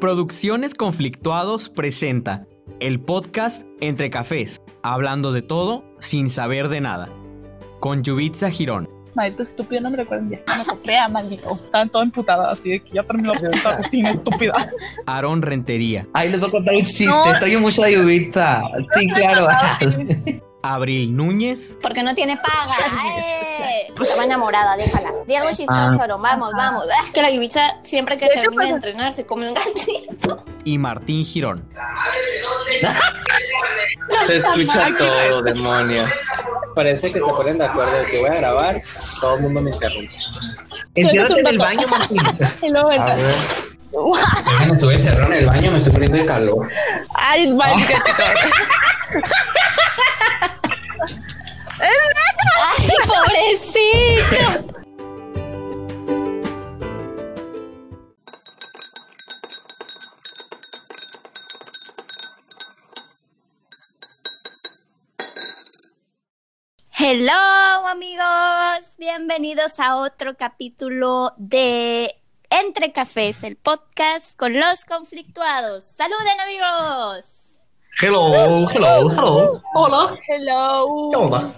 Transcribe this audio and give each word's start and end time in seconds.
Producciones 0.00 0.74
Conflictuados 0.74 1.68
presenta 1.68 2.46
el 2.78 3.00
podcast 3.00 3.64
Entre 3.80 4.10
Cafés, 4.10 4.60
hablando 4.82 5.32
de 5.32 5.42
todo 5.42 5.84
sin 5.98 6.30
saber 6.30 6.68
de 6.68 6.80
nada, 6.80 7.08
con 7.80 8.04
Yubitsa 8.04 8.48
Girón. 8.50 8.88
Maldito 9.16 9.42
estúpido, 9.42 9.80
no 9.80 9.90
me 9.90 9.96
recuerden 9.96 10.30
ya. 10.30 10.38
Me 10.56 10.64
copia, 10.64 11.08
maldito. 11.08 11.52
Estaban 11.52 11.88
toda 11.88 12.04
emputada, 12.04 12.52
así 12.52 12.70
de 12.70 12.80
que 12.80 12.90
ya 12.92 13.02
terminó 13.02 13.34
la 13.34 13.40
puta 13.40 13.76
rutina 13.82 14.10
estúpida. 14.10 14.70
Aarón 15.06 15.42
Rentería, 15.42 16.06
Ay, 16.14 16.28
les 16.28 16.38
voy 16.38 16.48
a 16.48 16.52
contar 16.52 16.76
un 16.76 16.84
chiste. 16.84 17.06
No. 17.06 17.28
Extraño 17.30 17.58
mucho 17.58 17.82
a 17.82 17.90
Yubitsa. 17.90 18.62
Sí, 18.94 19.08
claro. 19.08 19.48
Abril 20.62 21.16
Núñez, 21.16 21.76
Porque 21.82 22.04
no 22.04 22.14
tiene 22.14 22.36
paga. 22.36 22.76
¡Eh! 23.18 23.44
Estaba 24.00 24.24
enamorada, 24.24 24.76
déjala. 24.76 25.12
Di 25.26 25.34
algo 25.36 25.48
chistoso, 25.50 25.70
Ah. 25.70 25.96
Vamos, 26.18 26.50
vamos. 26.56 26.84
Ah, 27.00 27.04
Que 27.12 27.22
la 27.22 27.30
Ibiza 27.30 27.76
siempre 27.82 28.16
que 28.18 28.26
De 28.26 28.32
hecho, 28.32 28.40
termina 28.42 28.62
de 28.62 28.68
pues- 28.68 28.74
entrenar 28.76 29.12
se 29.12 29.26
come 29.26 29.48
un 29.48 29.54
gancito. 29.54 30.44
y 30.64 30.78
Martín 30.78 31.24
Girón. 31.24 31.64
Se 34.26 34.36
escucha 34.36 34.88
todo, 34.98 35.42
demonio. 35.42 36.06
Parece 36.74 37.08
que 37.12 37.18
se 37.18 37.20
ponen 37.20 37.58
de 37.58 37.64
acuerdo 37.66 37.96
de 37.98 38.06
que 38.06 38.20
voy 38.20 38.30
a 38.30 38.34
grabar, 38.34 38.80
todo 39.20 39.36
el 39.36 39.42
mundo 39.42 39.60
me 39.62 39.70
interrumpe. 39.70 40.08
Enciérrate 40.94 41.40
en 41.40 41.46
el 41.46 41.58
baño, 41.58 41.86
Martín. 41.88 42.20
Y 42.62 42.70
luego 42.70 42.90
A 42.90 42.94
entra. 42.96 43.14
ver. 43.16 43.34
Me 44.66 44.72
estuve 44.74 44.94
encerrado 44.94 45.32
en 45.32 45.38
el 45.40 45.46
baño, 45.46 45.70
me 45.70 45.78
estoy 45.78 45.92
poniendo 45.92 46.18
de 46.18 46.26
calor. 46.26 46.68
Ay, 47.14 47.50
maldito. 47.52 47.94
¡Ay, 51.80 52.96
pobrecito! 53.28 54.74
Hello 67.00 67.86
amigos, 67.86 68.96
bienvenidos 68.98 69.78
a 69.78 69.96
otro 69.96 70.36
capítulo 70.36 71.32
de 71.36 72.14
Entre 72.50 72.92
Cafés, 72.92 73.42
el 73.44 73.56
podcast 73.56 74.36
con 74.36 74.52
los 74.52 74.84
conflictuados. 74.84 75.84
Saluden 75.96 76.40
amigos. 76.40 77.24
Hello, 78.00 78.68
hello, 78.70 79.10
hello. 79.10 79.62
Hola. 79.74 80.18
Hello. 80.28 81.10
¿Qué 81.10 81.16
onda? 81.16 81.52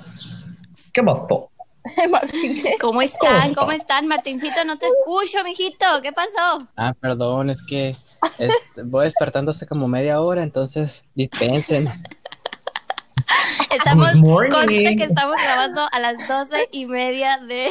¿Qué 0.92 1.02
pasó? 1.02 1.49
Martín. 2.10 2.62
¿Cómo 2.80 3.00
están? 3.02 3.54
¿Cómo 3.54 3.72
están? 3.72 4.06
Martincito, 4.06 4.64
no 4.66 4.78
te 4.78 4.86
escucho, 4.86 5.42
mijito. 5.44 5.86
¿Qué 6.02 6.12
pasó? 6.12 6.68
Ah, 6.76 6.94
perdón, 7.00 7.50
es 7.50 7.58
que 7.68 7.96
es- 8.38 8.54
voy 8.84 9.04
despertando 9.04 9.50
hace 9.52 9.66
como 9.66 9.88
media 9.88 10.20
hora, 10.20 10.42
entonces 10.42 11.04
dispensen. 11.14 11.88
Estamos, 13.70 14.10
conste 14.50 14.96
que 14.96 15.04
estamos 15.04 15.36
grabando 15.40 15.86
a 15.92 16.00
las 16.00 16.16
doce 16.26 16.68
y 16.72 16.86
media 16.86 17.38
de, 17.38 17.70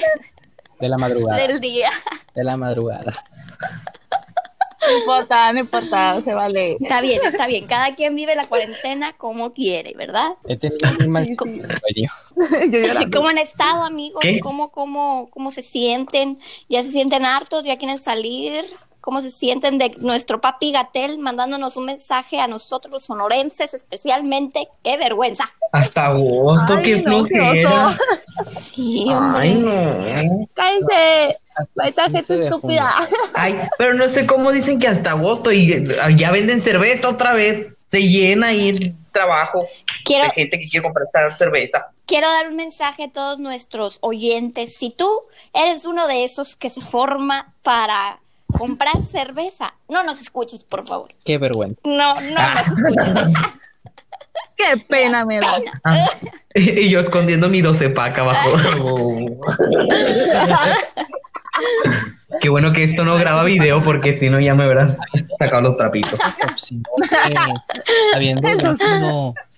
De 0.79 0.87
la 0.87 0.97
madrugada. 0.97 1.45
del 1.45 1.59
día. 1.59 1.89
De 2.33 2.43
la 2.45 2.55
madrugada. 2.55 3.21
No 4.87 4.97
importa, 4.99 5.53
no 5.53 5.59
importa, 5.59 6.21
se 6.21 6.33
vale. 6.33 6.77
Está 6.79 7.01
bien, 7.01 7.19
está 7.25 7.47
bien. 7.47 7.67
Cada 7.67 7.95
quien 7.95 8.15
vive 8.15 8.35
la 8.35 8.45
cuarentena 8.45 9.13
como 9.17 9.51
quiere, 9.51 9.93
¿verdad? 9.95 10.35
He 10.47 10.55
tenido 10.57 10.91
muy 10.93 11.07
mal 11.07 11.25
sueño. 11.25 12.11
¿Cómo 13.13 13.27
han 13.27 13.37
estado, 13.37 13.83
amigos? 13.83 14.21
¿Qué? 14.21 14.39
¿Cómo, 14.39 14.71
cómo, 14.71 15.27
¿Cómo 15.31 15.51
se 15.51 15.61
sienten? 15.61 16.39
¿Ya 16.69 16.83
se 16.83 16.91
sienten 16.91 17.25
hartos? 17.25 17.65
¿Ya 17.65 17.77
quieren 17.77 17.97
salir? 17.99 18.65
¿Cómo 19.01 19.21
se 19.21 19.31
sienten 19.31 19.77
de 19.77 19.91
nuestro 19.99 20.41
papi 20.41 20.71
Gatel 20.71 21.19
mandándonos 21.19 21.77
un 21.77 21.85
mensaje 21.85 22.39
a 22.39 22.47
nosotros 22.47 22.91
los 22.91 23.05
sonorenses 23.05 23.73
especialmente? 23.73 24.67
¡Qué 24.83 24.97
vergüenza! 24.97 25.45
Hasta 25.71 26.07
agosto, 26.07 26.73
Ay, 26.75 26.83
qué 26.83 27.01
no, 27.03 27.25
flojera. 27.25 27.97
Sí, 28.57 29.07
Ay, 29.09 29.55
hombre. 29.55 30.27
no. 30.27 30.47
Cállense. 30.53 31.39
Hasta 31.59 31.83
Ahí 31.83 31.89
está 31.89 32.05
el 32.05 32.13
15 32.13 32.33
gente 32.33 32.43
de 32.45 32.51
junio. 32.51 32.75
estúpida. 32.77 33.09
Ay, 33.35 33.59
pero 33.77 33.93
no 33.93 34.07
sé 34.07 34.25
cómo 34.25 34.51
dicen 34.51 34.79
que 34.79 34.87
hasta 34.87 35.11
agosto 35.11 35.51
y 35.51 35.71
eh, 35.73 35.87
ya 36.15 36.31
venden 36.31 36.61
cerveza 36.61 37.09
otra 37.09 37.33
vez. 37.33 37.73
Se 37.91 38.01
llena 38.07 38.47
ahí 38.47 38.69
el 38.69 38.95
trabajo 39.11 39.65
Quiero, 40.05 40.25
de 40.25 40.29
gente 40.31 40.59
que 40.59 40.67
quiere 40.69 40.85
comprar 40.85 41.33
cerveza. 41.33 41.87
quiero 42.05 42.29
dar 42.29 42.47
un 42.47 42.55
mensaje 42.55 43.05
a 43.05 43.11
todos 43.11 43.39
nuestros 43.39 43.97
oyentes. 44.01 44.75
Si 44.77 44.91
tú 44.91 45.07
eres 45.53 45.85
uno 45.85 46.07
de 46.07 46.23
esos 46.23 46.55
que 46.55 46.69
se 46.69 46.81
forma 46.81 47.53
para 47.63 48.19
comprar 48.57 49.01
cerveza, 49.01 49.73
no 49.87 50.03
nos 50.03 50.21
escuches, 50.21 50.63
por 50.63 50.87
favor. 50.87 51.13
Qué 51.25 51.39
vergüenza. 51.39 51.81
No, 51.83 52.13
no 52.21 52.53
nos 52.53 52.67
escuches. 52.67 53.13
Qué 54.55 54.77
pena 54.87 55.25
me 55.25 55.39
da. 55.39 55.57
Ah, 55.83 56.05
y 56.53 56.89
yo 56.89 56.99
escondiendo 56.99 57.49
mi 57.49 57.61
12 57.61 57.89
pack 57.89 58.19
abajo. 58.19 58.49
Qué 62.41 62.49
bueno 62.49 62.71
que 62.71 62.83
esto 62.83 63.03
no 63.05 63.15
graba 63.15 63.43
video 63.43 63.81
porque 63.83 64.17
si 64.17 64.29
no 64.29 64.39
ya 64.39 64.53
me 64.55 64.63
habrán 64.63 64.97
sacado 65.39 65.61
los 65.63 65.77
trapitos. 65.77 66.19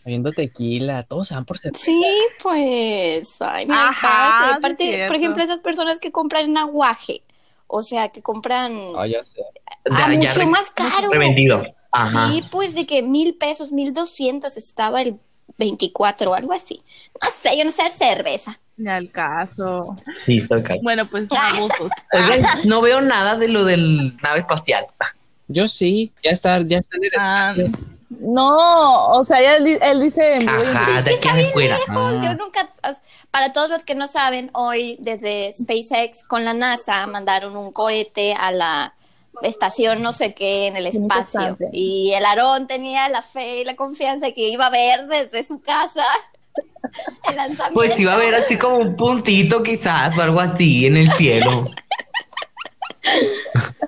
Habiendo, 0.04 0.32
tequila, 0.32 1.04
todos 1.04 1.28
se 1.28 1.36
van 1.36 1.46
por 1.46 1.60
cerveza. 1.60 1.86
Sí, 1.86 2.04
pues. 2.42 3.36
Ay, 3.40 3.68
no 3.68 3.76
Ajá, 3.76 4.56
Aparte, 4.56 5.06
por 5.08 5.16
ejemplo, 5.16 5.44
esas 5.44 5.62
personas 5.62 6.00
que 6.00 6.12
compran 6.12 6.46
en 6.46 6.58
aguaje, 6.58 7.22
o 7.68 7.84
sea, 7.84 8.10
que 8.10 8.22
compran 8.24 8.74
Ah, 8.98 9.06
ya 9.06 9.24
sé. 9.24 9.42
a 9.90 10.10
Ya- 10.10 10.14
ya 10.14 10.18
mucho 10.30 10.48
más 10.48 10.70
caro. 10.72 11.10
Revendido. 11.12 11.64
Ajá. 11.92 12.30
Sí, 12.30 12.44
pues 12.52 12.74
de 12.74 12.86
que 12.86 13.04
mil 13.04 13.36
pesos, 13.36 13.72
mil 13.72 13.94
doscientos 13.94 14.58
estaba 14.58 15.02
el 15.02 15.20
24 15.58 16.32
o 16.32 16.34
algo 16.34 16.54
así. 16.54 16.82
No 17.22 17.30
sé, 17.30 17.58
yo 17.58 17.66
no 17.66 17.72
sé 17.72 17.90
cerveza. 17.92 18.60
Ni 18.82 18.90
al 18.90 19.12
caso. 19.12 19.96
Sí, 20.26 20.38
estoy 20.38 20.64
caro. 20.64 20.80
Bueno, 20.82 21.06
pues 21.06 21.28
abusos. 21.32 21.92
No 22.66 22.82
veo 22.82 23.02
nada 23.02 23.36
de 23.38 23.48
lo 23.48 23.64
del 23.64 24.18
nave 24.18 24.40
espacial. 24.40 24.86
Yo 25.48 25.68
sí, 25.68 26.12
ya 26.24 26.32
está, 26.32 26.62
ya 26.62 26.80
está 26.80 26.98
en 26.98 27.04
el 27.06 27.12
Ah, 27.18 27.54
no, 28.20 29.08
o 29.10 29.24
sea, 29.24 29.42
ya 29.42 29.56
él, 29.56 29.80
él 29.82 30.02
dice 30.02 30.38
es 30.38 30.46
de 31.06 31.12
que 31.12 31.14
está 31.16 31.34
bien 31.36 31.52
lejos. 31.56 31.88
Ah. 31.90 32.20
Yo 32.24 32.36
nunca, 32.36 32.70
as- 32.82 33.02
para 33.32 33.54
todos 33.54 33.70
los 33.70 33.84
que 33.84 33.96
no 33.96 34.08
saben, 34.08 34.50
hoy 34.54 34.98
desde 35.00 35.54
SpaceX 35.54 36.24
con 36.26 36.44
la 36.44 36.54
NASA 36.54 37.06
mandaron 37.08 37.56
un 37.56 37.72
cohete 37.72 38.34
a 38.34 38.52
la 38.52 38.94
estación 39.44 40.02
no 40.04 40.12
sé 40.14 40.34
qué 40.34 40.68
en 40.68 40.76
el 40.76 40.88
espacio. 40.88 41.58
Y 41.72 42.12
el 42.14 42.26
Aarón 42.26 42.68
tenía 42.68 43.08
la 43.10 43.22
fe 43.22 43.62
y 43.62 43.66
la 43.66 43.76
confianza 43.76 44.28
de 44.28 44.34
que 44.34 44.50
iba 44.50 44.68
a 44.68 44.70
ver 44.70 45.08
desde 45.08 45.44
su 45.48 45.62
casa 45.62 46.04
el 47.30 47.36
lanzamiento. 47.36 47.74
Pues 47.74 48.00
iba 48.00 48.14
a 48.14 48.18
ver 48.18 48.36
así 48.36 48.58
como 48.58 48.78
un 48.78 48.96
puntito 48.96 49.62
quizás 49.64 50.18
o 50.18 50.22
algo 50.22 50.40
así 50.40 50.86
en 50.86 50.98
el 50.98 51.12
cielo. 51.12 51.70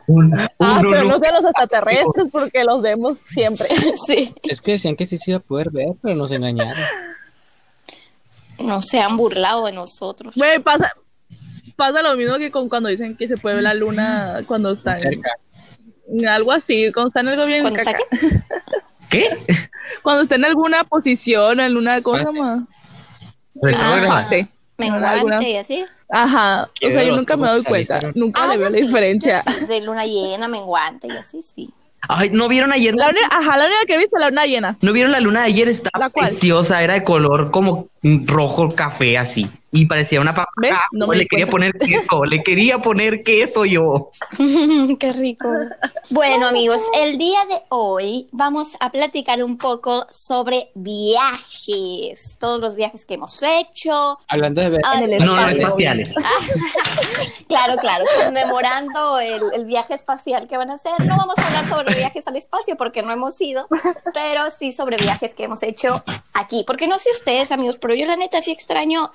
Un- 0.07 0.33
Ah, 0.37 0.49
uno 0.79 0.89
pero 0.91 1.03
no- 1.05 1.19
de 1.19 1.31
los 1.31 1.45
extraterrestres 1.45 2.25
porque 2.31 2.63
los 2.63 2.81
vemos 2.81 3.17
siempre. 3.33 3.67
Sí, 4.07 4.33
Es 4.43 4.61
que 4.61 4.73
decían 4.73 4.95
que 4.95 5.05
sí 5.07 5.17
se 5.17 5.31
iba 5.31 5.37
a 5.37 5.41
poder 5.41 5.69
ver, 5.71 5.93
pero 6.01 6.15
nos 6.15 6.31
engañaron. 6.31 6.73
no 8.59 8.81
se 8.81 8.99
han 8.99 9.15
burlado 9.17 9.65
de 9.65 9.71
nosotros. 9.71 10.35
Güey, 10.35 10.59
pasa, 10.59 10.91
pasa 11.75 12.01
lo 12.01 12.15
mismo 12.15 12.37
que 12.37 12.51
con 12.51 12.69
cuando 12.69 12.89
dicen 12.89 13.15
que 13.15 13.27
se 13.27 13.37
puede 13.37 13.55
ver 13.55 13.63
la 13.63 13.73
luna 13.73 14.41
cuando 14.47 14.71
está 14.71 14.95
en, 14.97 15.01
Cerca. 15.03 15.31
en 16.09 16.27
algo 16.27 16.51
así, 16.51 16.91
cuando 16.91 17.07
está 17.09 17.21
en 17.21 17.27
algo 17.29 17.45
bien 17.45 17.61
Cuando 17.61 17.79
caca. 17.83 17.99
saque- 18.09 18.43
¿Qué? 19.13 19.29
Cuando 20.01 20.23
está 20.23 20.35
en 20.35 20.45
alguna 20.45 20.83
posición, 20.83 21.59
en 21.59 21.77
una 21.77 22.01
cosa 22.01 22.25
Ah, 22.27 22.31
sí. 22.33 22.39
más. 22.39 22.59
Retrógrada. 23.61 24.21
No 24.21 24.27
sé. 24.27 24.47
menguante 24.77 25.07
Alguna- 25.07 25.47
y 25.47 25.55
así. 25.57 25.85
Ajá, 26.09 26.63
o 26.85 26.91
sea, 26.91 27.03
yo 27.03 27.15
nunca 27.15 27.37
me 27.37 27.47
doy 27.47 27.63
cuenta, 27.63 27.99
nunca 28.15 28.43
Ah, 28.43 28.47
le 28.47 28.57
veo 28.57 28.69
la 28.69 28.77
sí, 28.77 28.83
diferencia. 28.85 29.41
sí, 29.43 29.65
de 29.65 29.81
luna 29.81 30.05
llena, 30.05 30.47
menguante 30.47 31.07
y 31.07 31.11
así, 31.11 31.41
sí. 31.43 31.69
Ay, 32.09 32.29
¿no 32.31 32.47
vieron 32.49 32.71
ayer? 32.73 32.93
La 32.95 33.09
única, 33.09 33.27
ajá, 33.31 33.55
la 33.57 33.65
única 33.65 33.79
que 33.87 33.93
he 33.95 33.97
visto 33.97 34.17
la 34.17 34.29
luna 34.29 34.45
llena. 34.45 34.77
¿No 34.81 34.91
vieron 34.93 35.11
la 35.11 35.19
luna 35.21 35.41
de 35.41 35.45
ayer? 35.47 35.69
Estaba 35.69 36.09
preciosa, 36.09 36.83
era 36.83 36.95
de 36.95 37.03
color 37.03 37.49
como 37.51 37.87
rojo 38.25 38.71
café 38.75 39.17
así. 39.17 39.49
Y 39.75 39.87
parecía 39.87 40.21
una 40.21 40.35
papa. 40.35 40.51
¿Ves? 40.57 40.71
No 40.91 41.07
me 41.07 41.15
le 41.17 41.25
quería 41.25 41.47
poner 41.47 41.73
queso, 41.73 42.25
le 42.25 42.43
quería 42.43 42.79
poner 42.79 43.23
queso 43.23 43.65
yo. 43.65 44.11
Qué 44.99 45.13
rico. 45.13 45.49
Bueno, 46.11 46.47
amigos, 46.47 46.79
el 46.95 47.17
día 47.17 47.39
de 47.49 47.59
hoy 47.69 48.27
vamos 48.31 48.77
a 48.79 48.91
platicar 48.91 49.43
un 49.43 49.57
poco 49.57 50.05
sobre 50.13 50.69
viajes, 50.75 52.37
todos 52.39 52.61
los 52.61 52.75
viajes 52.75 53.03
que 53.05 53.15
hemos 53.15 53.41
hecho, 53.41 54.19
Hablando 54.27 54.61
de 54.61 54.69
ver, 54.69 54.81
Ah, 54.85 54.99
En 54.99 55.11
el 55.11 55.19
sí. 55.21 55.25
No, 55.25 55.35
no 55.35 55.47
espaciales. 55.47 56.13
Claro, 57.47 57.75
claro, 57.77 58.05
conmemorando 58.23 59.19
el, 59.19 59.41
el 59.53 59.65
viaje 59.65 59.93
espacial 59.93 60.47
que 60.47 60.57
van 60.57 60.71
a 60.71 60.75
hacer. 60.75 60.93
No 61.05 61.17
vamos 61.17 61.35
a 61.37 61.47
hablar 61.47 61.67
sobre 61.69 61.95
viajes 61.95 62.27
al 62.27 62.35
espacio 62.35 62.75
porque 62.77 63.03
no 63.03 63.11
hemos 63.11 63.39
ido, 63.41 63.67
pero 64.13 64.43
sí 64.57 64.71
sobre 64.73 64.97
viajes 64.97 65.33
que 65.35 65.43
hemos 65.43 65.61
hecho 65.63 66.03
aquí. 66.33 66.63
Porque 66.65 66.87
no 66.87 66.97
sé 66.97 67.09
ustedes, 67.11 67.51
amigos, 67.51 67.77
pero 67.79 67.93
yo 67.93 68.05
la 68.05 68.15
neta 68.15 68.41
sí 68.41 68.51
extraño 68.51 69.11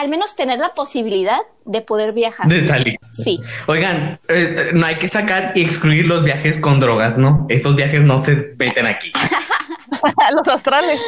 al 0.00 0.08
menos 0.08 0.34
tener 0.34 0.58
la 0.58 0.74
posibilidad 0.74 1.38
de 1.64 1.82
poder 1.82 2.12
viajar. 2.12 2.48
De 2.48 2.66
salir. 2.66 2.98
Sí. 3.12 3.40
Oigan, 3.66 4.18
eh, 4.28 4.70
no 4.72 4.86
hay 4.86 4.96
que 4.96 5.08
sacar 5.08 5.52
y 5.54 5.62
excluir 5.62 6.06
los 6.06 6.24
viajes 6.24 6.58
con 6.58 6.80
drogas, 6.80 7.18
¿no? 7.18 7.46
Estos 7.50 7.76
viajes 7.76 8.00
no 8.00 8.24
se 8.24 8.54
meten 8.58 8.86
aquí. 8.86 9.12
Los 10.34 10.48
astrales. 10.48 11.00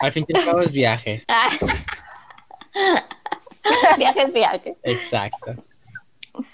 Al 0.00 0.12
fin 0.12 0.26
y 0.28 0.36
al 0.36 0.44
cabo 0.44 0.60
es 0.60 0.72
viaje. 0.72 1.24
viajes, 3.96 4.34
viajes. 4.34 4.76
Exacto. 4.82 5.54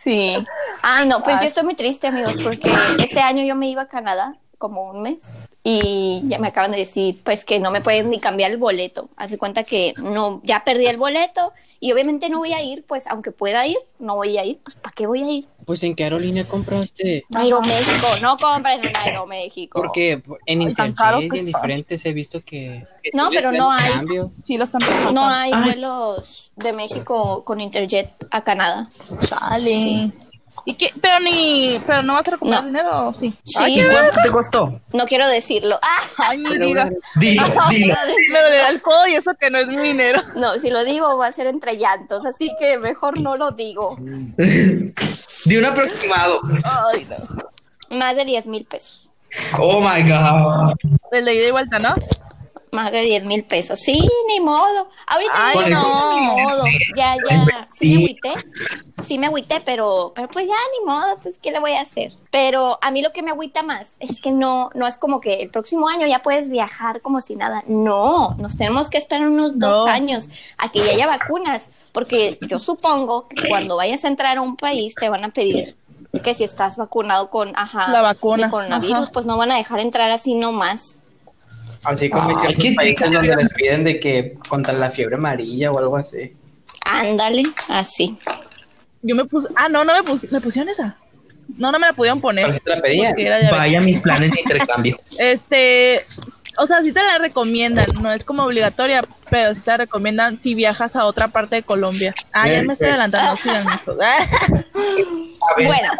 Sí. 0.04 0.36
Ay, 0.82 1.08
no, 1.08 1.22
pues 1.22 1.40
yo 1.40 1.48
estoy 1.48 1.64
muy 1.64 1.74
triste, 1.74 2.06
amigos, 2.06 2.34
porque 2.42 2.70
este 2.98 3.20
año 3.20 3.44
yo 3.44 3.56
me 3.56 3.68
iba 3.68 3.82
a 3.82 3.88
Canadá 3.88 4.36
como 4.60 4.90
un 4.90 5.00
mes 5.00 5.26
y 5.64 6.20
ya 6.26 6.38
me 6.38 6.48
acaban 6.48 6.70
de 6.70 6.76
decir 6.76 7.18
pues 7.24 7.46
que 7.46 7.58
no 7.58 7.70
me 7.70 7.80
pueden 7.80 8.10
ni 8.10 8.20
cambiar 8.20 8.50
el 8.50 8.58
boleto. 8.58 9.08
Hace 9.16 9.38
cuenta 9.38 9.64
que 9.64 9.94
no 9.96 10.42
ya 10.44 10.64
perdí 10.64 10.86
el 10.86 10.98
boleto 10.98 11.52
y 11.80 11.92
obviamente 11.92 12.28
no 12.28 12.40
voy 12.40 12.52
a 12.52 12.62
ir, 12.62 12.84
pues 12.86 13.06
aunque 13.06 13.32
pueda 13.32 13.66
ir, 13.66 13.78
no 13.98 14.16
voy 14.16 14.36
a 14.36 14.44
ir, 14.44 14.60
pues 14.62 14.76
¿para 14.76 14.92
qué 14.92 15.06
voy 15.06 15.22
a 15.22 15.30
ir? 15.32 15.48
Pues 15.64 15.82
en 15.82 15.94
qué 15.94 16.04
aerolínea 16.04 16.44
compraste. 16.44 17.24
Aeroméxico, 17.34 18.06
no 18.20 18.36
compren 18.36 18.84
en 18.84 18.94
Aeroméxico. 18.94 19.80
Porque 19.80 20.22
en 20.44 20.74
caro 20.92 21.22
y 21.22 21.30
que 21.30 21.38
en 21.38 21.46
diferentes 21.46 22.04
he 22.04 22.12
visto 22.12 22.40
que. 22.44 22.84
que 23.02 23.10
No, 23.14 23.30
sí 23.30 23.36
pero 23.36 23.50
no 23.50 23.70
hay. 23.70 23.92
Cambio. 23.92 24.30
Sí, 24.44 24.58
lo 24.58 24.64
están. 24.64 24.82
No 25.14 25.26
hay 25.26 25.52
Ay. 25.54 25.62
vuelos 25.62 26.50
de 26.56 26.74
México 26.74 27.44
con 27.44 27.62
Interjet 27.62 28.10
a 28.30 28.44
Canadá. 28.44 28.90
Chale. 29.20 30.12
¿Y 30.64 30.74
qué? 30.74 30.92
Pero 31.00 31.20
ni, 31.20 31.80
pero 31.86 32.02
no 32.02 32.14
vas 32.14 32.28
a 32.28 32.32
recuperar 32.32 32.62
No. 32.62 32.66
dinero, 32.66 33.08
¿o 33.08 33.14
sí. 33.14 33.32
Sí, 33.44 33.64
¿Y 33.66 33.82
cuánto 33.88 34.20
te 34.22 34.30
costó? 34.30 34.80
no 34.92 35.04
quiero 35.06 35.26
decirlo. 35.28 35.78
Ah, 35.82 36.02
Ay, 36.28 36.38
digas. 36.58 36.88
bueno, 36.90 37.00
Dilo, 37.16 37.44
dilo. 37.70 37.94
Me 38.32 38.40
dolerá 38.40 38.68
el 38.68 38.82
codo 38.82 39.06
y 39.06 39.14
eso 39.14 39.32
que 39.40 39.48
no 39.50 39.58
es 39.58 39.68
mi 39.68 39.76
dinero. 39.78 40.20
no, 40.36 40.58
si 40.58 40.70
lo 40.70 40.84
digo 40.84 41.16
va 41.16 41.26
a 41.28 41.32
ser 41.32 41.46
entre 41.46 41.76
llantos, 41.78 42.24
así 42.26 42.50
que 42.58 42.78
mejor 42.78 43.18
no 43.20 43.36
lo 43.36 43.52
digo. 43.52 43.96
De 45.44 45.58
un 45.58 45.64
aproximado. 45.64 46.40
Ay, 46.92 47.06
no. 47.08 47.96
Más 47.96 48.16
de 48.16 48.24
10 48.24 48.46
mil 48.48 48.64
pesos. 48.66 49.08
Oh 49.58 49.80
my 49.80 50.02
God. 50.02 50.74
De 51.10 51.22
la 51.22 51.32
ida 51.32 51.48
y 51.48 51.50
vuelta, 51.50 51.78
¿no? 51.78 51.94
Más 52.72 52.92
de 52.92 53.00
10 53.02 53.24
mil 53.24 53.44
pesos. 53.44 53.80
Sí, 53.80 54.00
ni 54.28 54.40
modo. 54.40 54.88
Ahorita 55.06 55.32
Ay, 55.34 55.58
ya 55.60 55.68
no. 55.70 56.20
ni 56.20 56.42
modo. 56.42 56.62
Ya, 56.96 57.16
ya. 57.28 57.68
Sí 57.78 57.88
me 57.96 58.04
agüité. 58.04 58.32
Sí 59.04 59.18
me 59.18 59.26
agüité, 59.26 59.60
pero, 59.64 60.12
pero 60.14 60.28
pues 60.28 60.46
ya 60.46 60.54
ni 60.78 60.86
modo. 60.86 61.16
Pues, 61.22 61.38
¿qué 61.42 61.50
le 61.50 61.58
voy 61.58 61.72
a 61.72 61.80
hacer? 61.80 62.12
Pero 62.30 62.78
a 62.80 62.90
mí 62.90 63.02
lo 63.02 63.12
que 63.12 63.22
me 63.22 63.30
agüita 63.32 63.62
más 63.62 63.92
es 63.98 64.20
que 64.20 64.30
no, 64.30 64.70
no 64.74 64.86
es 64.86 64.98
como 64.98 65.20
que 65.20 65.42
el 65.42 65.50
próximo 65.50 65.88
año 65.88 66.06
ya 66.06 66.22
puedes 66.22 66.48
viajar 66.48 67.00
como 67.00 67.20
si 67.20 67.34
nada. 67.34 67.64
No, 67.66 68.36
nos 68.38 68.56
tenemos 68.56 68.88
que 68.88 68.98
esperar 68.98 69.26
unos 69.28 69.58
dos 69.58 69.86
No. 69.86 69.92
años 69.92 70.28
a 70.58 70.70
que 70.70 70.78
ya 70.80 70.92
haya 70.92 71.06
vacunas. 71.06 71.68
Porque 71.92 72.38
yo 72.48 72.60
supongo 72.60 73.26
que 73.26 73.48
cuando 73.48 73.76
vayas 73.76 74.04
a 74.04 74.08
entrar 74.08 74.36
a 74.38 74.42
un 74.42 74.56
país 74.56 74.94
te 74.94 75.08
van 75.08 75.24
a 75.24 75.30
pedir 75.30 75.76
que 76.22 76.34
si 76.34 76.44
estás 76.44 76.76
vacunado 76.76 77.30
con, 77.30 77.52
ajá, 77.56 77.88
La 77.90 78.00
vacuna, 78.02 78.44
de 78.46 78.50
coronavirus, 78.50 78.94
ajá. 79.04 79.10
pues 79.12 79.26
no 79.26 79.36
van 79.36 79.50
a 79.50 79.56
dejar 79.56 79.80
entrar 79.80 80.10
así 80.10 80.34
nomás. 80.34 80.99
Así 81.84 82.10
como 82.10 82.38
Ay, 82.38 82.54
hay 82.62 82.74
países 82.74 83.10
donde 83.10 83.36
les 83.36 83.52
piden 83.54 83.84
de 83.84 84.00
que 84.00 84.34
contra 84.48 84.72
la 84.74 84.90
fiebre 84.90 85.16
amarilla 85.16 85.70
o 85.70 85.78
algo 85.78 85.96
así. 85.96 86.36
Ándale, 86.84 87.44
así. 87.68 88.18
Yo 89.02 89.14
me 89.16 89.24
puse. 89.24 89.48
Ah, 89.56 89.68
no, 89.68 89.84
no 89.84 89.94
me 89.94 90.02
puse. 90.02 90.28
¿Me 90.30 90.40
pusieron 90.40 90.68
esa? 90.68 90.96
No, 91.56 91.72
no 91.72 91.78
me 91.78 91.86
la 91.86 91.92
pudieron 91.94 92.20
Pero 92.20 92.28
poner. 92.28 92.54
si 92.54 92.60
te 92.60 92.70
la 92.70 92.82
pedían. 92.82 93.14
Vaya 93.50 93.80
mis 93.80 94.00
planes 94.00 94.30
de 94.30 94.40
intercambio. 94.44 94.98
Este. 95.18 96.04
O 96.58 96.66
sea, 96.66 96.82
sí 96.82 96.92
te 96.92 97.02
la 97.02 97.16
recomiendan, 97.16 97.86
no 98.02 98.12
es 98.12 98.22
como 98.22 98.44
obligatoria, 98.44 99.02
pero 99.30 99.54
sí 99.54 99.62
te 99.62 99.70
la 99.70 99.76
recomiendan 99.78 100.42
si 100.42 100.54
viajas 100.54 100.94
a 100.94 101.06
otra 101.06 101.28
parte 101.28 101.56
de 101.56 101.62
Colombia. 101.62 102.12
Ah, 102.32 102.48
ya 102.48 102.62
me 102.62 102.74
estoy 102.74 102.88
bien. 102.88 103.00
adelantando, 103.00 103.40
Bueno, 105.56 105.92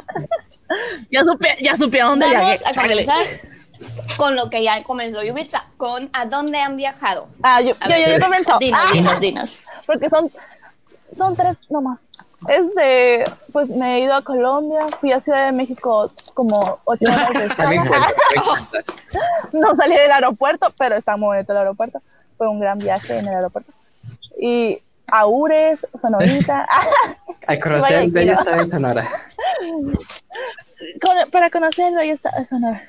ya 1.10 1.24
supe, 1.24 1.56
ya 1.62 1.76
supe 1.76 2.00
a 2.00 2.06
dónde 2.06 2.26
vamos 2.26 2.66
a 2.66 2.72
Chale. 2.72 2.88
comenzar 2.90 3.24
con 4.16 4.36
lo 4.36 4.50
que 4.50 4.62
ya 4.62 4.82
comenzó 4.84 5.22
Yubitsa, 5.22 5.64
con 5.76 6.10
a 6.12 6.26
dónde 6.26 6.58
han 6.60 6.76
viajado. 6.76 7.28
Ah, 7.42 7.60
yo, 7.60 7.74
ya, 7.88 8.16
yo 8.18 8.24
comenzó. 8.24 8.58
Dinos, 8.58 8.80
Ah, 8.82 8.90
dinos, 8.92 9.20
dinos. 9.20 9.60
porque 9.86 10.08
son, 10.10 10.30
son 11.16 11.36
tres 11.36 11.56
nomás. 11.68 11.98
Este, 12.48 13.22
pues 13.52 13.68
me 13.68 13.96
he 13.96 14.00
ido 14.00 14.14
a 14.14 14.24
Colombia, 14.24 14.80
fui 14.98 15.12
a 15.12 15.20
Ciudad 15.20 15.44
de 15.44 15.52
México 15.52 16.10
como 16.32 16.78
ocho 16.84 17.04
horas 17.04 17.28
de 17.34 17.48
no 19.52 19.76
salí 19.76 19.94
del 19.94 20.10
aeropuerto, 20.10 20.72
pero 20.78 20.96
está 20.96 21.18
muy 21.18 21.36
bonito 21.36 21.52
el 21.52 21.58
aeropuerto. 21.58 22.00
Fue 22.38 22.48
un 22.48 22.58
gran 22.60 22.78
viaje 22.78 23.18
en 23.18 23.28
el 23.28 23.34
aeropuerto. 23.34 23.70
Y 24.40 24.80
a 25.12 25.26
Ures, 25.26 25.86
Sonorita, 26.00 26.66
Al 27.46 27.60
conocer 27.60 28.02
el 28.04 28.10
bello 28.10 28.32
en 28.32 28.70
Sonora. 28.70 29.06
con- 31.02 31.30
para 31.30 31.50
conocerlo, 31.50 32.00
ahí 32.00 32.08
está 32.10 32.30
Sonora. 32.44 32.80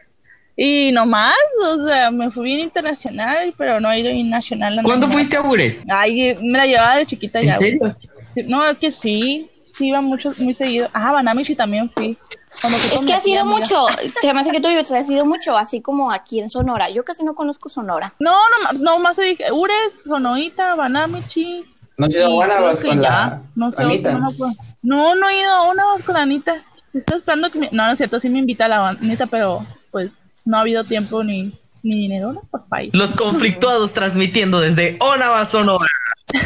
Y 0.55 0.91
nomás, 0.91 1.33
o 1.65 1.87
sea, 1.87 2.11
me 2.11 2.29
fui 2.29 2.45
bien 2.45 2.59
internacional, 2.59 3.53
pero 3.57 3.79
no 3.79 3.91
he 3.91 3.99
ido 3.99 4.11
bien 4.11 4.29
nacional. 4.29 4.75
no, 4.75 4.83
¿cuándo 4.83 5.07
fuiste 5.07 5.37
a 5.37 5.41
Bures? 5.41 5.77
Ay, 5.89 6.35
me 6.41 6.57
la 6.57 6.65
llevaba 6.65 6.97
de 6.97 7.05
chiquita 7.05 7.41
ya. 7.41 7.55
¿En 7.55 7.59
serio? 7.59 7.95
Sí, 8.31 8.43
no, 8.43 8.65
es 8.65 8.77
que 8.77 8.91
sí, 8.91 9.49
sí 9.59 9.87
iba 9.87 10.01
mucho, 10.01 10.33
muy 10.39 10.53
seguido. 10.53 10.89
Ah, 10.93 11.11
Banamichi 11.11 11.55
también 11.55 11.89
fui. 11.89 12.17
Es 12.63 13.03
que 13.03 13.13
ha 13.13 13.19
sido 13.19 13.41
amiga. 13.41 13.57
mucho, 13.57 13.85
se 14.21 14.33
me 14.33 14.39
hace 14.39 14.51
que 14.51 14.61
tú 14.61 14.69
Yubitsa 14.69 14.99
ha 14.99 15.03
sido 15.03 15.25
mucho, 15.25 15.57
así 15.57 15.81
como 15.81 16.11
aquí 16.11 16.39
en 16.39 16.49
Sonora. 16.49 16.89
Yo 16.89 17.03
casi 17.03 17.23
no 17.23 17.33
conozco 17.33 17.69
Sonora. 17.69 18.13
No, 18.19 18.35
no, 18.63 18.79
no 18.79 18.99
más 18.99 19.15
se 19.15 19.23
dije, 19.23 19.51
Ures, 19.51 20.01
Sonoita, 20.05 20.75
Banamichi. 20.75 21.65
¿No 21.97 22.05
has 22.05 22.13
ido 22.13 22.41
a 22.41 22.73
que 22.73 22.87
con 22.87 23.01
ya. 23.01 23.09
la 23.09 23.41
no 23.55 23.71
sé, 23.71 23.83
Anita? 23.83 24.13
No, 24.17 24.31
pues. 24.31 24.57
no, 24.81 25.15
no 25.15 25.29
he 25.29 25.39
ido 25.39 25.51
a 25.51 25.71
una 25.71 25.83
con 26.05 26.15
la 26.15 26.21
Anita. 26.21 26.63
Estoy 26.93 27.17
esperando 27.17 27.49
que 27.49 27.59
me... 27.59 27.69
No, 27.71 27.85
no 27.85 27.93
es 27.93 27.97
cierto, 27.97 28.19
sí 28.19 28.29
me 28.29 28.39
invita 28.39 28.65
a 28.65 28.67
la 28.67 28.89
Anita, 28.89 29.25
pero 29.27 29.65
pues 29.91 30.21
no 30.45 30.57
ha 30.57 30.61
habido 30.61 30.83
tiempo 30.83 31.23
ni, 31.23 31.53
ni 31.83 31.95
dinero, 31.95 32.33
¿no? 32.33 32.41
Por 32.49 32.65
país. 32.65 32.93
Los 32.93 33.11
conflictuados 33.11 33.93
transmitiendo 33.93 34.59
desde 34.59 34.97
Onava, 34.99 35.45
Sonora. 35.45 35.87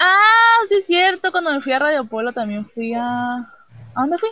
Ah, 0.00 0.60
sí 0.68 0.76
es 0.76 0.86
cierto, 0.86 1.32
cuando 1.32 1.50
me 1.50 1.60
fui 1.60 1.72
a 1.72 1.78
Radio 1.78 2.04
Pueblo 2.04 2.32
también 2.32 2.68
fui 2.72 2.94
a... 2.94 3.02
¿A 3.04 4.00
dónde 4.00 4.16
fui? 4.18 4.28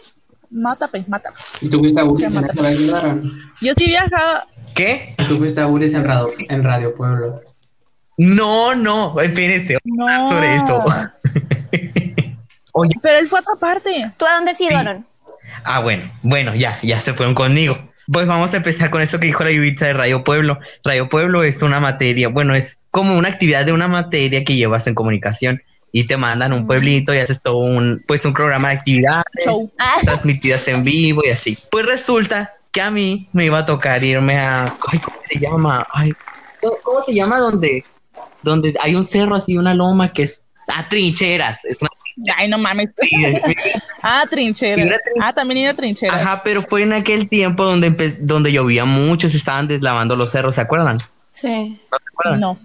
Mátape, 0.50 1.04
Mátape. 1.08 1.36
¿Y 1.60 1.68
tú 1.68 1.80
fuiste 1.80 2.00
a 2.00 2.04
Ures 2.04 2.22
en 2.24 2.34
mata. 2.34 2.54
Yo 3.60 3.72
sí 3.76 3.86
viajaba, 3.86 4.46
¿Qué? 4.74 5.14
Tú 5.28 5.38
fuiste 5.38 5.60
a 5.60 5.66
Ures 5.66 5.94
en 5.94 6.04
Radio, 6.04 6.34
en 6.48 6.62
Radio 6.62 6.94
Pueblo. 6.94 7.40
No, 8.18 8.74
no, 8.74 9.18
espérense. 9.20 9.78
no. 9.84 10.30
Sobre 10.30 10.56
esto. 10.56 10.84
Oye, 12.72 12.94
Pero 13.02 13.18
él 13.18 13.28
fue 13.28 13.38
a 13.38 13.42
otra 13.42 13.54
parte. 13.58 14.12
¿Tú 14.18 14.26
a 14.26 14.34
dónde 14.34 14.52
ido, 14.58 14.76
Aaron? 14.76 15.06
ah, 15.64 15.80
bueno, 15.80 16.04
bueno, 16.22 16.54
ya, 16.54 16.78
ya 16.82 17.00
se 17.00 17.14
fueron 17.14 17.34
conmigo. 17.34 17.78
Pues 18.12 18.28
vamos 18.28 18.54
a 18.54 18.58
empezar 18.58 18.90
con 18.90 19.02
esto 19.02 19.18
que 19.18 19.26
dijo 19.26 19.42
la 19.44 19.50
Yubitsa 19.50 19.86
de 19.86 19.92
Radio 19.92 20.22
Pueblo. 20.22 20.58
Radio 20.84 21.08
Pueblo 21.08 21.42
es 21.42 21.62
una 21.62 21.80
materia, 21.80 22.28
bueno, 22.28 22.54
es 22.54 22.78
como 22.90 23.16
una 23.16 23.28
actividad 23.28 23.64
de 23.66 23.72
una 23.72 23.88
materia 23.88 24.44
que 24.44 24.54
llevas 24.54 24.86
en 24.86 24.94
comunicación 24.94 25.62
y 25.92 26.04
te 26.06 26.16
mandan 26.16 26.52
un 26.52 26.66
pueblito 26.66 27.14
y 27.14 27.18
haces 27.18 27.40
todo 27.42 27.56
un, 27.58 28.04
pues 28.06 28.24
un 28.24 28.32
programa 28.34 28.68
de 28.68 28.74
actividades 28.76 29.24
Show. 29.44 29.70
Ah, 29.78 29.96
transmitidas 30.04 30.68
en 30.68 30.84
vivo 30.84 31.22
y 31.24 31.30
así. 31.30 31.58
Pues 31.70 31.86
resulta 31.86 32.54
que 32.70 32.80
a 32.80 32.90
mí 32.90 33.28
me 33.32 33.46
iba 33.46 33.58
a 33.58 33.64
tocar 33.64 34.02
irme 34.04 34.36
a, 34.38 34.64
ay, 34.88 34.98
¿cómo 34.98 35.16
se 35.28 35.38
llama? 35.38 35.86
Ay, 35.92 36.12
¿cómo- 36.60 36.76
¿cómo 36.82 37.02
se 37.02 37.14
llama 37.14 37.38
donde, 37.38 37.84
donde 38.42 38.74
hay 38.82 38.94
un 38.94 39.04
cerro 39.04 39.34
así, 39.36 39.56
una 39.56 39.74
loma 39.74 40.12
que 40.12 40.24
es 40.24 40.44
a 40.68 40.88
trincheras? 40.88 41.58
Es 41.64 41.78
una- 41.80 41.90
Ay, 42.36 42.48
no 42.48 42.58
mames. 42.58 42.88
Ah, 44.02 44.24
trinchera. 44.30 44.80
Era 44.82 44.96
trin- 44.98 45.20
Ah, 45.22 45.32
también 45.32 45.58
iba 45.58 45.70
a 45.70 45.74
trinchera. 45.74 46.14
Ajá, 46.14 46.42
pero 46.44 46.62
fue 46.62 46.82
en 46.82 46.92
aquel 46.92 47.28
tiempo 47.28 47.64
donde 47.64 47.90
donde 48.20 48.52
llovía 48.52 48.84
mucho, 48.84 49.28
se 49.28 49.36
estaban 49.36 49.66
deslavando 49.66 50.14
los 50.16 50.30
cerros, 50.30 50.54
¿se 50.54 50.60
acuerdan? 50.60 50.98
Sí. 51.32 51.78
¿No 51.90 51.98
se 51.98 52.04
acuerdan? 52.12 52.40
No. 52.40 52.58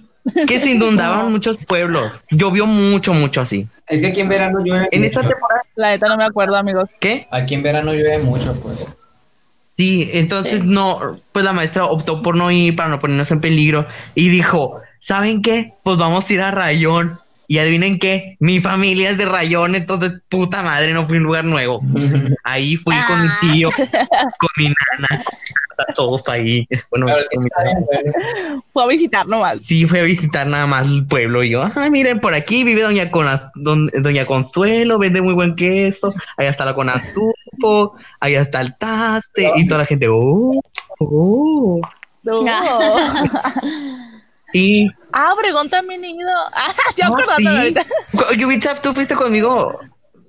Que 0.48 0.60
se 0.60 0.72
inundaban 0.72 1.32
muchos 1.32 1.58
pueblos. 1.66 2.22
Llovió 2.30 2.68
mucho, 2.68 3.14
mucho 3.14 3.42
así. 3.42 3.68
Es 3.88 4.02
que 4.02 4.08
aquí 4.08 4.22
en 4.22 4.30
verano 4.30 4.60
llueve 4.64 4.88
En 4.92 5.02
mucho. 5.02 5.20
esta 5.20 5.28
temporada, 5.28 5.62
La 5.76 5.90
neta 5.90 6.08
no 6.08 6.16
me 6.18 6.24
acuerdo, 6.26 6.56
amigos. 6.56 6.90
¿qué? 7.00 7.28
Aquí 7.32 7.56
en 7.56 7.64
verano 7.64 7.92
llueve 7.94 8.20
mucho, 8.20 8.54
pues. 8.62 8.88
Sí, 9.78 10.12
entonces 10.14 10.60
Sí. 10.60 10.66
no, 10.66 11.20
pues 11.32 11.44
la 11.44 11.54
maestra 11.54 11.86
optó 11.86 12.22
por 12.22 12.36
no 12.36 12.52
ir 12.52 12.76
para 12.76 12.90
no 12.90 13.00
ponernos 13.00 13.32
en 13.32 13.42
peligro 13.42 13.88
y 14.14 14.30
dijo, 14.30 14.80
¿saben 15.00 15.42
qué? 15.42 15.74
Pues 15.84 15.98
vamos 15.98 16.30
a 16.30 16.34
ir 16.34 16.42
a 16.42 16.52
Rayón. 16.52 17.20
Y 17.52 17.60
adivinen 17.60 18.00
qué, 18.00 18.38
mi 18.40 18.62
familia 18.62 19.10
es 19.10 19.18
de 19.18 19.26
Rayón, 19.26 19.76
entonces 19.76 20.14
puta 20.30 20.62
madre, 20.64 20.94
no 20.94 21.06
fui 21.06 21.18
a 21.18 21.20
un 21.20 21.26
lugar 21.26 21.44
nuevo. 21.44 21.82
Ahí 22.46 22.78
fui 22.78 22.96
con 23.08 23.22
mi 23.22 23.28
Ah. 23.28 23.38
tío, 23.42 23.70
con 24.40 24.50
mi 24.56 24.68
nana, 24.68 25.22
está 25.72 25.94
todo 25.94 26.24
ahí. 26.28 26.66
Bueno. 26.90 27.08
Fue 28.72 28.84
a 28.84 28.88
visitar 28.88 29.28
nomás. 29.28 29.62
sí, 29.64 29.86
fui 29.86 30.00
a 30.00 30.04
visitar 30.04 30.48
nada 30.48 30.66
más 30.66 30.88
el 30.88 31.06
pueblo. 31.06 31.44
Y 31.44 31.50
yo, 31.50 31.62
ah, 31.64 31.90
miren, 31.92 32.22
por 32.22 32.34
aquí 32.34 32.64
vive 32.64 32.84
Doña, 32.84 33.12
Conas- 33.12 33.52
don- 33.56 33.92
Doña 34.02 34.26
Consuelo, 34.26 34.98
vende 34.98 35.22
muy 35.22 35.34
buen 35.34 35.56
queso. 35.56 36.14
Allá 36.38 36.52
está 36.52 36.64
la 36.64 36.74
Conatupo, 36.74 37.98
allá 38.22 38.40
está 38.44 38.62
el 38.62 38.78
Taste. 38.78 39.52
Y 39.58 39.68
toda 39.68 39.80
la 39.80 39.86
gente, 39.86 40.08
oh, 40.10 40.62
oh. 41.00 41.82
No. 42.24 42.46
Y, 44.54 44.90
ah, 45.14 45.34
Obregón 45.34 45.70
también 45.70 46.04
he 46.04 46.10
ido. 46.12 46.30
Ah, 46.54 46.74
ya 46.96 47.06
Ah, 47.06 47.08
acordando 47.10 47.38
sí. 47.52 47.58
ahorita. 47.58 47.82
Yubitsa, 48.38 48.76
¿tú 48.76 48.94
fuiste 48.94 49.16
conmigo? 49.16 49.80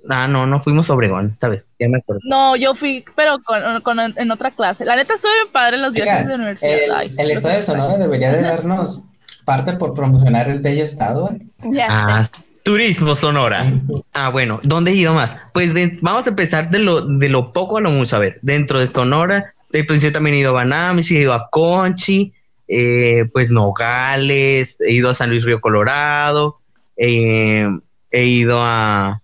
Ah, 0.09 0.27
no, 0.27 0.47
no 0.47 0.59
fuimos 0.61 0.91
a 0.91 0.95
Obregón, 0.95 1.37
¿sabes? 1.41 1.69
Ya 1.79 1.89
me 1.89 1.99
acuerdo. 1.99 2.21
No, 2.25 2.57
yo 2.57 2.75
fui, 2.75 3.05
pero 3.15 3.39
con, 3.45 3.81
con- 3.83 4.01
en 4.01 4.31
otra 4.33 4.51
clase. 4.51 4.85
La 4.85 4.97
neta 4.97 5.15
estuve 5.15 5.33
bien 5.35 5.53
padre 5.53 5.77
en 5.77 5.83
los 5.83 5.93
viajes 5.93 6.15
Oigan, 6.15 6.29
de 6.29 6.35
universidad. 6.35 6.73
el, 6.85 6.93
Ay, 6.95 7.15
el 7.19 7.31
estado 7.31 7.55
de. 7.55 7.63
Sonora 7.63 7.99
debería 7.99 8.33
de 8.33 8.43
darnos 8.43 9.01
parte 9.45 9.75
por 9.75 9.95
promocionar 9.95 10.49
el 10.49 10.61
bello 10.61 10.83
estado. 10.83 11.31
Ya 11.63 11.87
Ah, 11.89 12.25
sé. 12.25 12.43
turismo 12.65 13.15
Sonora. 13.15 13.65
Ah, 14.15 14.29
bueno, 14.29 14.61
¿dónde 14.65 14.91
he 14.91 14.95
ido 14.95 15.15
más? 15.15 15.37
Pues 15.55 15.73
de- 15.73 15.99
vamos 16.03 16.27
a 16.27 16.31
empezar 16.31 16.69
de 16.69 16.79
lo, 16.81 17.01
de 17.03 17.29
lo 17.29 17.53
poco 17.53 17.79
a 17.79 17.81
lo 17.81 17.91
mucho. 17.91 18.17
A 18.17 18.19
ver, 18.19 18.39
dentro 18.43 18.79
de 18.81 18.87
Sonora, 18.89 19.55
eh, 19.73 19.85
pues 19.87 20.03
yo 20.03 20.13
también 20.13 20.35
he 20.37 20.41
ido 20.41 20.51
a 20.51 20.55
Banamsi, 20.55 21.17
he 21.17 21.21
ido 21.21 21.33
a 21.33 21.49
Conchi, 21.49 22.35
eh, 22.69 23.25
pues 23.33 23.51
Nogales, 23.51 24.77
he 24.81 24.93
ido 24.93 25.11
a 25.11 25.15
San 25.15 25.31
Luis 25.31 25.45
Río 25.45 25.61
Colorado, 25.61 26.61
eh, 26.97 27.69
he 28.11 28.25
ido 28.27 28.61
a, 28.63 29.23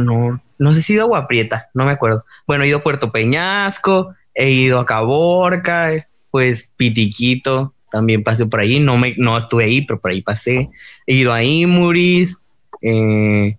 no, 0.00 0.42
no 0.58 0.72
sé 0.72 0.82
si 0.82 0.92
he 0.92 0.96
ido 0.96 1.02
a 1.02 1.06
Agua 1.06 1.26
Prieta, 1.26 1.70
no 1.74 1.84
me 1.84 1.92
acuerdo. 1.92 2.24
Bueno, 2.46 2.64
he 2.64 2.68
ido 2.68 2.78
a 2.78 2.82
Puerto 2.82 3.10
Peñasco, 3.10 4.14
he 4.34 4.50
ido 4.50 4.78
a 4.78 4.86
Caborca, 4.86 6.08
pues 6.30 6.70
Pitiquito, 6.76 7.74
también 7.90 8.22
pasé 8.22 8.46
por 8.46 8.60
ahí, 8.60 8.80
no 8.80 8.96
me, 8.96 9.14
no 9.18 9.36
estuve 9.36 9.64
ahí, 9.64 9.82
pero 9.82 10.00
por 10.00 10.10
ahí 10.10 10.22
pasé. 10.22 10.70
He 11.06 11.14
ido 11.16 11.32
a 11.32 11.44
Imuris, 11.44 12.38
eh, 12.80 13.58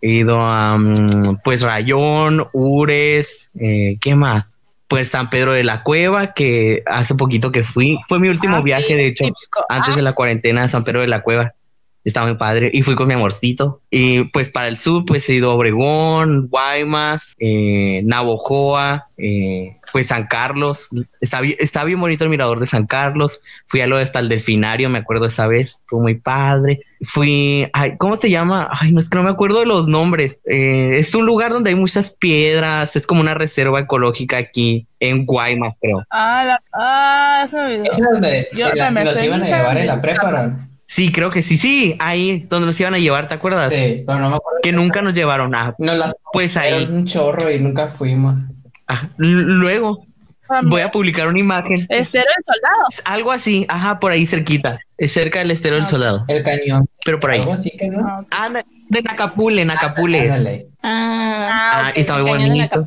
he 0.00 0.10
ido 0.10 0.40
a 0.40 0.78
mm, 0.78 1.40
pues 1.44 1.60
Rayón, 1.60 2.46
Ures, 2.52 3.50
eh, 3.58 3.98
¿qué 4.00 4.14
más? 4.14 4.48
Pues 4.88 5.08
San 5.08 5.28
Pedro 5.30 5.52
de 5.52 5.64
la 5.64 5.82
Cueva, 5.82 6.32
que 6.32 6.82
hace 6.86 7.14
poquito 7.14 7.52
que 7.52 7.62
fui, 7.62 7.98
fue 8.08 8.18
mi 8.18 8.28
último 8.28 8.56
Ah, 8.56 8.60
viaje, 8.62 8.86
sí, 8.88 8.94
de 8.94 9.06
hecho, 9.06 9.24
típico. 9.24 9.64
antes 9.68 9.94
de 9.94 10.02
la 10.02 10.14
cuarentena 10.14 10.62
a 10.64 10.68
San 10.68 10.82
Pedro 10.84 11.02
de 11.02 11.08
la 11.08 11.20
Cueva. 11.20 11.52
Estaba 12.08 12.26
muy 12.26 12.36
padre 12.36 12.70
y 12.72 12.80
fui 12.82 12.94
con 12.94 13.06
mi 13.06 13.14
amorcito. 13.14 13.80
Y 13.90 14.24
pues 14.24 14.48
para 14.48 14.68
el 14.68 14.78
sur, 14.78 15.04
pues 15.04 15.28
he 15.28 15.34
ido 15.34 15.50
a 15.50 15.54
Obregón, 15.54 16.48
Guaymas, 16.48 17.28
eh, 17.38 18.00
Navojoa, 18.04 19.08
eh, 19.18 19.76
pues 19.92 20.06
San 20.06 20.26
Carlos. 20.26 20.88
Está, 21.20 21.40
está 21.58 21.84
bien 21.84 22.00
bonito 22.00 22.24
el 22.24 22.30
mirador 22.30 22.60
de 22.60 22.66
San 22.66 22.86
Carlos. 22.86 23.40
Fui 23.66 23.80
a 23.82 23.86
lo 23.86 23.96
de 23.98 24.02
hasta 24.04 24.20
el 24.20 24.28
delfinario, 24.28 24.88
me 24.88 24.98
acuerdo 24.98 25.26
esa 25.26 25.46
vez, 25.46 25.76
estuvo 25.80 26.00
muy 26.00 26.14
padre. 26.14 26.80
Fui, 27.02 27.68
ay, 27.74 27.96
¿cómo 27.98 28.16
se 28.16 28.30
llama? 28.30 28.68
Ay, 28.72 28.90
no 28.90 29.00
es 29.00 29.08
que 29.08 29.16
no 29.16 29.22
me 29.22 29.30
acuerdo 29.30 29.60
de 29.60 29.66
los 29.66 29.86
nombres. 29.86 30.40
Eh, 30.46 30.96
es 30.96 31.14
un 31.14 31.26
lugar 31.26 31.52
donde 31.52 31.70
hay 31.70 31.76
muchas 31.76 32.10
piedras, 32.12 32.96
es 32.96 33.06
como 33.06 33.20
una 33.20 33.34
reserva 33.34 33.80
ecológica 33.80 34.38
aquí 34.38 34.86
en 34.98 35.26
Guaymas, 35.26 35.76
creo. 35.80 36.02
Ah, 36.10 36.44
la, 36.46 36.62
ah, 36.72 37.46
se 37.50 37.56
me 37.56 37.64
olvidó. 37.64 37.84
¿Es 37.84 37.98
donde 37.98 38.48
Yo 38.52 38.68
la- 38.74 38.90
los 38.90 39.22
iban 39.22 39.42
a 39.42 39.46
llevar 39.46 39.78
en 39.78 39.86
la 39.86 40.00
prepa? 40.00 40.67
Sí, 40.90 41.12
creo 41.12 41.30
que 41.30 41.42
sí, 41.42 41.58
sí, 41.58 41.94
ahí 41.98 42.46
donde 42.48 42.64
nos 42.66 42.80
iban 42.80 42.94
a 42.94 42.98
llevar, 42.98 43.28
¿te 43.28 43.34
acuerdas? 43.34 43.68
Sí, 43.70 44.04
pero 44.06 44.18
no 44.20 44.30
me 44.30 44.36
acuerdo. 44.36 44.60
Que 44.62 44.72
nunca 44.72 45.02
nos 45.02 45.12
llevaron 45.12 45.54
a, 45.54 45.74
Nos 45.78 45.98
las 45.98 46.14
pues 46.32 46.56
Era 46.56 46.64
ahí. 46.78 46.88
un 46.90 47.04
chorro 47.04 47.50
y 47.50 47.60
nunca 47.60 47.88
fuimos. 47.88 48.38
Ah, 48.88 49.02
luego 49.18 50.06
También. 50.48 50.70
voy 50.70 50.80
a 50.80 50.90
publicar 50.90 51.28
una 51.28 51.38
imagen. 51.38 51.86
Estero 51.90 52.24
del 52.24 52.42
soldado. 52.44 52.86
Algo 53.04 53.32
así, 53.32 53.66
ajá, 53.68 54.00
por 54.00 54.12
ahí 54.12 54.24
cerquita. 54.24 54.78
Es 54.96 55.12
cerca 55.12 55.40
del 55.40 55.50
estero 55.50 55.76
del 55.76 55.84
soldado. 55.86 56.24
El 56.26 56.42
cañón. 56.42 56.88
Pero 57.04 57.20
por 57.20 57.32
ahí. 57.32 57.40
Algo 57.40 57.52
así 57.52 57.70
que 57.76 57.88
no. 57.90 58.00
Ah, 58.08 58.24
Ah, 58.30 58.62
de 58.88 59.02
Nacapule, 59.02 59.66
Nacapule. 59.66 60.24
es. 60.26 60.32
Ándale. 60.32 60.68
Ah, 60.82 61.82
Ah, 61.88 61.92
está 61.94 62.14
muy 62.14 62.24
de 62.24 62.30
bonito. 62.30 62.84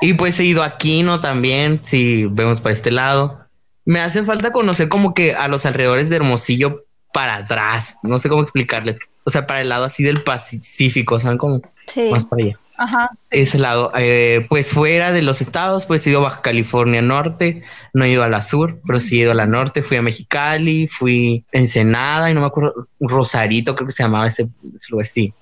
Y 0.00 0.14
pues 0.14 0.38
he 0.40 0.44
ido 0.44 0.62
a 0.64 0.76
Quino 0.78 1.20
también, 1.20 1.80
si 1.84 2.26
vemos 2.26 2.60
para 2.60 2.72
este 2.72 2.90
lado. 2.90 3.45
Me 3.86 4.00
hace 4.00 4.22
falta 4.24 4.52
conocer 4.52 4.88
como 4.88 5.14
que 5.14 5.34
a 5.34 5.48
los 5.48 5.64
alrededores 5.64 6.10
de 6.10 6.16
Hermosillo 6.16 6.84
para 7.14 7.36
atrás. 7.36 7.96
No 8.02 8.18
sé 8.18 8.28
cómo 8.28 8.42
explicarles. 8.42 8.98
O 9.24 9.30
sea, 9.30 9.46
para 9.46 9.62
el 9.62 9.70
lado 9.70 9.84
así 9.84 10.02
del 10.02 10.22
Pacífico, 10.22 11.18
¿saben 11.18 11.38
cómo? 11.38 11.62
Sí. 11.86 12.10
Más 12.10 12.26
para 12.26 12.44
allá. 12.44 12.58
Ajá. 12.78 13.10
ese 13.30 13.58
lado. 13.58 13.90
Eh, 13.96 14.44
pues 14.48 14.70
fuera 14.70 15.12
de 15.12 15.22
los 15.22 15.40
estados, 15.40 15.86
pues 15.86 16.06
he 16.06 16.10
ido 16.10 16.18
a 16.20 16.24
Baja 16.24 16.42
California 16.42 17.00
Norte, 17.00 17.62
no 17.94 18.04
he 18.04 18.10
ido 18.10 18.22
a 18.22 18.28
la 18.28 18.42
sur, 18.42 18.80
pero 18.86 18.98
sí 19.00 19.16
he 19.16 19.22
ido 19.22 19.32
a 19.32 19.34
la 19.34 19.46
norte, 19.46 19.82
fui 19.82 19.96
a 19.96 20.02
Mexicali, 20.02 20.86
fui 20.86 21.44
a 21.54 21.58
Ensenada 21.58 22.30
y 22.30 22.34
no 22.34 22.40
me 22.40 22.46
acuerdo, 22.46 22.88
Rosarito 23.00 23.74
creo 23.74 23.86
que 23.86 23.94
se 23.94 24.02
llamaba 24.02 24.26
ese, 24.26 24.48
ese 24.76 24.90
lugar, 24.90 25.06
sí. 25.06 25.32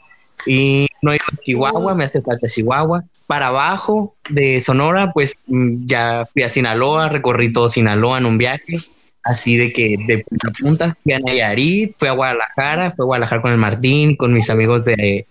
Y 0.46 0.86
no 1.04 1.12
he 1.12 1.16
ido 1.16 1.24
a 1.32 1.42
Chihuahua, 1.42 1.94
me 1.94 2.04
hace 2.04 2.22
falta 2.22 2.48
Chihuahua. 2.48 3.04
Para 3.26 3.48
abajo 3.48 4.16
de 4.28 4.60
Sonora, 4.60 5.12
pues 5.12 5.34
mm, 5.46 5.86
ya 5.86 6.26
fui 6.32 6.42
a 6.42 6.50
Sinaloa, 6.50 7.08
recorrí 7.08 7.52
todo 7.52 7.68
Sinaloa 7.68 8.18
en 8.18 8.26
un 8.26 8.38
viaje, 8.38 8.78
así 9.22 9.56
de 9.56 9.72
que 9.72 9.96
de 10.06 10.24
punta 10.24 10.48
a 10.48 10.52
punta, 10.52 10.98
fui 11.02 11.12
a 11.12 11.18
Nayarit, 11.18 11.94
fui 11.98 12.08
a 12.08 12.12
Guadalajara, 12.12 12.90
fui 12.90 13.04
a 13.04 13.06
Guadalajara 13.06 13.42
con 13.42 13.52
el 13.52 13.58
Martín, 13.58 14.16
con 14.16 14.32
mis 14.32 14.48
amigos 14.50 14.84
de 14.84 15.26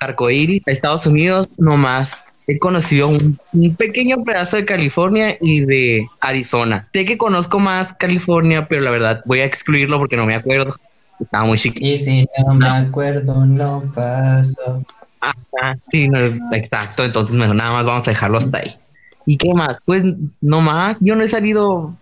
Arcoíris, 0.00 0.62
a 0.66 0.70
Estados 0.70 1.06
Unidos, 1.06 1.48
nomás 1.56 2.18
he 2.46 2.58
conocido 2.58 3.08
un, 3.08 3.38
un 3.52 3.76
pequeño 3.76 4.24
pedazo 4.24 4.56
de 4.56 4.64
California 4.64 5.36
y 5.40 5.60
de 5.60 6.06
Arizona. 6.20 6.88
Sé 6.92 7.04
que 7.04 7.16
conozco 7.16 7.60
más 7.60 7.92
California, 7.94 8.66
pero 8.66 8.82
la 8.82 8.90
verdad 8.90 9.22
voy 9.24 9.40
a 9.40 9.44
excluirlo 9.44 9.98
porque 9.98 10.16
no 10.16 10.26
me 10.26 10.34
acuerdo. 10.34 10.76
Estaba 11.20 11.44
muy 11.44 11.58
chiquito. 11.58 11.86
Y 11.86 11.98
si 11.98 12.28
no 12.46 12.54
me 12.54 12.68
acuerdo, 12.68 13.46
no 13.46 13.82
pasó. 13.94 14.82
Ah, 15.20 15.76
sí, 15.90 16.08
no, 16.08 16.18
exacto. 16.52 17.04
Entonces, 17.04 17.36
nada 17.36 17.72
más 17.72 17.84
vamos 17.84 18.08
a 18.08 18.10
dejarlo 18.10 18.38
hasta 18.38 18.58
ahí. 18.58 18.76
¿Y 19.26 19.36
qué 19.36 19.52
más? 19.54 19.78
Pues 19.84 20.02
no 20.40 20.60
más. 20.60 20.96
Yo 21.00 21.14
no 21.14 21.22
he 21.22 21.28
salido 21.28 21.94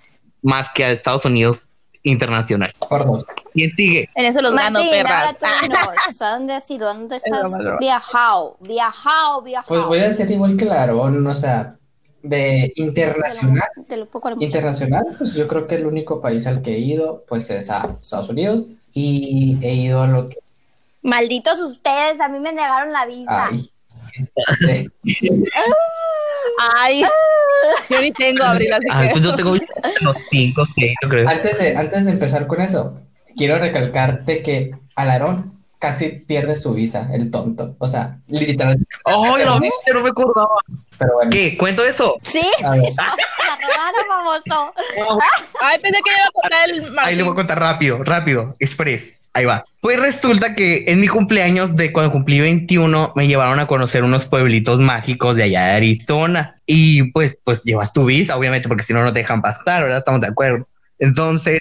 más 0.42 0.68
que 0.75 0.84
a 0.84 0.90
Estados 0.90 1.25
Unidos 1.25 1.68
internacional. 2.02 2.72
Por 2.88 3.06
dos. 3.06 3.26
¿Quién 3.52 3.70
sigue? 3.76 4.08
En 4.14 4.26
eso 4.26 4.40
los 4.40 4.54
gano, 4.54 4.78
Martín, 4.78 4.90
perras. 4.90 5.12
ahora 5.12 5.38
tú 5.38 5.46
dinos, 5.62 6.20
¿a 6.20 6.30
dónde 6.30 6.54
has 6.54 6.70
ido? 6.70 6.88
¿A 6.88 6.94
dónde 6.94 7.16
has 7.16 7.22
viajado? 7.80 8.56
Viajado, 8.60 9.42
viajado. 9.42 9.68
Pues 9.68 9.87
voy 9.87 9.98
a 10.00 10.12
ser 10.12 10.30
igual 10.30 10.56
que 10.56 10.64
el 10.64 10.72
Aarón, 10.72 11.26
o 11.26 11.34
sea, 11.34 11.77
de 12.28 12.73
internacional. 12.76 13.68
De 13.88 13.97
lo 13.97 14.06
poco 14.06 14.28
a 14.28 14.30
lo 14.32 14.37
mucho. 14.37 14.47
Internacional, 14.47 15.04
pues 15.16 15.35
yo 15.35 15.47
creo 15.49 15.66
que 15.66 15.76
el 15.76 15.87
único 15.87 16.20
país 16.20 16.47
al 16.47 16.62
que 16.62 16.75
he 16.75 16.78
ido, 16.78 17.25
pues 17.28 17.50
es 17.50 17.70
a 17.70 17.97
Estados 18.00 18.28
Unidos. 18.28 18.68
Y 18.94 19.58
he 19.62 19.75
ido 19.75 20.02
a 20.02 20.06
lo 20.06 20.28
que. 20.28 20.37
Malditos 21.02 21.58
ustedes, 21.61 22.20
a 22.20 22.28
mí 22.28 22.38
me 22.40 22.52
negaron 22.52 22.92
la 22.92 23.06
visa. 23.06 23.49
Ay. 23.49 23.70
Sí. 24.61 24.88
Ay, 26.80 27.02
yo 27.90 28.00
ni 28.00 28.11
tengo 28.12 28.42
abril, 28.44 28.73
así 28.73 28.85
Ah, 28.90 29.02
que. 29.04 29.11
pues 29.12 29.25
yo 29.25 29.35
tengo 29.35 29.54
los 30.00 30.16
cinco 30.30 30.64
que 30.76 30.87
he 30.87 30.88
ido, 30.88 31.08
creo. 31.08 31.28
Antes 31.28 31.58
de, 31.58 31.76
antes 31.76 32.04
de 32.04 32.11
empezar 32.12 32.47
con 32.47 32.61
eso, 32.61 33.00
quiero 33.37 33.58
recalcarte 33.58 34.42
que 34.42 34.73
Alarón 34.97 35.62
casi 35.78 36.08
pierde 36.08 36.56
su 36.56 36.73
visa, 36.75 37.08
el 37.12 37.30
tonto. 37.30 37.76
O 37.78 37.87
sea, 37.87 38.18
literalmente. 38.26 38.87
¡Ay, 39.04 39.44
lo 39.44 39.61
viste! 39.61 39.76
No 39.94 40.02
me 40.02 40.08
acordaba. 40.11 40.56
Pero 40.99 41.14
bueno, 41.14 41.31
¿Qué? 41.31 41.57
¿Cuento 41.57 41.85
eso? 41.85 42.17
Sí, 42.23 42.43
a 42.64 42.71
ver. 42.71 42.93
la 42.97 43.59
robaron, 43.61 44.43
famoso. 44.45 44.73
Ay, 45.61 45.78
pensé 45.81 45.99
que 46.02 46.11
iba 46.11 46.26
a 46.26 46.31
contar 46.33 46.71
el 46.71 46.85
Ahí 46.85 46.90
Martín. 46.90 47.17
le 47.17 47.23
voy 47.23 47.33
a 47.33 47.37
contar 47.37 47.61
rápido, 47.61 48.05
rápido, 48.05 48.55
express. 48.59 49.12
Ahí 49.35 49.45
va. 49.45 49.62
Pues 49.81 50.00
resulta 50.00 50.55
que 50.55 50.85
en 50.88 51.00
mi 51.00 51.07
cumpleaños 51.07 51.76
de 51.76 51.93
cuando 51.93 52.11
cumplí 52.11 52.40
21 52.40 53.12
me 53.14 53.28
llevaron 53.28 53.61
a 53.61 53.67
conocer 53.67 54.02
unos 54.02 54.26
pueblitos 54.26 54.81
mágicos 54.81 55.37
de 55.37 55.45
allá 55.45 55.67
de 55.67 55.73
Arizona. 55.73 56.61
Y 56.67 57.12
pues, 57.12 57.38
pues 57.45 57.62
llevas 57.62 57.93
tu 57.93 58.05
visa, 58.05 58.37
obviamente, 58.37 58.67
porque 58.69 58.83
si 58.85 58.93
no, 58.93 59.05
no 59.05 59.12
te 59.12 59.21
dejan 59.21 59.40
pasar, 59.43 59.85
¿verdad? 59.85 59.99
Estamos 59.99 60.21
de 60.23 60.28
acuerdo. 60.28 60.67
Entonces 60.99 61.61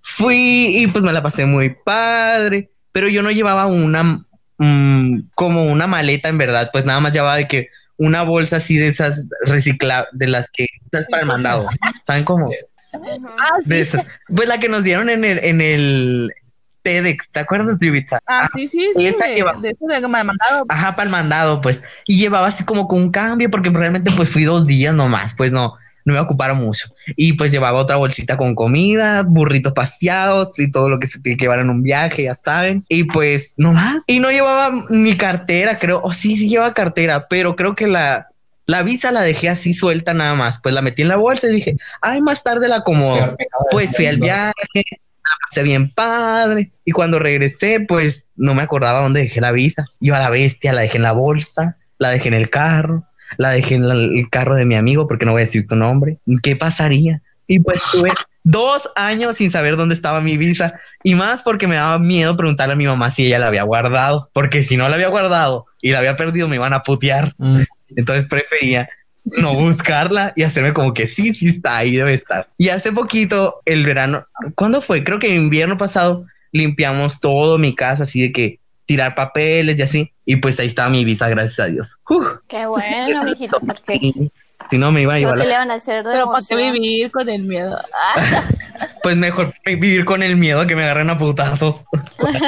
fui 0.00 0.78
y 0.78 0.86
pues 0.86 1.04
me 1.04 1.12
la 1.12 1.22
pasé 1.22 1.44
muy 1.44 1.76
padre, 1.84 2.70
pero 2.92 3.08
yo 3.08 3.22
no 3.22 3.30
llevaba 3.30 3.66
una, 3.66 4.24
mm, 4.56 5.28
como 5.34 5.64
una 5.64 5.86
maleta 5.86 6.30
en 6.30 6.38
verdad, 6.38 6.70
pues 6.72 6.86
nada 6.86 7.00
más 7.00 7.12
llevaba 7.12 7.36
de 7.36 7.46
que 7.46 7.68
una 7.98 8.22
bolsa 8.22 8.56
así 8.56 8.76
de 8.78 8.88
esas 8.88 9.24
reciclables, 9.44 10.08
de 10.12 10.26
las 10.28 10.48
que 10.50 10.66
usas 10.90 11.06
para 11.10 11.22
el 11.22 11.28
mandado. 11.28 11.68
¿Saben 12.06 12.24
cómo? 12.24 12.50
Ah, 12.94 13.56
sí. 13.62 13.68
De 13.68 13.80
esas. 13.80 14.06
Pues 14.34 14.48
la 14.48 14.58
que 14.58 14.68
nos 14.70 14.82
dieron 14.82 15.10
en 15.10 15.24
el, 15.24 15.38
en 15.44 15.60
el 15.60 16.32
TEDx, 16.82 17.28
¿te 17.30 17.40
acuerdas 17.40 17.78
de 17.78 17.88
Ibiza? 17.88 18.18
Ah, 18.26 18.48
sí, 18.54 18.66
sí, 18.66 18.88
sí. 18.96 19.06
Esa 19.06 19.26
De, 19.26 19.34
lleva- 19.34 19.54
de 19.60 19.70
eso 19.70 19.86
de 19.86 20.00
que 20.00 20.08
me 20.08 20.18
ha 20.18 20.24
mandado. 20.24 20.64
Ajá, 20.68 20.96
para 20.96 21.04
el 21.04 21.10
mandado, 21.10 21.60
pues. 21.60 21.82
Y 22.06 22.18
llevaba 22.18 22.46
así 22.46 22.64
como 22.64 22.88
con 22.88 23.02
un 23.02 23.10
cambio, 23.10 23.50
porque 23.50 23.68
realmente 23.70 24.10
pues 24.16 24.30
fui 24.30 24.44
dos 24.44 24.66
días 24.66 24.94
nomás, 24.94 25.34
pues 25.36 25.52
no, 25.52 25.74
no 26.08 26.14
me 26.14 26.20
ocuparon 26.20 26.58
mucho. 26.58 26.88
Y 27.16 27.34
pues 27.34 27.52
llevaba 27.52 27.78
otra 27.78 27.96
bolsita 27.96 28.36
con 28.36 28.54
comida, 28.54 29.22
burritos 29.22 29.74
paseados 29.74 30.58
y 30.58 30.70
todo 30.70 30.88
lo 30.88 30.98
que 30.98 31.06
se 31.06 31.20
tiene 31.20 31.36
que 31.36 31.44
llevar 31.44 31.60
en 31.60 31.70
un 31.70 31.82
viaje, 31.82 32.24
ya 32.24 32.34
saben. 32.34 32.82
Y 32.88 33.04
pues 33.04 33.52
nomás. 33.56 34.02
Y 34.06 34.18
no 34.18 34.30
llevaba 34.30 34.86
ni 34.88 35.16
cartera, 35.16 35.78
creo. 35.78 36.00
O 36.02 36.12
sí, 36.12 36.34
sí 36.36 36.48
llevaba 36.48 36.72
cartera, 36.72 37.28
pero 37.28 37.54
creo 37.54 37.74
que 37.74 37.86
la, 37.86 38.28
La 38.66 38.82
visa 38.82 39.10
la 39.12 39.22
dejé 39.22 39.48
así 39.48 39.72
suelta 39.72 40.12
nada 40.12 40.34
más, 40.34 40.60
pues 40.62 40.74
la 40.74 40.82
metí 40.82 41.00
en 41.00 41.08
la 41.08 41.16
bolsa 41.16 41.46
y 41.46 41.54
dije, 41.54 41.76
ay, 42.02 42.20
más 42.20 42.42
tarde 42.42 42.68
la 42.68 42.76
acomodo. 42.76 43.34
Pues 43.70 43.96
fui 43.96 44.04
al 44.04 44.18
viaje, 44.18 44.52
la 44.74 45.34
pasé 45.48 45.62
bien 45.62 45.90
padre. 45.90 46.70
Y 46.84 46.92
cuando 46.92 47.18
regresé, 47.18 47.80
pues 47.80 48.26
no 48.36 48.54
me 48.54 48.62
acordaba 48.62 49.00
dónde 49.00 49.20
dejé 49.20 49.40
la 49.40 49.52
visa. 49.52 49.86
Yo 50.00 50.14
a 50.14 50.18
la 50.18 50.28
bestia 50.28 50.74
la 50.74 50.82
dejé 50.82 50.98
en 50.98 51.04
la 51.04 51.12
bolsa, 51.12 51.78
la 51.98 52.10
dejé 52.10 52.28
en 52.28 52.34
el 52.34 52.50
carro, 52.50 53.07
la 53.36 53.50
dejé 53.50 53.76
en 53.76 53.84
el 53.84 54.28
carro 54.30 54.56
de 54.56 54.64
mi 54.64 54.74
amigo, 54.74 55.06
porque 55.06 55.24
no 55.26 55.32
voy 55.32 55.42
a 55.42 55.44
decir 55.44 55.66
tu 55.66 55.76
nombre. 55.76 56.18
¿Qué 56.42 56.56
pasaría? 56.56 57.22
Y 57.46 57.60
pues 57.60 57.80
tuve 57.92 58.10
dos 58.44 58.90
años 58.94 59.36
sin 59.36 59.50
saber 59.50 59.76
dónde 59.76 59.94
estaba 59.94 60.20
mi 60.20 60.36
visa. 60.36 60.78
Y 61.02 61.14
más 61.14 61.42
porque 61.42 61.66
me 61.66 61.76
daba 61.76 61.98
miedo 61.98 62.36
preguntarle 62.36 62.74
a 62.74 62.76
mi 62.76 62.86
mamá 62.86 63.10
si 63.10 63.26
ella 63.26 63.38
la 63.38 63.48
había 63.48 63.62
guardado. 63.62 64.30
Porque 64.32 64.62
si 64.64 64.76
no 64.76 64.88
la 64.88 64.96
había 64.96 65.08
guardado 65.08 65.66
y 65.80 65.90
la 65.90 65.98
había 65.98 66.16
perdido, 66.16 66.48
me 66.48 66.56
iban 66.56 66.72
a 66.72 66.82
putear. 66.82 67.34
Mm, 67.38 67.60
Entonces 67.96 68.26
prefería 68.26 68.88
no 69.36 69.54
buscarla 69.54 70.32
y 70.36 70.42
hacerme 70.42 70.72
como 70.72 70.94
que 70.94 71.06
sí, 71.06 71.34
sí 71.34 71.48
está 71.48 71.76
ahí, 71.76 71.96
debe 71.96 72.14
estar. 72.14 72.48
Y 72.56 72.68
hace 72.70 72.92
poquito, 72.92 73.60
el 73.64 73.84
verano, 73.84 74.26
¿cuándo 74.54 74.80
fue? 74.80 75.04
Creo 75.04 75.18
que 75.18 75.28
el 75.28 75.42
invierno 75.42 75.76
pasado 75.76 76.24
limpiamos 76.52 77.20
todo 77.20 77.58
mi 77.58 77.74
casa, 77.74 78.04
así 78.04 78.22
de 78.22 78.32
que 78.32 78.60
tirar 78.88 79.14
papeles 79.14 79.78
y 79.78 79.82
así. 79.82 80.12
Y 80.24 80.36
pues 80.36 80.58
ahí 80.58 80.66
estaba 80.66 80.88
mi 80.88 81.04
visa, 81.04 81.28
gracias 81.28 81.58
a 81.60 81.66
Dios. 81.66 81.96
Uf, 82.08 82.26
Qué 82.48 82.64
bueno, 82.66 83.22
mijito, 83.22 83.60
porque 83.66 83.98
sí. 84.00 84.32
si 84.70 84.78
no 84.78 84.90
me 84.90 85.02
iba 85.02 85.12
a 85.12 85.16
no 85.16 85.20
llevar, 85.20 85.36
te 85.38 85.44
la- 85.44 85.50
le 85.50 85.56
van 85.58 85.70
a 85.70 85.74
hacer 85.74 86.02
de 86.04 86.10
Pero 86.12 86.26
¿para 86.32 86.42
qué 86.48 86.56
vivir 86.72 87.10
con 87.12 87.28
el 87.28 87.42
miedo? 87.44 87.78
Pues 89.02 89.16
mejor 89.16 89.52
vivir 89.66 90.04
con 90.04 90.22
el 90.22 90.36
miedo 90.36 90.60
a 90.60 90.66
que 90.66 90.76
me 90.76 90.84
agarren 90.84 91.10
a 91.10 91.18
putazos. 91.18 91.76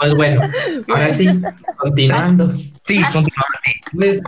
Pues 0.00 0.14
bueno, 0.14 0.42
ahora 0.88 1.12
sí, 1.12 1.28
continuando. 1.76 2.54
Sí, 2.86 3.02
continúa. 3.12 3.44
Pues, 3.92 4.20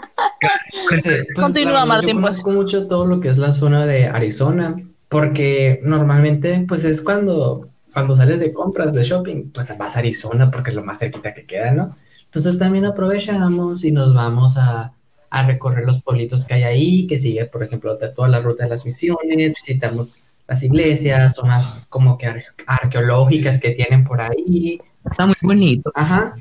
pues, 0.89 1.27
Continúa, 1.37 1.73
la 1.73 1.79
verdad, 1.81 1.87
Martín, 1.87 2.17
Yo 2.17 2.21
pues. 2.23 2.41
conozco 2.43 2.51
mucho 2.51 2.89
todo 2.89 3.07
lo 3.07 3.21
que 3.21 3.29
es 3.29 3.39
la 3.39 3.53
zona 3.53 3.87
de 3.87 4.09
Arizona, 4.09 4.75
porque 5.09 5.81
normalmente, 5.85 6.65
pues 6.67 6.83
es 6.85 7.01
cuando, 7.01 7.69
cuando 7.93 8.15
sales 8.17 8.41
de 8.41 8.53
compras, 8.53 8.93
de 8.95 9.05
shopping, 9.05 9.51
pues 9.51 9.77
vas 9.77 9.97
a 9.97 9.99
Arizona 10.01 10.51
porque 10.51 10.71
es 10.71 10.77
lo 10.77 10.85
más 10.85 10.99
cerquita 10.99 11.35
que 11.35 11.45
queda, 11.47 11.73
¿no? 11.73 11.97
Entonces 12.25 12.59
también 12.59 12.85
aprovechamos 12.85 13.85
y 13.85 13.91
nos 13.93 14.15
vamos 14.15 14.57
a, 14.57 14.93
a 15.31 15.47
recorrer 15.47 15.85
los 15.85 16.03
pueblitos 16.03 16.45
que 16.45 16.55
hay 16.55 16.63
ahí, 16.63 17.07
que 17.07 17.19
sigue, 17.19 17.47
por 17.47 17.63
ejemplo, 17.63 17.97
toda 17.99 18.29
la 18.29 18.41
ruta 18.41 18.65
de 18.65 18.71
las 18.71 18.85
misiones, 18.85 19.55
visitamos 19.55 20.21
las 20.47 20.63
iglesias, 20.63 21.35
zonas 21.35 21.85
como 21.89 22.19
que 22.19 22.27
ar- 22.27 22.45
arqueológicas 22.67 23.61
que 23.61 23.71
tienen 23.71 24.05
por 24.05 24.21
ahí, 24.21 24.81
Está 25.11 25.27
muy 25.27 25.37
bonito. 25.41 25.91
Ajá. 25.95 26.35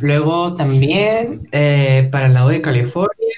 Luego 0.00 0.56
también 0.56 1.48
eh, 1.52 2.08
para 2.12 2.26
el 2.26 2.34
lado 2.34 2.48
de 2.50 2.60
California, 2.60 3.36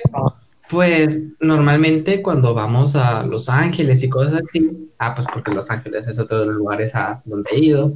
pues 0.69 1.21
normalmente 1.41 2.23
cuando 2.23 2.55
vamos 2.55 2.97
a 2.97 3.23
Los 3.25 3.49
Ángeles 3.49 4.03
y 4.03 4.09
cosas 4.09 4.43
así, 4.43 4.91
ah, 4.99 5.15
pues 5.15 5.27
porque 5.33 5.53
Los 5.53 5.71
Ángeles 5.71 6.07
es 6.07 6.19
otro 6.19 6.41
de 6.41 6.47
los 6.47 6.57
lugares 6.57 6.95
a 6.95 7.23
donde 7.25 7.51
he 7.53 7.59
ido, 7.59 7.95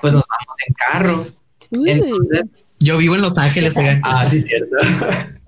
pues 0.00 0.12
nos 0.12 0.24
vamos 0.26 0.56
en 0.66 0.74
carro. 0.74 1.22
Entonces, 1.70 2.44
Yo 2.78 2.98
vivo 2.98 3.14
en 3.14 3.22
Los 3.22 3.38
Ángeles, 3.38 3.74
ah, 4.02 4.26
sí, 4.28 4.42
cierto. 4.42 4.76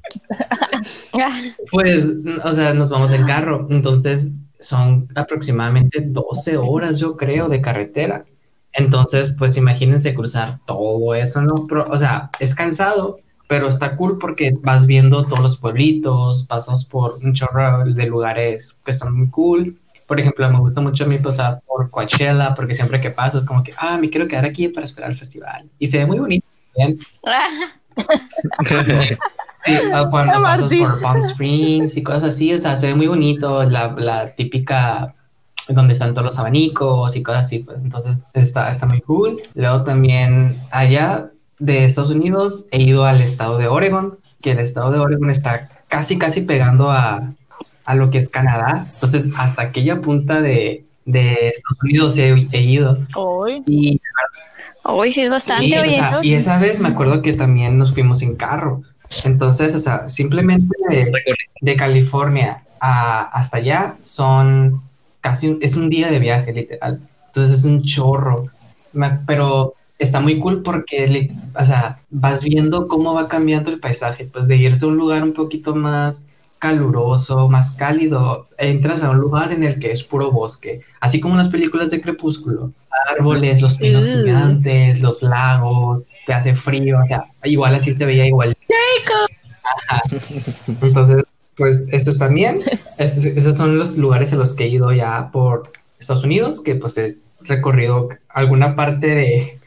Pues, 1.70 2.06
o 2.44 2.54
sea, 2.54 2.74
nos 2.74 2.90
vamos 2.90 3.12
en 3.12 3.24
carro. 3.24 3.66
Entonces, 3.70 4.32
son 4.58 5.08
aproximadamente 5.14 6.00
12 6.00 6.56
horas, 6.56 6.98
yo 6.98 7.16
creo, 7.16 7.48
de 7.48 7.60
carretera. 7.60 8.24
Entonces, 8.72 9.32
pues 9.38 9.56
imagínense 9.56 10.14
cruzar 10.14 10.58
todo 10.66 11.14
eso, 11.14 11.40
¿no? 11.42 11.66
Pero, 11.68 11.84
o 11.84 11.96
sea, 11.96 12.30
es 12.40 12.54
cansado, 12.54 13.20
pero 13.54 13.68
está 13.68 13.94
cool 13.94 14.18
porque 14.18 14.52
vas 14.62 14.84
viendo 14.84 15.22
todos 15.22 15.38
los 15.38 15.56
pueblitos, 15.58 16.42
pasas 16.42 16.84
por 16.84 17.18
un 17.22 17.34
chorro 17.34 17.84
de 17.84 18.06
lugares 18.06 18.76
que 18.84 18.90
están 18.90 19.16
muy 19.16 19.28
cool. 19.28 19.78
Por 20.08 20.18
ejemplo, 20.18 20.50
me 20.50 20.58
gusta 20.58 20.80
mucho 20.80 21.04
a 21.04 21.06
mí 21.06 21.18
pasar 21.18 21.62
por 21.64 21.88
Coachella 21.88 22.52
porque 22.56 22.74
siempre 22.74 23.00
que 23.00 23.10
paso 23.10 23.38
es 23.38 23.44
como 23.44 23.62
que, 23.62 23.72
ah, 23.78 23.96
me 23.96 24.10
quiero 24.10 24.26
quedar 24.26 24.44
aquí 24.44 24.66
para 24.66 24.86
esperar 24.86 25.12
el 25.12 25.16
festival. 25.16 25.70
Y 25.78 25.86
se 25.86 25.98
ve 25.98 26.06
muy 26.06 26.18
bonito. 26.18 26.44
¿bien? 26.76 26.98
Sí, 29.64 29.72
cuando 30.10 30.42
pasas 30.42 30.68
por 30.68 31.00
Palm 31.00 31.20
Springs 31.20 31.96
y 31.96 32.02
cosas 32.02 32.24
así, 32.24 32.52
o 32.52 32.58
sea, 32.58 32.76
se 32.76 32.88
ve 32.88 32.94
muy 32.96 33.06
bonito, 33.06 33.62
la, 33.62 33.94
la 33.96 34.34
típica 34.34 35.14
donde 35.68 35.94
están 35.94 36.12
todos 36.12 36.26
los 36.26 36.38
abanicos 36.38 37.16
y 37.16 37.22
cosas 37.22 37.46
así, 37.46 37.60
pues 37.60 37.78
entonces 37.78 38.26
está, 38.34 38.72
está 38.72 38.84
muy 38.84 39.00
cool. 39.00 39.40
Luego 39.54 39.84
también 39.84 40.54
allá 40.70 41.30
de 41.58 41.84
Estados 41.84 42.10
Unidos 42.10 42.66
he 42.70 42.82
ido 42.82 43.04
al 43.06 43.20
estado 43.20 43.58
de 43.58 43.68
Oregon, 43.68 44.18
que 44.42 44.52
el 44.52 44.58
estado 44.58 44.90
de 44.90 44.98
Oregon 44.98 45.30
está 45.30 45.68
casi, 45.88 46.18
casi 46.18 46.40
pegando 46.42 46.90
a, 46.90 47.32
a 47.86 47.94
lo 47.94 48.10
que 48.10 48.18
es 48.18 48.28
Canadá, 48.28 48.86
entonces 48.92 49.30
hasta 49.36 49.62
aquella 49.62 50.00
punta 50.00 50.40
de, 50.40 50.84
de 51.04 51.32
Estados 51.48 51.78
Unidos 51.82 52.18
he, 52.18 52.48
he 52.52 52.60
ido. 52.62 52.98
Uy. 53.16 53.62
Y 53.66 54.00
Uy, 54.86 55.12
sí 55.14 55.22
es 55.22 55.30
bastante, 55.30 55.78
o 55.78 55.84
sea, 55.84 56.20
y 56.22 56.34
esa 56.34 56.58
vez 56.58 56.78
me 56.78 56.88
acuerdo 56.88 57.22
que 57.22 57.32
también 57.32 57.78
nos 57.78 57.94
fuimos 57.94 58.20
en 58.20 58.36
carro. 58.36 58.82
Entonces, 59.24 59.74
o 59.74 59.80
sea, 59.80 60.08
simplemente 60.10 60.76
de, 60.90 61.10
de 61.60 61.76
California 61.76 62.62
a, 62.80 63.22
hasta 63.22 63.58
allá 63.58 63.96
son 64.02 64.82
casi, 65.22 65.48
un- 65.48 65.58
es 65.62 65.76
un 65.76 65.88
día 65.88 66.10
de 66.10 66.18
viaje, 66.18 66.52
literal. 66.52 67.00
Entonces 67.28 67.60
es 67.60 67.64
un 67.64 67.82
chorro. 67.82 68.48
Me- 68.92 69.20
Pero 69.26 69.72
está 69.98 70.20
muy 70.20 70.38
cool 70.38 70.62
porque, 70.62 71.06
li- 71.06 71.30
o 71.60 71.64
sea, 71.64 71.98
vas 72.10 72.42
viendo 72.42 72.88
cómo 72.88 73.14
va 73.14 73.28
cambiando 73.28 73.70
el 73.70 73.80
paisaje. 73.80 74.26
Pues 74.32 74.46
de 74.48 74.56
irte 74.56 74.84
a 74.84 74.88
un 74.88 74.96
lugar 74.96 75.22
un 75.22 75.32
poquito 75.32 75.74
más 75.74 76.26
caluroso, 76.58 77.48
más 77.50 77.72
cálido, 77.72 78.48
entras 78.56 79.02
a 79.02 79.10
un 79.10 79.18
lugar 79.18 79.52
en 79.52 79.62
el 79.64 79.78
que 79.78 79.92
es 79.92 80.02
puro 80.02 80.30
bosque, 80.32 80.80
así 81.00 81.20
como 81.20 81.34
en 81.34 81.38
las 81.38 81.50
películas 81.50 81.90
de 81.90 82.00
Crepúsculo, 82.00 82.72
árboles, 83.10 83.60
los 83.60 83.76
pinos 83.76 84.04
Mm. 84.06 84.08
gigantes, 84.24 85.00
los 85.02 85.22
lagos, 85.22 86.04
te 86.26 86.32
hace 86.32 86.54
frío, 86.56 87.00
o 87.02 87.06
sea, 87.06 87.26
igual 87.44 87.74
así 87.74 87.94
te 87.94 88.06
veía 88.06 88.26
igual. 88.26 88.56
Ajá. 89.62 90.02
Entonces, 90.80 91.24
pues 91.56 91.84
estos 91.90 92.18
también, 92.18 92.60
estos, 92.98 93.24
esos 93.26 93.56
son 93.58 93.76
los 93.78 93.96
lugares 93.98 94.32
a 94.32 94.36
los 94.36 94.54
que 94.54 94.64
he 94.64 94.68
ido 94.68 94.90
ya 94.92 95.30
por 95.32 95.70
Estados 95.98 96.24
Unidos, 96.24 96.62
que 96.62 96.74
pues 96.76 96.96
he 96.98 97.18
recorrido 97.42 98.08
alguna 98.30 98.74
parte 98.74 99.06
de, 99.08 99.58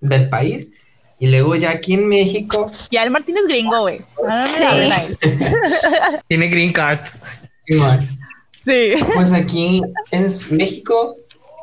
del 0.00 0.28
país. 0.28 0.72
Y 1.18 1.26
luego 1.28 1.54
ya 1.54 1.70
aquí 1.72 1.94
en 1.94 2.08
México, 2.08 2.70
Ya 2.90 3.02
el 3.04 3.10
Martín 3.10 3.36
es 3.36 3.46
gringo, 3.46 3.80
güey. 3.82 4.00
Ah, 4.26 4.46
Sí. 4.46 4.58
le 4.58 4.66
hablen 4.66 4.92
a 4.92 5.02
él. 5.02 5.18
Tiene 6.28 6.48
green 6.48 6.72
card. 6.72 7.00
igual, 7.66 8.00
Sí. 8.60 8.92
Pues 9.14 9.32
aquí 9.32 9.80
es 10.10 10.50
México, 10.50 11.16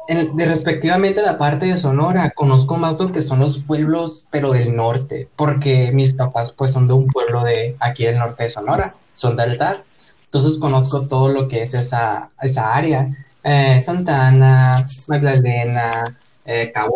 en- 0.08 0.36
de 0.38 0.45
respectivamente 0.45 1.21
la 1.21 1.38
parte 1.38 1.65
de 1.65 1.76
Sonora, 1.76 2.32
conozco 2.32 2.78
más 2.78 3.00
lo 3.00 3.12
que 3.12 3.21
son 3.21 3.39
los 3.39 3.60
pueblos, 3.60 4.26
pero 4.32 4.52
del 4.54 4.76
norte, 4.76 5.28
porque 5.36 5.91
mis 5.91 6.13
papás 6.13 6.52
pues 6.52 6.71
son 6.71 6.88
de 6.88 6.93
un 6.93 7.08
pueblo 7.08 7.43
de 7.43 7.76
aquí 7.80 8.06
del 8.06 8.17
norte 8.17 8.43
de 8.43 8.50
Sonora, 8.50 8.93
son 9.12 9.36
de 9.36 9.43
Altar, 9.43 9.78
entonces 10.26 10.58
conozco 10.60 11.02
todo 11.08 11.30
lo 11.30 11.47
que 11.47 11.62
es 11.63 11.73
esa, 11.73 12.30
esa 12.41 12.73
área, 12.73 13.10
eh, 13.43 13.80
Santa 13.82 14.28
Ana, 14.28 14.86
Magdalena, 15.08 16.15
eh, 16.45 16.71
Cabo, 16.73 16.95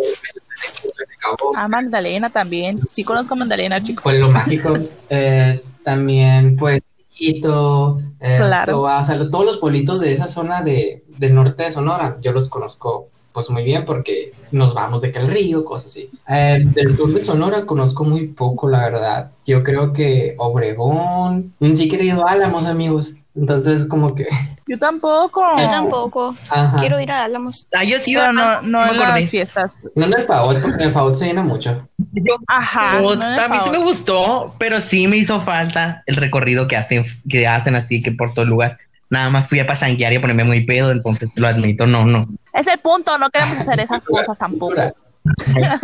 Cabo, 1.20 1.52
Ah, 1.56 1.68
Magdalena 1.68 2.30
también. 2.30 2.80
Sí 2.92 3.04
conozco 3.04 3.34
a 3.34 3.38
Magdalena, 3.38 3.82
chicos. 3.84 4.04
Pueblo 4.04 4.30
Mágico, 4.32 4.76
eh, 5.10 5.62
también 5.84 6.56
pues 6.58 6.82
Quito, 7.14 8.00
eh, 8.20 8.38
Claro. 8.38 8.72
Toa, 8.74 9.02
o 9.02 9.04
sea, 9.04 9.16
lo- 9.16 9.30
todos 9.30 9.46
los 9.46 9.58
pueblitos 9.58 10.00
de 10.00 10.14
esa 10.14 10.28
zona 10.28 10.64
de, 10.64 11.04
del 11.20 11.36
norte 11.36 11.64
de 11.64 11.72
Sonora, 11.72 12.18
yo 12.22 12.32
los 12.32 12.50
conozco 12.50 13.10
pues 13.34 13.50
muy 13.50 13.64
bien 13.64 13.86
porque 13.86 14.34
nos 14.52 14.74
vamos 14.74 15.02
de 15.02 15.12
que 15.12 15.20
el 15.20 15.28
río, 15.30 15.64
cosas 15.64 15.92
así. 15.92 16.10
Eh, 16.28 16.64
del 16.66 16.98
sur 16.98 17.14
de 17.14 17.24
Sonora 17.24 17.66
conozco 17.66 18.04
muy 18.04 18.28
poco, 18.28 18.68
la 18.68 18.90
verdad. 18.90 19.32
Yo 19.46 19.64
creo 19.64 19.94
que 19.94 20.36
Obregón, 20.38 21.54
ni 21.60 21.76
siquiera 21.76 22.04
he 22.04 22.08
ido 22.08 22.28
a 22.28 22.32
Álamos, 22.32 22.66
amigos. 22.66 23.14
Entonces, 23.36 23.86
como 23.86 24.14
que, 24.14 24.26
Yo 24.68 24.78
tampoco. 24.78 25.42
Yo 25.58 25.70
tampoco. 25.70 26.36
ajá. 26.50 26.78
Quiero 26.80 27.00
ir 27.00 27.12
a 27.12 27.24
Álamos. 27.24 27.66
Ah, 27.78 27.84
yo 27.86 27.98
sí, 28.02 28.14
Pero 28.14 28.34
no, 28.34 28.62
no 28.62 28.86
me 28.86 28.92
en 28.92 28.98
las 29.00 29.30
fiestas. 29.30 29.72
No 29.96 30.06
en 30.06 30.14
el 30.14 30.24
Faot, 30.24 30.62
porque 30.62 30.76
en 30.76 30.88
el 30.90 30.92
Faot 30.92 31.16
se 31.16 31.26
llena 31.28 31.42
mucho. 31.44 31.88
Yo- 32.12 32.36
Ajá. 32.48 33.00
No 33.02 33.12
a 33.12 33.48
mí 33.48 33.58
sí 33.64 33.70
me 33.70 33.78
gustó, 33.78 34.54
pero 34.60 34.82
sí 34.82 35.08
me 35.08 35.16
hizo 35.18 35.40
falta 35.40 36.04
el 36.08 36.18
recorrido 36.18 36.68
que 36.68 36.76
hacen, 36.76 37.06
que 37.30 37.48
hacen 37.48 37.76
así 37.76 38.04
que 38.04 38.12
por 38.12 38.34
todo 38.34 38.44
el 38.44 38.50
lugar. 38.50 38.78
Nada 39.10 39.30
más 39.30 39.48
fui 39.48 39.60
a 39.60 39.68
pachanguear 39.68 40.12
y 40.14 40.18
a 40.18 40.22
ponerme 40.22 40.44
muy 40.44 40.66
pedo, 40.66 40.92
entonces 40.92 41.30
lo 41.36 41.48
admito, 41.48 41.86
no, 41.88 42.06
no. 42.06 42.28
Es 42.54 42.68
el 42.68 42.80
punto, 42.80 43.18
no 43.18 43.30
queremos 43.30 43.58
hacer 43.60 43.80
esas 43.82 44.04
cosas 44.06 44.38
tampoco. 44.38 44.68
Cultura. 44.76 44.94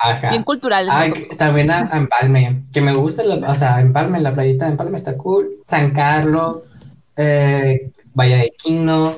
Ajá. 0.00 0.30
Bien 0.30 0.42
culturales. 0.42 0.92
Ay, 0.94 1.12
también 1.38 1.70
a, 1.70 1.88
a 1.92 1.96
Empalme, 1.96 2.62
que 2.72 2.80
me 2.80 2.92
gusta, 2.92 3.22
la- 3.22 3.50
o 3.50 3.54
sea, 3.54 3.80
Empalme, 3.80 4.20
la 4.20 4.32
playita 4.34 4.64
de 4.64 4.72
Empalme 4.72 4.96
está 4.96 5.16
cool. 5.16 5.48
San 5.64 5.90
Carlos, 5.92 6.66
eh, 7.20 7.90
Valle 8.14 8.36
de 8.36 8.52
Quino, 8.56 9.14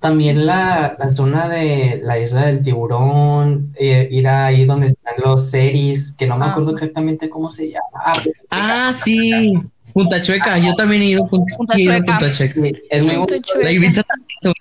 también 0.00 0.44
la, 0.44 0.96
la 0.98 1.10
zona 1.10 1.48
de 1.48 2.00
la 2.02 2.18
isla 2.18 2.46
del 2.46 2.60
tiburón, 2.60 3.72
eh, 3.76 4.06
ir 4.10 4.28
ahí 4.28 4.64
donde 4.66 4.88
están 4.88 5.14
los 5.24 5.48
series, 5.50 6.12
que 6.12 6.26
no 6.26 6.36
me 6.36 6.44
Ah. 6.44 6.50
acuerdo 6.50 6.72
exactamente 6.72 7.30
cómo 7.30 7.48
se 7.48 7.68
llama. 7.70 7.88
Ah, 8.04 8.14
Ah, 8.50 8.94
sí. 9.02 9.54
Punta 9.94 10.20
Chueca, 10.20 10.58
yo 10.58 10.74
también 10.74 11.02
he 11.02 11.06
ido 11.06 11.24
a 11.24 11.26
Punta, 11.28 11.56
Punta 11.56 11.74
he 11.76 11.82
ido 11.82 11.92
Chueca. 11.94 12.18
Punta 12.18 12.30
Chueca. 12.32 12.60
Es 12.90 13.02
muy, 13.02 13.14
Punta 13.16 13.34
bonito, 13.34 13.36
Chueca. 13.52 13.64
La 13.64 13.72
Ibiza 13.72 14.02
también. 14.02 14.54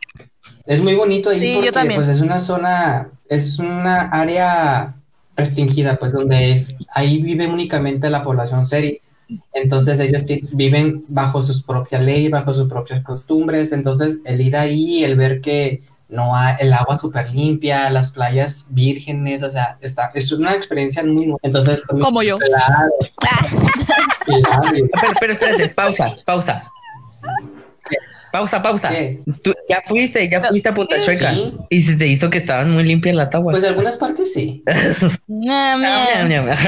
es 0.68 0.82
muy 0.82 0.94
bonito 0.96 1.30
ahí 1.32 1.40
Sí, 1.40 1.54
porque 1.56 1.96
pues 1.96 2.08
es 2.08 2.22
una 2.22 2.40
zona, 2.40 3.10
es 3.30 3.60
una 3.60 4.02
área 4.12 4.94
restringida, 5.36 5.98
pues 5.98 6.14
donde 6.14 6.52
es, 6.52 6.76
ahí 6.94 7.22
vive 7.22 7.48
únicamente 7.48 8.10
la 8.10 8.22
población 8.24 8.64
seri. 8.64 9.02
Entonces 9.54 10.00
ellos 10.00 10.24
viven 10.52 11.04
bajo 11.10 11.42
sus 11.42 11.64
propias 11.64 12.04
leyes, 12.04 12.32
bajo 12.32 12.54
sus 12.54 12.68
propias 12.68 13.04
costumbres. 13.04 13.72
Entonces 13.72 14.22
el 14.26 14.42
ir 14.42 14.56
ahí, 14.56 15.04
el 15.04 15.16
ver 15.16 15.42
que 15.42 15.82
no 16.10 16.36
hay 16.36 16.56
el 16.60 16.72
agua 16.74 16.98
súper 16.98 17.32
limpia, 17.32 17.90
las 17.90 18.12
playas 18.12 18.68
vírgenes, 18.70 19.42
o 19.44 19.50
sea, 19.50 19.78
está, 19.82 20.12
es 20.14 20.32
una 20.32 20.54
experiencia 20.54 21.04
muy 21.04 21.26
nueva. 21.26 21.40
Entonces, 21.42 21.84
Como 21.86 22.22
yo. 22.22 22.38
Claro, 22.38 22.92
claro. 23.18 23.68
Pero, 25.20 25.20
pero 25.20 25.34
espérate, 25.34 25.68
pausa, 25.70 26.16
pausa. 26.26 26.64
Pausa, 28.32 28.64
pausa. 28.64 28.90
¿Qué? 28.90 29.22
Tú 29.44 29.54
ya 29.70 29.82
fuiste, 29.86 30.30
ya 30.30 30.42
fuiste 30.42 30.70
a 30.70 30.74
Punta 30.74 30.96
Chueca. 31.04 31.34
Sí. 31.34 31.54
Y 31.70 31.82
se 31.82 31.96
te 31.98 32.08
hizo 32.08 32.30
que 32.30 32.38
estaban 32.38 32.72
muy 32.72 32.84
limpias 32.84 33.16
las 33.16 33.36
aguas. 33.36 33.54
Pues 33.54 33.64
algunas 33.66 33.98
partes 33.98 34.34
sí. 34.34 34.64
Ñam. 35.28 35.84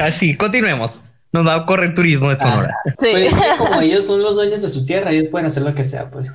Así, 0.02 0.36
continuemos. 0.36 0.92
Nos 1.36 1.46
va 1.46 1.54
a 1.54 1.66
correr 1.66 1.94
turismo 1.94 2.30
de 2.30 2.36
Sonora. 2.38 2.74
Sí. 2.98 3.08
Pues 3.12 3.26
es 3.26 3.34
que 3.34 3.56
como 3.58 3.80
ellos 3.80 4.04
son 4.06 4.22
los 4.22 4.34
dueños 4.34 4.62
de 4.62 4.68
su 4.68 4.84
tierra, 4.84 5.10
ellos 5.12 5.28
pueden 5.30 5.46
hacer 5.46 5.62
lo 5.62 5.74
que 5.74 5.84
sea, 5.84 6.10
pues. 6.10 6.32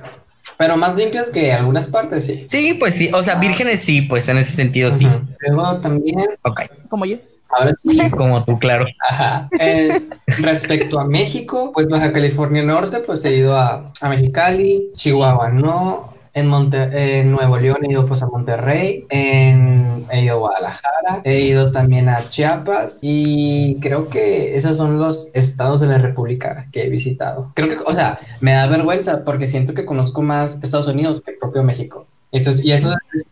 Pero 0.58 0.76
más 0.76 0.94
limpias 0.96 1.30
que 1.30 1.52
algunas 1.52 1.86
partes, 1.86 2.24
sí. 2.24 2.46
Sí, 2.48 2.74
pues 2.74 2.94
sí. 2.94 3.10
O 3.12 3.22
sea, 3.22 3.36
vírgenes 3.36 3.80
sí, 3.80 4.02
pues 4.02 4.28
en 4.28 4.38
ese 4.38 4.52
sentido 4.52 4.90
sí. 4.96 5.08
Luego 5.48 5.78
también, 5.80 6.18
Ok. 6.42 6.62
Como 6.88 7.04
yo. 7.04 7.16
ahora 7.50 7.72
sí, 7.74 7.98
Como 8.16 8.44
tú, 8.44 8.58
claro. 8.58 8.84
ajá. 9.08 9.48
Eh, 9.58 10.00
respecto 10.38 11.00
a 11.00 11.04
México, 11.04 11.72
pues 11.74 11.88
Baja 11.88 12.12
California 12.12 12.62
Norte, 12.62 13.00
pues 13.00 13.24
he 13.24 13.34
ido 13.36 13.56
a, 13.56 13.92
a 14.00 14.08
Mexicali, 14.08 14.90
Chihuahua 14.96 15.48
no, 15.50 16.11
en, 16.34 16.46
Monte 16.46 17.20
en 17.20 17.30
Nuevo 17.30 17.58
León 17.58 17.78
he 17.82 17.92
ido 17.92 18.06
pues 18.06 18.22
a 18.22 18.26
Monterrey, 18.26 19.06
en, 19.10 20.04
he 20.10 20.22
ido 20.22 20.34
a 20.34 20.38
Guadalajara, 20.38 21.22
he 21.24 21.40
ido 21.40 21.70
también 21.70 22.08
a 22.08 22.28
Chiapas 22.28 22.98
y 23.02 23.78
creo 23.80 24.08
que 24.08 24.56
esos 24.56 24.76
son 24.76 24.98
los 24.98 25.28
estados 25.34 25.80
de 25.80 25.88
la 25.88 25.98
República 25.98 26.66
que 26.72 26.84
he 26.84 26.88
visitado. 26.88 27.50
Creo 27.54 27.68
que, 27.68 27.76
o 27.84 27.94
sea, 27.94 28.18
me 28.40 28.52
da 28.52 28.66
vergüenza 28.66 29.24
porque 29.24 29.46
siento 29.46 29.74
que 29.74 29.84
conozco 29.84 30.22
más 30.22 30.58
Estados 30.62 30.86
Unidos 30.86 31.20
que 31.20 31.32
propio 31.32 31.62
México. 31.62 32.06
Y 32.30 32.38
eso 32.38 32.50
es, 32.50 33.26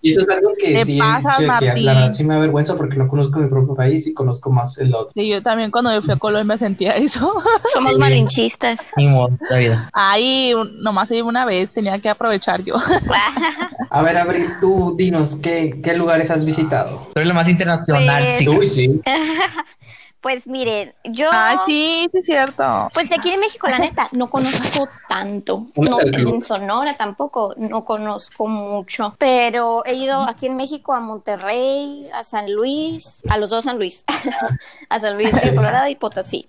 y 0.00 0.12
eso 0.12 0.20
es 0.20 0.28
algo 0.28 0.52
que 0.58 0.84
sí, 0.84 0.96
pasas, 0.98 1.36
sí, 1.36 1.42
que 1.42 1.46
Martín. 1.48 1.84
la 1.84 1.94
verdad 1.94 2.12
sí 2.12 2.24
me 2.24 2.34
da 2.34 2.40
vergüenza 2.40 2.74
porque 2.76 2.96
no 2.96 3.08
conozco 3.08 3.38
mi 3.40 3.48
propio 3.48 3.74
país 3.74 4.06
y 4.06 4.14
conozco 4.14 4.50
más 4.50 4.78
el 4.78 4.94
otro. 4.94 5.12
Sí, 5.14 5.28
yo 5.28 5.42
también 5.42 5.70
cuando 5.70 5.92
yo 5.92 6.00
fui 6.02 6.12
a 6.12 6.16
Colombia 6.16 6.56
sentía 6.58 6.92
eso. 6.96 7.32
Somos 7.74 7.92
Sí. 7.94 7.98
malinchistas. 7.98 8.86
Ni 8.96 9.08
modo, 9.08 9.30
vida. 9.58 9.88
Ahí 9.92 10.54
un- 10.54 10.82
nomás 10.82 11.10
iba 11.10 11.26
una 11.28 11.44
vez, 11.44 11.70
tenía 11.70 11.98
que 11.98 12.08
aprovechar 12.08 12.62
yo. 12.64 12.74
A 13.90 14.02
ver, 14.02 14.16
Abril, 14.18 14.46
tú 14.60 14.94
dinos, 14.98 15.36
¿qué, 15.36 15.80
qué 15.82 15.96
lugares 15.96 16.30
has 16.30 16.44
visitado? 16.44 16.98
Tú 17.14 17.20
eres 17.20 17.28
la 17.28 17.34
más 17.34 17.48
internacional, 17.48 18.22
Pues- 18.24 18.38
sí. 18.38 18.48
Uy, 18.48 18.66
sí. 18.66 19.00
Pues 20.20 20.48
miren, 20.48 20.94
yo. 21.04 21.28
Ah, 21.32 21.62
sí, 21.64 22.08
sí 22.10 22.18
es 22.18 22.24
cierto. 22.24 22.88
Pues 22.92 23.12
aquí 23.12 23.30
en 23.30 23.38
México, 23.38 23.68
la 23.68 23.78
neta, 23.78 24.08
no 24.12 24.28
conozco 24.28 24.88
tanto. 25.08 25.68
No, 25.76 26.00
en 26.00 26.42
Sonora 26.42 26.96
tampoco, 26.96 27.54
no 27.56 27.84
conozco 27.84 28.48
mucho. 28.48 29.14
Pero 29.18 29.84
he 29.86 29.94
ido 29.94 30.20
aquí 30.22 30.46
en 30.46 30.56
México 30.56 30.92
a 30.92 30.98
Monterrey, 30.98 32.10
a 32.12 32.24
San 32.24 32.52
Luis, 32.52 33.20
a 33.28 33.38
los 33.38 33.48
dos 33.48 33.64
San 33.64 33.78
Luis, 33.78 34.04
a 34.88 34.98
San 34.98 35.14
Luis 35.14 35.40
de 35.40 35.54
Colorado 35.54 35.88
y 35.88 35.94
Potosí. 35.94 36.48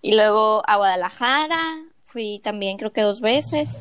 Y 0.00 0.14
luego 0.14 0.62
a 0.66 0.76
Guadalajara, 0.78 1.76
fui 2.02 2.40
también 2.42 2.78
creo 2.78 2.92
que 2.92 3.02
dos 3.02 3.20
veces. 3.20 3.80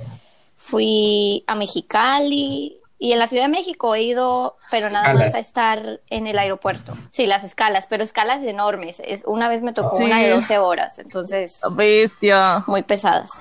Fui 0.58 1.46
a 1.48 1.56
Mexicali. 1.56 2.79
Y 3.02 3.14
en 3.14 3.20
la 3.20 3.28
Ciudad 3.28 3.44
de 3.44 3.50
México 3.50 3.96
he 3.96 4.02
ido, 4.04 4.56
pero 4.72 4.90
nada 4.90 5.06
Escalas. 5.08 5.28
más 5.28 5.36
a 5.36 5.40
estar 5.40 6.02
en 6.10 6.28
el 6.28 6.38
aeropuerto. 6.38 6.94
Sí, 7.12 7.28
las 7.28 7.46
escalas, 7.46 7.88
pero 7.90 8.04
escalas 8.04 8.44
enormes. 8.46 9.02
Es, 9.06 9.24
una 9.26 9.48
vez 9.48 9.62
me 9.62 9.72
tocó 9.72 9.96
Sí. 9.96 10.04
una 10.04 10.18
de 10.20 10.32
12 10.32 10.58
horas, 10.58 11.00
entonces 11.00 11.62
Bestia. 11.72 12.64
muy 12.68 12.84
pesadas. 12.84 13.32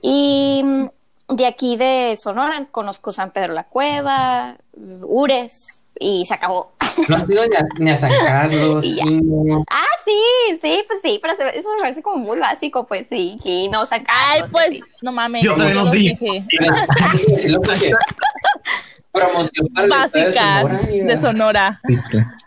Y 0.00 0.62
mm, 0.64 0.86
de 1.34 1.46
aquí 1.46 1.76
de 1.76 2.16
Sonora 2.20 2.66
conozco 2.70 3.12
San 3.12 3.30
Pedro 3.30 3.52
la 3.52 3.64
Cueva, 3.64 4.56
Ures 5.02 5.82
y 6.00 6.24
se 6.24 6.32
acabó. 6.34 6.72
No 7.08 7.16
has 7.16 7.28
ido 7.28 7.42
ni 7.46 7.56
a, 7.56 7.62
ni 7.78 7.90
a 7.90 7.96
San 7.96 8.10
Carlos. 8.24 8.84
Quino. 9.02 9.64
Ah, 9.70 9.84
sí, 10.04 10.58
sí, 10.62 10.82
pues 10.86 11.00
sí, 11.02 11.18
pero 11.20 11.34
se- 11.36 11.58
eso 11.58 11.68
me 11.74 11.80
parece 11.82 12.02
como 12.02 12.16
muy 12.24 12.38
básico, 12.38 12.86
pues 12.86 13.06
sí, 13.10 13.38
que 13.42 13.68
no 13.68 13.84
San 13.84 14.02
Ay, 14.08 14.40
Carlos, 14.40 14.48
pues, 14.50 14.74
sí. 14.76 14.96
no 15.02 15.12
mames. 15.12 15.44
Yo 15.44 15.56
también 15.56 15.76
lo 15.76 15.84
lo 15.84 15.90
dije. 15.90 16.44
de 19.14 19.46
Sonora, 19.54 19.86
Básicas 19.88 20.88
de 20.88 21.16
Sonora. 21.20 21.80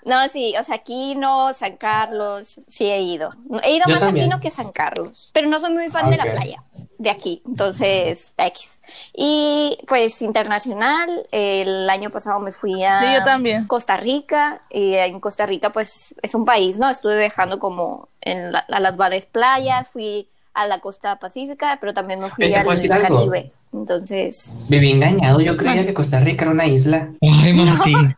No, 0.06 0.28
sí, 0.30 0.54
o 0.60 0.64
sea, 0.64 0.76
aquí 0.76 1.16
no, 1.16 1.54
San 1.54 1.78
Carlos, 1.78 2.60
sí 2.68 2.86
he 2.86 3.02
ido. 3.02 3.32
He 3.64 3.76
ido 3.76 3.86
Yo 3.88 3.92
más 3.94 4.00
también. 4.00 4.26
a 4.26 4.30
Quino 4.30 4.40
que 4.40 4.52
San 4.52 4.72
Carlos, 4.72 5.30
pero 5.34 5.48
no 5.50 5.60
soy 5.60 5.74
muy 5.74 5.90
fan 5.90 6.10
de 6.10 6.18
la 6.18 6.24
playa 6.32 6.64
de 6.98 7.10
aquí, 7.10 7.44
entonces 7.46 8.34
X. 8.38 8.80
Y 9.14 9.78
pues 9.88 10.22
internacional, 10.22 11.28
el 11.32 11.90
año 11.90 12.10
pasado 12.10 12.40
me 12.40 12.52
fui 12.52 12.84
a 12.84 13.00
Sí, 13.02 13.14
yo 13.14 13.24
también. 13.24 13.68
Costa 13.68 13.98
Rica 13.98 14.62
y 14.70 14.96
en 14.96 15.20
Costa 15.20 15.46
Rica 15.46 15.72
pues 15.72 16.16
es 16.22 16.36
un 16.36 16.46
país, 16.46 16.80
¿no? 16.80 16.90
Estuve 16.90 17.18
viajando 17.20 17.60
como 17.60 18.10
en 18.22 18.52
la- 18.52 18.60
a 18.68 18.80
las 18.80 18.96
varias 18.96 19.26
playas, 19.26 19.90
fui 19.90 20.30
a 20.54 20.68
la 20.68 20.80
costa 20.80 21.20
pacífica, 21.20 21.78
pero 21.80 21.94
también 21.94 22.20
me 22.20 22.30
fui 22.30 22.46
Oye, 22.46 22.54
¿te 22.54 22.94
al? 22.94 23.02
Caribe. 23.02 23.52
Entonces, 23.74 24.52
Viví 24.70 24.92
engañado, 24.92 25.40
yo 25.42 25.58
creía 25.58 25.86
que 25.86 25.94
Costa 25.94 26.20
Rica 26.20 26.44
era 26.46 26.52
una 26.52 26.66
isla. 26.66 27.10
Ay, 27.22 27.54
Martín. 27.66 28.16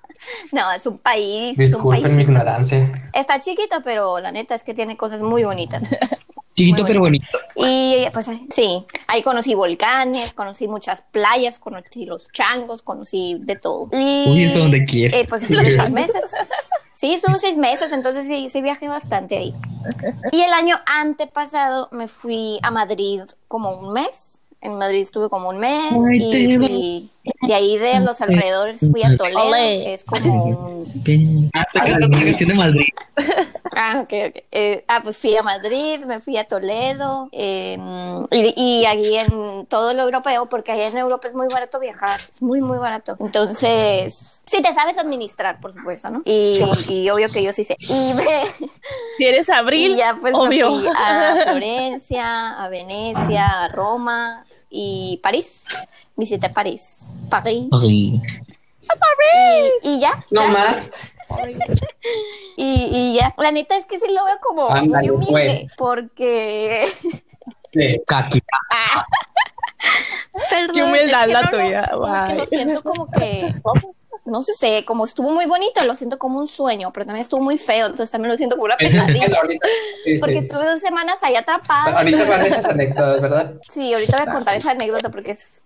no, 0.51 0.71
es 0.71 0.85
un 0.85 0.97
país, 0.97 1.57
un 1.57 1.65
Disculpen 1.65 2.15
mi 2.15 2.23
ignorancia. 2.23 3.09
Está 3.13 3.39
chiquito, 3.39 3.81
pero 3.83 4.19
la 4.19 4.31
neta 4.31 4.55
es 4.55 4.63
que 4.63 4.73
tiene 4.73 4.95
cosas 4.97 5.21
muy 5.21 5.43
bonitas. 5.43 5.83
Chiquito 6.55 6.81
Muy 6.81 6.87
pero 6.89 6.99
bonito. 6.99 7.25
Y 7.55 8.05
pues 8.11 8.29
sí, 8.53 8.85
ahí 9.07 9.21
conocí 9.21 9.53
volcanes, 9.53 10.33
conocí 10.33 10.67
muchas 10.67 11.03
playas, 11.09 11.57
conocí 11.57 12.05
los 12.05 12.25
changos, 12.33 12.81
conocí 12.81 13.37
de 13.39 13.55
todo. 13.55 13.87
Y, 13.93 14.25
Uy, 14.27 14.43
eso 14.43 14.59
donde 14.59 14.83
quiera. 14.83 15.15
eh, 15.17 15.25
pues 15.29 15.43
estuve 15.43 15.71
seis 15.71 15.89
meses. 15.91 16.21
Sí, 16.93 17.13
estuve 17.13 17.39
seis 17.39 17.57
meses, 17.57 17.93
entonces 17.93 18.27
sí, 18.27 18.49
sí 18.49 18.61
viajé 18.61 18.89
bastante 18.89 19.37
ahí. 19.37 19.53
Y 20.33 20.41
el 20.41 20.51
año 20.51 20.81
antepasado 20.85 21.87
me 21.93 22.09
fui 22.09 22.59
a 22.61 22.71
Madrid 22.71 23.21
como 23.47 23.71
un 23.71 23.93
mes. 23.93 24.38
En 24.61 24.77
Madrid 24.77 25.01
estuve 25.01 25.29
como 25.29 25.49
un 25.49 25.59
mes 25.59 25.93
Ay, 25.93 26.19
y 26.21 27.09
de 27.47 27.53
ahí 27.53 27.77
de 27.77 28.01
los 28.01 28.19
alrededores 28.21 28.81
fui 28.91 29.03
a 29.03 29.15
Toledo, 29.15 29.39
Ole. 29.47 29.81
que 29.83 29.93
es 29.93 30.03
como 30.03 30.43
un 30.45 31.49
Ah, 31.53 31.65
de 31.73 32.53
Madrid. 32.55 32.85
Ah, 33.81 34.01
ok, 34.03 34.13
ok. 34.29 34.43
Eh, 34.51 34.83
ah, 34.89 34.99
pues 35.03 35.17
fui 35.17 35.35
a 35.37 35.43
Madrid, 35.43 35.99
me 36.05 36.19
fui 36.19 36.35
a 36.37 36.45
Toledo, 36.45 37.29
eh, 37.31 37.77
y, 38.31 38.53
y 38.81 38.85
ahí 38.85 39.15
en 39.15 39.65
todo 39.67 39.93
lo 39.93 40.03
europeo, 40.03 40.47
porque 40.47 40.71
allá 40.73 40.87
en 40.87 40.97
Europa 40.97 41.27
es 41.29 41.33
muy 41.33 41.47
barato 41.47 41.79
viajar, 41.79 42.19
es 42.19 42.41
muy, 42.41 42.59
muy 42.61 42.77
barato. 42.77 43.15
Entonces, 43.19 44.41
si 44.45 44.61
te 44.61 44.73
sabes 44.73 44.97
administrar, 44.97 45.61
por 45.61 45.71
supuesto, 45.71 46.09
¿no? 46.09 46.23
Y, 46.25 46.61
y 46.89 47.09
obvio 47.09 47.29
que 47.29 47.41
yo 47.43 47.53
sí 47.53 47.63
sé. 47.63 47.75
Y, 47.79 48.13
me- 48.15 48.67
Si 49.17 49.25
eres 49.25 49.47
abril, 49.49 49.91
y 49.95 49.97
ya 49.97 50.17
pues 50.19 50.33
obvio. 50.33 50.71
me 50.71 50.77
fui 50.83 50.91
a 50.95 51.35
Florencia, 51.43 52.61
a 52.63 52.69
Venecia, 52.69 53.63
a 53.63 53.67
Roma 53.69 54.45
y 54.69 55.19
París. 55.23 55.63
Visité 56.15 56.49
París, 56.49 56.99
París. 57.29 57.67
Ay. 57.71 58.21
Y, 59.83 59.89
y 59.89 59.99
ya. 59.99 60.23
No 60.31 60.47
más. 60.49 60.91
Y, 62.57 62.89
y 62.91 63.15
ya. 63.15 63.33
La 63.37 63.51
neta 63.51 63.77
es 63.77 63.85
que 63.85 63.99
sí 63.99 64.07
lo 64.11 64.25
veo 64.25 64.37
como 64.41 64.69
Ándale, 64.69 65.11
muy 65.11 65.27
humilde, 65.27 65.61
pues. 65.61 65.73
porque 65.77 66.87
Sí. 67.71 68.01
Kaki. 68.05 68.41
Perdón, 70.49 70.75
Qué 70.75 70.83
humildad 70.83 71.21
es 71.21 71.27
que 71.27 71.33
la 71.33 71.41
no, 71.41 71.51
no, 71.51 71.57
tuya, 71.57 71.89
como 71.91 72.27
que 72.27 72.33
lo 72.35 72.45
siento 72.47 72.83
como 72.83 73.11
que, 73.11 73.53
no 74.29 74.43
sé, 74.43 74.83
como 74.85 75.05
estuvo 75.05 75.29
muy 75.29 75.45
bonito, 75.45 75.83
lo 75.85 75.95
siento 75.95 76.17
como 76.19 76.39
un 76.39 76.47
sueño, 76.47 76.91
pero 76.93 77.05
también 77.05 77.21
estuvo 77.21 77.41
muy 77.41 77.57
feo, 77.57 77.87
entonces 77.87 78.11
también 78.11 78.31
lo 78.31 78.37
siento 78.37 78.55
como 78.55 78.65
una 78.65 78.77
pesadilla. 78.77 79.27
Sí. 80.03 80.17
Porque 80.19 80.37
estuve 80.39 80.65
dos 80.65 80.81
semanas 80.81 81.17
ahí 81.21 81.35
atrapada. 81.35 81.97
Ahorita 81.97 82.25
van 82.25 82.45
esas 82.45 82.65
anécdotas, 82.65 83.21
¿verdad? 83.21 83.53
Sí, 83.67 83.93
ahorita 83.93 84.17
voy 84.17 84.27
a 84.27 84.31
contar 84.33 84.55
esa 84.55 84.71
anécdota 84.71 85.09
porque 85.09 85.31
es, 85.31 85.61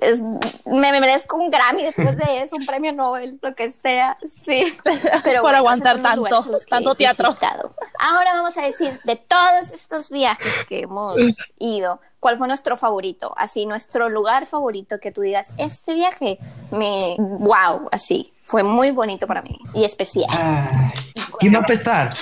es 0.00 0.20
me, 0.20 0.92
me 0.92 1.00
merezco 1.00 1.36
un 1.36 1.50
Grammy 1.50 1.82
después 1.82 2.16
de 2.16 2.42
eso, 2.42 2.56
un 2.56 2.66
premio 2.66 2.92
Nobel, 2.92 3.38
lo 3.40 3.54
que 3.54 3.72
sea, 3.72 4.16
sí. 4.44 4.76
Pero 5.24 5.40
Por 5.40 5.42
bueno, 5.42 5.58
aguantar 5.58 6.00
tanto, 6.02 6.58
tanto 6.68 6.94
teatro. 6.94 7.28
visitado. 7.28 7.74
Ahora 7.98 8.34
vamos 8.34 8.56
a 8.58 8.62
decir, 8.62 8.98
de 9.04 9.16
todos 9.16 9.72
estos 9.72 10.10
viajes 10.10 10.64
que 10.66 10.80
hemos 10.80 11.16
ido, 11.58 12.00
¿cuál 12.22 12.38
fue 12.38 12.46
nuestro 12.46 12.76
favorito? 12.76 13.34
Así, 13.36 13.66
nuestro 13.66 14.08
lugar 14.08 14.46
favorito 14.46 15.00
que 15.00 15.10
tú 15.10 15.22
digas, 15.22 15.48
este 15.58 15.94
viaje 15.94 16.38
me, 16.70 17.16
wow, 17.18 17.88
así, 17.90 18.32
fue 18.44 18.62
muy 18.62 18.92
bonito 18.92 19.26
para 19.26 19.42
mí 19.42 19.58
y 19.74 19.84
especial. 19.84 20.26
Ay, 20.30 20.92
¿Quién 21.40 21.52
va 21.54 21.58
a 21.58 21.60
empezar? 21.62 22.14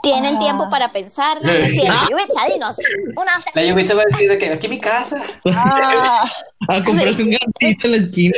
Tienen 0.00 0.36
Ah. 0.36 0.38
tiempo 0.38 0.70
para 0.70 0.92
pensar. 0.92 1.38
Cierto. 1.40 2.10
Yubitsa, 2.10 2.44
dinos. 2.52 2.76
La 3.54 3.94
va 3.96 4.02
a 4.02 4.04
decir 4.04 4.28
de 4.30 4.38
que 4.38 4.52
aquí 4.52 4.68
mi 4.68 4.80
casa. 4.80 5.20
Ah, 5.46 6.30
A 6.68 6.84
comprarse 6.84 7.22
un 7.24 7.30
gatito 7.30 7.86
en 7.86 7.90
la 7.90 7.96
esquina. 7.96 8.36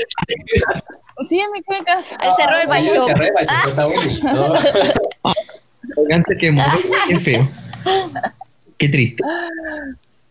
sí, 1.28 1.38
en 1.38 1.52
mi 1.52 1.62
casa. 1.84 2.16
al 2.16 2.34
cerro 2.34 2.56
del 2.56 2.84
Sí, 2.84 2.90
el 2.96 3.02
cerro 3.04 3.24
del 3.24 3.34
está 3.66 3.84
bonito. 3.84 4.54
Oigan, 5.98 6.24
se 6.26 6.38
quemó. 6.38 6.62
Qué 7.08 7.18
feo. 7.18 7.48
Qué 8.78 8.88
triste. 8.88 9.22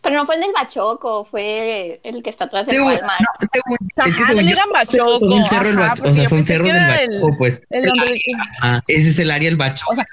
Pero 0.06 0.18
no 0.20 0.24
fue 0.26 0.36
el 0.36 0.40
del 0.42 0.52
Bachoco, 0.52 1.24
fue 1.24 2.00
el 2.04 2.22
que 2.22 2.30
está 2.30 2.44
atrás 2.44 2.64
del 2.68 2.80
Walmart. 2.80 3.20
no, 3.20 3.26
según, 3.52 3.76
es 4.06 4.16
que 4.16 4.22
según 4.22 4.36
no 4.36 4.40
yo, 4.42 4.46
digan 4.54 4.68
Bachoco, 4.72 5.18
son 5.18 5.32
un 5.32 5.42
cerro 5.42 5.68
ajá, 5.70 5.80
Bachoco, 5.80 5.96
porque 5.96 6.10
o 6.10 6.14
sea, 6.14 6.28
son 6.28 6.44
cerros 6.44 6.68
que 6.68 6.72
del 6.74 6.82
el- 7.00 7.08
Bachoco, 7.20 7.38
pues. 7.38 7.62
el 7.70 7.92
Ah, 8.62 8.80
ese 8.86 9.08
es 9.08 9.18
el 9.18 9.30
área 9.32 9.48
del 9.48 9.56
Bachoco. 9.56 9.92
O 9.92 9.94
sea, 9.96 10.06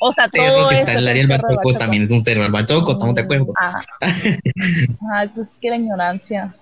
O 0.00 0.12
sea, 0.12 0.28
cerro 0.32 0.46
todo 0.46 0.68
que 0.68 0.74
eso 0.76 0.80
está 0.82 0.92
en 0.92 0.98
el 0.98 1.08
área 1.08 1.26
del 1.26 1.38
Bachoco 1.40 1.74
también 1.74 2.02
es 2.04 2.10
un 2.12 2.24
cerro 2.24 2.42
del 2.44 2.52
Bachoco, 2.52 2.92
¿estamos 2.92 3.14
de 3.16 3.20
acuerdo? 3.22 3.46
Ah. 3.60 3.82
Ay, 5.14 5.28
pues 5.34 5.58
que 5.60 5.70
la 5.70 5.76
ignorancia. 5.76 6.54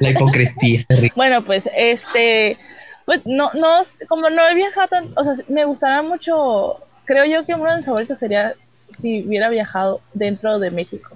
La 0.00 0.10
hipocresía. 0.10 0.84
Bueno, 1.16 1.40
pues 1.42 1.64
este, 1.74 2.58
pues 3.06 3.22
no, 3.24 3.50
no, 3.54 3.78
como 4.08 4.28
no 4.28 4.46
he 4.48 4.54
viajado 4.54 4.88
tan, 4.88 5.06
o 5.16 5.24
sea, 5.24 5.34
me 5.48 5.64
gustaría 5.64 6.02
mucho, 6.02 6.76
creo 7.06 7.24
yo 7.24 7.46
que 7.46 7.54
uno 7.54 7.70
de 7.70 7.76
mis 7.78 7.86
favoritos 7.86 8.18
sería 8.18 8.52
si 9.00 9.26
hubiera 9.26 9.48
viajado 9.48 10.00
dentro 10.12 10.58
de 10.58 10.70
México. 10.70 11.13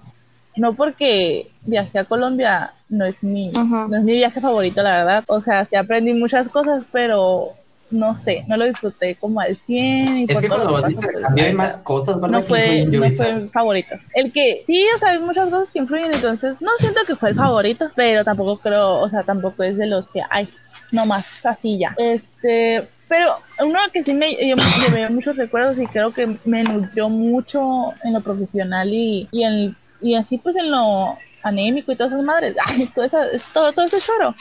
No 0.58 0.74
porque 0.74 1.50
viajé 1.62 2.00
a 2.00 2.04
Colombia, 2.04 2.72
no 2.88 3.04
es 3.04 3.22
mi, 3.22 3.50
no 3.50 3.96
es 3.96 4.02
mi 4.02 4.14
viaje 4.14 4.40
favorito, 4.40 4.82
la 4.82 4.98
verdad. 4.98 5.24
O 5.28 5.40
sea, 5.40 5.64
sí 5.64 5.76
aprendí 5.76 6.14
muchas 6.14 6.48
cosas, 6.48 6.84
pero 6.92 7.54
no 7.90 8.14
sé, 8.14 8.44
no 8.48 8.56
lo 8.56 8.66
disfruté 8.66 9.16
como 9.16 9.40
al 9.40 9.56
100 9.64 10.18
y 10.18 10.22
Es 10.24 10.32
por 10.32 10.42
que 10.42 10.48
todo 10.48 10.70
cuando 10.70 10.98
vas 11.00 11.24
a 11.24 11.30
la 11.34 11.52
más 11.52 11.76
cosas, 11.78 12.20
¿verdad? 12.20 12.38
no 12.38 12.42
fue, 12.42 12.84
no 12.84 13.16
fue 13.16 13.34
mi 13.34 13.48
favorito. 13.48 13.96
El 14.14 14.32
que, 14.32 14.62
sí, 14.66 14.84
o 14.94 14.98
sea, 14.98 15.10
hay 15.10 15.18
muchas 15.20 15.48
cosas 15.48 15.72
que 15.72 15.78
influyen, 15.78 16.12
entonces 16.12 16.60
no 16.60 16.70
siento 16.78 17.00
que 17.06 17.14
fue 17.14 17.30
el 17.30 17.34
favorito, 17.34 17.90
pero 17.94 18.24
tampoco 18.24 18.58
creo, 18.58 18.98
o 18.98 19.08
sea, 19.08 19.22
tampoco 19.22 19.62
es 19.62 19.76
de 19.76 19.86
los 19.86 20.08
que, 20.08 20.22
ay, 20.28 20.48
no 20.92 21.06
más, 21.06 21.44
así 21.46 21.78
ya. 21.78 21.94
Este, 21.96 22.88
pero 23.08 23.36
uno 23.60 23.78
que 23.92 24.04
sí 24.04 24.12
me, 24.12 24.32
yo 24.32 24.56
me 24.56 24.62
llevé 24.86 25.08
muchos 25.08 25.36
recuerdos 25.36 25.78
y 25.78 25.86
creo 25.86 26.12
que 26.12 26.36
me 26.44 26.62
nutrió 26.62 27.08
mucho 27.08 27.94
en 28.04 28.12
lo 28.12 28.20
profesional 28.20 28.92
y, 28.92 29.28
y, 29.32 29.44
en, 29.44 29.76
y 30.00 30.14
así 30.14 30.38
pues 30.38 30.56
en 30.56 30.70
lo 30.70 31.16
anémico 31.42 31.92
y 31.92 31.96
todas 31.96 32.12
esas 32.12 32.24
madres, 32.24 32.56
ay, 32.66 32.86
todo, 32.94 33.04
esa, 33.04 33.24
todo, 33.52 33.72
todo 33.72 33.86
ese 33.86 33.98
choro. 34.00 34.34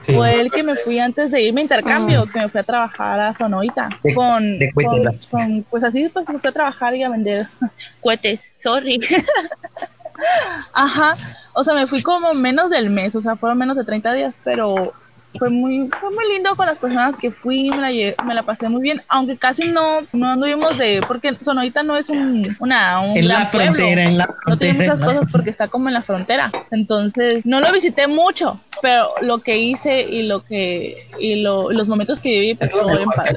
Sí. 0.00 0.12
Fue 0.14 0.40
el 0.40 0.50
que 0.50 0.62
me 0.64 0.74
fui 0.74 0.98
antes 0.98 1.30
de 1.30 1.42
irme 1.42 1.60
a 1.60 1.64
intercambio, 1.64 2.26
que 2.26 2.40
me 2.40 2.48
fui 2.48 2.60
a 2.60 2.64
trabajar 2.64 3.20
a 3.20 3.34
Sonoita. 3.34 3.88
De- 4.02 4.14
con, 4.14 4.58
de 4.58 4.72
con, 4.72 4.84
Cuétala. 4.84 5.14
con- 5.30 5.62
pues 5.70 5.84
así 5.84 6.08
pues 6.08 6.28
me 6.28 6.38
fui 6.40 6.48
a 6.50 6.52
trabajar 6.52 6.94
y 6.96 7.02
a 7.04 7.08
vender 7.08 7.46
cohetes, 8.00 8.50
sorry. 8.56 9.00
Ajá, 10.72 11.14
o 11.54 11.64
sea, 11.64 11.74
me 11.74 11.86
fui 11.86 12.02
como 12.02 12.34
menos 12.34 12.70
del 12.70 12.90
mes, 12.90 13.14
o 13.14 13.22
sea, 13.22 13.36
fueron 13.36 13.58
menos 13.58 13.76
de 13.76 13.84
30 13.84 14.12
días, 14.12 14.34
pero 14.44 14.92
fue 15.38 15.50
muy, 15.50 15.88
fue 16.00 16.10
muy 16.10 16.24
lindo 16.34 16.54
con 16.56 16.66
las 16.66 16.78
personas 16.78 17.16
que 17.16 17.30
fui, 17.30 17.70
me 17.70 17.76
la, 17.78 17.90
lle- 17.90 18.14
me 18.24 18.34
la 18.34 18.42
pasé 18.42 18.68
muy 18.68 18.82
bien, 18.82 19.02
aunque 19.08 19.36
casi 19.36 19.68
no, 19.68 20.00
no 20.12 20.28
anduvimos 20.30 20.76
de, 20.78 21.00
porque 21.06 21.34
Sonoita 21.42 21.82
no 21.82 21.96
es 21.96 22.08
un, 22.10 22.54
una, 22.60 23.00
un 23.00 23.16
En 23.16 23.24
gran 23.26 23.42
la 23.44 23.50
pueblo. 23.50 23.72
frontera, 23.74 24.02
en 24.04 24.18
la 24.18 24.26
No 24.46 24.56
tiene 24.58 24.74
frontera. 24.84 24.94
muchas 24.96 25.14
cosas 25.14 25.32
porque 25.32 25.50
está 25.50 25.68
como 25.68 25.88
en 25.88 25.94
la 25.94 26.02
frontera. 26.02 26.50
Entonces, 26.70 27.44
no 27.46 27.60
lo 27.60 27.72
visité 27.72 28.06
mucho, 28.06 28.60
pero 28.82 29.08
lo 29.22 29.38
que 29.38 29.58
hice 29.58 30.02
y 30.02 30.22
lo 30.24 30.44
que 30.44 31.08
y 31.18 31.36
lo, 31.36 31.70
los 31.72 31.88
momentos 31.88 32.20
que 32.20 32.28
viví 32.30 32.54
pues 32.54 32.70
estuvo 32.70 32.88
bien 32.96 33.08
padre. 33.10 33.36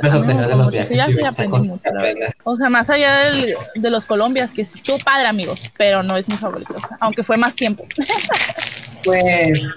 O 2.43 2.55
sea, 2.57 2.69
más 2.69 2.89
allá 2.89 3.15
del- 3.31 3.55
de 3.75 3.89
los 3.89 4.05
Colombias, 4.05 4.53
que 4.53 4.65
sí 4.65 4.79
estuvo 4.79 4.97
padre, 4.99 5.27
amigos, 5.27 5.61
pero 5.77 6.03
no 6.03 6.17
es 6.17 6.27
mi 6.27 6.35
favorito, 6.35 6.73
o 6.75 6.79
sea, 6.79 6.97
aunque 6.99 7.23
fue 7.23 7.37
más 7.37 7.55
tiempo. 7.55 7.83
Pues. 9.05 9.67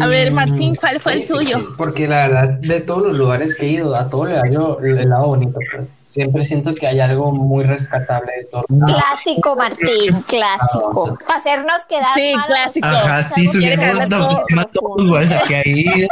A 0.00 0.06
ver, 0.06 0.32
mm, 0.32 0.34
Martín, 0.34 0.74
¿cuál 0.74 1.00
fue 1.00 1.12
el 1.14 1.20
sí, 1.22 1.26
sí, 1.28 1.32
tuyo? 1.34 1.58
sí, 1.58 1.66
Porque 1.76 2.08
la 2.08 2.26
verdad, 2.26 2.48
de 2.48 2.80
todos 2.80 3.02
los 3.02 3.14
lugares 3.14 3.54
que 3.54 3.66
he 3.66 3.70
ido, 3.70 3.94
a 3.94 4.08
todo 4.08 4.24
le 4.26 4.36
hallo 4.38 4.80
el 4.80 5.08
lado 5.08 5.26
bonito, 5.28 5.58
pues. 5.72 5.88
Siempre 5.96 6.44
siento 6.44 6.74
que 6.74 6.86
hay 6.86 7.00
algo 7.00 7.32
muy 7.32 7.64
rescatable 7.64 8.32
de 8.38 8.44
todo. 8.44 8.64
Clásico, 8.86 9.56
Martín, 9.56 10.22
clásico. 10.26 11.18
Para 11.26 11.38
hacernos 11.38 11.84
quedar 11.88 12.14
Sí, 12.14 12.32
clásico. 12.46 12.86
Ajá, 12.86 13.30
sí, 13.34 13.48
todos 14.08 14.42
profundo. 14.48 15.10
güey, 15.12 15.28
que. 15.48 16.08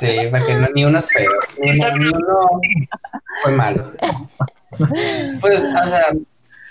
Sí, 0.00 0.16
no, 0.54 0.68
ni 0.74 0.84
uno 0.84 0.98
es 0.98 1.08
feo. 1.10 1.30
Ni 1.58 1.70
uno, 1.72 1.96
ni 1.96 2.06
uno 2.06 2.60
fue 3.42 3.52
malo. 3.52 3.92
Pues, 5.40 5.64
o 5.64 5.88
sea, 5.88 6.06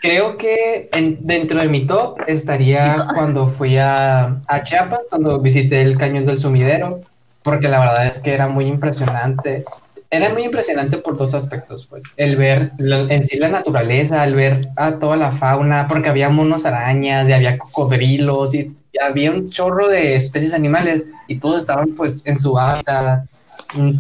creo 0.02 0.38
que 0.38 0.90
en- 0.94 1.18
dentro 1.22 1.60
de 1.60 1.68
mi 1.68 1.86
top 1.86 2.20
estaría 2.28 3.06
cuando 3.14 3.48
fui 3.48 3.78
a, 3.78 4.38
a 4.48 4.64
Chiapas, 4.64 5.08
cuando 5.10 5.40
visité 5.40 5.82
el 5.82 5.98
cañón 5.98 6.26
del 6.26 6.40
sumidero, 6.40 7.02
porque 7.44 7.68
la 7.68 7.80
verdad 7.80 8.08
es 8.08 8.20
que 8.20 8.34
era 8.34 8.48
muy 8.48 8.66
impresionante. 8.68 9.66
Era 10.10 10.30
muy 10.30 10.44
impresionante 10.44 10.98
por 11.00 11.18
dos 11.18 11.34
aspectos, 11.34 11.86
pues. 11.90 12.04
El 12.16 12.38
ver 12.38 12.72
la- 12.78 13.14
en 13.14 13.24
sí 13.24 13.38
la 13.38 13.50
naturaleza, 13.50 14.24
el 14.24 14.36
ver 14.36 14.70
a 14.78 14.94
toda 15.00 15.18
la 15.18 15.32
fauna, 15.32 15.88
porque 15.88 16.08
había 16.10 16.30
monos 16.30 16.66
arañas 16.66 17.28
y 17.28 17.34
había 17.34 17.58
cocodrilos 17.58 18.54
y, 18.56 18.60
y 18.94 19.00
había 19.06 19.32
un 19.32 19.50
chorro 19.50 19.90
de 19.90 20.16
especies 20.16 20.54
animales 20.54 21.04
y 21.28 21.40
todos 21.40 21.58
estaban 21.58 21.90
pues 21.90 22.22
en 22.26 22.38
su 22.38 22.58
hábitat 22.58 23.26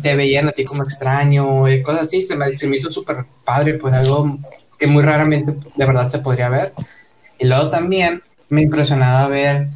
te 0.01 0.15
veían 0.15 0.47
a 0.47 0.53
ti 0.53 0.63
como 0.63 0.83
extraño 0.83 1.67
y 1.67 1.81
cosas 1.83 2.03
así, 2.03 2.21
se 2.21 2.37
me, 2.37 2.55
se 2.55 2.67
me 2.67 2.77
hizo 2.77 2.89
súper 2.89 3.25
padre, 3.43 3.73
pues 3.73 3.93
algo 3.93 4.37
que 4.77 4.87
muy 4.87 5.03
raramente 5.03 5.55
de 5.75 5.85
verdad 5.85 6.07
se 6.07 6.19
podría 6.19 6.49
ver. 6.49 6.73
Y 7.39 7.45
luego 7.45 7.69
también 7.69 8.23
me 8.49 8.61
impresionaba 8.61 9.27
ver 9.27 9.69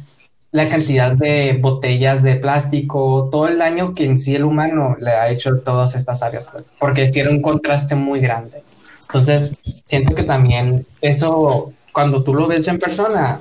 la 0.52 0.68
cantidad 0.68 1.12
de 1.12 1.58
botellas 1.60 2.22
de 2.22 2.36
plástico, 2.36 3.28
todo 3.32 3.48
el 3.48 3.58
daño 3.58 3.94
que 3.94 4.04
en 4.04 4.18
sí 4.18 4.34
el 4.34 4.44
humano 4.44 4.96
le 5.00 5.10
ha 5.10 5.30
hecho 5.30 5.50
a 5.50 5.60
todas 5.60 5.94
estas 5.94 6.22
áreas, 6.22 6.46
pues, 6.52 6.72
porque 6.78 7.06
sí 7.06 7.20
era 7.20 7.30
un 7.30 7.40
contraste 7.40 7.94
muy 7.94 8.20
grande. 8.20 8.62
Entonces, 9.02 9.50
siento 9.84 10.14
que 10.14 10.24
también 10.24 10.86
eso, 11.00 11.72
cuando 11.92 12.22
tú 12.22 12.34
lo 12.34 12.46
ves 12.46 12.68
en 12.68 12.78
persona, 12.78 13.40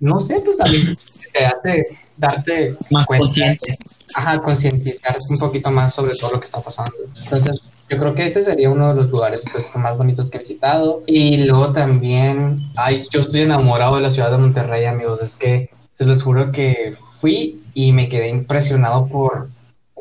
no 0.00 0.20
sé, 0.20 0.40
pues 0.40 0.56
también 0.56 0.86
te 1.32 1.44
hace 1.44 1.82
darte 2.16 2.76
Más 2.90 3.06
cuenta 3.06 3.24
consciente. 3.24 3.74
ajá, 4.14 4.38
concientizar 4.40 5.16
un 5.30 5.38
poquito 5.38 5.70
más 5.72 5.94
sobre 5.94 6.14
todo 6.14 6.32
lo 6.32 6.40
que 6.40 6.46
está 6.46 6.60
pasando. 6.60 6.92
Entonces, 7.24 7.60
yo 7.88 7.98
creo 7.98 8.14
que 8.14 8.26
ese 8.26 8.42
sería 8.42 8.70
uno 8.70 8.88
de 8.88 8.94
los 8.94 9.10
lugares 9.10 9.44
pues, 9.52 9.74
más 9.76 9.98
bonitos 9.98 10.30
que 10.30 10.38
he 10.38 10.40
visitado. 10.40 11.02
Y 11.06 11.44
luego 11.44 11.72
también, 11.72 12.58
ay, 12.76 13.04
yo 13.10 13.20
estoy 13.20 13.42
enamorado 13.42 13.96
de 13.96 14.02
la 14.02 14.10
ciudad 14.10 14.30
de 14.30 14.38
Monterrey, 14.38 14.84
amigos. 14.84 15.20
Es 15.22 15.36
que 15.36 15.70
se 15.90 16.04
los 16.04 16.22
juro 16.22 16.50
que 16.52 16.94
fui 17.20 17.62
y 17.74 17.92
me 17.92 18.08
quedé 18.08 18.28
impresionado 18.28 19.06
por 19.06 19.48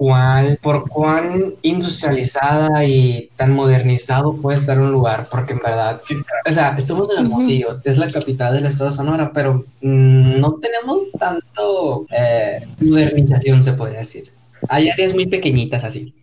cuán, 0.01 0.57
por 0.61 0.89
cuán 0.89 1.53
industrializada 1.61 2.85
y 2.85 3.29
tan 3.35 3.53
modernizado 3.53 4.35
puede 4.41 4.57
estar 4.57 4.79
un 4.79 4.91
lugar, 4.91 5.27
porque 5.29 5.53
en 5.53 5.59
verdad, 5.59 6.01
o 6.49 6.51
sea, 6.51 6.75
estamos 6.77 7.09
en 7.11 7.25
Hermosillo, 7.25 7.79
es 7.83 7.97
la 7.97 8.11
capital 8.11 8.53
del 8.53 8.65
estado 8.65 8.89
de 8.89 8.95
Sonora, 8.95 9.31
pero 9.31 9.63
no 9.81 10.53
tenemos 10.53 11.11
tanto 11.19 12.07
eh, 12.17 12.65
modernización, 12.79 13.63
se 13.63 13.73
podría 13.73 13.99
decir. 13.99 14.23
Hay 14.69 14.89
áreas 14.89 15.13
muy 15.13 15.27
pequeñitas 15.27 15.83
así. 15.83 16.13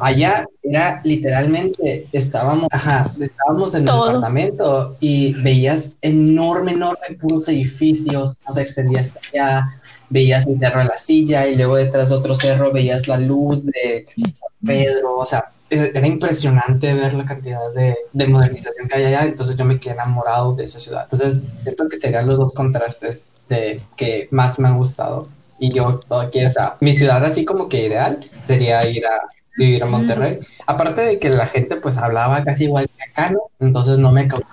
Allá 0.00 0.46
era 0.62 1.00
literalmente, 1.04 2.06
estábamos, 2.12 2.68
ajá, 2.70 3.10
estábamos 3.20 3.74
en 3.74 3.84
Todo. 3.84 4.06
el 4.06 4.14
departamento 4.14 4.96
y 5.00 5.34
veías 5.34 5.92
enorme, 6.02 6.72
enorme, 6.72 7.16
puros 7.20 7.48
edificios, 7.48 8.36
cómo 8.42 8.54
se 8.54 8.62
extendía 8.62 9.00
hasta 9.00 9.20
allá, 9.32 9.80
veías 10.08 10.46
el 10.46 10.58
cerro 10.58 10.80
de 10.80 10.86
la 10.86 10.98
silla 10.98 11.46
y 11.46 11.56
luego 11.56 11.76
detrás 11.76 12.08
de 12.08 12.14
otro 12.16 12.34
cerro 12.34 12.72
veías 12.72 13.08
la 13.08 13.18
luz 13.18 13.64
de 13.64 14.06
San 14.16 14.50
Pedro, 14.64 15.14
o 15.16 15.26
sea, 15.26 15.50
era 15.70 16.06
impresionante 16.06 16.92
ver 16.94 17.14
la 17.14 17.24
cantidad 17.24 17.72
de, 17.74 17.96
de 18.12 18.26
modernización 18.26 18.88
que 18.88 18.96
hay 18.96 19.04
allá, 19.04 19.24
entonces 19.24 19.56
yo 19.56 19.64
me 19.64 19.78
quedé 19.78 19.94
enamorado 19.94 20.52
de 20.54 20.64
esa 20.64 20.78
ciudad. 20.78 21.06
Entonces, 21.10 21.40
siento 21.62 21.88
que 21.88 21.96
serían 21.96 22.26
los 22.26 22.38
dos 22.38 22.54
contrastes 22.54 23.28
de 23.48 23.80
que 23.96 24.28
más 24.32 24.58
me 24.58 24.68
han 24.68 24.78
gustado. 24.78 25.28
Y 25.60 25.72
yo 25.72 26.00
quiero, 26.32 26.48
o 26.48 26.50
sea, 26.50 26.76
mi 26.80 26.92
ciudad 26.92 27.24
así 27.24 27.44
como 27.44 27.68
que 27.68 27.86
ideal 27.86 28.18
sería 28.42 28.88
ir 28.88 29.04
a 29.06 29.20
vivir 29.56 29.82
a 29.82 29.86
Monterrey. 29.86 30.38
Aparte 30.66 31.02
de 31.02 31.18
que 31.18 31.28
la 31.30 31.46
gente 31.46 31.76
pues 31.76 31.96
hablaba 31.96 32.42
casi 32.44 32.64
igual 32.64 32.88
que 32.96 33.10
acá, 33.10 33.30
¿no? 33.30 33.40
Entonces 33.60 33.98
no 33.98 34.12
me 34.12 34.28
causó 34.28 34.46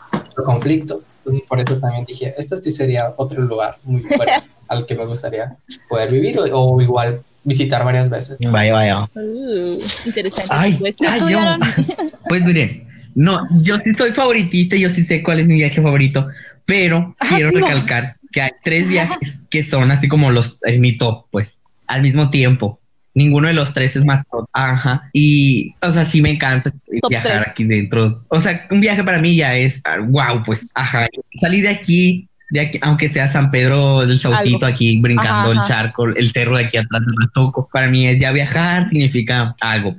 conflicto. 0.45 1.01
Entonces 1.19 1.43
por 1.47 1.59
eso 1.59 1.77
también 1.77 2.05
dije, 2.05 2.33
este 2.37 2.57
sí 2.57 2.71
sería 2.71 3.13
otro 3.17 3.41
lugar 3.41 3.77
muy 3.83 4.01
bueno 4.01 4.31
al 4.67 4.85
que 4.85 4.95
me 4.95 5.05
gustaría 5.05 5.55
poder 5.89 6.11
vivir 6.11 6.39
o, 6.39 6.43
o 6.43 6.81
igual 6.81 7.21
visitar 7.43 7.83
varias 7.85 8.09
veces. 8.09 8.37
Vaya, 8.51 8.73
vaya. 8.73 9.09
Uh, 9.15 9.81
interesante. 10.05 10.49
Ay, 10.49 10.71
respuesta. 10.71 11.13
ay, 11.13 11.19
¿Tú, 11.19 11.29
yo. 11.29 11.39
Aaron? 11.39 11.61
Pues 12.29 12.43
miren, 12.43 12.85
no, 13.15 13.47
yo 13.61 13.77
sí 13.77 13.93
soy 13.93 14.11
favoritista, 14.11 14.75
yo 14.75 14.89
sí 14.89 15.01
sé 15.03 15.23
cuál 15.23 15.39
es 15.39 15.47
mi 15.47 15.53
viaje 15.53 15.81
favorito, 15.81 16.27
pero 16.65 17.15
quiero 17.29 17.51
no. 17.51 17.59
recalcar 17.59 18.17
que 18.33 18.41
hay 18.41 18.51
tres 18.63 18.89
viajes 18.89 19.37
que 19.49 19.63
son 19.63 19.91
así 19.91 20.09
como 20.09 20.29
los 20.29 20.61
en 20.65 20.81
mi 20.81 20.97
top, 20.97 21.25
pues, 21.31 21.59
al 21.87 22.01
mismo 22.01 22.29
tiempo. 22.29 22.81
Ninguno 23.17 23.47
de 23.47 23.55
los 23.55 23.73
tres 23.73 23.95
es 23.95 24.05
más. 24.05 24.23
Ajá. 24.53 25.09
Y, 25.11 25.73
o 25.81 25.91
sea, 25.91 26.05
sí 26.05 26.21
me 26.21 26.29
encanta 26.29 26.69
viajar 27.09 27.49
aquí 27.49 27.63
dentro. 27.63 28.23
O 28.29 28.39
sea, 28.39 28.67
un 28.69 28.79
viaje 28.79 29.03
para 29.03 29.17
mí 29.17 29.35
ya 29.35 29.55
es, 29.55 29.81
wow, 30.09 30.43
pues, 30.45 30.67
ajá. 30.75 31.07
Salí 31.41 31.61
de 31.61 31.69
aquí, 31.69 32.29
de 32.51 32.59
aquí, 32.59 32.77
aunque 32.83 33.09
sea 33.09 33.27
San 33.27 33.49
Pedro 33.49 34.05
del 34.05 34.19
Saucito 34.19 34.67
aquí 34.67 34.99
brincando 35.01 35.51
el 35.51 35.59
charco, 35.63 36.05
el 36.05 36.31
terro 36.31 36.57
de 36.57 36.65
aquí 36.65 36.77
atrás 36.77 37.01
me 37.07 37.27
toco. 37.33 37.67
Para 37.73 37.89
mí 37.89 38.05
es 38.05 38.19
ya 38.19 38.31
viajar 38.31 38.87
significa 38.87 39.55
algo. 39.61 39.95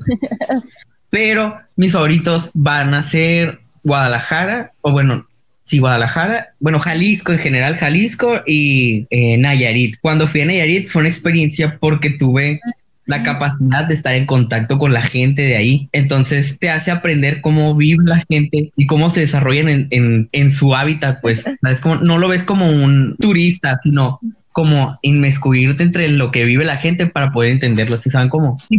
Pero 1.10 1.58
mis 1.74 1.90
favoritos 1.90 2.52
van 2.54 2.94
a 2.94 3.02
ser 3.02 3.62
Guadalajara, 3.82 4.74
o 4.82 4.92
bueno, 4.92 5.26
sí, 5.64 5.80
Guadalajara, 5.80 6.54
bueno, 6.60 6.78
Jalisco 6.78 7.32
en 7.32 7.40
general, 7.40 7.76
Jalisco 7.78 8.42
y 8.46 9.08
eh, 9.10 9.36
Nayarit. 9.38 9.96
Cuando 10.00 10.28
fui 10.28 10.42
a 10.42 10.44
Nayarit 10.44 10.86
fue 10.86 11.00
una 11.00 11.08
experiencia 11.08 11.78
porque 11.80 12.10
tuve 12.10 12.60
la 13.08 13.22
capacidad 13.22 13.86
de 13.86 13.94
estar 13.94 14.14
en 14.14 14.26
contacto 14.26 14.78
con 14.78 14.92
la 14.92 15.00
gente 15.00 15.40
de 15.42 15.56
ahí. 15.56 15.88
Entonces 15.92 16.58
te 16.58 16.68
hace 16.68 16.90
aprender 16.90 17.40
cómo 17.40 17.74
vive 17.74 18.04
la 18.04 18.22
gente 18.28 18.70
y 18.76 18.86
cómo 18.86 19.08
se 19.08 19.20
desarrollan 19.20 19.88
en, 19.90 20.50
su 20.50 20.74
hábitat, 20.74 21.22
pues, 21.22 21.44
¿sabes? 21.62 21.80
Como, 21.80 21.96
no 21.96 22.18
lo 22.18 22.28
ves 22.28 22.44
como 22.44 22.70
un 22.70 23.16
turista, 23.18 23.78
sino 23.82 24.20
como 24.52 24.98
inmiscuirte 25.00 25.84
entre 25.84 26.08
lo 26.08 26.30
que 26.30 26.44
vive 26.44 26.66
la 26.66 26.76
gente 26.76 27.06
para 27.06 27.32
poder 27.32 27.50
entenderlo, 27.50 27.96
¿sí 27.96 28.10
saben 28.10 28.28
cómo? 28.28 28.58
se 28.68 28.76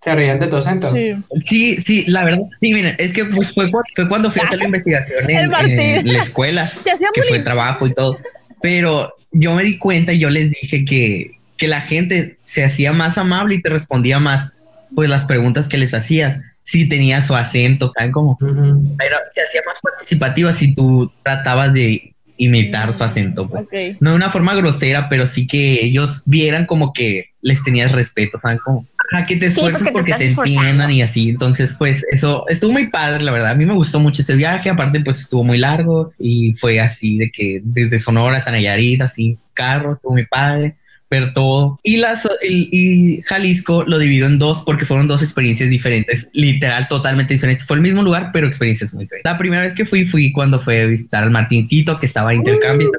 Se 0.00 0.14
ríen 0.16 0.40
de 0.40 0.48
tu 0.48 0.56
acento. 0.56 0.90
Sí. 0.90 1.76
sí, 1.76 2.04
la 2.08 2.24
verdad, 2.24 2.42
sí, 2.60 2.74
miren, 2.74 2.96
es 2.98 3.12
que 3.12 3.26
pues, 3.26 3.54
fue, 3.54 3.70
cuando 4.08 4.28
fui 4.28 4.40
a 4.42 4.46
hacer 4.46 4.58
la 4.58 4.64
investigación 4.66 5.30
en, 5.30 6.12
la 6.12 6.18
escuela, 6.18 6.68
que 7.14 7.22
fue 7.22 7.38
trabajo 7.38 7.86
y 7.86 7.94
todo. 7.94 8.18
Pero 8.60 9.14
yo 9.32 9.54
me 9.54 9.64
di 9.64 9.78
cuenta 9.78 10.12
y 10.12 10.18
yo 10.18 10.30
les 10.30 10.50
dije 10.50 10.84
que, 10.84 11.38
que 11.56 11.68
la 11.68 11.80
gente 11.80 12.38
se 12.44 12.64
hacía 12.64 12.92
más 12.92 13.18
amable 13.18 13.56
y 13.56 13.62
te 13.62 13.70
respondía 13.70 14.20
más, 14.20 14.52
pues 14.94 15.08
las 15.08 15.24
preguntas 15.24 15.68
que 15.68 15.78
les 15.78 15.94
hacías. 15.94 16.40
Si 16.62 16.88
tenía 16.88 17.20
su 17.20 17.34
acento, 17.34 17.92
como, 18.12 18.38
pero 18.38 19.16
se 19.34 19.42
hacía 19.42 19.62
más 19.66 19.80
participativa 19.82 20.52
si 20.52 20.74
tú 20.74 21.12
tratabas 21.24 21.74
de 21.74 22.14
imitar 22.36 22.92
su 22.92 23.02
acento. 23.02 23.48
Pues. 23.48 23.66
No 24.00 24.10
de 24.10 24.16
una 24.16 24.30
forma 24.30 24.54
grosera, 24.54 25.08
pero 25.08 25.26
sí 25.26 25.46
que 25.46 25.84
ellos 25.84 26.22
vieran 26.24 26.66
como 26.66 26.92
que 26.92 27.30
les 27.40 27.62
tenías 27.64 27.92
respeto, 27.92 28.38
¿saben? 28.38 28.58
Como, 28.58 28.86
a 29.14 29.26
que 29.26 29.34
te 29.36 29.46
pues, 29.46 29.58
esfuerces 29.58 29.88
porque 29.92 30.14
te, 30.14 30.26
entiendan 30.26 30.90
y 30.90 31.02
así. 31.02 31.30
Entonces, 31.30 31.74
pues 31.78 32.04
eso 32.10 32.44
estuvo 32.48 32.72
muy 32.72 32.88
padre, 32.88 33.22
la 33.22 33.32
verdad. 33.32 33.50
A 33.50 33.54
mí 33.54 33.66
me 33.66 33.74
gustó 33.74 34.00
mucho 34.00 34.22
ese 34.22 34.34
viaje. 34.34 34.70
Aparte, 34.70 35.00
pues 35.00 35.20
estuvo 35.20 35.44
muy 35.44 35.58
largo 35.58 36.12
y 36.18 36.52
fue 36.54 36.80
así 36.80 37.18
de 37.18 37.30
que 37.30 37.60
desde 37.64 37.98
Sonora 37.98 38.38
hasta 38.38 38.50
Nayarit, 38.50 39.02
así, 39.02 39.38
carro, 39.54 39.94
estuvo 39.94 40.12
muy 40.12 40.26
padre 40.26 40.76
ver 41.10 41.34
todo. 41.34 41.78
Y, 41.82 41.98
las, 41.98 42.26
y, 42.42 43.20
Jalisco 43.22 43.84
lo 43.86 43.98
divido 43.98 44.26
en 44.26 44.38
dos 44.38 44.62
porque 44.64 44.86
fueron 44.86 45.08
dos 45.08 45.22
experiencias 45.22 45.68
diferentes, 45.68 46.30
literal, 46.32 46.88
totalmente 46.88 47.34
diferentes. 47.34 47.66
Fue 47.66 47.76
el 47.76 47.82
mismo 47.82 48.02
lugar, 48.02 48.30
pero 48.32 48.46
experiencias 48.46 48.94
muy 48.94 49.04
diferentes. 49.04 49.30
La 49.30 49.36
primera 49.36 49.62
vez 49.62 49.74
que 49.74 49.84
fui, 49.84 50.06
fui 50.06 50.32
cuando 50.32 50.58
fue 50.58 50.82
a 50.82 50.86
visitar 50.86 51.22
al 51.22 51.30
Martincito, 51.30 51.98
que 51.98 52.06
estaba 52.06 52.30
de 52.30 52.36
intercambio. 52.36 52.90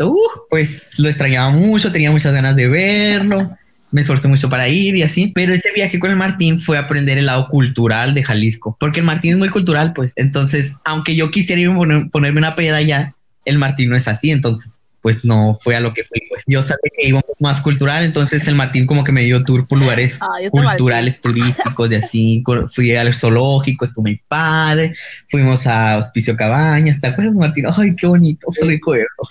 Uh. 0.00 0.16
pues 0.48 0.84
lo 0.96 1.08
extrañaba 1.08 1.50
mucho, 1.50 1.92
tenía 1.92 2.10
muchas 2.10 2.32
ganas 2.32 2.56
de 2.56 2.66
verlo 2.66 3.58
me 3.92 4.00
esforcé 4.00 4.26
mucho 4.26 4.48
para 4.48 4.68
ir 4.68 4.96
y 4.96 5.02
así, 5.02 5.28
pero 5.34 5.52
ese 5.52 5.70
viaje 5.74 6.00
con 6.00 6.10
el 6.10 6.16
Martín 6.16 6.58
fue 6.58 6.78
aprender 6.78 7.18
el 7.18 7.26
lado 7.26 7.46
cultural 7.48 8.14
de 8.14 8.24
Jalisco, 8.24 8.76
porque 8.80 9.00
el 9.00 9.06
Martín 9.06 9.32
es 9.32 9.38
muy 9.38 9.50
cultural, 9.50 9.92
pues, 9.92 10.12
entonces, 10.16 10.74
aunque 10.84 11.14
yo 11.14 11.30
quisiera 11.30 11.62
ir 11.62 11.70
a 11.70 12.08
ponerme 12.10 12.38
una 12.38 12.54
peda 12.56 12.80
ya, 12.82 13.14
el 13.44 13.58
Martín 13.58 13.90
no 13.90 13.96
es 13.96 14.08
así, 14.08 14.30
entonces 14.30 14.72
pues 15.02 15.24
no 15.24 15.58
fue 15.60 15.76
a 15.76 15.80
lo 15.80 15.92
que 15.92 16.04
fui. 16.04 16.20
Pues 16.28 16.44
yo 16.46 16.62
sabía 16.62 16.90
que 16.96 17.08
iba 17.08 17.20
más 17.40 17.60
cultural, 17.60 18.04
entonces 18.04 18.46
el 18.46 18.54
Martín 18.54 18.86
como 18.86 19.04
que 19.04 19.12
me 19.12 19.22
dio 19.22 19.44
tour 19.44 19.66
por 19.66 19.78
lugares 19.78 20.20
culturales, 20.50 21.20
turísticos, 21.20 21.90
de 21.90 21.96
así. 21.96 22.42
Fui 22.72 22.94
al 22.94 23.14
zoológico, 23.14 23.84
estuvo 23.84 24.04
mi 24.04 24.16
padre, 24.16 24.94
fuimos 25.28 25.66
a 25.66 25.98
Hospicio 25.98 26.36
Cabañas, 26.36 27.00
¿te 27.00 27.08
acuerdas, 27.08 27.34
Martín? 27.34 27.66
Ay, 27.76 27.96
qué 27.96 28.06
bonito, 28.06 28.46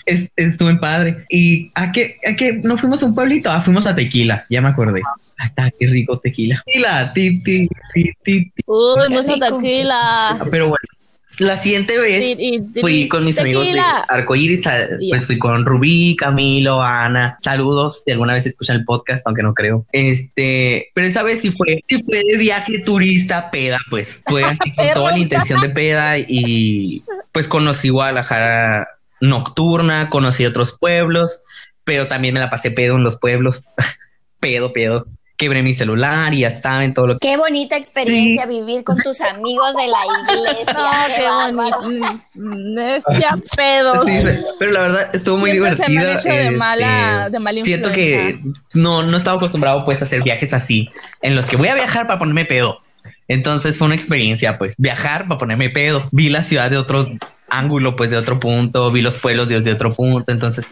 es, 0.05 0.29
estuvo 0.35 0.69
en 0.69 0.79
padre. 0.79 1.25
¿Y 1.29 1.71
a 1.73 1.91
qué, 1.91 2.17
a 2.27 2.35
qué 2.35 2.59
no 2.63 2.77
fuimos 2.77 3.01
a 3.01 3.05
un 3.05 3.15
pueblito? 3.15 3.49
Ah, 3.49 3.61
fuimos 3.61 3.87
a 3.87 3.95
Tequila, 3.95 4.45
ya 4.49 4.61
me 4.61 4.69
acordé. 4.69 5.01
Ay, 5.37 5.47
está, 5.47 5.71
qué 5.79 5.87
rico 5.87 6.19
tequila. 6.19 6.61
Tequila, 6.65 7.13
ti, 7.13 7.41
ti, 7.41 7.67
ti, 7.93 8.11
ti. 8.23 8.51
Uy, 8.65 9.39
tequila. 9.39 10.45
Pero 10.51 10.69
bueno, 10.69 11.00
la 11.37 11.57
siguiente 11.57 11.97
vez 11.97 12.37
fui 12.79 13.07
con 13.07 13.25
mis 13.25 13.39
amigos 13.39 13.65
de 13.65 13.81
Arcoiris, 14.07 14.61
pues 15.09 15.25
fui 15.25 15.39
con 15.39 15.65
Rubí, 15.65 16.15
Camilo, 16.15 16.81
Ana. 16.81 17.37
Saludos, 17.41 18.03
si 18.05 18.11
alguna 18.11 18.33
vez 18.33 18.45
escuchan 18.45 18.77
el 18.77 18.85
podcast, 18.85 19.25
aunque 19.25 19.43
no 19.43 19.53
creo. 19.53 19.85
Este, 19.91 20.89
pero 20.93 21.07
esa 21.07 21.23
vez 21.23 21.41
sí 21.41 21.51
fue, 21.51 21.83
sí 21.87 22.03
fue 22.03 22.23
de 22.23 22.37
viaje 22.37 22.79
turista, 22.79 23.49
peda, 23.49 23.79
pues 23.89 24.21
fue 24.25 24.43
así 24.43 24.71
con 24.75 24.87
toda 24.93 25.11
la 25.11 25.19
intención 25.19 25.61
de 25.61 25.69
peda 25.69 26.17
y 26.17 27.03
pues 27.31 27.47
conocí 27.47 27.89
Guadalajara 27.89 28.87
nocturna, 29.19 30.09
conocí 30.09 30.45
otros 30.45 30.77
pueblos, 30.77 31.39
pero 31.83 32.07
también 32.07 32.33
me 32.33 32.39
la 32.39 32.49
pasé 32.49 32.71
pedo 32.71 32.97
en 32.97 33.03
los 33.03 33.17
pueblos. 33.17 33.63
pedo, 34.39 34.73
pedo 34.73 35.07
quebré 35.41 35.63
mi 35.63 35.73
celular 35.73 36.31
y 36.35 36.41
ya 36.41 36.51
saben 36.51 36.93
todo 36.93 37.07
lo 37.07 37.13
que... 37.17 37.27
Qué 37.27 37.35
bonita 37.35 37.75
experiencia 37.75 38.45
vivir 38.45 38.83
con 38.83 38.95
tus 38.97 39.19
amigos 39.21 39.73
de 39.75 39.87
la 39.87 39.99
iglesia. 40.35 40.61
No, 41.51 41.65
qué 41.65 41.95
bonito. 42.35 42.79
Es 42.79 43.03
ya 43.19 43.37
pedo. 43.55 44.03
Sí, 44.03 44.19
pero 44.59 44.71
la 44.71 44.79
verdad 44.81 45.15
estuvo 45.15 45.37
muy 45.37 45.51
de 45.51 45.69
este, 45.69 46.51
mala, 46.51 47.29
de 47.29 47.63
siento 47.63 47.91
que 47.91 48.39
no, 48.73 49.03
no 49.03 49.17
estaba 49.17 49.37
acostumbrado 49.37 49.83
pues 49.83 50.01
a 50.01 50.05
hacer 50.05 50.21
viajes 50.23 50.53
así, 50.53 50.89
en 51.21 51.35
los 51.35 51.45
que 51.45 51.57
voy 51.57 51.69
a 51.69 51.75
viajar 51.75 52.07
para 52.07 52.19
ponerme 52.19 52.45
pedo. 52.45 52.81
Entonces 53.27 53.77
fue 53.77 53.87
una 53.87 53.95
experiencia, 53.95 54.57
pues, 54.57 54.75
viajar 54.77 55.27
para 55.27 55.39
ponerme 55.39 55.69
pedo. 55.69 56.01
Vi 56.11 56.29
la 56.29 56.43
ciudad 56.43 56.69
de 56.69 56.77
otro 56.77 57.07
ángulo, 57.51 57.95
pues 57.95 58.09
de 58.09 58.17
otro 58.17 58.39
punto, 58.39 58.89
vi 58.91 59.01
los 59.01 59.19
pueblos 59.19 59.49
desde 59.49 59.73
otro 59.73 59.93
punto, 59.93 60.31
entonces 60.31 60.65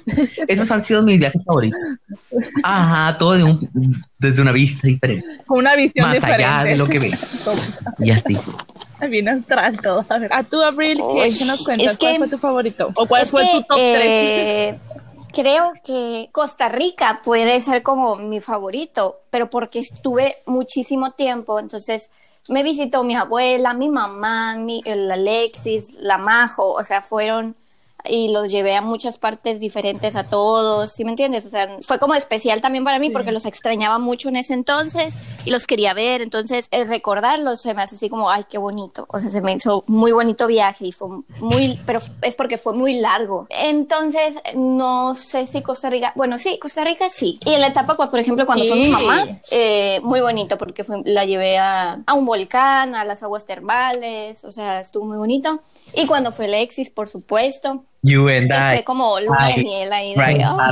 esos 0.47 0.71
han 0.71 0.83
sido 0.83 1.03
mis 1.03 1.19
viajes 1.19 1.43
favoritos. 1.45 1.79
Ajá, 2.63 3.17
todo 3.17 3.33
de 3.33 3.43
un, 3.43 3.69
desde 4.17 4.41
una 4.41 4.53
vista 4.53 4.87
diferente. 4.87 5.25
Una 5.49 5.75
visión 5.75 6.09
Más 6.09 6.23
allá 6.23 6.63
de 6.63 6.77
lo 6.77 6.87
que 6.87 6.99
ve. 6.99 7.11
y 7.99 8.11
así. 8.11 8.37
Bien 9.09 9.29
astral 9.29 9.79
todo. 9.81 10.05
A 10.07 10.17
ver, 10.19 10.33
a 10.33 10.43
tú, 10.43 10.61
Abril, 10.61 10.99
¿qué 11.37 11.45
nos 11.45 11.63
cuentas? 11.63 11.97
¿Cuál 11.97 12.17
fue 12.17 12.27
tu 12.29 12.37
favorito? 12.37 12.91
¿O 12.95 13.05
cuál 13.05 13.27
fue 13.27 13.43
tu 13.51 13.61
top 13.63 13.77
3? 13.77 13.77
Eh, 13.77 14.79
creo 15.33 15.73
que 15.83 16.29
Costa 16.31 16.69
Rica 16.69 17.21
puede 17.23 17.59
ser 17.61 17.83
como 17.83 18.15
mi 18.15 18.39
favorito, 18.39 19.21
pero 19.29 19.49
porque 19.49 19.79
estuve 19.79 20.37
muchísimo 20.45 21.11
tiempo, 21.11 21.59
entonces 21.59 22.09
me 22.49 22.63
visitó 22.63 23.03
mi 23.03 23.15
abuela, 23.15 23.73
mi 23.73 23.89
mamá, 23.89 24.55
mi, 24.55 24.81
el 24.85 25.09
Alexis, 25.09 25.97
la 25.99 26.17
Majo, 26.17 26.73
o 26.73 26.83
sea, 26.83 27.01
fueron 27.01 27.55
y 28.05 28.29
los 28.29 28.49
llevé 28.49 28.75
a 28.75 28.81
muchas 28.81 29.17
partes 29.17 29.59
diferentes 29.59 30.15
a 30.15 30.23
todos, 30.23 30.91
¿sí 30.93 31.03
me 31.03 31.11
entiendes? 31.11 31.45
O 31.45 31.49
sea, 31.49 31.67
fue 31.81 31.99
como 31.99 32.15
especial 32.15 32.61
también 32.61 32.83
para 32.83 32.99
mí 32.99 33.09
porque 33.09 33.31
los 33.31 33.45
extrañaba 33.45 33.99
mucho 33.99 34.29
en 34.29 34.37
ese 34.37 34.53
entonces 34.53 35.17
y 35.45 35.51
los 35.51 35.67
quería 35.67 35.93
ver, 35.93 36.21
entonces 36.21 36.67
el 36.71 36.87
recordarlos 36.87 37.61
se 37.61 37.73
me 37.73 37.81
hace 37.81 37.95
así 37.95 38.09
como, 38.09 38.29
ay, 38.29 38.43
qué 38.49 38.57
bonito, 38.57 39.05
o 39.09 39.19
sea, 39.19 39.31
se 39.31 39.41
me 39.41 39.53
hizo 39.53 39.83
muy 39.87 40.11
bonito 40.11 40.47
viaje 40.47 40.87
y 40.87 40.91
fue 40.91 41.09
muy, 41.39 41.79
pero 41.85 41.99
es 42.21 42.35
porque 42.35 42.57
fue 42.57 42.73
muy 42.73 42.99
largo. 42.99 43.47
Entonces, 43.49 44.35
no 44.55 45.15
sé 45.15 45.47
si 45.47 45.61
Costa 45.61 45.89
Rica, 45.89 46.13
bueno, 46.15 46.39
sí, 46.39 46.57
Costa 46.59 46.83
Rica 46.83 47.09
sí. 47.09 47.39
Y 47.45 47.53
en 47.53 47.61
la 47.61 47.67
etapa, 47.67 47.95
por 47.95 48.19
ejemplo, 48.19 48.45
cuando 48.45 48.65
fue 48.65 48.77
mi 48.77 48.89
mamá, 48.89 49.27
eh, 49.51 49.99
muy 50.03 50.21
bonito 50.21 50.57
porque 50.57 50.85
la 51.05 51.25
llevé 51.25 51.57
a, 51.57 52.01
a 52.05 52.13
un 52.13 52.25
volcán, 52.25 52.95
a 52.95 53.05
las 53.05 53.23
aguas 53.23 53.45
termales, 53.45 54.43
o 54.43 54.51
sea, 54.51 54.81
estuvo 54.81 55.05
muy 55.05 55.17
bonito. 55.17 55.61
Y 55.93 56.07
cuando 56.07 56.31
fue 56.31 56.45
Alexis, 56.45 56.89
por 56.89 57.09
supuesto. 57.09 57.83
You 58.01 58.29
and 58.29 58.51
I. 58.51 58.75
Fue 58.75 58.83
como 58.85 59.19
luna 59.19 59.49
de 59.49 59.63
miel 59.63 59.91
ahí. 59.91 60.15
De, 60.15 60.25
right, 60.25 60.41
oh. 60.45 60.57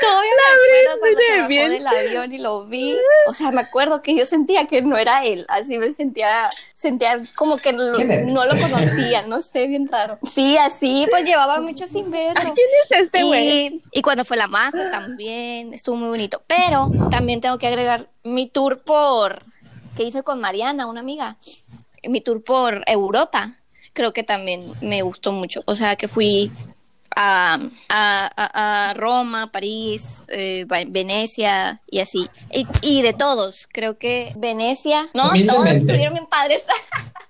Todavía 0.00 0.30
me 0.36 0.42
acuerdo 0.52 1.00
cuando 1.00 1.20
se 1.20 1.38
bajó 1.38 1.70
del 1.70 1.86
avión 1.86 2.34
y 2.34 2.38
lo 2.38 2.66
vi. 2.66 2.96
O 3.28 3.34
sea, 3.34 3.52
me 3.52 3.60
acuerdo 3.60 4.02
que 4.02 4.16
yo 4.16 4.26
sentía 4.26 4.66
que 4.66 4.82
no 4.82 4.96
era 4.96 5.24
él. 5.24 5.46
Así 5.48 5.78
me 5.78 5.94
sentía, 5.94 6.50
sentía 6.76 7.22
como 7.36 7.58
que 7.58 7.72
no, 7.72 7.98
no 7.98 8.44
lo 8.46 8.60
conocía. 8.60 9.22
No 9.22 9.40
sé, 9.42 9.68
bien 9.68 9.86
raro. 9.86 10.18
Sí, 10.28 10.56
así, 10.58 11.06
pues 11.10 11.24
llevaba 11.24 11.60
mucho 11.60 11.86
sin 11.86 12.10
verlo. 12.10 12.52
¿Quién 12.54 12.68
es 12.90 13.02
este 13.02 13.22
güey? 13.22 13.48
Y, 13.48 13.82
y, 13.92 14.02
cuando 14.02 14.24
fue 14.24 14.36
la 14.36 14.48
maja 14.48 14.90
también, 14.90 15.72
estuvo 15.72 15.96
muy 15.96 16.08
bonito. 16.08 16.42
Pero 16.46 16.90
también 17.10 17.40
tengo 17.40 17.58
que 17.58 17.68
agregar 17.68 18.08
mi 18.24 18.48
tour 18.48 18.82
por 18.82 19.44
que 19.96 20.04
hice 20.04 20.22
con 20.22 20.40
Mariana, 20.40 20.86
una 20.86 21.00
amiga 21.00 21.36
mi 22.08 22.20
tour 22.20 22.42
por 22.42 22.82
Europa, 22.86 23.56
creo 23.92 24.12
que 24.12 24.22
también 24.22 24.72
me 24.80 25.02
gustó 25.02 25.32
mucho. 25.32 25.62
O 25.66 25.74
sea, 25.76 25.96
que 25.96 26.08
fui 26.08 26.50
a, 27.14 27.58
a, 27.88 28.90
a, 28.90 28.94
Roma, 28.94 29.50
París, 29.52 30.16
eh, 30.28 30.64
Venecia 30.88 31.80
y 31.90 32.00
así. 32.00 32.28
Y, 32.82 33.02
de 33.02 33.12
todos, 33.12 33.66
creo 33.72 33.98
que 33.98 34.32
Venecia, 34.36 35.08
no, 35.14 35.30
todos 35.46 35.66
estuvieron 35.70 36.14
bien 36.14 36.26
padres. 36.26 36.62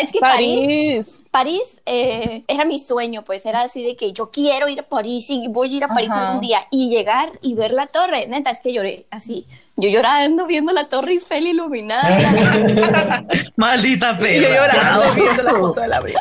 Es 0.00 0.12
que 0.12 0.18
París, 0.20 0.52
París. 0.58 1.22
París 1.30 1.80
eh, 1.86 2.44
era 2.48 2.64
mi 2.64 2.78
sueño, 2.80 3.24
pues 3.24 3.46
era 3.46 3.62
así 3.62 3.84
de 3.84 3.96
que 3.96 4.12
yo 4.12 4.30
quiero 4.30 4.68
ir 4.68 4.80
a 4.80 4.82
París 4.82 5.26
y 5.30 5.46
voy 5.48 5.72
a 5.72 5.76
ir 5.76 5.84
a 5.84 5.88
París 5.88 6.10
Ajá. 6.10 6.26
algún 6.28 6.40
día 6.40 6.66
y 6.70 6.88
llegar 6.90 7.32
y 7.42 7.54
ver 7.54 7.70
la 7.72 7.86
torre. 7.86 8.26
Neta, 8.26 8.50
es 8.50 8.60
que 8.60 8.72
lloré 8.72 9.06
así. 9.10 9.46
Yo 9.76 9.88
llorando 9.88 10.46
viendo 10.46 10.72
la 10.72 10.88
torre 10.88 11.12
Eiffel 11.12 11.46
iluminada. 11.46 12.08
Maldita 13.56 14.16
Y 14.18 14.22
perra. 14.22 14.48
yo 14.48 14.54
llorando 14.54 15.12
viendo 15.14 15.42
la 15.44 15.50
foto 15.52 15.80
de 15.80 15.88
la 15.88 16.00
Brie. 16.00 16.14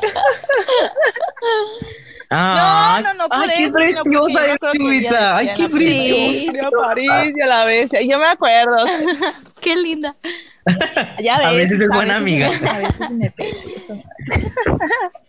Ah, 2.30 3.00
No, 3.04 3.14
no, 3.14 3.20
no, 3.24 3.30
por 3.30 3.38
ay, 3.50 3.50
qué 3.56 3.64
eso, 3.64 3.74
preciosa 3.74 4.46
es 4.54 4.58
Chubita. 4.78 5.08
ella 5.10 5.38
Ay, 5.38 5.50
qué 5.56 5.70
preciosa. 5.70 6.52
Sí. 6.52 6.60
a 6.60 6.70
París 6.72 7.12
y 7.36 7.42
a 7.42 7.48
la 7.48 7.66
vez. 7.66 7.90
Yo 8.08 8.20
me 8.20 8.26
acuerdo. 8.28 8.86
Qué 9.68 9.76
linda. 9.76 10.16
Ya 11.24 11.36
A 11.36 11.54
veces 11.54 11.80
es 11.80 11.90
buena 11.90 12.18
amiga. 12.18 12.48
A 12.48 12.78
veces 12.80 13.10
me 13.12 13.32
pego. 13.32 13.58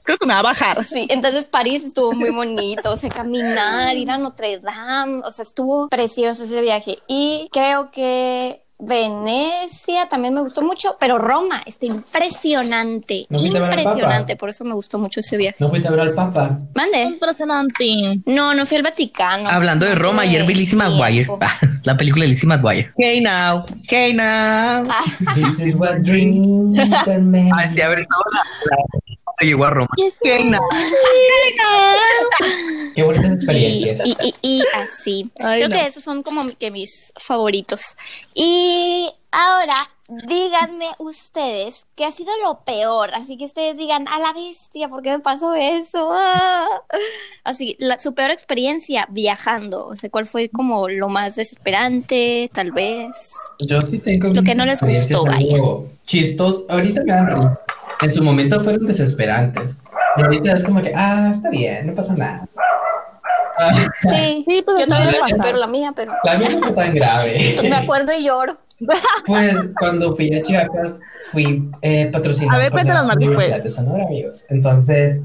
Creo 0.03 0.19
que 0.19 0.27
me 0.27 0.33
va 0.33 0.41
a 0.41 0.43
bajar. 0.43 0.85
Sí, 0.85 1.07
entonces 1.11 1.45
París 1.45 1.85
estuvo 1.85 2.13
muy 2.13 2.31
bonito, 2.31 2.93
o 2.93 2.97
sea, 2.97 3.09
caminar, 3.09 3.97
ir 3.97 4.11
a 4.11 4.19
Notre 4.19 4.59
Dame, 4.59 5.21
o 5.25 5.31
sea, 5.31 5.45
estuvo 5.45 5.89
precioso 5.89 6.45
ese 6.45 6.61
viaje. 6.61 6.99
Y 7.07 7.49
creo 7.53 7.93
que 7.93 8.65
Venecia 8.81 10.07
también 10.09 10.35
me 10.35 10.41
gustó 10.41 10.63
mucho, 10.63 10.97
pero 11.01 11.19
Roma 11.19 11.61
está 11.67 11.87
impresionante, 11.87 13.27
impresionante, 13.29 14.37
por 14.37 14.49
eso 14.51 14.65
me 14.65 14.75
gustó 14.75 14.99
mucho 14.99 15.21
ese 15.21 15.37
viaje. 15.37 15.57
¿No 15.59 15.69
fuiste 15.69 15.89
a 15.89 15.91
ver 15.91 16.01
al 16.01 16.13
Papa? 16.15 16.59
Mande. 16.75 17.03
Impresionante. 17.03 18.21
No, 18.27 18.55
no 18.55 18.65
fui 18.67 18.77
al 18.77 18.83
Vaticano. 18.85 19.49
Hablando 19.49 19.85
de 19.87 19.95
Roma, 19.95 20.23
ayer 20.23 20.45
vi 20.47 20.55
Lizzie. 20.55 20.79
McGuire. 20.79 21.27
Ah, 21.41 21.57
La 21.85 21.97
película 21.97 22.25
de 22.25 22.29
Lizzie 22.29 22.47
McGuire. 22.49 22.91
Hey 22.99 23.21
now, 23.21 23.65
hey 23.89 24.13
now. 24.13 24.85
Ah, 24.91 25.05
This 25.35 25.69
is 25.69 25.75
what 25.75 25.99
dreams 26.03 26.79
are 27.09 27.19
made. 27.19 27.51
Ah, 27.55 27.71
sí, 27.73 27.81
a 27.81 27.89
ver, 27.89 28.01
estaba 28.01 28.23
la, 28.33 28.41
la- 28.77 28.77
cuando 28.89 29.08
llegó 29.47 29.65
a 29.65 29.71
Roma. 29.71 29.89
Qué 32.95 33.03
bonitas 33.03 33.33
experiencias. 33.33 34.07
Y, 34.07 34.17
y, 34.23 34.35
y 34.43 34.63
así. 34.75 35.31
Ay, 35.41 35.61
Creo 35.61 35.69
no. 35.69 35.77
que 35.77 35.87
esos 35.87 36.03
son 36.03 36.23
como 36.23 36.43
que 36.59 36.71
mis 36.71 37.13
favoritos. 37.17 37.97
Y 38.35 39.09
ahora, 39.31 39.75
díganme 40.09 40.87
ustedes 40.99 41.87
qué 41.95 42.07
ha 42.07 42.13
sido 42.13 42.31
lo 42.43 42.61
peor. 42.65 43.11
Así 43.15 43.37
que 43.37 43.45
ustedes 43.45 43.79
digan, 43.79 44.09
a 44.09 44.19
la 44.19 44.33
bestia, 44.33 44.89
¿por 44.89 45.03
qué 45.03 45.11
me 45.11 45.21
pasó 45.21 45.55
eso? 45.55 46.11
Ah. 46.13 46.67
Así, 47.45 47.77
la, 47.79 48.01
su 48.01 48.15
peor 48.15 48.31
experiencia 48.31 49.07
viajando. 49.11 49.87
O 49.87 49.97
sea, 49.97 50.11
¿cuál 50.11 50.27
fue 50.27 50.49
como 50.49 50.89
lo 50.89 51.09
más 51.09 51.37
desesperante, 51.37 52.49
tal 52.53 52.73
vez? 52.73 53.11
Yo 53.61 53.81
sí 53.81 53.99
tengo 53.99 54.29
Lo 54.29 54.43
que 54.43 54.55
no 54.55 54.65
les 54.65 54.81
gustó, 54.81 55.25
Chistos. 56.07 56.65
Ahorita 56.69 57.05
me 57.05 57.13
dan. 57.13 57.59
En 58.03 58.11
su 58.11 58.23
momento 58.23 58.61
fueron 58.61 58.87
desesperantes. 58.87 59.77
Y 60.17 60.23
ahorita 60.23 60.53
es 60.55 60.65
como 60.65 60.81
que, 60.83 60.93
ah, 60.95 61.33
está 61.35 61.51
bien, 61.51 61.89
no 61.89 61.95
pasa 61.95 62.15
nada. 62.15 62.47
Ah, 63.59 63.89
Sí, 64.01 64.45
Sí, 64.47 64.63
pues 64.65 64.79
yo 64.81 64.87
también 64.87 65.21
pasar. 65.21 65.37
supero 65.37 65.59
la 65.59 65.67
mía, 65.67 65.93
pero 65.95 66.13
la 66.25 66.39
mía 66.39 66.49
no 66.51 66.59
fue 66.61 66.73
tan 66.73 66.95
grave. 66.95 67.57
me 67.63 67.75
acuerdo 67.75 68.13
y 68.19 68.25
lloro. 68.25 68.57
Pues 69.27 69.57
cuando 69.81 70.15
fui 70.15 70.33
a 70.33 70.43
Chiapas, 70.43 71.01
fui 71.33 71.69
eh, 71.83 72.09
patrocinado 72.13 72.57
A 72.57 72.63
ver, 72.63 72.71
por 72.71 72.85
la 72.85 73.03
Martín, 73.03 73.29
Universidad 73.31 73.57
pues. 73.61 73.65
de 73.65 73.71
Sonora, 73.71 74.05
amigos. 74.05 74.45
Entonces, 74.51 75.21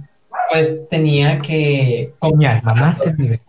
pues 0.52 0.90
tenía 0.90 1.40
que... 1.42 2.12
Mi 2.22 2.46
mamá 2.64 2.98
te 3.00 3.40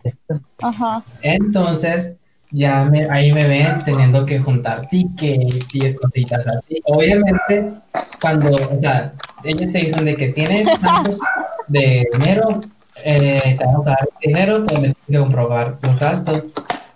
Ajá. 0.61 1.01
Entonces, 1.23 2.15
ya 2.51 2.85
me, 2.85 3.05
ahí 3.09 3.31
me 3.31 3.47
ven 3.47 3.77
teniendo 3.83 4.25
que 4.25 4.39
juntar 4.39 4.87
tickets 4.87 5.75
y 5.75 5.93
cositas 5.93 6.45
así. 6.47 6.81
Obviamente, 6.85 7.73
cuando, 8.21 8.55
o 8.55 8.79
sea, 8.79 9.13
ellos 9.43 9.71
te 9.71 9.79
dicen 9.79 10.05
de 10.05 10.15
que 10.15 10.29
tienes 10.29 10.67
tantos 10.79 11.19
de 11.67 12.07
dinero, 12.17 12.61
eh, 13.03 13.55
te 13.57 13.65
vamos 13.65 13.87
a 13.87 13.91
dar 13.91 14.09
dinero, 14.21 14.65
pues 14.65 14.79
me 14.79 14.95
tienes 15.05 15.23
comprobar 15.23 15.77
los 15.81 15.99
gastos. 15.99 16.43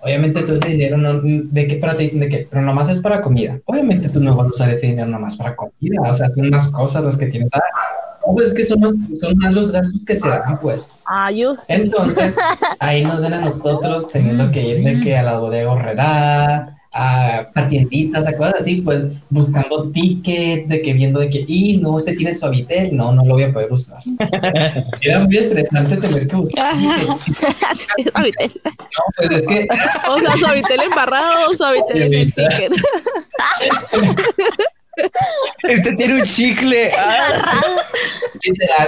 Obviamente 0.02 0.44
tú 0.44 0.54
ese 0.54 0.70
dinero 0.70 0.98
no, 0.98 1.20
de 1.22 1.68
qué 1.68 1.76
pero 1.76 1.94
te 1.94 2.04
dicen 2.04 2.22
de 2.22 2.30
que, 2.30 2.48
pero 2.50 2.62
nomás 2.62 2.88
es 2.90 3.00
para 3.00 3.22
comida. 3.22 3.60
Obviamente 3.66 4.08
tú 4.10 4.22
no 4.22 4.36
vas 4.36 4.48
a 4.48 4.50
usar 4.50 4.70
ese 4.70 4.88
dinero 4.88 5.10
nomás 5.10 5.36
para 5.36 5.56
comida, 5.56 6.02
o 6.02 6.16
sea, 6.16 6.30
son 6.30 6.50
más 6.50 6.70
cosas 6.70 7.04
las 7.04 7.18
que 7.18 7.28
tienes 7.28 7.50
que. 7.50 7.60
No, 8.30 8.36
pues 8.36 8.50
es 8.50 8.54
que 8.54 8.64
son, 8.64 8.80
más- 8.82 8.94
son 9.20 9.38
más 9.38 9.54
los 9.54 9.72
gastos 9.72 10.06
que 10.06 10.16
se 10.16 10.30
dan, 10.30 10.60
pues. 10.60 10.88
Ah, 11.08 11.32
yo 11.32 11.56
sí. 11.56 11.64
Entonces, 11.70 12.36
ahí 12.80 13.04
nos 13.04 13.22
ven 13.22 13.34
a 13.34 13.42
nosotros 13.42 14.08
teniendo 14.08 14.52
que 14.52 14.62
ir 14.68 14.84
de 14.84 15.00
que 15.04 15.18
a 15.18 15.24
la 15.24 15.40
bodega 15.40 15.72
horrera, 15.72 16.76
a, 16.92 17.48
a 17.56 17.68
tienditas, 17.68 18.28
a 18.28 18.36
cosas 18.36 18.56
así, 18.62 18.82
pues 18.82 19.04
buscando 19.30 19.90
tickets, 19.92 20.68
de 20.70 20.82
que 20.82 20.94
viendo 20.94 21.20
de 21.20 21.30
que, 21.30 21.46
y 21.48 21.78
no, 21.78 21.98
este 22.00 22.14
tiene 22.14 22.34
suavitel, 22.34 22.96
no, 22.96 23.12
no 23.14 23.24
lo 23.26 23.34
voy 23.36 23.44
a 23.44 23.54
poder 23.54 23.72
usar. 23.72 24.00
Era 25.02 25.20
muy 25.22 25.38
estresante 25.38 25.98
tener 25.98 26.28
que 26.28 26.36
buscar. 26.36 26.74
Suavitel. 28.14 28.52
No, 28.66 29.04
pues 29.18 29.32
es 29.32 29.48
que, 29.48 29.68
O 30.10 30.18
sea, 30.20 30.32
suavitel 30.38 30.82
embarrado 30.82 31.54
suavitel 31.56 32.04
en 32.04 32.14
el 32.14 32.34
ticket. 32.34 32.74
Este 35.64 35.96
tiene 35.96 36.22
un 36.22 36.24
chicle. 36.26 36.92
Ah, 37.02 37.72
literal, 38.44 38.88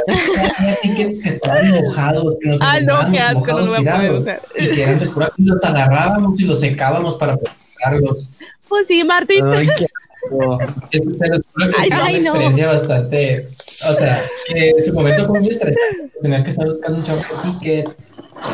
tickets 0.82 1.20
que 1.22 1.30
estaban 1.30 1.70
mojados, 1.72 2.36
que 2.42 2.50
nos 2.50 2.62
Ah, 2.62 2.80
no, 2.82 3.12
qué 3.12 3.20
asco, 3.20 3.46
no 3.48 3.60
lo 3.60 3.66
voy 3.78 3.88
a 3.88 3.96
poder 3.96 4.12
usar. 4.12 4.42
Y 4.58 4.70
que 4.72 4.84
eran 4.84 5.00
de 5.00 5.08
pura, 5.08 5.32
los 5.38 5.64
agarrábamos 5.64 6.40
y 6.40 6.44
los 6.46 6.60
secábamos 6.60 7.16
para 7.16 7.36
poder 7.36 7.52
usarlos. 7.78 8.30
Pues 8.70 8.88
sí, 8.88 9.04
Martín. 9.04 9.46
ay, 9.48 9.68
qué 9.78 9.86
asco. 9.86 10.30
Juro 10.30 10.58
que 10.92 11.00
fue 11.02 11.30
una 11.56 11.72
ay, 11.78 12.22
no. 12.22 12.30
experiencia 12.30 12.68
bastante, 12.68 13.48
o 13.90 13.94
sea, 13.96 14.24
que 14.48 14.70
en 14.70 14.86
su 14.86 14.94
momento 14.94 15.28
fue 15.28 15.40
muy 15.40 15.50
estresante, 15.50 16.12
tener 16.22 16.44
que 16.44 16.50
estar 16.52 16.68
buscando 16.68 17.00
un 17.00 17.04
chorro 17.06 17.20
de 17.20 17.52
ticket, 17.52 17.90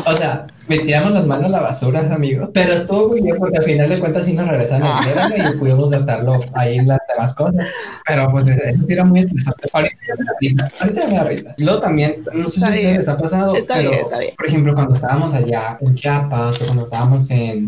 o 0.08 0.16
sea, 0.16 0.48
me 0.68 0.80
tiramos 0.80 1.12
las 1.12 1.26
manos 1.26 1.46
a 1.46 1.50
la 1.50 1.62
basura, 1.62 2.00
amigo, 2.14 2.50
pero 2.54 2.74
estuvo 2.74 3.10
muy 3.10 3.22
bien 3.22 3.38
porque 3.38 3.58
al 3.58 3.64
final 3.64 3.90
de 3.90 4.00
cuentas 4.00 4.26
sí 4.26 4.34
nos 4.34 4.48
regresaron 4.48 4.88
el 4.88 5.30
dinero 5.30 5.50
y 5.54 5.58
pudimos 5.58 5.90
gastarlo 5.90 6.40
ahí 6.54 6.78
en 6.78 6.88
las 6.88 7.00
demás 7.10 7.36
cosas, 7.36 7.68
pero 8.06 8.30
pues 8.32 8.48
eso 8.48 8.86
sí 8.86 8.94
era 8.94 9.04
muy 9.04 9.20
estresante, 9.20 9.70
ahorita 9.72 9.96
ya 10.08 10.16
me 10.18 10.26
da 10.26 10.34
risa, 10.40 10.70
ahorita 10.80 11.08
me 11.08 11.14
da 11.14 11.24
risa, 11.24 11.56
luego 11.58 11.80
también, 11.80 12.16
no 12.34 12.50
sé 12.50 12.60
si 12.60 12.66
Está 12.66 12.70
les 12.70 13.08
ha 13.08 13.18
pasado, 13.18 13.54
pero, 13.68 13.90
bien, 13.90 14.02
está 14.04 14.20
bien. 14.20 14.34
por 14.36 14.48
ejemplo, 14.48 14.74
cuando 14.74 14.94
estábamos 14.94 15.34
allá 15.34 15.78
en 15.82 15.96
Chiapas 15.96 16.62
o 16.62 16.66
cuando 16.66 16.84
estábamos 16.84 17.30
en, 17.32 17.68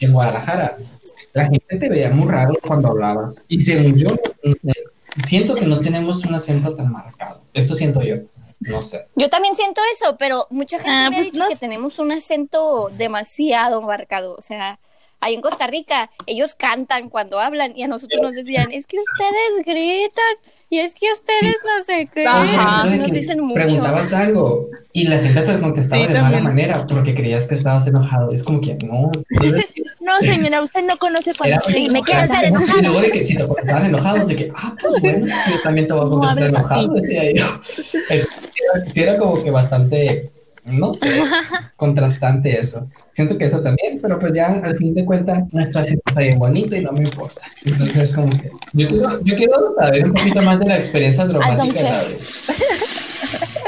en 0.00 0.12
Guadalajara, 0.12 0.76
la 1.32 1.46
gente 1.46 1.76
te 1.76 1.88
veía 1.88 2.10
muy 2.10 2.28
raro 2.28 2.54
cuando 2.66 2.88
hablabas. 2.88 3.34
Y 3.48 3.60
según 3.60 3.94
yo, 3.96 4.08
siento 5.24 5.54
que 5.54 5.66
no 5.66 5.78
tenemos 5.78 6.24
un 6.24 6.34
acento 6.34 6.74
tan 6.74 6.90
marcado. 6.90 7.40
Esto 7.54 7.74
siento 7.74 8.02
yo. 8.02 8.16
No 8.60 8.82
sé. 8.82 9.06
Yo 9.16 9.28
también 9.30 9.56
siento 9.56 9.80
eso, 9.94 10.16
pero 10.18 10.46
mucha 10.50 10.76
gente 10.78 10.90
Ah, 10.92 11.08
me 11.10 11.16
ha 11.16 11.18
pues, 11.20 11.32
dicho 11.32 11.42
no 11.42 11.48
que 11.48 11.54
sé. 11.56 11.60
tenemos 11.60 11.98
un 11.98 12.12
acento 12.12 12.90
demasiado 12.96 13.80
marcado. 13.82 14.34
O 14.34 14.42
sea, 14.42 14.78
ahí 15.20 15.34
en 15.34 15.40
Costa 15.40 15.66
Rica, 15.66 16.10
ellos 16.26 16.54
cantan 16.54 17.08
cuando 17.08 17.40
hablan 17.40 17.76
y 17.76 17.82
a 17.82 17.88
nosotros 17.88 18.22
nos 18.22 18.32
decían, 18.32 18.70
es 18.72 18.86
que 18.86 18.98
ustedes 18.98 19.64
gritan 19.66 20.34
y 20.68 20.78
es 20.78 20.94
que 20.94 21.12
ustedes 21.12 21.56
no 21.64 21.84
sé 21.84 22.08
qué. 22.14 22.26
Ajá. 22.26 22.84
Nos 22.84 23.08
que 23.10 23.14
dicen 23.18 23.40
mucho. 23.40 23.54
Preguntabas 23.54 24.12
algo 24.12 24.68
y 24.92 25.04
la 25.08 25.18
gente 25.18 25.40
te 25.42 25.58
contestaba 25.60 26.06
Sí, 26.06 26.12
de 26.12 26.22
mala 26.22 26.40
manera 26.40 26.86
porque 26.86 27.12
creías 27.14 27.46
que 27.46 27.54
estabas 27.54 27.86
enojado. 27.86 28.30
Es 28.30 28.42
como 28.44 28.60
que 28.60 28.74
no. 28.86 29.10
No, 30.00 30.18
señora, 30.20 30.62
usted 30.62 30.84
no 30.86 30.96
conoce 30.96 31.32
cuando 31.34 31.60
Sí, 31.60 31.88
me 31.90 32.02
quiero 32.02 32.22
hacer 32.22 32.44
Y 32.44 32.46
enojada. 32.48 32.82
luego 32.82 33.00
de 33.02 33.10
que 33.10 33.22
si 33.24 33.36
te 33.36 33.46
contestaban 33.46 33.84
enojados, 33.86 34.28
de 34.28 34.36
que, 34.36 34.52
ah, 34.56 34.74
pues 34.80 34.94
bueno, 35.02 35.26
yo 35.26 35.60
también 35.62 35.86
te 35.86 35.92
voy 35.92 36.02
a 36.02 36.04
No 36.04 36.10
contestar 36.20 36.48
enojado. 36.48 36.94
Sí, 38.92 39.02
era 39.02 39.18
como 39.18 39.42
que 39.42 39.50
bastante, 39.50 40.30
no 40.64 40.92
sé, 40.94 41.22
contrastante 41.76 42.58
eso. 42.60 42.88
Siento 43.14 43.36
que 43.36 43.44
eso 43.46 43.60
también, 43.60 43.98
pero 44.00 44.18
pues 44.18 44.32
ya 44.32 44.46
al 44.64 44.76
fin 44.76 44.94
de 44.94 45.04
cuentas 45.04 45.44
nuestro 45.52 45.80
acento 45.80 46.02
está 46.06 46.20
bien 46.20 46.38
bonito 46.38 46.74
y 46.76 46.80
no 46.82 46.92
me 46.92 47.00
importa. 47.04 47.42
Entonces 47.64 48.10
como 48.14 48.30
que 48.30 48.50
yo 48.72 48.88
quiero, 48.88 49.20
yo 49.24 49.36
quiero 49.36 49.74
saber 49.74 50.06
un 50.06 50.14
poquito 50.14 50.40
más 50.42 50.58
de 50.60 50.66
la 50.66 50.76
experiencia 50.78 51.26
dramática. 51.26 51.82
Gabriel. 51.82 52.18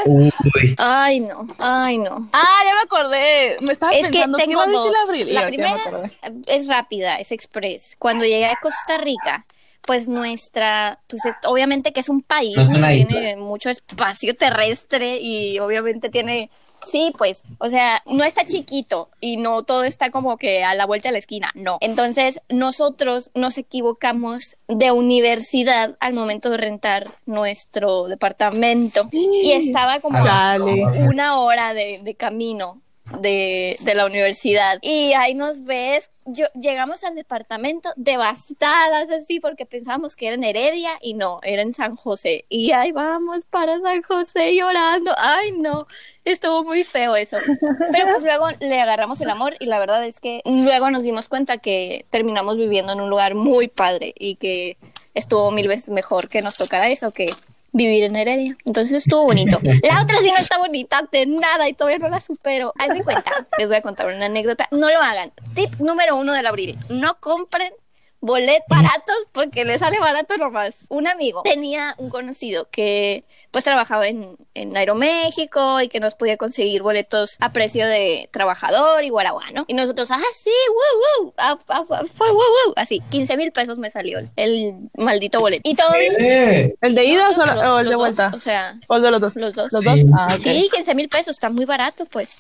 Uy. 0.07 0.33
Ay, 0.79 1.21
no, 1.21 1.47
ay, 1.59 1.99
no. 1.99 2.29
Ah, 2.33 2.61
ya 2.67 2.75
me 2.75 2.81
acordé. 2.83 3.57
Me 3.61 3.73
estaba 3.73 3.93
Es 3.93 4.07
que 4.07 4.13
pensando 4.13 4.39
¿qué 4.39 4.45
tengo 4.47 4.61
a 4.61 4.67
decir 4.67 4.81
dos. 5.27 5.29
La 5.29 5.47
primera 5.47 6.13
es 6.47 6.69
rápida, 6.69 7.17
es 7.17 7.33
express. 7.33 7.97
Cuando 7.99 8.25
llegué 8.25 8.47
a 8.47 8.59
Costa 8.61 8.99
Rica, 8.99 9.47
pues 9.83 10.09
nuestra, 10.09 11.01
pues 11.09 11.25
es- 11.25 11.35
obviamente 11.47 11.93
que 11.93 12.01
es 12.01 12.09
un 12.09 12.23
país 12.23 12.57
No 12.57 12.63
es 12.63 12.69
que 12.71 12.77
una 12.77 12.89
tiene 12.93 13.31
isla. 13.31 13.43
mucho 13.43 13.71
espacio 13.71 14.35
terrestre 14.37 15.19
y 15.21 15.59
obviamente 15.59 16.09
tiene, 16.09 16.51
sí, 16.83 17.13
pues, 17.17 17.43
o 17.59 17.69
sea, 17.69 18.03
no 18.07 18.25
está 18.25 18.47
chiquito 18.47 19.11
y 19.21 19.37
no 19.37 19.63
todo 19.63 19.85
está 19.85 20.11
como 20.11 20.37
que 20.37 20.65
a 20.65 20.75
la 20.75 20.87
vuelta 20.87 21.09
de 21.09 21.13
la 21.13 21.19
esquina, 21.19 21.51
no. 21.55 21.79
Entonces, 21.81 22.41
nosotros 22.49 23.31
nos 23.35 23.59
equivocamos 23.59 24.57
de 24.69 24.91
universidad 24.93 25.97
al 26.01 26.15
momento 26.15 26.51
de 26.51 26.57
rentar 26.57 27.17
nuestro 27.27 28.09
departamento 28.09 29.09
y 29.13 29.53
estaba 29.53 30.01
como 30.01 30.19
Dale. 30.25 30.85
una 31.09 31.39
hora 31.39 31.75
de, 31.75 32.01
de 32.03 32.15
camino 32.15 32.81
de, 33.21 33.77
de 33.83 33.95
la 33.95 34.07
universidad. 34.07 34.79
Y 34.81 35.13
ahí 35.15 35.35
nos 35.35 35.65
ves, 35.65 36.11
yo, 36.25 36.47
llegamos 36.55 37.05
al 37.05 37.15
departamento 37.15 37.91
devastadas 37.97 39.11
así 39.11 39.41
porque 39.41 39.67
pensábamos 39.67 40.17
que 40.17 40.29
era 40.29 40.37
en 40.37 40.45
Heredia 40.45 40.93
y 41.01 41.15
no, 41.15 41.41
era 41.43 41.63
en 41.63 41.73
San 41.73 41.97
José. 41.97 42.45
Y 42.49 42.73
ahí 42.73 42.93
vamos 42.93 43.45
para 43.51 43.81
San 43.81 44.03
José 44.03 44.55
llorando. 44.55 45.13
Ay, 45.17 45.53
no, 45.53 45.87
estuvo 46.25 46.65
muy 46.65 46.85
feo 46.85 47.17
eso. 47.17 47.39
Pero 47.93 48.07
pues 48.11 48.23
luego 48.25 48.47
le 48.61 48.81
agarramos 48.81 49.21
el 49.21 49.31
amor 49.31 49.55
y 49.61 49.67
la 49.67 49.79
verdad 49.79 50.05
es 50.05 50.21
que 50.21 50.43
luego 50.45 50.91
nos 50.91 51.03
dimos 51.03 51.29
cuenta 51.29 51.59
que 51.59 52.07
terminamos 52.11 52.57
viviendo 52.57 52.93
en 52.93 53.01
un 53.01 53.11
lugar 53.11 53.35
muy 53.35 53.69
padre 53.69 54.15
y 54.19 54.37
que 54.37 54.77
estuvo 55.15 55.51
mil 55.51 55.69
veces 55.69 55.91
mejor 55.91 56.29
que 56.29 56.43
nos 56.43 56.57
tocara 56.57 56.89
eso 56.89 57.11
que 57.11 57.33
vivir 57.73 58.05
en 58.05 58.17
Heredia. 58.17 58.57
Entonces 58.65 58.99
estuvo 58.99 59.25
bonito. 59.25 59.59
La 59.83 60.01
otra 60.03 60.19
sí 60.21 60.31
no 60.31 60.39
está 60.39 60.59
bonita 60.59 61.09
de 61.11 61.27
nada 61.27 61.69
y 61.69 61.73
todavía 61.73 61.99
no 61.99 62.09
la 62.09 62.21
supero. 62.21 62.73
De 62.79 63.03
cuenta, 63.03 63.47
les 63.59 63.67
voy 63.67 63.77
a 63.77 63.83
contar 63.83 64.07
una 64.07 64.27
anécdota. 64.27 64.69
No 64.71 64.91
lo 64.91 65.01
hagan. 65.01 65.33
Tip 65.55 65.75
número 65.81 66.17
uno 66.17 66.33
del 66.33 66.47
abril. 66.47 66.79
No 66.91 67.19
compren 67.19 67.73
boletos 68.23 68.65
baratos 68.69 69.17
porque 69.33 69.65
le 69.65 69.79
sale 69.79 69.99
barato 69.99 70.37
nomás. 70.39 70.79
Un 70.89 71.07
amigo 71.09 71.43
tenía 71.43 71.95
un 71.99 72.09
conocido 72.09 72.69
que 72.71 73.25
pues 73.51 73.65
trabajaba 73.65 74.07
en, 74.09 74.39
en 74.55 74.75
Aeroméxico 74.75 75.81
y 75.83 75.89
que 75.89 76.01
nos 76.01 76.15
podía 76.15 76.39
conseguir 76.39 76.83
boletos 76.83 77.37
a 77.41 77.53
precio 77.53 77.87
de 77.87 78.31
trabajador 78.33 79.05
y 79.05 79.11
guaraguano. 79.11 79.65
Y 79.69 79.75
nosotros, 79.75 80.11
ah, 80.11 80.23
sí, 80.43 80.51
wow, 80.69 81.25
wow, 81.25 81.35
ah, 81.37 81.59
ah, 81.69 81.85
ah, 81.91 82.03
fue 82.11 82.29
wow, 82.29 82.39
wow. 82.39 82.75
Así, 82.77 83.03
15 83.11 83.37
mil 83.37 83.53
pesos 83.53 83.77
me 83.77 83.91
salió 83.91 84.21
el 84.37 84.75
maldito 84.97 85.41
boleto. 85.41 85.69
Y 85.69 85.75
todo 85.75 85.93
bien. 85.99 86.75
¿El 86.81 86.95
de 86.95 87.05
ida 87.05 87.29
o, 87.29 87.79
el 87.81 87.85
de 87.87 87.93
dos, 87.93 88.01
vuelta? 88.01 88.33
o 88.35 88.41
sea, 88.41 88.79
¿O 88.89 88.97
el 88.97 89.03
de 89.03 89.11
los 89.11 89.21
dos? 89.21 89.33
los 89.35 89.53
dos. 89.53 89.69
¿Los 89.71 89.83
Sí. 89.83 90.05
dos? 90.05 90.11
Ah, 90.19 90.29
ok. 90.35 90.41
Sí, 90.41 90.71
15 90.73 90.95
mil 90.95 91.09
pesos, 91.11 91.33
está 91.33 91.51
muy 91.51 91.67
barato, 91.67 92.07
pues. 92.07 92.37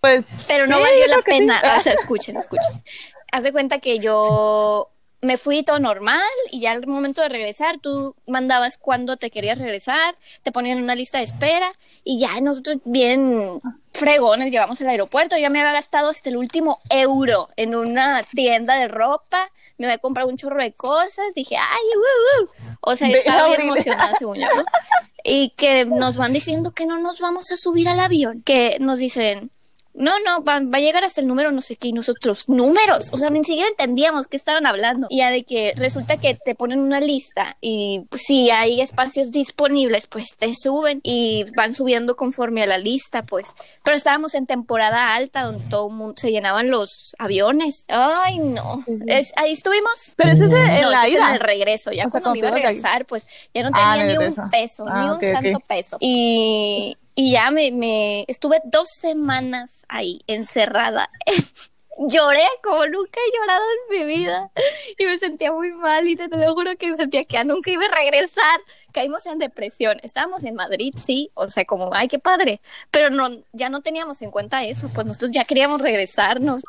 Pues. 0.00 0.26
Pero 0.46 0.66
no 0.68 0.76
sí, 0.76 0.82
valió 0.82 1.06
la 1.08 1.16
sí. 1.16 1.22
pena. 1.24 1.62
O 1.78 1.80
sea, 1.80 1.94
escuchen, 1.94 2.36
escuchen. 2.36 2.84
Haz 3.32 3.42
de 3.42 3.50
cuenta 3.52 3.78
que 3.80 3.98
yo 3.98 4.91
me 5.22 5.38
fui 5.38 5.62
todo 5.62 5.78
normal 5.78 6.20
y 6.50 6.60
ya 6.60 6.72
al 6.72 6.86
momento 6.86 7.22
de 7.22 7.28
regresar 7.28 7.78
tú 7.78 8.16
mandabas 8.26 8.76
cuándo 8.76 9.16
te 9.16 9.30
querías 9.30 9.58
regresar, 9.58 10.16
te 10.42 10.50
ponían 10.50 10.82
una 10.82 10.96
lista 10.96 11.18
de 11.18 11.24
espera 11.24 11.72
y 12.02 12.18
ya 12.18 12.40
nosotros 12.40 12.78
bien 12.84 13.60
fregones 13.94 14.50
llegamos 14.50 14.80
al 14.80 14.88
aeropuerto, 14.88 15.38
ya 15.38 15.48
me 15.48 15.60
había 15.60 15.72
gastado 15.72 16.10
hasta 16.10 16.28
el 16.28 16.36
último 16.36 16.80
euro 16.90 17.48
en 17.56 17.76
una 17.76 18.24
tienda 18.24 18.76
de 18.76 18.88
ropa, 18.88 19.48
me 19.78 19.86
había 19.86 19.98
comprado 19.98 20.28
un 20.28 20.36
chorro 20.36 20.60
de 20.60 20.72
cosas, 20.72 21.34
dije, 21.36 21.56
ay, 21.56 21.84
uh, 21.96 22.42
uh". 22.42 22.48
o 22.80 22.96
sea, 22.96 23.08
estaba 23.08 23.46
bien 23.46 23.62
emocionada 23.62 24.14
según 24.18 24.38
yo, 24.38 24.48
¿no? 24.56 24.64
Y 25.22 25.50
que 25.50 25.84
nos 25.84 26.16
van 26.16 26.32
diciendo 26.32 26.72
que 26.72 26.84
no 26.84 26.98
nos 26.98 27.20
vamos 27.20 27.52
a 27.52 27.56
subir 27.56 27.88
al 27.88 28.00
avión, 28.00 28.42
que 28.42 28.76
nos 28.80 28.98
dicen, 28.98 29.51
no, 29.94 30.12
no, 30.20 30.42
va, 30.42 30.60
va 30.60 30.78
a 30.78 30.80
llegar 30.80 31.04
hasta 31.04 31.20
el 31.20 31.26
número 31.26 31.52
no 31.52 31.60
sé 31.60 31.76
qué, 31.76 31.88
y 31.88 31.92
nosotros, 31.92 32.48
números, 32.48 33.08
o 33.12 33.18
sea, 33.18 33.30
ni 33.30 33.44
siquiera 33.44 33.68
entendíamos 33.68 34.26
qué 34.26 34.36
estaban 34.36 34.66
hablando. 34.66 35.06
Y 35.10 35.18
ya 35.18 35.30
de 35.30 35.44
que 35.44 35.74
resulta 35.76 36.16
que 36.16 36.34
te 36.34 36.54
ponen 36.54 36.80
una 36.80 37.00
lista 37.00 37.56
y 37.60 38.00
pues, 38.08 38.22
si 38.22 38.50
hay 38.50 38.80
espacios 38.80 39.30
disponibles, 39.30 40.06
pues 40.06 40.36
te 40.38 40.54
suben 40.54 41.00
y 41.02 41.44
van 41.56 41.74
subiendo 41.74 42.16
conforme 42.16 42.62
a 42.62 42.66
la 42.66 42.78
lista, 42.78 43.22
pues. 43.22 43.48
Pero 43.84 43.96
estábamos 43.96 44.34
en 44.34 44.46
temporada 44.46 45.14
alta 45.14 45.42
donde 45.42 45.64
todo 45.68 45.88
el 45.88 45.94
mundo 45.94 46.14
se 46.16 46.30
llenaban 46.30 46.70
los 46.70 47.14
aviones. 47.18 47.84
Ay, 47.88 48.38
no. 48.38 48.84
Es, 49.06 49.32
ahí 49.36 49.52
estuvimos. 49.52 49.92
Pero 50.16 50.30
ese 50.30 50.46
es 50.46 50.52
en 50.52 50.80
no, 50.82 50.90
la 50.90 51.06
ese 51.06 51.08
es 51.08 51.14
en 51.16 51.20
ida. 51.28 51.34
el 51.34 51.40
regreso. 51.40 51.90
Ya 51.92 52.06
O 52.06 52.10
sea, 52.10 52.20
cuando 52.20 52.32
me 52.32 52.38
iba 52.38 52.48
a 52.48 52.52
regresar, 52.52 53.04
pues 53.06 53.26
ya 53.54 53.62
no 53.62 53.70
Ah, 53.74 53.96
tenía 53.98 54.18
ni 54.18 54.26
un 54.26 54.50
peso, 54.50 54.84
Ah, 54.88 55.02
ni 55.02 55.08
un 55.08 55.16
ok, 55.16 55.22
ok. 55.22 55.42
santo 55.42 55.60
peso. 55.66 55.96
Y, 56.00 56.96
y 57.14 57.32
ya 57.32 57.50
me, 57.50 57.70
me 57.72 58.24
estuve 58.28 58.60
dos 58.64 58.88
semanas 58.88 59.70
ahí 59.88 60.22
encerrada. 60.26 61.10
Lloré 61.98 62.46
como 62.62 62.86
nunca 62.86 63.20
he 63.20 63.38
llorado 63.38 63.62
en 63.70 64.08
mi 64.08 64.14
vida 64.14 64.50
y 64.98 65.04
me 65.04 65.18
sentía 65.18 65.52
muy 65.52 65.72
mal 65.72 66.08
y 66.08 66.16
te, 66.16 66.26
lo 66.26 66.54
juro 66.54 66.74
que 66.76 66.96
sentía 66.96 67.22
que 67.22 67.34
ya 67.34 67.44
nunca 67.44 67.70
iba 67.70 67.84
a 67.84 67.94
regresar. 67.94 68.60
Caímos 68.92 69.26
en 69.26 69.38
depresión. 69.38 69.98
Estábamos 70.02 70.44
en 70.44 70.54
Madrid, 70.54 70.94
sí, 70.96 71.30
o 71.34 71.48
sea, 71.50 71.64
como, 71.64 71.90
ay, 71.94 72.08
qué 72.08 72.18
padre, 72.18 72.60
pero 72.90 73.10
no, 73.10 73.28
ya 73.52 73.68
no 73.68 73.80
teníamos 73.80 74.22
en 74.22 74.30
cuenta 74.30 74.64
eso, 74.64 74.88
pues 74.94 75.06
nosotros 75.06 75.30
ya 75.32 75.44
queríamos 75.44 75.80
regresarnos. 75.80 76.60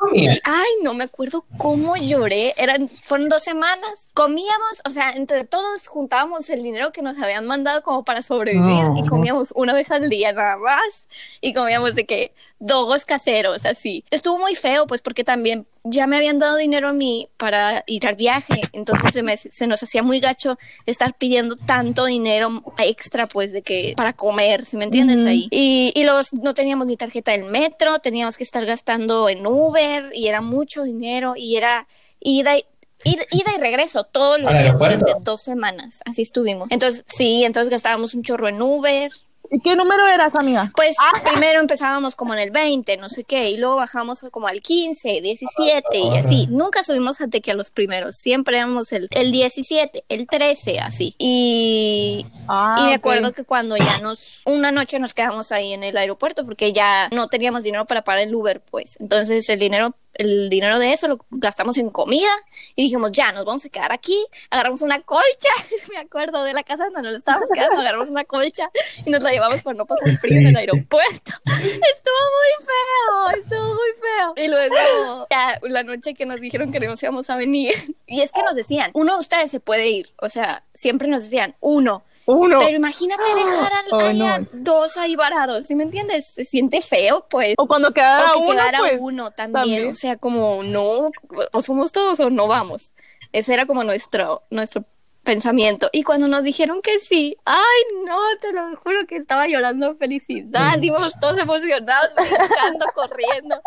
Ay, 0.44 0.70
no 0.82 0.94
me 0.94 1.04
acuerdo 1.06 1.46
cómo 1.58 1.96
lloré. 1.96 2.54
Eran, 2.58 2.90
fueron 2.90 3.30
dos 3.30 3.44
semanas. 3.44 3.92
Comíamos, 4.14 4.82
o 4.86 4.90
sea, 4.90 5.12
entre 5.12 5.44
todos 5.44 5.88
juntábamos 5.88 6.50
el 6.50 6.64
dinero 6.64 6.92
que 6.92 7.02
nos 7.02 7.20
habían 7.22 7.46
mandado 7.46 7.84
como 7.84 8.04
para 8.04 8.22
sobrevivir 8.22 8.64
No. 8.84 8.96
y 8.98 9.08
comíamos 9.08 9.54
una 9.56 9.74
vez 9.74 9.92
al 9.92 10.10
día 10.10 10.32
nada 10.32 10.58
más. 10.58 11.08
Y 11.42 11.54
comíamos 11.54 11.96
de 11.96 12.06
que 12.06 12.34
dogos 12.60 13.06
caseros, 13.06 13.66
así. 13.66 14.06
Estuvo 14.12 14.38
muy 14.38 14.56
feo, 14.56 14.88
pues, 14.88 15.02
porque 15.02 15.24
también 15.24 15.68
ya 15.86 16.08
me 16.08 16.16
habían 16.18 16.40
dado 16.40 16.56
dinero 16.58 16.88
a 16.90 16.94
mí 16.94 17.28
para 17.38 17.84
ir 17.88 18.08
al 18.08 18.16
viaje. 18.16 18.62
Entonces 18.72 19.12
se, 19.14 19.22
me- 19.24 19.36
se 19.38 19.68
nos 19.68 19.84
hacía 19.84 20.02
muy 20.04 20.20
gacho 20.20 20.58
estar 20.86 21.14
pidiendo 21.16 21.56
tanto 21.58 22.06
dinero 22.06 22.64
extra, 22.78 23.28
pues, 23.28 23.52
de 23.52 23.62
que 23.62 23.94
para 23.98 24.14
comer, 24.14 24.66
¿si 24.66 24.78
me 24.78 24.86
entiendes 24.86 25.26
ahí? 25.26 25.48
Y, 25.52 25.92
y 25.96 26.04
luego 26.04 26.22
no 26.42 26.54
teníamos 26.54 26.88
ni 26.88 26.96
tarjeta 26.98 27.32
del 27.32 27.44
metro, 27.46 28.00
teníamos 28.00 28.38
que 28.38 28.44
estar 28.44 28.66
gastando 28.66 29.28
en 29.30 29.46
Uber 29.46 30.12
y 30.14 30.28
era 30.28 30.42
mucho 30.42 30.84
dinero 30.84 31.34
y 31.36 31.58
era 31.58 31.88
ida 32.22 32.58
y, 32.58 32.66
ida, 33.04 33.24
ida 33.32 33.52
y 33.58 33.60
regreso 33.60 34.06
todos 34.06 34.40
los 34.40 34.50
¿Al 34.50 34.60
días 34.64 34.78
durante 34.80 35.12
dos 35.22 35.42
semanas. 35.42 36.00
Así 36.06 36.22
estuvimos. 36.22 36.70
Entonces, 36.72 37.04
sí, 37.08 37.44
entonces 37.44 37.70
gastábamos 37.70 38.14
un 38.14 38.24
chorro 38.24 38.48
en 38.48 38.62
Uber. 38.62 39.12
¿Y 39.54 39.60
qué 39.60 39.76
número 39.76 40.08
eras, 40.08 40.34
amiga? 40.34 40.72
Pues 40.76 40.95
primero 41.32 41.60
empezábamos 41.60 42.16
como 42.16 42.34
en 42.34 42.39
el 42.39 42.49
20, 42.49 42.97
no 42.97 43.08
sé 43.08 43.24
qué, 43.24 43.51
y 43.51 43.58
luego 43.58 43.76
bajamos 43.76 44.22
como 44.32 44.47
al 44.47 44.62
15, 44.62 45.22
17 45.22 45.99
y 45.99 46.18
así. 46.18 46.47
Nunca 46.49 46.84
subimos 46.84 47.22
hasta 47.22 47.39
que 47.39 47.51
a 47.51 47.54
los 47.54 47.70
primeros, 47.70 48.16
siempre 48.16 48.58
éramos 48.58 48.91
el, 48.93 49.10
el 49.12 49.32
17, 49.32 50.06
el 50.10 50.26
13, 50.26 50.80
así. 50.80 51.14
Y, 51.20 52.26
Ah, 52.47 52.88
y 52.89 52.93
acuerdo 52.93 53.32
que 53.34 53.43
cuando 53.45 53.78
ya 53.78 53.99
nos, 53.99 54.41
una 54.45 54.72
noche 54.72 54.99
nos 54.99 55.14
quedamos 55.14 55.51
ahí 55.51 55.74
en 55.74 55.84
el 55.84 55.95
aeropuerto 55.97 56.43
porque 56.45 56.74
ya 56.74 57.10
no 57.12 57.28
teníamos 57.28 57.64
dinero 57.64 57.86
para 57.86 58.04
pagar 58.04 58.28
el 58.28 58.36
Uber, 58.36 58.62
pues. 58.62 58.97
Entonces 58.99 59.47
el 59.49 59.60
dinero, 59.60 59.95
el 60.16 60.49
dinero 60.49 60.80
de 60.80 60.93
eso 60.93 61.07
lo 61.07 61.26
gastamos 61.32 61.78
en 61.78 61.89
comida 61.89 62.30
y 62.76 62.84
dijimos, 62.84 63.11
ya, 63.11 63.32
nos 63.32 63.45
vamos 63.45 63.66
a 63.66 63.70
quedar 63.70 63.91
aquí. 63.91 64.26
Agarramos 64.49 64.82
una 64.82 65.01
colcha, 65.01 65.49
me 65.91 65.99
acuerdo 65.99 66.43
de 66.43 66.53
la 66.53 66.64
casa 66.64 66.86
donde 66.86 67.09
nos 67.09 67.18
estábamos 67.18 67.49
quedando, 67.53 67.80
agarramos 67.80 68.09
una 68.09 68.24
colcha 68.26 68.70
y 69.05 69.09
nos 69.09 69.24
la 69.24 69.32
llevamos 69.32 69.61
para 69.61 69.78
no 69.78 69.86
pasar 69.86 70.16
frío 70.18 70.39
en 70.39 70.47
el 70.47 70.55
aeropuerto. 70.55 71.32
Estuvo 71.45 72.22
muy 72.34 72.66
feo, 72.66 73.41
estuvo 73.41 73.74
muy 73.74 73.89
feo. 73.99 74.34
Y 74.38 74.47
luego, 74.47 75.28
ya, 75.30 75.59
la 75.64 75.84
noche 75.84 76.14
que 76.14 76.26
nos 76.26 76.39
dijeron 76.39 76.72
que 76.72 76.80
nos 76.80 77.01
íbamos 77.01 77.30
a 77.30 77.36
venir, 77.36 77.74
y 78.07 78.22
es 78.22 78.32
que 78.32 78.43
nos 78.43 78.55
decían, 78.55 78.91
uno 78.93 79.16
de 79.16 79.22
ustedes 79.22 79.51
se 79.51 79.59
puede 79.59 79.89
ir, 79.89 80.14
o 80.22 80.30
sea, 80.30 80.64
siempre 80.74 81.07
nos 81.07 81.24
decían, 81.24 81.55
uno. 81.59 82.03
Uno. 82.26 82.60
Pero 82.60 82.78
imagínate 82.78 83.22
dejar 83.36 83.72
al- 83.74 83.84
Oh, 83.92 84.00
ahí 84.00 84.18
no. 84.20 84.26
a 84.28 84.40
dos 84.54 84.98
ahí 84.98 85.16
varados, 85.16 85.68
¿sí 85.68 85.76
me 85.76 85.84
entiendes? 85.84 86.28
Se 86.34 86.46
siente 86.46 86.82
feo, 86.82 87.26
pues. 87.30 87.56
O 87.58 87.68
cuando 87.68 87.92
quedara 87.94 88.32
o 88.32 88.34
que 88.34 88.40
uno, 88.40 88.52
quedara 88.52 88.78
pues. 88.80 88.98
uno 89.00 89.32
también. 89.32 89.54
también. 89.64 89.92
O 89.92 89.96
sea, 89.96 90.18
como 90.18 90.64
no, 90.64 91.12
o 91.52 91.62
somos 91.62 91.92
todos 91.92 92.20
o 92.20 92.30
no 92.30 92.48
vamos. 92.48 92.92
Ese 93.32 93.54
era 93.54 93.66
como 93.66 93.84
nuestro, 93.84 94.44
nuestro 94.52 94.86
pensamiento. 95.24 95.90
Y 95.92 96.04
cuando 96.04 96.28
nos 96.28 96.44
dijeron 96.44 96.82
que 96.82 97.00
sí, 97.00 97.38
ay 97.46 98.06
no, 98.06 98.20
te 98.42 98.54
lo 98.54 98.76
juro 98.78 99.06
que 99.08 99.16
estaba 99.16 99.48
llorando 99.48 99.94
de 99.94 99.96
felicidad, 99.96 100.82
íbamos 100.82 101.14
todos 101.20 101.38
emocionados, 101.38 102.12
brincando, 102.16 102.86
corriendo. 102.96 103.62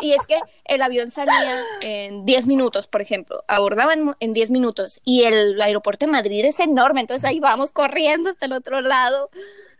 Y 0.00 0.12
es 0.12 0.26
que 0.26 0.38
el 0.64 0.82
avión 0.82 1.10
salía 1.10 1.62
en 1.80 2.26
10 2.26 2.46
minutos, 2.46 2.86
por 2.86 3.00
ejemplo, 3.00 3.44
abordaban 3.48 4.14
en 4.20 4.32
10 4.34 4.50
minutos 4.50 5.00
y 5.04 5.24
el 5.24 5.60
aeropuerto 5.60 6.06
de 6.06 6.12
Madrid 6.12 6.44
es 6.44 6.60
enorme, 6.60 7.00
entonces 7.00 7.24
ahí 7.24 7.40
vamos 7.40 7.72
corriendo 7.72 8.30
hasta 8.30 8.46
el 8.46 8.52
otro 8.52 8.80
lado. 8.80 9.30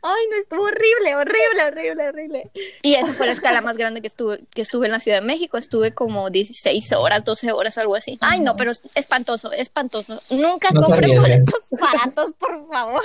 Ay, 0.08 0.26
no, 0.30 0.36
estuvo 0.36 0.62
horrible, 0.62 1.16
horrible, 1.16 1.64
horrible, 1.66 2.08
horrible. 2.08 2.50
Y 2.82 2.94
esa 2.94 3.12
fue 3.12 3.26
la 3.26 3.32
escala 3.32 3.60
más 3.60 3.76
grande 3.76 4.00
que 4.00 4.06
estuve, 4.06 4.44
que 4.54 4.62
estuve 4.62 4.86
en 4.86 4.92
la 4.92 5.00
Ciudad 5.00 5.20
de 5.20 5.26
México. 5.26 5.58
Estuve 5.58 5.92
como 5.92 6.30
16 6.30 6.92
horas, 6.92 7.24
12 7.24 7.50
horas, 7.50 7.76
algo 7.78 7.96
así. 7.96 8.18
Ay, 8.20 8.38
no, 8.40 8.54
pero 8.54 8.70
es 8.70 8.82
espantoso, 8.94 9.50
espantoso. 9.50 10.22
Nunca 10.30 10.68
No 10.72 10.82
compren 10.82 11.20
boletos 11.20 11.60
baratos, 11.70 12.32
por 12.38 12.68
favor. 12.68 13.02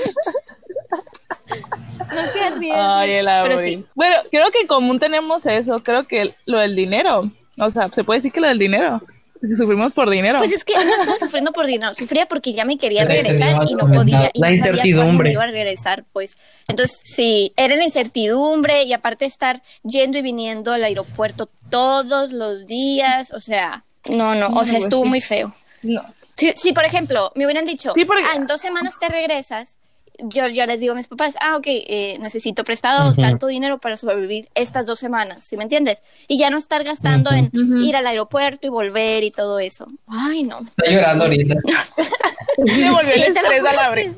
No 2.14 2.32
se 2.34 2.40
arriesguen. 2.42 2.76
Ay, 2.76 3.12
el 3.12 3.26
Pero 3.26 3.60
sí. 3.60 3.86
Bueno, 3.96 4.16
creo 4.30 4.52
que 4.52 4.60
en 4.60 4.68
común 4.68 5.00
tenemos 5.00 5.46
eso. 5.46 5.82
Creo 5.84 6.08
que 6.08 6.36
lo 6.46 6.60
del 6.60 6.76
dinero. 6.76 7.32
O 7.58 7.72
sea, 7.72 7.90
se 7.92 8.04
puede 8.04 8.20
decir 8.20 8.32
que 8.32 8.42
lo 8.42 8.48
del 8.48 8.60
dinero. 8.60 9.02
Sufrimos 9.56 9.92
por 9.94 10.10
dinero. 10.10 10.38
Pues 10.40 10.52
es 10.52 10.64
que 10.64 10.74
no 10.76 10.82
estaba 10.96 11.18
sufriendo 11.18 11.52
por 11.52 11.66
dinero, 11.66 11.94
sufría 11.96 12.26
porque 12.28 12.54
ya 12.54 12.66
me 12.66 12.78
quería 12.78 13.06
regresar 13.06 13.64
y 13.68 13.76
no 13.76 13.92
podía. 13.92 14.30
Y 14.34 14.40
La 14.40 14.50
no 14.50 14.56
sabía 14.58 14.72
incertidumbre. 14.72 15.30
me 15.30 15.34
iba 15.34 15.44
a 15.44 15.48
regresar, 15.48 16.06
pues. 16.14 16.38
Entonces, 16.68 17.00
sí, 17.04 17.54
era 17.56 17.76
la 17.76 17.84
incertidumbre 17.84 18.84
y 18.84 18.94
aparte 18.94 19.26
estar 19.26 19.62
yendo 19.84 20.18
y 20.18 20.22
viniendo 20.22 20.72
al 20.74 20.84
aeropuerto 20.84 21.50
todos 21.70 22.32
los 22.32 22.68
días, 22.68 23.32
o 23.34 23.40
sea, 23.40 23.84
no, 24.10 24.36
no, 24.36 24.48
o 24.48 24.66
sea, 24.66 24.78
estuvo 24.80 25.06
muy 25.06 25.22
feo. 25.22 25.54
No. 25.82 26.02
Sí, 26.36 26.54
sí, 26.56 26.72
por 26.74 26.86
ejemplo, 26.86 27.32
me 27.36 27.46
hubieran 27.46 27.66
dicho, 27.66 27.92
Sí, 27.94 28.06
porque- 28.06 28.24
ah, 28.24 28.36
en 28.36 28.48
dos 28.48 28.62
semanas 28.62 28.96
te 29.00 29.08
regresas 29.10 29.78
yo 30.24 30.48
ya 30.48 30.66
les 30.66 30.80
digo 30.80 30.94
a 30.94 30.96
mis 30.96 31.08
papás, 31.08 31.36
ah, 31.42 31.58
ok, 31.58 31.66
eh, 31.68 32.18
necesito 32.20 32.64
prestado 32.64 33.14
tanto 33.16 33.48
dinero 33.48 33.80
para 33.80 33.98
sobrevivir 33.98 34.50
estas 34.56 34.86
dos 34.86 35.00
semanas, 35.00 35.44
¿sí 35.44 35.58
me 35.58 35.64
entiendes? 35.64 36.04
Y 36.28 36.38
ya 36.38 36.50
no 36.50 36.58
estar 36.58 36.84
gastando 36.84 37.32
en 37.32 37.52
ir 37.82 37.96
al 37.96 38.08
aeropuerto 38.08 38.68
y 38.68 38.70
volver 38.70 39.24
y 39.24 39.32
todo 39.32 39.60
eso. 39.60 39.88
Ay, 40.08 40.44
no. 40.44 40.60
Estoy 40.78 40.96
llorando 40.96 41.26
ahorita. 41.26 41.56
Me 42.58 42.92
volvió 42.92 43.14
el 43.14 43.24
estrés 43.24 43.66
a 43.66 43.74
la 43.74 43.90
vez. 43.90 44.16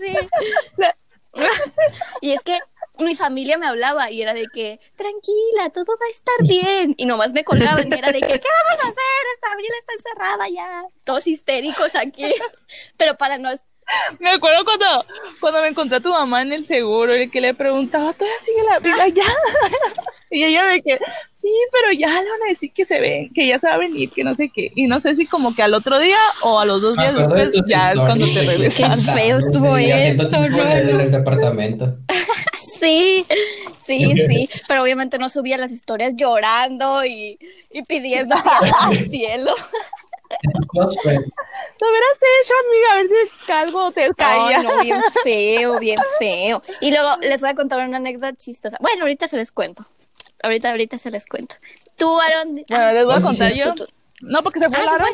y 2.22 2.32
es 2.32 2.41
que 2.41 2.58
mi 2.99 3.16
familia 3.16 3.58
me 3.58 3.66
hablaba 3.66 4.12
y 4.12 4.22
era 4.22 4.34
de 4.34 4.47
que, 4.54 4.80
tranquila, 4.95 5.70
todo 5.74 5.86
va 5.86 6.06
a 6.06 6.10
estar 6.10 6.47
bien. 6.47 6.93
Y 6.97 7.06
nomás 7.06 7.34
me 7.34 7.43
colgaban 7.43 7.88
y 7.88 7.93
era 7.93 8.12
de 8.12 8.20
que, 8.20 8.28
¿qué 8.39 8.47
vamos 8.64 8.84
a 8.84 8.88
hacer? 8.88 9.24
Esta 9.36 9.51
abril 9.51 9.72
está 9.80 9.93
encerrada 9.93 10.49
ya. 10.49 10.84
Todos 11.04 11.28
histéricos 11.28 11.95
aquí. 11.95 12.34
Pero 12.97 13.18
para 13.18 13.38
no 13.38 13.49
me 14.19 14.29
acuerdo 14.29 14.63
cuando, 14.63 15.05
cuando 15.39 15.61
me 15.61 15.67
encontré 15.67 15.97
a 15.97 16.01
tu 16.01 16.11
mamá 16.11 16.41
en 16.41 16.53
el 16.53 16.65
seguro 16.65 17.15
y 17.15 17.29
que 17.29 17.41
le 17.41 17.53
preguntaba, 17.53 18.13
¿todavía 18.13 18.39
sigue 18.39 18.63
la 18.63 18.79
vida 18.79 19.07
ya? 19.09 19.23
y 20.31 20.43
ella 20.43 20.65
de 20.65 20.81
que, 20.81 20.99
sí, 21.31 21.51
pero 21.71 21.91
ya 21.91 22.09
le 22.09 22.29
van 22.29 22.43
a 22.45 22.49
decir 22.49 22.71
que 22.73 22.86
se 22.86 22.99
ve, 22.99 23.29
que 23.34 23.47
ya 23.47 23.59
se 23.59 23.67
va 23.67 23.73
a 23.73 23.77
venir, 23.77 24.09
que 24.09 24.23
no 24.23 24.36
sé 24.36 24.49
qué. 24.53 24.71
Y 24.75 24.88
no 24.88 24.99
sé 24.99 25.15
si 25.15 25.25
como 25.25 25.55
que 25.55 25.63
al 25.63 25.73
otro 25.73 25.99
día 25.99 26.17
o 26.41 26.59
a 26.59 26.65
los 26.65 26.81
dos 26.81 26.95
días 26.97 27.15
después 27.15 27.51
ya 27.67 27.91
es 27.91 27.99
cuando 27.99 28.25
te 28.25 28.41
regresan. 28.41 28.95
Qué 28.95 29.11
feo 29.11 29.38
estuvo 29.38 29.77
eso, 29.77 30.23
no, 30.49 30.99
el 30.99 31.11
departamento. 31.11 31.97
sí, 32.79 33.25
sí, 33.86 34.13
sí. 34.29 34.49
Pero 34.67 34.84
obviamente 34.84 35.17
no 35.17 35.29
subía 35.29 35.57
las 35.57 35.71
historias 35.71 36.13
llorando 36.15 37.05
y, 37.05 37.38
y 37.71 37.81
pidiendo 37.84 38.36
al 38.79 39.09
cielo. 39.09 39.51
Lo 40.73 41.89
hubieras 41.89 42.17
hecho, 42.41 42.53
amiga, 42.65 42.91
a 42.91 42.95
ver 42.95 43.07
si 43.45 43.51
algo 43.51 43.91
te 43.91 44.13
caía. 44.15 44.63
no, 44.63 44.81
bien 44.81 45.01
feo, 45.23 45.79
bien 45.79 45.99
feo. 46.19 46.61
Y 46.81 46.91
luego 46.91 47.09
les 47.21 47.41
voy 47.41 47.49
a 47.49 47.55
contar 47.55 47.88
una 47.88 47.97
anécdota 47.97 48.34
chistosa. 48.34 48.77
Bueno, 48.79 49.03
ahorita 49.03 49.27
se 49.27 49.38
les 49.38 49.51
cuento. 49.51 49.86
Ahorita, 50.41 50.71
ahorita 50.71 50.97
se 50.97 51.11
les 51.11 51.25
cuento. 51.25 51.55
Tú, 51.97 52.19
Aaron. 52.19 52.63
Bueno, 52.67 52.93
les 52.93 53.05
voy 53.05 53.15
a 53.15 53.21
contar 53.21 53.53
yo. 53.53 53.73
No, 54.21 54.43
porque 54.43 54.59
se 54.59 54.69
fue 54.69 54.77
ah, 54.79 55.05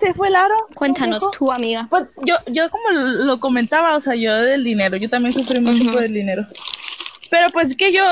Se 0.00 0.14
fue 0.14 0.30
Laro. 0.30 0.54
Cuéntanos 0.74 1.30
tú, 1.30 1.50
amiga. 1.50 1.86
Pues 1.90 2.04
yo, 2.24 2.36
yo 2.46 2.70
como 2.70 2.90
lo 2.90 3.40
comentaba, 3.40 3.96
o 3.96 4.00
sea, 4.00 4.14
yo 4.14 4.34
del 4.34 4.64
dinero, 4.64 4.96
yo 4.96 5.08
también 5.08 5.32
sufrí 5.32 5.60
mucho 5.60 5.90
por 5.92 6.04
el 6.04 6.12
dinero. 6.12 6.46
Pero 7.30 7.50
pues 7.50 7.74
que 7.76 7.92
yo 7.92 8.02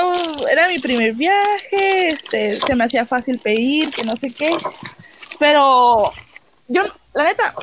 era 0.51 0.67
mi 0.67 0.79
primer 0.79 1.13
viaje, 1.13 2.09
este, 2.09 2.59
se 2.59 2.75
me 2.75 2.83
hacía 2.83 3.05
fácil 3.05 3.39
pedir, 3.39 3.89
que 3.89 4.03
no 4.03 4.15
sé 4.15 4.31
qué. 4.31 4.55
Pero 5.39 6.11
yo, 6.67 6.81
la 7.13 7.23
neta, 7.25 7.53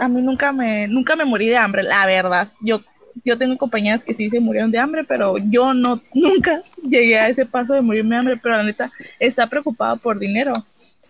a 0.00 0.08
mí 0.08 0.22
nunca 0.22 0.52
me, 0.52 0.86
nunca 0.88 1.16
me 1.16 1.24
morí 1.24 1.48
de 1.48 1.56
hambre, 1.56 1.82
la 1.82 2.06
verdad. 2.06 2.48
Yo, 2.60 2.82
yo 3.24 3.38
tengo 3.38 3.56
compañeras 3.58 4.04
que 4.04 4.14
sí 4.14 4.30
se 4.30 4.40
murieron 4.40 4.70
de 4.70 4.78
hambre, 4.78 5.04
pero 5.04 5.36
yo 5.38 5.74
no, 5.74 6.00
nunca 6.14 6.62
llegué 6.82 7.18
a 7.18 7.28
ese 7.28 7.46
paso 7.46 7.74
de 7.74 7.82
morirme 7.82 8.16
de 8.16 8.20
hambre, 8.20 8.40
pero 8.42 8.56
la 8.56 8.62
neta, 8.62 8.90
está 9.18 9.46
preocupada 9.46 9.96
por 9.96 10.18
dinero. 10.18 10.64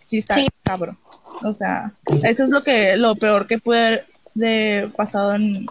Sí, 0.04 0.18
está 0.18 0.36
cabrón. 0.62 0.98
O 1.42 1.52
sea, 1.52 1.92
eso 2.22 2.44
es 2.44 2.50
lo 2.50 2.62
que, 2.62 2.96
lo 2.96 3.16
peor 3.16 3.46
que 3.46 3.58
puede 3.58 3.86
haber 3.86 4.06
de 4.34 4.90
pasado 4.96 5.34
en, 5.34 5.66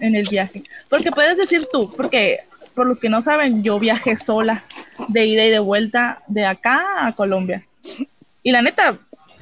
en 0.00 0.16
el 0.16 0.28
viaje. 0.28 0.62
Porque 0.88 1.10
puedes 1.10 1.36
decir 1.36 1.66
tú, 1.70 1.92
porque 1.96 2.40
por 2.74 2.86
los 2.86 3.00
que 3.00 3.08
no 3.08 3.22
saben, 3.22 3.62
yo 3.62 3.78
viajé 3.78 4.16
sola 4.16 4.62
de 5.08 5.26
ida 5.26 5.44
y 5.44 5.50
de 5.50 5.58
vuelta 5.58 6.22
de 6.28 6.46
acá 6.46 7.06
a 7.06 7.12
Colombia. 7.12 7.66
Y 8.42 8.52
la 8.52 8.62
neta, 8.62 8.96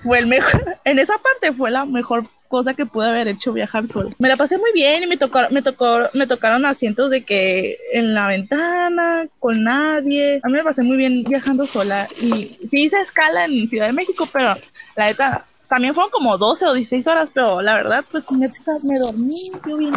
fue 0.06 0.20
el 0.20 0.26
mejor, 0.26 0.78
en 0.84 0.98
esa 0.98 1.18
parte 1.18 1.52
fue 1.52 1.70
la 1.70 1.84
mejor 1.84 2.28
cosa 2.48 2.74
que 2.74 2.86
pude 2.86 3.08
haber 3.08 3.26
hecho 3.26 3.52
viajar 3.52 3.88
sola. 3.88 4.10
Me 4.18 4.28
la 4.28 4.36
pasé 4.36 4.56
muy 4.56 4.70
bien 4.72 5.02
y 5.02 5.06
me 5.06 5.16
tocó, 5.16 5.40
me 5.50 5.62
tocó, 5.62 6.08
me 6.14 6.28
tocaron 6.28 6.64
asientos 6.64 7.10
de 7.10 7.24
que 7.24 7.76
en 7.92 8.14
la 8.14 8.28
ventana, 8.28 9.26
con 9.40 9.64
nadie. 9.64 10.40
A 10.44 10.48
mí 10.48 10.54
me 10.54 10.62
pasé 10.62 10.82
muy 10.82 10.96
bien 10.96 11.24
viajando 11.24 11.66
sola 11.66 12.08
y 12.20 12.56
sí 12.68 12.84
hice 12.84 13.00
escala 13.00 13.46
en 13.46 13.66
Ciudad 13.66 13.86
de 13.86 13.92
México, 13.92 14.28
pero 14.32 14.54
la 14.94 15.06
neta 15.06 15.44
también 15.68 15.92
fueron 15.92 16.12
como 16.12 16.38
12 16.38 16.66
o 16.66 16.74
16 16.74 17.06
horas, 17.08 17.30
pero 17.34 17.60
la 17.60 17.74
verdad, 17.74 18.04
pues 18.12 18.30
me, 18.30 18.46
me 18.84 18.98
dormí, 19.00 19.50
yo 19.66 19.76
bien. 19.76 19.94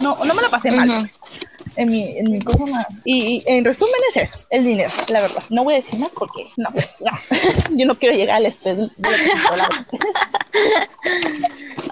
No, 0.00 0.18
no 0.24 0.34
me 0.34 0.42
la 0.42 0.48
pasé 0.50 0.72
mal. 0.72 0.88
Pues 0.88 1.20
en 1.76 1.88
mi, 1.90 2.18
en 2.18 2.30
mi 2.30 2.40
cosa 2.40 2.66
más. 2.66 2.86
Y, 3.04 3.42
en 3.46 3.64
resumen 3.64 3.94
es 4.10 4.16
eso, 4.16 4.46
el 4.50 4.64
dinero, 4.64 4.90
la 5.08 5.20
verdad. 5.20 5.42
No 5.50 5.64
voy 5.64 5.74
a 5.74 5.76
decir 5.78 5.98
más 5.98 6.10
porque, 6.14 6.46
no, 6.56 6.70
pues 6.72 7.02
no. 7.04 7.12
Yo 7.76 7.86
no 7.86 7.98
quiero 7.98 8.16
llegar 8.16 8.36
al 8.36 8.46
estrés 8.46 8.76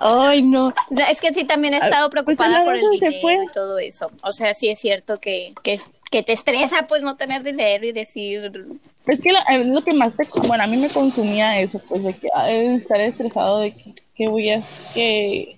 Ay, 0.00 0.42
no. 0.42 0.72
Es 1.08 1.20
que 1.20 1.32
sí 1.32 1.44
también 1.44 1.74
he 1.74 1.78
ah, 1.78 1.84
estado 1.84 2.10
pues, 2.10 2.24
preocupada 2.24 2.64
por 2.64 2.74
el 2.74 2.90
dinero 2.90 3.42
y 3.42 3.52
todo 3.52 3.78
eso. 3.78 4.10
O 4.22 4.32
sea, 4.32 4.54
sí 4.54 4.68
es 4.68 4.78
cierto 4.78 5.20
que, 5.20 5.54
que, 5.62 5.78
que 6.10 6.22
te 6.22 6.32
estresa 6.32 6.86
pues 6.86 7.02
no 7.02 7.16
tener 7.16 7.42
dinero 7.42 7.86
y 7.86 7.92
decir... 7.92 8.66
Es 9.06 9.20
que 9.20 9.30
es 9.30 9.66
lo 9.66 9.82
que 9.82 9.92
más 9.92 10.16
te... 10.16 10.26
Bueno, 10.46 10.64
a 10.64 10.66
mí 10.66 10.76
me 10.76 10.88
consumía 10.88 11.60
eso, 11.60 11.80
pues 11.88 12.02
de 12.04 12.14
que 12.14 12.28
estar 12.74 13.00
estresado 13.00 13.60
de 13.60 13.72
que, 13.72 13.94
que 14.14 14.28
voy 14.28 14.50
a... 14.50 14.62
que 14.94 15.56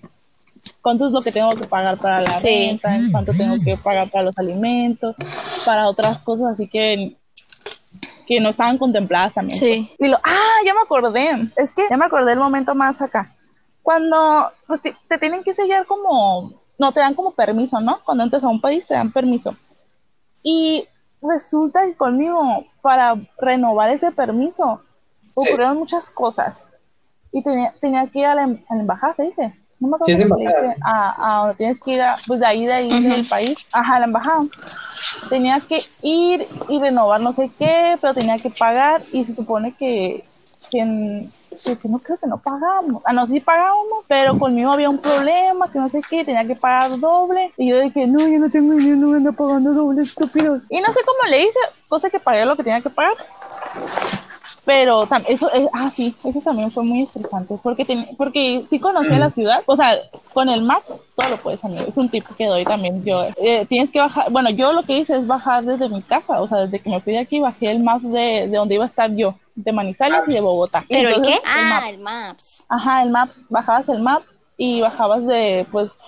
cuánto 0.85 1.07
es 1.07 1.11
lo 1.11 1.21
que 1.21 1.31
tengo 1.31 1.55
que 1.55 1.65
pagar 1.65 1.97
para 1.97 2.21
la 2.21 2.39
renta, 2.39 2.95
cuánto 3.11 3.33
tengo 3.33 3.55
que 3.57 3.75
pagar 3.75 4.11
para 4.11 4.25
los 4.25 4.37
alimentos, 4.37 5.15
para 5.65 5.87
otras 5.87 6.19
cosas, 6.19 6.51
así 6.51 6.67
que 6.67 7.17
que 8.27 8.39
no 8.39 8.49
estaban 8.49 8.77
contempladas 8.77 9.33
también. 9.33 9.59
Sí. 9.59 9.91
Y 9.97 10.07
lo, 10.07 10.17
ah, 10.17 10.57
ya 10.63 10.75
me 10.75 10.81
acordé. 10.81 11.49
Es 11.55 11.73
que 11.73 11.87
ya 11.89 11.97
me 11.97 12.05
acordé 12.05 12.33
el 12.33 12.39
momento 12.39 12.75
más 12.75 13.01
acá. 13.01 13.35
Cuando 13.81 14.51
pues, 14.67 14.83
te, 14.83 14.95
tienen 15.19 15.43
que 15.43 15.55
sellar 15.55 15.87
como, 15.87 16.53
no 16.77 16.91
te 16.91 16.99
dan 16.99 17.15
como 17.15 17.31
permiso, 17.31 17.81
¿no? 17.81 18.01
Cuando 18.05 18.23
entras 18.23 18.43
a 18.43 18.49
un 18.49 18.61
país 18.61 18.85
te 18.85 18.93
dan 18.93 19.11
permiso. 19.11 19.55
Y 20.43 20.87
resulta 21.19 21.83
que 21.87 21.95
conmigo, 21.95 22.63
para 22.83 23.15
renovar 23.39 23.89
ese 23.89 24.11
permiso, 24.11 24.83
ocurrieron 25.33 25.77
muchas 25.77 26.11
cosas. 26.11 26.67
Y 27.31 27.41
tenía, 27.41 27.73
tenía 27.81 28.05
que 28.05 28.19
ir 28.19 28.27
a 28.27 28.35
la, 28.35 28.43
a 28.43 28.75
la 28.75 28.81
embajada, 28.81 29.15
se 29.15 29.23
dice 29.23 29.64
no 29.85 29.91
me 29.91 29.95
acuerdo 29.97 30.37
sí, 30.37 30.75
a, 30.83 31.15
a, 31.17 31.39
donde 31.39 31.55
tienes 31.55 31.79
que 31.79 31.91
ir, 31.91 32.01
a, 32.01 32.17
pues 32.27 32.39
de 32.39 32.45
ahí, 32.45 32.65
de 32.65 32.73
ahí, 32.73 33.03
del 33.03 33.25
país, 33.25 33.67
ajá, 33.71 33.99
la 33.99 34.05
embajada. 34.05 34.43
Tenía 35.29 35.59
que 35.59 35.79
ir 36.01 36.47
y 36.69 36.79
renovar 36.79 37.21
no 37.21 37.33
sé 37.33 37.51
qué, 37.57 37.97
pero 38.01 38.13
tenía 38.13 38.37
que 38.37 38.49
pagar 38.49 39.01
y 39.11 39.25
se 39.25 39.33
supone 39.33 39.73
que, 39.73 40.23
que, 40.71 40.85
no 40.85 41.99
creo 41.99 42.17
que 42.17 42.27
no 42.27 42.37
pagamos. 42.37 43.01
Ah, 43.05 43.13
no, 43.13 43.25
sí 43.27 43.39
pagábamos, 43.39 44.05
pero 44.07 44.37
conmigo 44.37 44.71
había 44.71 44.89
un 44.89 44.97
problema, 44.97 45.71
que 45.71 45.79
no 45.79 45.89
sé 45.89 46.01
qué, 46.07 46.25
tenía 46.25 46.45
que 46.45 46.55
pagar 46.55 46.99
doble. 46.99 47.51
Y 47.57 47.69
yo 47.69 47.79
dije, 47.79 48.07
no, 48.07 48.27
yo 48.27 48.39
no 48.39 48.49
tengo 48.49 48.73
dinero, 48.73 48.97
no 48.97 49.07
me 49.07 49.17
ando 49.17 49.33
pagando 49.33 49.73
doble, 49.73 50.01
estúpido. 50.01 50.61
Y 50.69 50.81
no 50.81 50.87
sé 50.93 50.99
cómo 51.05 51.29
le 51.29 51.43
hice, 51.43 51.59
cosa 51.87 52.09
que 52.09 52.19
pagué 52.19 52.45
lo 52.45 52.55
que 52.55 52.63
tenía 52.63 52.81
que 52.81 52.89
pagar. 52.89 53.15
Pero 54.65 55.07
eso, 55.27 55.51
es, 55.51 55.67
ah, 55.73 55.89
sí, 55.91 56.15
eso 56.23 56.41
también 56.41 56.71
fue 56.71 56.83
muy 56.83 57.03
estresante, 57.03 57.55
porque, 57.61 57.85
porque 58.17 58.65
sí 58.69 58.79
conocí 58.79 59.09
la 59.09 59.29
ciudad, 59.29 59.61
o 59.67 59.77
sea, 59.77 59.95
con 60.33 60.49
el 60.49 60.63
Maps 60.63 61.03
todo 61.15 61.29
lo 61.29 61.37
puedes, 61.37 61.63
amigo. 61.63 61.83
Es 61.87 61.97
un 61.97 62.09
tip 62.09 62.25
que 62.35 62.47
doy 62.47 62.65
también 62.65 63.03
yo. 63.03 63.25
Eh, 63.37 63.65
tienes 63.67 63.91
que 63.91 63.99
bajar, 63.99 64.31
bueno, 64.31 64.49
yo 64.49 64.73
lo 64.73 64.81
que 64.83 64.97
hice 64.97 65.17
es 65.17 65.27
bajar 65.27 65.63
desde 65.63 65.87
mi 65.87 66.01
casa, 66.01 66.41
o 66.41 66.47
sea, 66.47 66.59
desde 66.61 66.79
que 66.79 66.89
me 66.89 66.99
fui 66.99 67.13
de 67.13 67.19
aquí, 67.19 67.39
bajé 67.39 67.71
el 67.71 67.83
Maps 67.83 68.03
de, 68.03 68.47
de 68.47 68.57
donde 68.57 68.75
iba 68.75 68.85
a 68.85 68.87
estar 68.87 69.13
yo, 69.15 69.35
de 69.53 69.71
Manizales 69.71 70.27
y 70.27 70.33
de 70.33 70.41
Bogotá. 70.41 70.83
¿Pero 70.89 71.09
el 71.09 71.21
qué? 71.21 71.35
ah, 71.45 71.87
el 71.89 72.01
Maps. 72.01 72.63
Ajá, 72.67 73.03
el 73.03 73.11
Maps, 73.11 73.45
bajabas 73.49 73.87
el 73.89 74.01
Maps 74.01 74.25
y 74.57 74.81
bajabas 74.81 75.27
de, 75.27 75.67
pues, 75.71 76.01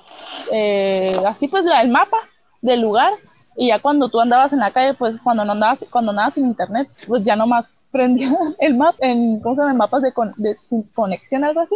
eh, 0.51 1.11
así 1.27 1.47
pues, 1.47 1.63
el 1.81 1.89
mapa 1.89 2.17
del 2.61 2.81
lugar 2.81 3.13
y 3.55 3.67
ya 3.67 3.79
cuando 3.79 4.07
tú 4.07 4.21
andabas 4.21 4.53
en 4.53 4.59
la 4.59 4.71
calle, 4.71 4.93
pues 4.93 5.19
cuando 5.21 5.43
no 5.43 5.53
andabas, 5.53 5.83
cuando 5.91 6.11
andabas 6.11 6.35
sin 6.35 6.45
internet, 6.45 6.87
pues 7.07 7.23
ya 7.23 7.35
nomás 7.35 7.71
prendía 7.91 8.35
el 8.59 8.75
mapa 8.75 8.97
en, 9.01 9.39
¿cómo 9.39 9.55
se 9.55 9.61
llama? 9.61 9.73
Mapas 9.73 10.01
de, 10.01 10.13
de, 10.37 10.57
sin 10.65 10.83
conexión, 10.83 11.43
algo 11.43 11.61
así. 11.61 11.75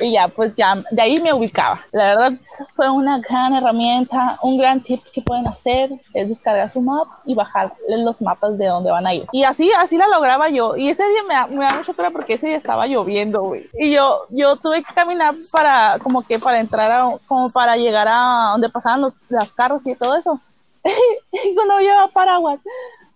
Y 0.00 0.12
ya, 0.12 0.26
pues 0.26 0.54
ya, 0.54 0.74
de 0.90 1.02
ahí 1.02 1.20
me 1.20 1.32
ubicaba. 1.32 1.80
La 1.92 2.06
verdad 2.06 2.32
fue 2.74 2.90
una 2.90 3.20
gran 3.20 3.54
herramienta, 3.54 4.38
un 4.42 4.58
gran 4.58 4.80
tip 4.82 5.00
que 5.12 5.22
pueden 5.22 5.46
hacer 5.46 5.90
es 6.12 6.28
descargar 6.28 6.72
su 6.72 6.80
mapa 6.80 7.20
y 7.24 7.34
bajar 7.34 7.72
los 7.88 8.20
mapas 8.20 8.58
de 8.58 8.66
donde 8.66 8.90
van 8.90 9.06
a 9.06 9.14
ir. 9.14 9.26
Y 9.30 9.44
así, 9.44 9.70
así 9.78 9.96
la 9.96 10.08
lograba 10.08 10.48
yo. 10.48 10.74
Y 10.76 10.88
ese 10.88 11.08
día 11.08 11.22
me 11.28 11.34
da, 11.34 11.46
me 11.46 11.64
da 11.64 11.80
pena 11.96 12.10
porque 12.10 12.34
ese 12.34 12.48
día 12.48 12.56
estaba 12.56 12.88
lloviendo, 12.88 13.42
güey. 13.42 13.68
Y 13.78 13.92
yo, 13.92 14.26
yo 14.30 14.56
tuve 14.56 14.82
que 14.82 14.92
caminar 14.92 15.36
para, 15.52 15.98
como 16.02 16.22
que 16.22 16.40
para 16.40 16.58
entrar 16.58 16.90
a, 16.90 17.16
como 17.28 17.52
para 17.52 17.76
llegar 17.76 18.08
a 18.10 18.48
donde 18.52 18.70
pasaban 18.70 19.00
los, 19.00 19.12
los 19.28 19.54
carros 19.54 19.86
y 19.86 19.94
todo 19.94 20.16
eso. 20.16 20.40
y 20.84 21.54
no 21.54 21.78
llevaba 21.78 22.08
paraguas. 22.08 22.58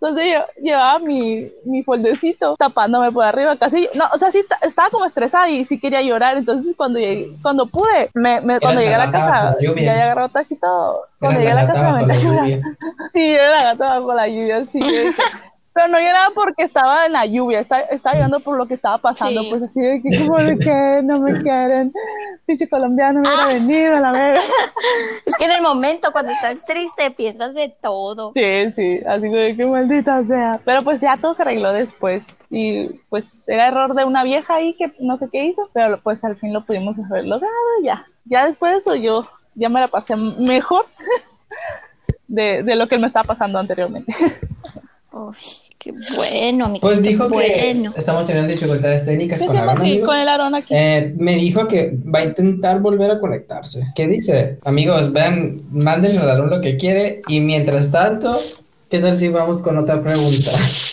Entonces 0.01 0.33
yo 0.33 0.63
llevaba 0.63 1.01
mi, 1.01 1.51
mi 1.65 1.83
foldecito 1.83 2.55
tapándome 2.57 3.11
por 3.11 3.25
arriba, 3.25 3.57
casi, 3.57 3.89
no, 3.95 4.05
o 4.13 4.19
sea, 4.19 4.31
sí 4.31 4.45
estaba 4.63 4.91
como 4.91 5.05
estresada 5.05 5.49
y 5.51 5.65
sí 5.65 5.81
quería 5.81 6.03
llorar, 6.03 6.37
entonces 6.37 6.75
cuando 6.77 7.01
llegué, 7.01 7.33
cuando 7.43 7.67
pude, 7.67 8.09
me, 8.15 8.41
me 8.41 8.61
cuando 8.61 8.81
llegué 8.81 8.95
a 8.95 8.99
la 8.99 9.11
casa, 9.11 9.57
ya 9.61 9.71
había 9.71 10.05
agarrado 10.05 10.29
todo 10.61 11.03
cuando 11.19 11.41
llegué 11.41 11.53
a 11.53 11.55
la 11.57 11.67
casa 11.67 11.93
me 11.93 12.07
metí 12.07 12.13
a 12.13 12.23
llorar. 12.23 12.49
Sí, 13.13 13.35
era 13.35 13.51
la 13.51 13.63
gata 13.65 13.89
bajo 13.99 14.15
la 14.15 14.29
lluvia, 14.29 14.65
sí. 14.67 14.81
Pero 15.79 15.93
no 15.93 16.01
lloraba 16.01 16.31
porque 16.35 16.65
estaba 16.65 17.07
en 17.07 17.13
la 17.13 17.25
lluvia, 17.25 17.61
estaba, 17.61 17.83
estaba 17.83 18.15
llorando 18.17 18.41
por 18.41 18.57
lo 18.59 18.67
que 18.67 18.75
estaba 18.75 18.99
pasando, 18.99 19.43
Sí. 19.43 19.51
pues 19.51 19.63
así 19.63 19.81
de 19.81 20.03
que 20.03 20.27
como 20.27 20.39
de 20.39 20.59
que 20.59 21.01
no 21.05 21.21
me 21.21 21.41
quieren, 21.41 21.93
pinche 22.47 22.69
colombiano 22.69 23.21
hubiera 23.21 23.47
venido 23.47 23.97
a 23.97 24.01
la 24.01 24.11
verga. 24.11 24.41
Es 25.25 25.37
que 25.37 25.45
en 25.45 25.53
el 25.53 25.63
momento 25.63 26.11
cuando 26.11 26.33
estás 26.33 26.65
triste 26.65 27.13
piensas 27.13 27.55
de 27.55 27.69
todo. 27.81 28.33
Sí, 28.35 28.73
sí, 28.73 29.01
así 29.07 29.29
de 29.29 29.55
que 29.57 29.67
maldita 29.67 30.25
sea. 30.25 30.61
Pero 30.65 30.83
pues 30.83 31.01
ya 31.01 31.17
todo 31.17 31.33
se 31.35 31.43
arregló 31.43 31.73
después. 31.73 32.25
Y 32.51 32.89
pues 33.09 33.45
era 33.47 33.69
error 33.69 33.95
de 33.95 34.05
una 34.05 34.25
vieja 34.25 34.57
ahí 34.57 34.75
que 34.75 34.93
no 34.99 35.17
sé 35.19 35.29
qué 35.31 35.45
hizo, 35.45 35.71
pero 35.73 36.01
pues 36.03 36.25
al 36.25 36.37
fin 36.37 36.53
lo 36.53 36.65
pudimos 36.65 36.97
haber 36.99 37.25
logrado 37.25 37.55
ya. 37.85 38.05
Ya 38.25 38.47
después 38.47 38.73
de 38.73 38.79
eso 38.79 38.97
yo 38.97 39.29
ya 39.55 39.69
me 39.69 39.79
la 39.81 39.87
pasé 39.89 40.17
mejor 40.17 40.87
de, 42.27 42.63
de 42.65 42.75
lo 42.77 42.89
que 42.89 42.99
me 42.99 43.07
estaba 43.07 43.27
pasando 43.29 43.59
anteriormente. 43.59 44.13
Uy, 45.13 45.35
qué 45.79 45.93
bueno, 46.17 46.67
amigo. 46.67 46.81
Pues 46.81 47.03
dijo 47.03 47.29
bueno. 47.29 47.93
que 47.93 48.01
estamos 48.01 48.27
teniendo 48.27 48.53
dificultades 48.53 49.05
técnicas 49.05 49.41
¿Qué 49.41 49.47
con 49.47 49.57
Aaron, 49.57 49.79
así 49.79 50.01
con 50.01 50.17
el 50.17 50.29
Aarón 50.29 50.55
aquí? 50.55 50.75
Eh, 50.75 51.15
me 51.17 51.37
dijo 51.37 51.69
que 51.69 51.97
va 52.15 52.21
a 52.21 52.25
intentar 52.25 52.81
volver 52.81 53.11
a 53.11 53.21
conectarse. 53.21 53.87
¿Qué 53.95 54.07
dice? 54.07 54.59
Amigos, 54.65 55.13
vean, 55.13 55.63
mándenle 55.71 56.19
al 56.19 56.31
Aaron 56.31 56.51
lo 56.51 56.61
que 56.61 56.77
quiere 56.77 57.23
y 57.29 57.41
mientras 57.41 57.91
tanto, 57.91 58.39
¿qué 58.91 58.99
tal 58.99 59.19
si 59.19 59.29
vamos 59.29 59.63
con 59.63 59.79
otra 59.79 60.03
pregunta? 60.03 60.51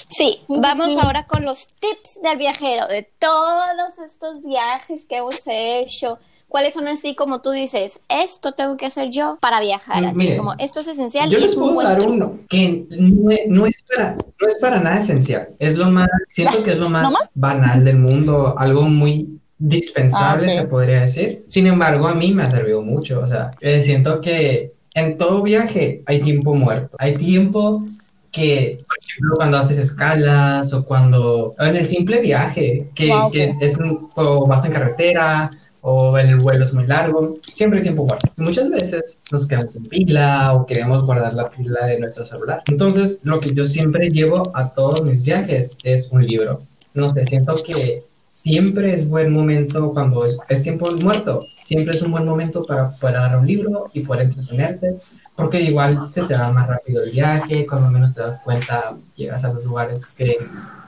Sí, 0.10 0.40
vamos 0.48 0.96
ahora 1.02 1.26
con 1.26 1.44
los 1.44 1.68
tips 1.68 2.22
del 2.24 2.38
viajero, 2.38 2.88
de 2.88 3.10
todos 3.20 4.00
estos 4.06 4.44
viajes 4.44 5.06
que 5.08 5.18
hemos 5.18 5.42
hecho. 5.46 6.20
¿Cuáles 6.56 6.74
son 6.74 6.88
así 6.88 7.16
como 7.16 7.42
tú 7.42 7.52
dices, 7.52 8.00
esto 8.08 8.54
tengo 8.54 8.78
que 8.78 8.86
hacer 8.86 9.10
yo 9.10 9.38
para 9.42 9.60
viajar? 9.60 10.02
Mm, 10.02 10.06
Así 10.06 10.16
miren, 10.18 10.38
como, 10.38 10.54
esto 10.58 10.80
es 10.80 10.88
esencial 10.88 11.30
Yo 11.30 11.38
les 11.38 11.52
es 11.52 11.58
un 11.58 11.64
puedo 11.64 11.74
buen 11.74 11.86
dar 11.86 12.00
uno 12.00 12.40
que 12.48 12.86
no 12.92 13.30
es, 13.30 13.42
no 13.50 13.66
es 13.66 13.84
para, 13.94 14.16
no 14.16 14.48
es 14.48 14.56
para 14.62 14.80
nada 14.80 15.00
esencial. 15.00 15.50
Es 15.60 15.76
lo 15.76 15.92
más, 15.92 16.08
siento 16.30 16.64
que 16.64 16.72
es 16.72 16.78
lo 16.78 16.90
más 16.90 17.04
¿No 17.04 17.12
más? 17.12 17.24
banal 17.34 17.84
del 17.84 17.98
mundo, 17.98 18.56
algo 18.58 18.84
muy 18.84 19.38
dispensable, 19.58 20.48
Ah, 20.48 20.54
ok. 20.54 20.60
se 20.62 20.68
podría 20.70 21.02
decir. 21.02 21.44
Sin 21.46 21.68
embargo, 21.68 22.08
a 22.08 22.16
mí 22.16 22.34
me 22.34 22.44
ha 22.44 22.50
servido 22.50 22.82
mucho. 22.82 23.20
O 23.20 23.28
sea, 23.28 23.52
eh, 23.60 23.82
siento 23.82 24.22
que 24.22 24.72
en 24.94 25.18
todo 25.18 25.42
viaje 25.42 26.04
hay 26.06 26.22
tiempo 26.22 26.56
muerto. 26.56 26.96
Hay 27.02 27.18
tiempo 27.18 27.84
que, 28.32 28.80
por 28.88 28.98
ejemplo, 29.02 29.36
cuando 29.36 29.58
haces 29.58 29.78
escalas 29.78 30.72
o 30.72 30.86
cuando, 30.86 31.54
en 31.60 31.76
el 31.76 31.86
simple 31.86 32.22
viaje, 32.22 32.90
que, 32.96 33.10
Wow, 33.10 33.30
que 33.30 33.50
ok. 33.52 33.62
es 33.62 33.78
un, 33.78 34.10
o 34.16 34.46
vas 34.48 34.64
en 34.64 34.72
carretera 34.72 35.52
o 35.88 36.18
el 36.18 36.38
vuelo 36.38 36.64
es 36.64 36.74
muy 36.74 36.88
largo, 36.88 37.38
siempre 37.44 37.78
hay 37.78 37.84
tiempo 37.84 38.08
muerto. 38.08 38.32
Muchas 38.38 38.72
veces 38.72 39.20
nos 39.32 39.48
quedamos 39.48 39.74
sin 39.74 39.86
pila 39.86 40.54
o 40.56 40.66
queremos 40.66 41.06
guardar 41.06 41.36
la 41.36 41.52
pila 41.52 41.86
de 41.86 42.00
nuestro 42.00 42.26
celular. 42.26 42.64
Entonces, 42.68 43.20
lo 43.22 43.40
que 43.40 43.54
yo 43.54 43.64
siempre 43.64 44.10
llevo 44.10 44.52
a 44.56 44.74
todos 44.74 45.04
mis 45.04 45.24
viajes 45.24 45.78
es 45.84 46.10
un 46.12 46.26
libro. 46.26 46.64
No 46.96 47.08
sé, 47.08 47.24
siento 47.28 47.54
que 47.64 48.04
siempre 48.36 48.94
es 48.94 49.08
buen 49.08 49.32
momento 49.32 49.92
cuando 49.94 50.26
es, 50.26 50.38
es 50.50 50.62
tiempo 50.62 50.92
muerto. 51.02 51.48
Siempre 51.64 51.96
es 51.96 52.02
un 52.02 52.12
buen 52.12 52.26
momento 52.26 52.64
para 52.64 52.92
poder 52.92 53.16
agarrar 53.16 53.40
un 53.40 53.48
libro 53.48 53.88
y 53.94 54.02
poder 54.02 54.24
entretenerte. 54.24 54.98
Porque 55.36 55.62
igual 55.62 56.08
se 56.08 56.24
te 56.24 56.34
va 56.34 56.52
más 56.52 56.68
rápido 56.68 57.04
el 57.04 57.12
viaje, 57.12 57.66
cuando 57.66 57.90
menos 57.90 58.14
te 58.14 58.22
das 58.22 58.42
cuenta 58.42 58.96
llegas 59.16 59.44
a 59.44 59.54
los 59.54 59.66
lugares 59.66 60.06
que, 60.06 60.38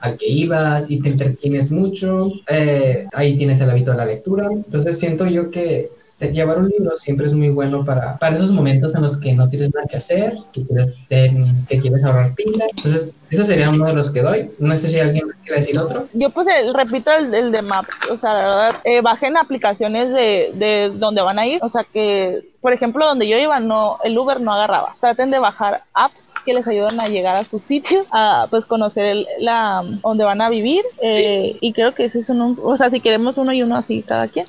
al 0.00 0.16
que 0.16 0.26
ibas 0.26 0.90
y 0.90 1.00
te 1.00 1.10
entretienes 1.10 1.70
mucho, 1.70 2.32
eh, 2.48 3.06
ahí 3.12 3.34
tienes 3.34 3.60
el 3.60 3.70
hábito 3.70 3.90
de 3.90 3.96
la 3.96 4.06
lectura. 4.06 4.48
Entonces 4.50 4.98
siento 4.98 5.26
yo 5.26 5.50
que 5.50 5.90
llevar 6.26 6.58
un 6.58 6.68
libro 6.68 6.96
siempre 6.96 7.26
es 7.26 7.32
muy 7.34 7.48
bueno 7.50 7.84
para, 7.84 8.18
para 8.18 8.34
esos 8.34 8.50
momentos 8.50 8.94
en 8.94 9.02
los 9.02 9.16
que 9.16 9.32
no 9.34 9.48
tienes 9.48 9.72
nada 9.72 9.86
que 9.88 9.96
hacer, 9.98 10.36
que 10.52 10.64
quieres, 10.66 10.94
te- 11.08 11.32
que 11.68 11.80
quieres 11.80 12.02
ahorrar 12.04 12.34
pila. 12.34 12.64
Entonces, 12.76 13.12
eso 13.30 13.44
sería 13.44 13.70
uno 13.70 13.84
de 13.86 13.92
los 13.94 14.10
que 14.10 14.22
doy. 14.22 14.50
No 14.58 14.76
sé 14.76 14.88
si 14.88 14.98
alguien 14.98 15.28
más 15.28 15.36
quiere 15.44 15.60
decir 15.60 15.78
otro. 15.78 16.08
Yo 16.14 16.30
pues 16.30 16.48
el- 16.48 16.74
repito 16.74 17.10
el, 17.12 17.32
el 17.34 17.52
de 17.52 17.62
Maps, 17.62 18.10
o 18.10 18.18
sea, 18.18 18.32
la 18.34 18.44
verdad, 18.44 18.74
eh, 18.84 19.00
bajen 19.00 19.36
aplicaciones 19.36 20.12
de, 20.12 20.50
de 20.54 20.90
donde 20.94 21.22
van 21.22 21.38
a 21.38 21.46
ir, 21.46 21.58
o 21.62 21.68
sea 21.68 21.84
que, 21.84 22.48
por 22.60 22.72
ejemplo, 22.72 23.06
donde 23.06 23.28
yo 23.28 23.38
iba, 23.38 23.60
no, 23.60 23.98
el 24.02 24.18
Uber 24.18 24.40
no 24.40 24.50
agarraba. 24.50 24.96
Traten 25.00 25.30
de 25.30 25.38
bajar 25.38 25.84
apps 25.94 26.30
que 26.44 26.52
les 26.54 26.66
ayuden 26.66 26.98
a 27.00 27.06
llegar 27.08 27.36
a 27.36 27.44
su 27.44 27.58
sitio, 27.60 28.04
a 28.10 28.46
pues 28.50 28.66
conocer 28.66 29.06
el- 29.06 29.26
la, 29.38 29.84
donde 30.02 30.24
van 30.24 30.40
a 30.40 30.48
vivir, 30.48 30.82
eh, 31.00 31.56
y 31.60 31.72
creo 31.72 31.94
que 31.94 32.06
ese 32.06 32.18
es 32.20 32.28
uno, 32.30 32.56
o 32.62 32.76
sea, 32.76 32.90
si 32.90 32.98
queremos 33.00 33.38
uno 33.38 33.52
y 33.52 33.62
uno 33.62 33.76
así 33.76 34.02
cada 34.02 34.26
quien, 34.26 34.46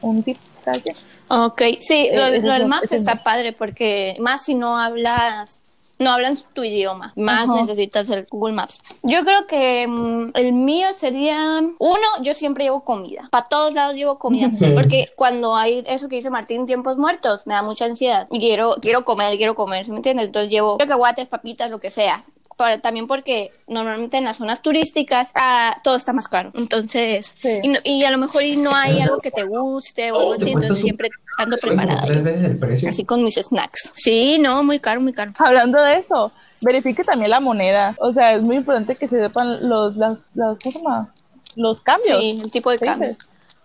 un 0.00 0.22
tip 0.24 0.38
cada 0.64 0.80
quien. 0.80 0.96
Ok, 1.34 1.62
sí, 1.80 2.10
lo, 2.12 2.26
Eh, 2.26 2.40
lo 2.40 2.52
del 2.52 2.62
eso- 2.62 2.68
Maps 2.68 2.92
está 2.92 3.22
padre 3.22 3.52
porque 3.54 4.16
más 4.20 4.44
si 4.44 4.54
no 4.54 4.76
hablas, 4.78 5.60
no 5.98 6.10
hablan 6.10 6.36
tu 6.52 6.62
idioma, 6.62 7.12
más 7.16 7.48
Ajá. 7.48 7.62
necesitas 7.62 8.10
el 8.10 8.26
Google 8.30 8.52
Maps. 8.54 8.80
Yo 9.02 9.24
creo 9.24 9.46
que 9.46 9.86
mm, 9.88 10.32
el 10.34 10.52
mío 10.52 10.88
sería, 10.96 11.60
uno, 11.78 12.06
yo 12.22 12.34
siempre 12.34 12.64
llevo 12.64 12.84
comida, 12.84 13.22
para 13.30 13.48
todos 13.48 13.72
lados 13.72 13.94
llevo 13.94 14.18
comida, 14.18 14.50
porque 14.74 15.08
cuando 15.16 15.54
hay 15.56 15.82
eso 15.86 16.08
que 16.08 16.16
dice 16.16 16.28
Martín, 16.28 16.66
tiempos 16.66 16.96
muertos, 16.98 17.46
me 17.46 17.54
da 17.54 17.62
mucha 17.62 17.84
ansiedad 17.86 18.26
y 18.30 18.38
quiero, 18.38 18.74
quiero 18.82 19.04
comer, 19.04 19.36
quiero 19.38 19.54
comer, 19.54 19.86
¿sí 19.86 19.92
me 19.92 19.98
entiendes? 19.98 20.26
Entonces 20.26 20.50
llevo 20.50 20.76
cacahuates, 20.76 21.28
papitas, 21.28 21.70
lo 21.70 21.78
que 21.78 21.88
sea. 21.90 22.24
Para- 22.56 22.78
también 22.78 23.06
porque 23.06 23.50
normalmente 23.66 24.16
en 24.18 24.24
las 24.24 24.36
zonas 24.36 24.62
turísticas 24.62 25.32
ah, 25.34 25.76
todo 25.82 25.96
está 25.96 26.12
más 26.12 26.28
caro. 26.28 26.52
Entonces, 26.54 27.34
Sí. 27.40 27.60
y, 27.62 27.68
no- 27.68 27.78
y 27.84 28.04
a 28.04 28.10
lo 28.10 28.18
mejor 28.18 28.42
y 28.42 28.56
no 28.56 28.74
hay 28.74 29.00
algo 29.00 29.18
que 29.18 29.30
te 29.30 29.44
guste 29.44 30.12
o 30.12 30.18
algo 30.20 30.34
así, 30.34 30.50
entonces 30.52 30.78
siempre 30.80 31.08
ando 31.38 31.56
preparada. 31.56 32.02
tres 32.04 32.22
veces 32.22 32.44
el 32.44 32.58
precio. 32.58 32.88
Así 32.90 33.04
con 33.04 33.24
mis 33.24 33.34
snacks. 33.36 33.92
Sí, 33.94 34.38
no, 34.40 34.62
muy 34.62 34.78
caro, 34.80 35.00
muy 35.00 35.12
caro. 35.12 35.32
Hablando 35.38 35.82
de 35.82 35.96
eso, 35.96 36.30
verifique 36.62 37.02
también 37.04 37.30
la 37.30 37.40
moneda, 37.40 37.94
o 37.98 38.12
sea, 38.12 38.32
es 38.34 38.42
muy 38.42 38.56
importante 38.56 38.96
que 38.96 39.08
se 39.08 39.20
sepan 39.20 39.68
los, 39.68 39.96
las, 39.96 40.18
las, 40.34 40.58
¿cómo 40.58 40.72
se 40.72 40.78
llama? 40.78 41.12
Los 41.56 41.80
cambios. 41.80 42.18
Sí, 42.20 42.40
el 42.42 42.50
tipo 42.50 42.70
de 42.70 42.78
¿se 42.78 42.84
cambio. 42.86 43.16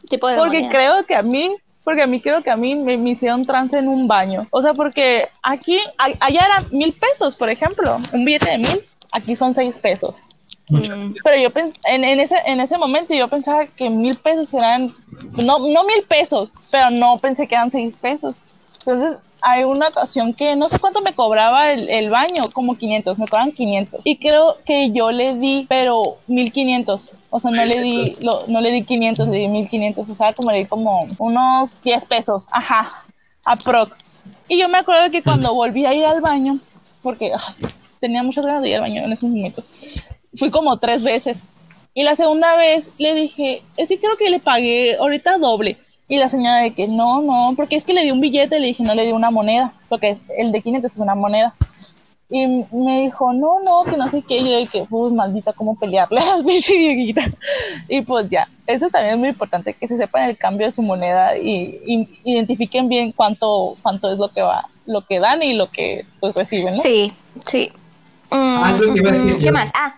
tipo 0.10 0.28
de 0.28 0.36
Porque 0.38 0.62
moneda. 0.62 0.70
creo 0.72 1.06
que 1.06 1.16
a 1.16 1.22
mí, 1.22 1.52
porque 1.88 2.02
a 2.02 2.08
mí 2.08 2.20
creo 2.20 2.44
que 2.44 2.52
a 2.52 2.58
mí 2.58 2.76
me, 2.76 2.98
me 2.98 3.12
hicieron 3.12 3.46
trance 3.46 3.78
en 3.78 3.88
un 3.88 4.10
baño. 4.10 4.46
O 4.52 4.62
sea, 4.62 4.74
porque 4.74 5.30
aquí, 5.42 5.80
a- 5.98 6.12
allá 6.20 6.42
eran 6.46 6.66
mil 6.72 6.92
pesos, 6.92 7.38
por 7.38 7.50
ejemplo, 7.50 7.96
un 8.12 8.26
billete 8.26 8.50
de 8.52 8.58
mil, 8.58 8.82
aquí 9.14 9.38
son 9.38 9.54
seis 9.54 9.80
pesos. 9.80 10.14
Mm, 10.68 11.14
Pero 11.24 11.42
yo 11.42 11.50
en, 11.86 12.04
en 12.04 12.20
ese, 12.20 12.36
en 12.46 12.60
ese 12.60 12.78
momento 12.78 13.14
yo 13.14 13.30
pensaba 13.30 13.68
que 13.68 13.90
mil 13.90 14.18
pesos 14.18 14.54
eran, 14.54 14.94
no, 15.38 15.60
no 15.60 15.86
mil 15.86 16.04
pesos, 16.10 16.52
pero 16.72 16.90
no 16.90 17.20
pensé 17.20 17.48
que 17.48 17.56
eran 17.56 17.72
seis 17.72 17.96
pesos. 17.96 18.36
Entonces, 18.80 19.20
hay 19.42 19.64
una 19.64 19.90
ocasión 19.90 20.34
que 20.34 20.56
no 20.56 20.68
sé 20.70 20.80
cuánto 20.80 21.02
me 21.02 21.14
cobraba 21.14 21.72
el, 21.72 21.90
el 21.90 22.10
baño, 22.10 22.44
como 22.54 22.78
500, 22.78 23.18
me 23.20 23.28
cobran 23.28 23.52
500. 23.52 24.02
Y 24.04 24.18
creo 24.18 24.58
que 24.66 24.92
yo 24.92 25.12
le 25.12 25.34
di, 25.36 25.66
pero 25.70 26.18
1500. 26.28 27.10
O 27.30 27.40
sea, 27.40 27.52
no 27.52 27.64
le 27.66 27.82
di, 27.82 28.18
lo- 28.22 28.44
no 28.48 28.62
le 28.62 28.72
di 28.72 28.84
500, 28.84 29.28
le 29.28 29.38
di 29.38 29.48
1500. 29.48 30.10
O 30.10 30.16
sea, 30.16 30.34
como 30.34 30.52
le 30.52 30.60
di 30.60 30.66
como 30.66 31.08
unos 31.20 31.82
10 31.84 32.06
pesos. 32.06 32.48
Ajá, 32.52 33.04
aprox. 33.46 34.04
Y 34.48 34.58
yo 34.60 34.70
me 34.70 34.78
acuerdo 34.78 35.12
que 35.12 35.24
cuando 35.24 35.54
volví 35.54 35.86
a 35.86 35.94
ir 35.94 36.06
al 36.06 36.22
baño, 36.22 36.60
porque 37.04 37.32
ay, 37.34 37.70
tenía 38.00 38.24
muchas 38.24 38.46
ganas 38.46 38.62
de 38.62 38.70
ir 38.70 38.76
al 38.76 38.82
baño 38.82 39.04
en 39.04 39.12
esos 39.12 39.30
momentos, 39.30 39.70
fui 40.36 40.50
como 40.50 40.78
tres 40.78 41.04
veces. 41.04 41.44
Y 41.94 42.04
la 42.04 42.16
segunda 42.16 42.56
vez 42.56 42.92
le 43.00 43.14
dije, 43.16 43.64
es 43.76 43.90
que 43.90 44.00
creo 44.00 44.18
que 44.18 44.30
le 44.30 44.40
pagué 44.40 44.96
ahorita 44.98 45.38
doble. 45.38 45.78
Y 46.08 46.18
la 46.18 46.30
señora 46.30 46.58
de 46.58 46.72
que 46.74 46.88
no, 46.88 47.22
no, 47.22 47.54
porque 47.56 47.76
es 47.76 47.84
que 47.86 47.94
le 47.94 48.04
di 48.04 48.12
un 48.12 48.22
billete, 48.22 48.60
le 48.60 48.68
dije, 48.68 48.84
no 48.84 48.96
le 48.96 49.06
di 49.06 49.12
una 49.12 49.30
moneda, 49.32 49.74
porque 49.90 50.18
el 50.38 50.52
de 50.52 50.62
500 50.62 50.92
es 50.92 50.98
una 51.00 51.16
moneda. 51.16 51.54
Y 52.30 52.46
me 52.72 53.02
dijo, 53.02 53.32
no, 53.32 53.62
no, 53.62 53.84
que 53.86 53.96
no 53.98 54.10
sé 54.12 54.22
qué. 54.22 54.40
Y 54.40 54.52
yo 54.52 54.58
dije, 54.58 54.86
uy, 54.90 55.12
maldita, 55.14 55.54
cómo 55.54 55.76
pelearle 55.76 56.20
a 56.20 56.26
las 56.26 56.42
pinche 56.46 56.78
viejita. 56.78 57.24
Y 57.88 58.02
pues 58.02 58.30
ya, 58.30 58.48
eso 58.66 58.90
también 58.90 59.14
es 59.16 59.20
muy 59.20 59.30
importante, 59.30 59.74
que 59.74 59.88
se 59.88 59.98
sepan 59.98 60.30
el 60.30 60.38
cambio 60.38 60.68
de 60.68 60.72
su 60.72 60.82
moneda 60.82 61.38
y, 61.38 61.80
y 61.86 62.20
identifiquen 62.24 62.90
bien 62.90 63.12
cuánto, 63.14 63.78
cuánto 63.82 64.12
es 64.12 64.18
lo 64.18 64.30
que 64.32 64.42
va, 64.42 64.68
lo 64.86 65.06
que 65.06 65.20
dan 65.20 65.42
y 65.44 65.54
lo 65.54 65.70
que 65.72 66.06
pues 66.20 66.36
reciben, 66.36 66.74
¿no? 66.76 66.82
Sí, 66.82 67.14
sí. 67.46 67.72
Mm, 68.30 68.36
Ah, 68.64 68.78
que 68.78 69.02
decir 69.02 69.34
mm, 69.36 69.38
¿Qué 69.40 69.46
yo. 69.46 69.52
más? 69.54 69.72
Ah, 69.74 69.96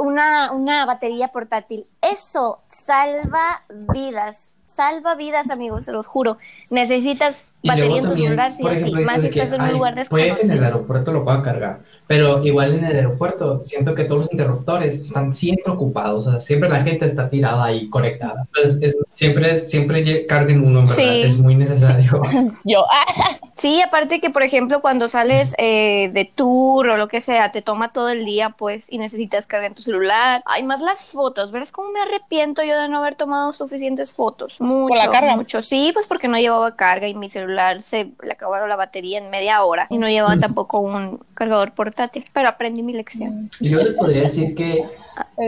una, 0.00 0.52
una 0.52 0.86
batería 0.86 1.28
portátil. 1.28 1.86
Eso 2.00 2.60
salva 2.68 3.62
vidas. 3.92 4.48
Salva 4.74 5.14
vidas, 5.14 5.50
amigos, 5.50 5.84
se 5.84 5.92
los 5.92 6.08
juro. 6.08 6.36
Necesitas 6.68 7.52
Y 7.64 7.68
batería 7.68 7.88
luego 7.90 7.96
en 7.96 8.02
tu 8.04 8.08
también, 8.10 8.28
celular, 8.28 8.52
sí 8.52 8.62
o 8.62 8.68
sí. 8.76 9.04
Más 9.04 9.20
si 9.22 9.26
estás 9.28 9.48
que, 9.48 9.54
en 9.56 9.60
un 9.62 9.66
"Ay, 9.68 9.72
lugar 9.72 9.94
Puede 10.10 10.24
que 10.24 10.28
en 10.28 10.32
el 10.32 10.36
desconocido. 10.36 10.64
aeropuerto 10.66 11.12
lo 11.12 11.24
pueda 11.24 11.42
cargar, 11.42 11.80
pero 12.06 12.44
igual 12.44 12.74
en 12.74 12.84
el 12.84 12.96
aeropuerto 12.96 13.58
siento 13.58 13.94
que 13.94 14.04
todos 14.04 14.18
los 14.26 14.32
interruptores 14.32 14.98
están 14.98 15.32
siempre 15.32 15.72
ocupados, 15.72 16.26
o 16.26 16.30
sea, 16.32 16.40
siempre 16.40 16.68
la 16.68 16.82
gente 16.82 17.06
está 17.06 17.30
tirada 17.30 17.72
y 17.72 17.88
conectada. 17.88 18.46
Entonces, 18.54 18.82
es- 18.82 18.96
siempre, 19.12 19.54
siempre 19.54 20.26
carguen 20.26 20.58
uno, 20.62 20.80
en 20.80 20.86
verdad, 20.86 20.94
Sí. 21.02 21.22
es 21.22 21.38
muy 21.38 21.54
necesario. 21.54 22.20
Yo, 22.64 22.84
ah, 22.90 23.04
Sí, 23.56 23.80
aparte 23.80 24.20
que, 24.20 24.30
por 24.30 24.42
ejemplo, 24.42 24.80
cuando 24.82 25.08
sales 25.08 25.54
eh, 25.58 26.10
de 26.12 26.24
tour 26.24 26.88
o 26.88 26.96
lo 26.96 27.06
que 27.06 27.20
sea, 27.20 27.52
te 27.52 27.62
toma 27.62 27.92
todo 27.92 28.08
el 28.08 28.24
día, 28.24 28.50
pues, 28.50 28.86
y 28.90 28.98
necesitas 28.98 29.46
cargar 29.46 29.74
tu 29.74 29.82
celular. 29.82 30.42
Ay, 30.44 30.64
más 30.64 30.80
las 30.80 31.04
fotos. 31.04 31.52
¿Verás 31.52 31.70
cómo 31.70 31.92
me 31.92 32.00
arrepiento 32.00 32.64
yo 32.64 32.76
de 32.78 32.88
no 32.88 32.98
haber 32.98 33.14
tomado 33.14 33.52
suficientes 33.52 34.12
fotos? 34.12 34.56
Mucho, 34.58 34.96
la 34.96 35.08
carga? 35.08 35.36
mucho. 35.36 35.62
Sí, 35.62 35.90
pues 35.94 36.08
porque 36.08 36.26
no 36.26 36.36
llevaba 36.36 36.74
carga 36.74 37.06
y 37.06 37.14
mi 37.14 37.30
celular 37.30 37.53
celular 37.54 37.82
se 37.82 38.10
le 38.22 38.32
acabaron 38.32 38.68
la 38.68 38.76
batería 38.76 39.18
en 39.18 39.30
media 39.30 39.62
hora 39.64 39.86
y 39.90 39.98
no 39.98 40.08
llevaba 40.08 40.38
tampoco 40.38 40.80
un 40.80 41.20
cargador 41.34 41.72
portátil, 41.72 42.24
pero 42.32 42.48
aprendí 42.48 42.82
mi 42.82 42.92
lección. 42.92 43.50
Yo 43.60 43.78
les 43.78 43.94
podría 43.94 44.22
decir 44.22 44.54
que 44.54 44.84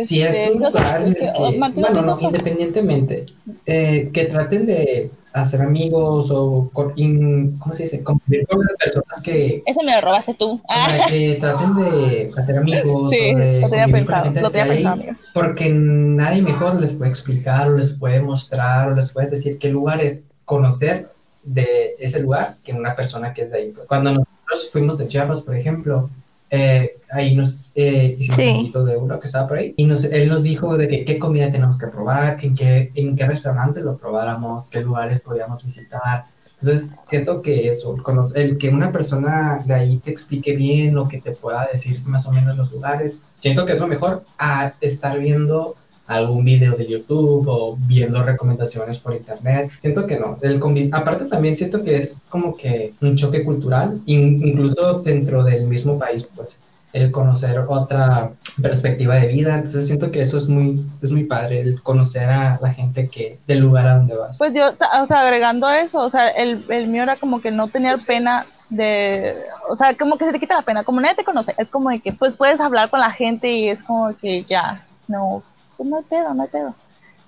si 0.04 0.22
es 0.22 0.36
Este, 0.36 0.52
un 0.52 0.62
yo- 0.62 0.68
lugar 0.70 1.02
en 1.02 1.09
el 1.09 1.14
que- 1.16 1.32
que, 1.32 1.59
Martina, 1.59 1.88
bueno, 1.90 2.16
¿tú 2.16 2.22
no, 2.22 2.28
independientemente, 2.28 3.26
eh, 3.66 4.11
que 4.12 4.24
traten 4.26 4.66
de 4.66 5.11
hacer 5.32 5.61
amigos 5.61 6.30
o, 6.30 6.70
con- 6.72 6.92
in- 6.96 7.59
¿cómo 7.59 7.74
se 7.74 7.82
dice? 7.82 8.02
Convivir 8.02 8.46
con 8.46 8.61
las 8.61 8.74
personas 8.78 9.20
que, 9.22 9.62
Eso 9.66 9.82
me 9.82 9.92
lo 9.94 10.00
robaste 10.00 10.32
tú. 10.34 10.61
Ah, 10.68 10.88
sea, 10.88 11.07
que 11.09 11.36
traten 11.40 11.74
de 11.76 12.30
hacer 12.38 12.57
amigos 12.59 13.11
sí, 13.11 13.34
o 13.34 13.36
de 13.38 13.61
lo 13.61 13.68
tenía 13.68 13.88
pensado, 13.88 14.30
lo 14.30 14.50
tenía 14.50 14.64
ahí, 14.64 14.70
pensado, 14.70 14.94
amigo. 14.94 15.12
porque 15.34 15.68
nadie 15.70 16.40
mejor 16.42 16.80
les 16.80 16.94
puede 16.94 17.11
explicar 17.11 17.68
o 17.68 17.76
les 17.76 17.98
puede 17.98 18.22
mostrar 18.22 18.92
o 18.92 18.94
les 18.94 19.12
puede 19.12 19.28
decir 19.28 19.59
qué 19.59 19.68
lugar 19.68 20.00
es 20.00 20.30
conocer 20.46 21.11
de 21.47 21.94
ese 21.99 22.20
lugar 22.20 22.57
que 22.62 22.72
una 22.72 22.94
persona 22.94 23.32
que 23.32 23.42
es 23.42 23.51
de 23.53 23.59
ahí. 23.59 23.72
Cuando 23.88 24.11
nosotros 24.11 24.68
fuimos 24.70 24.99
de 24.99 25.09
Chiapas, 25.09 25.42
por 25.42 25.55
ejemplo, 25.55 26.11
eh, 26.51 26.97
ahí 27.11 27.34
nos 27.34 27.72
eh, 27.74 28.16
hicimos 28.18 28.36
Sí. 28.36 28.49
un 28.51 28.57
poquito 28.59 28.84
de 28.84 28.97
uno 28.97 29.18
que 29.18 29.26
estaba 29.26 29.49
por 29.49 29.57
ahí 29.59 29.74
y 29.76 29.84
nos, 29.86 30.05
él 30.05 30.28
nos 30.28 30.42
dijo 30.42 30.76
de 30.76 30.86
que 30.88 31.05
qué 31.05 31.18
comida 31.18 31.51
tenemos 31.51 31.78
que 31.78 31.86
probar, 31.88 32.38
en 32.42 32.55
qué, 32.55 32.92
en 32.94 33.16
qué 33.16 33.26
restaurante 33.26 33.80
lo 33.80 33.97
probáramos, 33.97 34.68
qué 34.68 34.80
lugares 34.80 35.20
podíamos 35.20 35.64
visitar. 35.64 36.24
Entonces, 36.61 36.88
siento 37.05 37.42
que 37.42 37.68
eso, 37.68 37.94
el 37.94 38.03
conocer- 38.03 38.38
el 38.42 38.59
que 38.59 38.68
una 38.70 38.90
persona 38.92 39.62
de 39.64 39.74
ahí 39.74 39.97
te 39.99 40.11
explique 40.11 40.55
bien 40.57 40.97
o 40.99 41.09
que 41.09 41.20
te 41.20 41.32
pueda 41.32 41.68
decir 41.72 42.01
más 42.07 42.26
o 42.26 42.32
menos 42.32 42.57
los 42.57 42.70
lugares, 42.72 43.16
siento 43.40 43.66
que 43.66 43.72
es 43.74 43.78
lo 43.80 43.86
mejor 43.88 44.24
a 44.38 44.72
estar 44.80 45.18
viendo 45.18 45.74
algún 46.07 46.44
video 46.44 46.76
de 46.76 46.86
YouTube 46.86 47.46
o 47.48 47.76
viendo 47.86 48.22
recomendaciones 48.22 48.98
por 48.98 49.14
internet. 49.14 49.70
Siento 49.80 50.07
que 50.07 50.18
no. 50.18 50.38
El 50.42 50.61
Aparte 50.92 51.26
también 51.26 51.57
siento 51.57 51.82
que 51.82 51.96
es 51.98 52.26
como 52.28 52.57
que 52.57 52.92
un 53.00 53.16
choque 53.16 53.44
cultural, 53.44 54.00
in- 54.07 54.46
incluso 54.46 55.00
dentro 55.00 55.42
del 55.44 55.66
mismo 55.66 55.98
país, 55.98 56.26
pues 56.34 56.61
el 56.92 57.11
conocer 57.11 57.59
otra 57.68 58.32
perspectiva 58.62 59.16
de 59.16 59.28
vida. 59.28 59.57
Entonces 59.57 59.86
siento 59.86 60.11
que 60.11 60.22
eso 60.22 60.38
es 60.38 60.48
muy, 60.48 60.82
es 61.02 61.11
muy 61.11 61.24
padre, 61.24 61.61
el 61.61 61.82
conocer 61.82 62.28
a 62.28 62.59
la 62.61 62.72
gente 62.72 63.09
que 63.09 63.38
del 63.46 63.59
lugar 63.61 63.86
a 63.86 63.98
donde 63.98 64.16
vas. 64.16 64.38
Pues 64.38 64.54
yo, 64.54 64.70
o 64.70 65.07
sea, 65.07 65.20
agregando 65.20 65.68
eso, 65.70 65.98
o 65.98 66.11
sea, 66.11 66.28
el, 66.28 66.64
el 66.70 66.88
mío 66.88 67.02
era 67.02 67.16
como 67.16 67.40
que 67.40 67.50
no 67.50 67.68
tener 67.68 67.98
pena 67.98 68.46
de, 68.70 69.36
o 69.68 69.76
sea, 69.76 69.94
como 69.94 70.16
que 70.16 70.24
se 70.24 70.32
te 70.32 70.40
quita 70.40 70.57
la 70.57 70.62
pena, 70.62 70.84
como 70.84 71.00
nadie 71.00 71.16
te 71.16 71.24
conoce, 71.24 71.54
es 71.59 71.68
como 71.68 71.90
de 71.90 72.00
que 72.00 72.12
pues 72.12 72.34
puedes 72.34 72.61
hablar 72.61 72.90
con 72.90 73.00
la 73.00 73.11
gente 73.11 73.50
y 73.52 73.68
es 73.68 73.82
como 73.82 74.16
que 74.16 74.44
ya, 74.44 74.84
no, 75.07 75.42
pues 75.77 75.89
no 75.89 75.97
hay 75.97 76.05
pedo, 76.05 76.35
no 76.35 76.43
hay 76.43 76.49
pedo. 76.49 76.74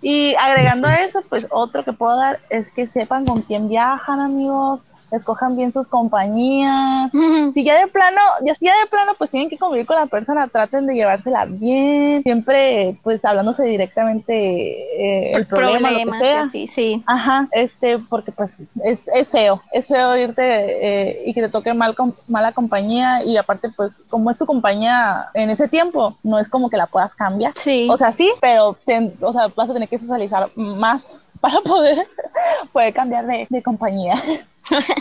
Y 0.01 0.35
agregando 0.37 0.89
a 0.89 0.95
eso, 0.97 1.23
pues 1.29 1.47
otro 1.51 1.85
que 1.85 1.93
puedo 1.93 2.17
dar 2.17 2.39
es 2.51 2.71
que 2.71 2.87
sepan 2.87 3.27
con 3.27 3.43
quién 3.43 3.69
viajan, 3.69 4.21
amigos, 4.21 4.81
escojan 5.11 5.57
bien 5.57 5.73
sus 5.73 5.89
compañías, 5.89 7.11
si 7.55 7.65
ya 7.65 7.79
de 7.81 7.87
plano, 7.89 8.21
ya 8.45 8.55
si 8.55 8.67
ya 8.67 8.73
de 8.79 8.87
plano 8.91 9.13
pues 9.17 9.31
tienen 9.31 9.49
que 9.49 9.59
convivir 9.59 9.87
con 9.87 9.97
la 9.97 10.07
persona, 10.07 10.47
traten 10.49 10.87
de 10.87 10.95
llevársela 10.95 11.45
bien, 11.47 12.23
siempre 12.23 12.97
pues 13.03 13.25
hablándose 13.25 13.65
directamente 13.65 14.33
eh, 14.33 15.33
el 15.35 15.47
problema, 15.47 15.91
lo 15.91 16.11
que 16.13 16.19
sea. 16.19 16.49
sí, 16.49 16.67
sí. 16.67 17.03
Ajá, 17.07 17.49
este, 17.53 17.99
porque 17.99 18.33
pues 18.33 18.61
es, 18.85 19.09
es 19.09 19.31
feo, 19.31 19.63
es 19.73 19.89
feo 19.89 20.17
irte 20.17 20.43
eh, 20.45 21.23
y 21.27 21.35
que 21.35 21.43
te 21.43 21.49
toque 21.49 21.75
mal 21.75 21.95
com- 21.95 22.13
mala 22.27 22.53
compañía 22.53 23.23
y 23.25 23.37
aparte 23.37 23.71
pues 23.77 24.03
como 24.09 24.31
es 24.31 24.39
tu 24.39 24.47
compañía 24.47 25.27
en 25.35 25.51
ese 25.51 25.69
tiempo, 25.69 26.17
no 26.23 26.39
es 26.39 26.49
como 26.49 26.69
que 26.71 26.77
la 26.77 26.87
puedas 26.87 27.15
cambiar. 27.15 27.53
Sí. 27.55 27.89
O 27.91 27.97
sea, 27.97 28.13
sí, 28.13 28.31
pero 28.41 28.77
ten- 28.85 29.15
o 29.21 29.33
sea, 29.33 29.49
vas 29.57 29.71
a 29.71 29.73
tener 29.75 29.89
que 29.89 29.99
socializar 29.99 30.51
más 30.55 31.13
para 31.41 31.61
poder, 31.61 32.07
poder 32.73 32.93
cambiar 32.95 33.27
de, 33.27 33.47
de 33.49 33.63
compañía. 33.63 34.15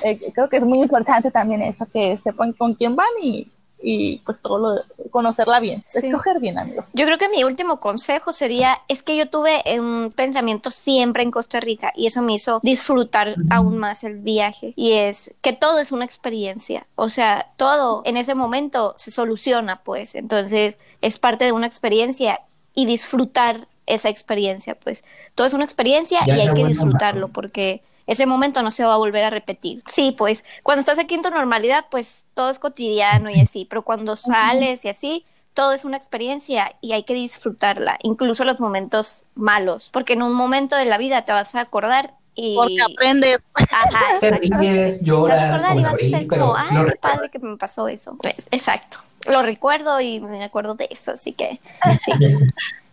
Eh, 0.06 0.32
creo 0.34 0.48
que 0.48 0.56
es 0.56 0.64
muy 0.64 0.80
importante 0.80 1.30
también 1.30 1.62
eso, 1.62 1.86
que 1.92 2.18
sepan 2.24 2.54
con 2.54 2.74
quién 2.76 2.96
van 2.96 3.10
y, 3.22 3.52
y 3.82 4.20
pues 4.20 4.42
todo 4.42 4.58
lo, 4.60 4.84
conocerla 5.12 5.60
bien, 5.60 5.84
Sí. 5.86 6.08
escoger 6.08 6.40
bien, 6.40 6.58
amigos. 6.58 6.92
Yo 6.94 7.04
creo 7.06 7.18
que 7.18 7.28
mi 7.28 7.44
último 7.44 7.82
consejo 7.82 8.32
sería, 8.32 8.80
es 8.88 9.04
que 9.04 9.18
yo 9.18 9.30
tuve 9.30 9.62
un 9.78 10.14
pensamiento 10.16 10.72
siempre 10.72 11.24
en 11.24 11.32
Costa 11.32 11.60
Rica 11.60 11.92
y 11.98 12.08
eso 12.08 12.22
me 12.22 12.32
hizo 12.34 12.62
disfrutar 12.64 13.36
aún 13.50 13.78
más 13.78 14.06
el 14.06 14.20
viaje 14.20 14.72
y 14.78 14.94
es 14.94 15.34
que 15.42 15.52
todo 15.52 15.80
es 15.80 15.92
una 15.92 16.06
experiencia, 16.06 16.88
o 16.96 17.10
sea, 17.10 17.52
todo 17.58 18.04
en 18.06 18.16
ese 18.16 18.36
momento 18.36 18.94
se 18.96 19.12
soluciona 19.12 19.82
pues, 19.84 20.16
entonces 20.16 20.78
es 21.02 21.20
parte 21.20 21.44
de 21.44 21.52
una 21.52 21.68
experiencia 21.68 22.40
y 22.74 22.86
disfrutar 22.86 23.68
esa 23.88 24.10
experiencia 24.10 24.76
pues, 24.76 25.04
todo 25.34 25.48
es 25.48 25.54
una 25.54 25.64
experiencia 25.64 26.20
Ya 26.26 26.38
y 26.38 26.42
hay 26.42 26.54
que 26.54 26.66
disfrutarlo 26.66 27.30
porque 27.30 27.82
ese 28.06 28.26
momento 28.26 28.62
no 28.64 28.72
se 28.72 28.86
va 28.86 28.94
a 28.94 28.98
volver 28.98 29.26
a 29.26 29.30
repetir. 29.30 29.84
Sí, 29.92 30.16
pues 30.18 30.46
cuando 30.64 30.80
estás 30.80 30.98
aquí 30.98 31.16
en 31.16 31.22
tu 31.22 31.30
normalidad, 31.30 31.86
pues 31.92 32.24
todo 32.34 32.50
es 32.50 32.58
cotidiano 32.58 33.30
y 33.30 33.42
así, 33.42 33.66
pero 33.66 33.82
cuando 33.82 34.16
sales 34.16 34.86
y 34.86 34.90
así, 34.90 35.26
todo 35.54 35.74
es 35.74 35.84
una 35.84 35.98
experiencia 35.98 36.74
y 36.82 36.94
hay 36.94 37.04
que 37.04 37.14
disfrutarla, 37.14 37.98
incluso 38.04 38.44
los 38.46 38.60
momentos 38.60 39.24
malos, 39.36 39.90
porque 39.92 40.14
en 40.14 40.22
un 40.22 40.34
momento 40.34 40.76
de 40.76 40.86
la 40.86 40.98
vida 40.98 41.26
te 41.26 41.34
vas 41.34 41.54
a 41.56 41.62
acordar 41.62 42.14
y... 42.34 42.56
Porque 42.56 42.78
aprendes. 42.82 43.40
Ajá, 43.56 44.20
Te 44.20 44.32
ríes, 44.32 44.52
Te 44.52 44.62
vas 44.62 45.02
a 45.02 45.04
lloras 45.04 45.64
acordar 45.64 45.78
y 45.78 45.82
vas 45.82 45.94
a 45.94 45.98
ser 45.98 46.28
pero 46.28 46.42
como, 46.44 46.56
ay, 46.56 46.78
lo 46.78 46.86
qué 46.86 46.96
padre 46.98 47.30
que 47.30 47.40
me 47.40 47.58
pasó 47.58 47.88
eso. 47.88 48.16
Pues, 48.22 48.48
exacto. 48.52 49.00
Lo 49.28 49.42
recuerdo 49.42 50.00
y 50.00 50.20
me 50.20 50.44
acuerdo 50.44 50.76
de 50.76 50.88
eso, 50.92 51.12
así 51.12 51.34
que 51.34 51.60
sí. 52.06 52.12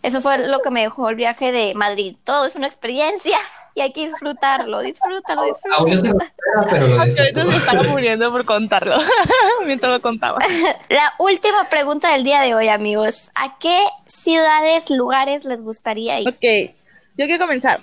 Eso 0.05 0.21
fue 0.21 0.47
lo 0.47 0.61
que 0.61 0.71
me 0.71 0.83
dejó 0.83 1.09
el 1.09 1.17
viaje 1.17 1.51
de 1.51 1.75
Madrid. 1.75 2.15
Todo 2.25 2.45
es 2.45 2.57
una 2.57 2.67
experiencia 2.67 3.39
y 3.75 3.81
hay 3.81 3.91
que 3.91 4.07
disfrutarlo. 4.07 4.81
Disfrútalo, 4.81 5.41
Aún 5.79 5.91
no 5.91 5.97
se 5.97 6.09
disfrútalo. 6.09 6.33
pero 7.33 7.45
lo 7.45 7.51
estaba 7.51 7.83
muriendo 7.85 8.31
por 8.31 8.45
contarlo, 8.45 8.97
mientras 9.67 9.95
lo 9.95 10.03
contaba. 10.03 10.41
La 10.91 11.15
última 11.19 11.71
pregunta 11.71 12.13
del 12.13 12.23
día 12.23 12.43
de 12.43 12.55
hoy, 12.55 12.69
amigos. 12.69 13.31
¿A 13.35 13.59
qué 13.59 13.83
ciudades, 14.07 14.91
lugares 14.91 15.47
les 15.47 15.63
gustaría 15.63 16.21
ir? 16.21 16.29
Ok, 16.29 16.75
yo 17.17 17.25
quiero 17.25 17.39
comenzar. 17.39 17.81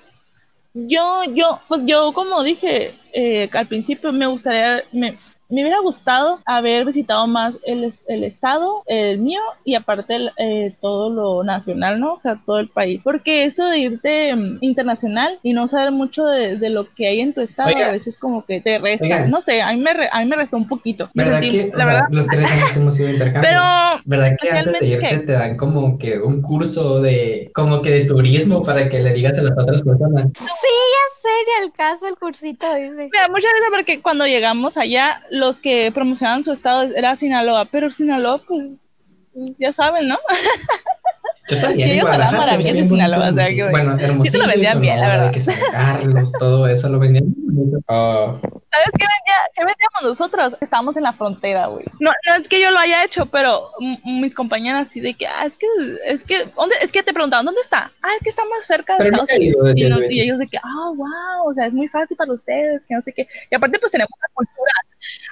Yo, 0.75 1.23
yo, 1.23 1.59
pues 1.67 1.81
yo 1.85 2.13
como 2.13 2.43
dije 2.43 2.99
eh, 3.13 3.49
al 3.51 3.67
principio, 3.67 4.13
me 4.13 4.27
gustaría, 4.27 4.83
me, 4.91 5.17
me 5.51 5.61
hubiera 5.61 5.79
gustado 5.81 6.39
haber 6.45 6.85
visitado 6.85 7.27
más 7.27 7.55
el, 7.65 7.93
el 8.07 8.23
estado, 8.23 8.83
el 8.87 9.19
mío, 9.19 9.41
y 9.65 9.75
aparte 9.75 10.15
el, 10.15 10.31
eh, 10.37 10.73
todo 10.81 11.09
lo 11.09 11.43
nacional, 11.43 11.99
¿no? 11.99 12.13
O 12.13 12.19
sea, 12.19 12.39
todo 12.45 12.59
el 12.59 12.69
país. 12.69 13.01
Porque 13.03 13.43
esto 13.45 13.65
de 13.69 13.79
irte 13.79 14.35
mm, 14.35 14.57
internacional 14.61 15.37
y 15.43 15.53
no 15.53 15.67
saber 15.67 15.91
mucho 15.91 16.25
de, 16.25 16.57
de 16.57 16.69
lo 16.69 16.87
que 16.93 17.07
hay 17.07 17.19
en 17.21 17.33
tu 17.33 17.41
estado, 17.41 17.69
Oiga. 17.69 17.89
a 17.89 17.91
veces 17.91 18.17
como 18.17 18.45
que 18.45 18.61
te 18.61 18.79
resta. 18.79 19.27
No 19.27 19.41
sé, 19.41 19.61
a 19.61 19.73
mí 19.73 19.79
me, 19.81 19.93
re- 19.93 20.09
a 20.11 20.19
mí 20.19 20.25
me 20.25 20.35
restó 20.37 20.57
un 20.57 20.67
poquito. 20.67 21.09
Me 21.13 21.23
¿Verdad 21.25 21.41
sentí- 21.41 21.51
que, 21.51 21.71
o 21.75 21.77
sea, 21.77 22.07
los 22.09 22.27
tres 22.27 22.47
años 22.51 22.75
hemos 22.77 22.97
ido 22.97 23.07
de 23.07 23.13
intercambio? 23.13 23.49
pero 23.49 23.61
¿Verdad 24.05 24.35
que 24.41 24.49
antes 24.49 24.79
de 24.79 24.87
irte 24.87 25.17
te 25.19 25.31
dan 25.33 25.57
como 25.57 25.97
que 25.97 26.17
un 26.19 26.41
curso 26.41 27.01
de, 27.01 27.51
como 27.53 27.81
que 27.81 27.89
de 27.91 28.05
turismo 28.05 28.63
para 28.63 28.87
que 28.89 28.99
le 28.99 29.13
digas 29.13 29.37
a 29.37 29.41
las 29.43 29.57
otras 29.57 29.81
personas? 29.83 30.27
Sí, 30.33 30.45
ya 30.45 31.20
ni 31.23 31.63
al 31.63 31.71
caso 31.71 32.07
el 32.07 32.17
cursito 32.17 32.73
dice. 32.75 32.93
Me 32.93 33.09
da 33.19 33.29
mucha 33.29 33.47
porque 33.69 34.01
cuando 34.01 34.25
llegamos 34.25 34.77
allá, 34.77 35.21
los 35.29 35.59
que 35.59 35.91
promocionaban 35.91 36.43
su 36.43 36.51
estado 36.51 36.83
era 36.95 37.15
Sinaloa, 37.15 37.65
pero 37.65 37.91
Sinaloa, 37.91 38.39
pues, 38.39 38.67
ya 39.57 39.71
saben, 39.71 40.07
¿no? 40.07 40.17
Yo 41.55 41.61
también. 41.61 41.87
Y 41.87 41.91
ellos 41.91 42.07
en 42.07 42.13
hablaban 42.13 42.35
Guadalajara 42.35 42.37
maravillas 42.37 42.57
también 42.57 42.75
de 42.75 42.81
bien 42.81 42.89
Sinaloa, 42.89 43.29
o 43.29 43.33
sea, 43.33 43.47
que- 43.47 43.69
Bueno, 43.69 43.91
Hermosillo. 43.99 44.21
sí 44.23 44.29
te 44.31 44.37
lo 44.37 44.47
vendían 44.47 44.81
bien, 44.81 44.99
la 44.99 45.07
verdad. 45.09 45.31
Que 45.31 45.41
San 45.41 45.55
Carlos, 45.71 46.31
todo 46.39 46.67
eso 46.67 46.89
lo 46.89 46.99
vendían. 46.99 47.25
Ah, 47.87 48.37
¿Sabes 48.41 48.91
qué, 48.97 49.05
vendía, 49.05 49.35
qué 49.53 49.65
vendíamos 49.65 50.01
nosotros? 50.03 50.53
Estábamos 50.61 50.95
en 50.97 51.03
la 51.03 51.13
frontera, 51.13 51.67
güey. 51.67 51.85
No, 51.99 52.11
no 52.27 52.35
es 52.35 52.47
que 52.47 52.61
yo 52.61 52.71
lo 52.71 52.79
haya 52.79 53.03
hecho, 53.03 53.25
pero 53.25 53.71
mis 54.05 54.33
compañeras 54.33 54.87
así 54.87 55.01
de 55.01 55.13
que, 55.13 55.27
ah, 55.27 55.45
es 55.45 55.57
que, 55.57 55.67
es 56.07 56.23
que, 56.23 56.45
¿dónde? 56.55 56.75
Es 56.81 56.91
que 56.91 57.03
te 57.03 57.13
preguntaban, 57.13 57.45
¿dónde 57.45 57.61
está? 57.61 57.91
Ah, 58.01 58.09
es 58.17 58.23
que 58.23 58.29
está 58.29 58.43
más 58.45 58.63
cerca 58.65 58.93
de 58.93 58.99
Pero 59.05 59.11
Estados 59.23 59.31
Unidos. 59.33 60.07
Y, 60.09 60.15
y 60.15 60.21
ellos 60.21 60.39
de 60.39 60.47
que, 60.47 60.57
ah, 60.57 60.91
wow, 60.95 61.49
o 61.49 61.53
sea, 61.53 61.65
es 61.67 61.73
muy 61.73 61.87
fácil 61.89 62.15
para 62.15 62.31
ustedes, 62.33 62.81
que 62.87 62.95
no 62.95 63.01
sé 63.01 63.11
qué. 63.13 63.27
Y 63.49 63.55
aparte, 63.55 63.77
pues 63.79 63.91
tenemos 63.91 64.11
la 64.21 64.27
cultura. 64.33 64.71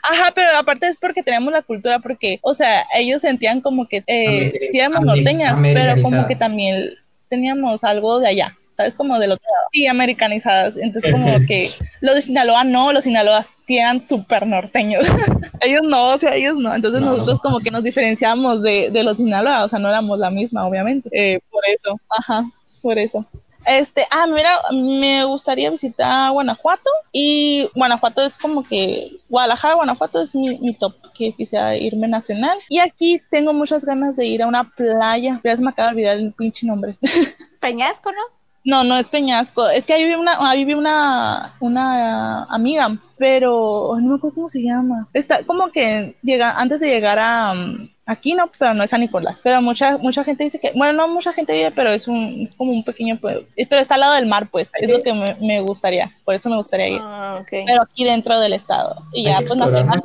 Ajá, 0.09 0.31
pero 0.33 0.49
aparte 0.57 0.87
es 0.87 0.97
porque 0.97 1.23
tenemos 1.23 1.51
la 1.53 1.61
cultura, 1.61 1.99
porque, 1.99 2.39
o 2.41 2.53
sea, 2.53 2.85
ellos 2.95 3.21
sentían 3.21 3.61
como 3.61 3.87
que 3.87 4.03
eh, 4.07 4.51
Ameri- 4.53 4.71
sí 4.71 4.79
éramos 4.79 5.05
norteñas, 5.05 5.59
pero 5.61 6.01
como 6.01 6.27
que 6.27 6.35
también 6.35 6.93
teníamos 7.29 7.83
algo 7.83 8.19
de 8.19 8.27
allá. 8.27 8.55
¿Sabes? 8.77 8.95
Como 8.95 9.19
del 9.19 9.31
otro 9.33 9.45
lado. 9.45 9.67
Sí, 9.73 9.87
americanizadas. 9.87 10.77
Entonces, 10.77 11.11
como 11.11 11.45
que 11.45 11.69
los 11.99 12.15
de 12.15 12.21
Sinaloa 12.21 12.63
no, 12.63 12.93
los 12.93 13.03
Sinaloa 13.03 13.43
sí 13.43 13.77
eran 13.77 14.01
súper 14.01 14.47
norteños. 14.47 15.03
ellos 15.61 15.81
no, 15.83 16.11
o 16.11 16.17
sea, 16.17 16.33
ellos 16.35 16.55
no. 16.55 16.73
Entonces, 16.73 17.01
No, 17.01 17.07
no 17.07 17.13
nosotros 17.17 17.41
como 17.41 17.59
que 17.59 17.71
nos 17.71 17.83
diferenciamos 17.83 18.61
de, 18.61 18.89
de 18.89 19.03
los 19.03 19.17
Sinaloa, 19.17 19.65
o 19.65 19.67
sea, 19.69 19.79
no 19.79 19.89
éramos 19.89 20.17
la 20.17 20.31
misma, 20.31 20.65
obviamente. 20.65 21.09
Eh, 21.11 21.41
por 21.51 21.61
eso, 21.67 21.99
ajá, 22.09 22.49
por 22.81 22.97
eso. 22.97 23.25
Este, 23.65 24.05
ah, 24.11 24.25
mira, 24.27 24.49
me 24.71 25.23
gustaría 25.25 25.69
visitar 25.69 26.31
Guanajuato 26.31 26.89
y 27.11 27.69
Guanajuato 27.75 28.21
es 28.21 28.37
como 28.37 28.63
que 28.63 29.19
Guadalajara, 29.29 29.75
Guanajuato 29.75 30.21
es 30.21 30.33
mi, 30.33 30.57
mi 30.59 30.73
top, 30.73 30.95
que 31.13 31.33
quisiera 31.33 31.75
irme 31.75 32.07
nacional. 32.07 32.57
Y 32.69 32.79
aquí 32.79 33.21
tengo 33.29 33.53
muchas 33.53 33.85
ganas 33.85 34.15
de 34.15 34.25
ir 34.25 34.43
a 34.43 34.47
una 34.47 34.63
playa, 34.63 35.39
ya 35.43 35.55
se 35.55 35.61
me 35.61 35.69
acaba 35.69 35.89
de 35.89 35.95
olvidar 35.95 36.17
el 36.17 36.33
pinche 36.33 36.65
nombre. 36.65 36.97
Peñasco, 37.59 38.11
¿no? 38.11 38.39
No, 38.65 38.83
no 38.83 38.97
es 38.97 39.09
Peñasco. 39.09 39.69
Es 39.69 39.85
que 39.85 39.93
ahí 39.93 40.03
vive 40.03 40.17
una, 40.17 40.37
ahí 40.39 40.65
vive 40.65 40.79
una, 40.79 41.53
una 41.59 42.43
amiga, 42.45 42.97
pero 43.17 43.95
no 43.99 44.07
me 44.07 44.15
acuerdo 44.15 44.35
cómo 44.35 44.47
se 44.47 44.61
llama. 44.61 45.07
Está 45.13 45.43
como 45.43 45.71
que 45.71 46.15
llega, 46.21 46.51
antes 46.51 46.79
de 46.79 46.89
llegar 46.89 47.19
a, 47.19 47.53
um, 47.53 47.89
aquí 48.09 48.33
no, 48.33 48.49
pero 48.57 48.73
no 48.73 48.83
es 48.83 48.89
San 48.89 49.01
Nicolás. 49.01 49.41
Pero 49.43 49.61
mucha, 49.61 49.97
mucha 49.97 50.23
gente 50.23 50.43
dice 50.43 50.59
que, 50.59 50.71
bueno, 50.75 50.93
no 50.93 51.13
mucha 51.13 51.31
gente 51.31 51.53
vive, 51.53 51.71
pero 51.71 51.91
es 51.91 52.07
un, 52.07 52.49
como 52.57 52.71
un 52.71 52.83
pequeño 52.83 53.19
pueblo. 53.19 53.45
Pero 53.55 53.79
está 53.79 53.93
al 53.93 54.01
lado 54.01 54.15
del 54.15 54.25
mar, 54.25 54.49
pues, 54.51 54.71
es 54.79 54.89
lo 54.89 55.01
que 55.01 55.13
me, 55.13 55.37
me 55.39 55.61
gustaría. 55.61 56.11
Por 56.25 56.33
eso 56.33 56.49
me 56.49 56.57
gustaría 56.57 56.89
ir. 56.89 57.01
Ah. 57.01 57.43
Pero 57.49 57.83
aquí 57.83 58.03
dentro 58.03 58.39
del 58.39 58.53
estado. 58.53 59.03
Y 59.13 59.25
ya, 59.25 59.41
pues, 59.45 59.55
nacional. 59.55 60.01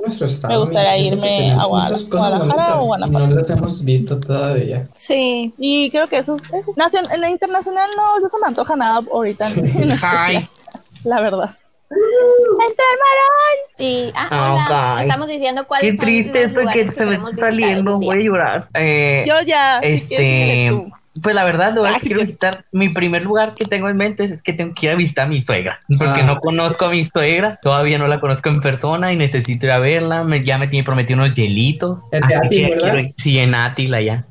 me 0.48 0.56
gustaría 0.58 0.98
irme 0.98 1.52
a 1.52 1.64
Guadalajara 1.64 2.80
o 2.80 2.84
Guanajuato. 2.84 3.26
No 3.26 3.34
las 3.34 3.50
hemos 3.50 3.84
visto 3.84 4.20
todavía. 4.20 4.88
Sí. 4.92 5.54
Y 5.58 5.90
creo 5.90 6.08
que 6.08 6.18
eso, 6.18 6.36
eso. 6.36 6.72
Nacion- 6.76 7.10
en 7.12 7.20
la 7.20 7.30
internacional 7.30 7.88
no, 7.96 8.20
no 8.20 8.28
se 8.28 8.38
me 8.38 8.46
antoja 8.46 8.76
nada 8.76 9.00
ahorita. 9.10 9.48
en 9.56 9.92
especial, 9.92 10.26
Ay. 10.26 10.48
La 11.04 11.20
verdad. 11.20 11.56
Sí. 13.76 14.12
Ah, 14.14 14.28
Ah, 14.30 14.54
hola. 14.54 14.94
ok. 14.94 15.00
Estamos 15.02 15.28
diciendo 15.28 15.66
cuáles 15.66 15.90
Qué 15.90 15.96
son 15.96 16.04
triste 16.06 16.48
los 16.48 16.58
esto 16.58 16.70
que 16.72 16.90
se 16.92 17.06
me 17.06 17.14
está 17.14 17.36
saliendo. 17.36 17.98
Voy 17.98 18.18
a 18.18 18.22
llorar. 18.22 18.68
Eh, 18.74 19.24
Yo 19.26 19.34
ya. 19.46 19.78
este, 19.80 20.70
pues 21.22 21.34
la 21.34 21.44
verdad, 21.44 21.72
lo 21.74 21.82
que 21.84 21.90
sí 22.00 22.06
quiero 22.06 22.20
que- 22.20 22.26
visitar, 22.26 22.64
mi 22.72 22.88
primer 22.88 23.22
lugar 23.22 23.54
que 23.54 23.64
tengo 23.64 23.88
en 23.88 23.96
mente 23.96 24.24
es 24.24 24.42
que 24.42 24.52
tengo 24.52 24.74
que 24.74 24.86
ir 24.86 24.92
a 24.92 24.94
visitar 24.96 25.26
a 25.26 25.28
mi 25.28 25.42
suegra, 25.42 25.80
porque 25.98 26.20
Ah. 26.22 26.26
no 26.26 26.40
conozco 26.40 26.86
a 26.86 26.90
mi 26.90 27.04
suegra, 27.04 27.58
todavía 27.62 27.98
no 27.98 28.06
la 28.08 28.20
conozco 28.20 28.48
en 28.48 28.60
persona 28.60 29.12
y 29.12 29.16
necesito 29.16 29.66
ir 29.66 29.72
a 29.72 29.78
verla, 29.78 30.24
me- 30.24 30.42
ya 30.42 30.58
me 30.58 30.66
tiene 30.68 30.84
prometido 30.84 31.20
unos 31.20 31.32
hielitos, 31.34 31.98
así 32.12 32.48
que 32.50 32.60
ya 32.62 32.76
quiero 32.76 32.98
ir. 33.00 33.14
sí, 33.16 33.38
en 33.38 33.54
Átil 33.54 33.94
allá, 33.94 34.26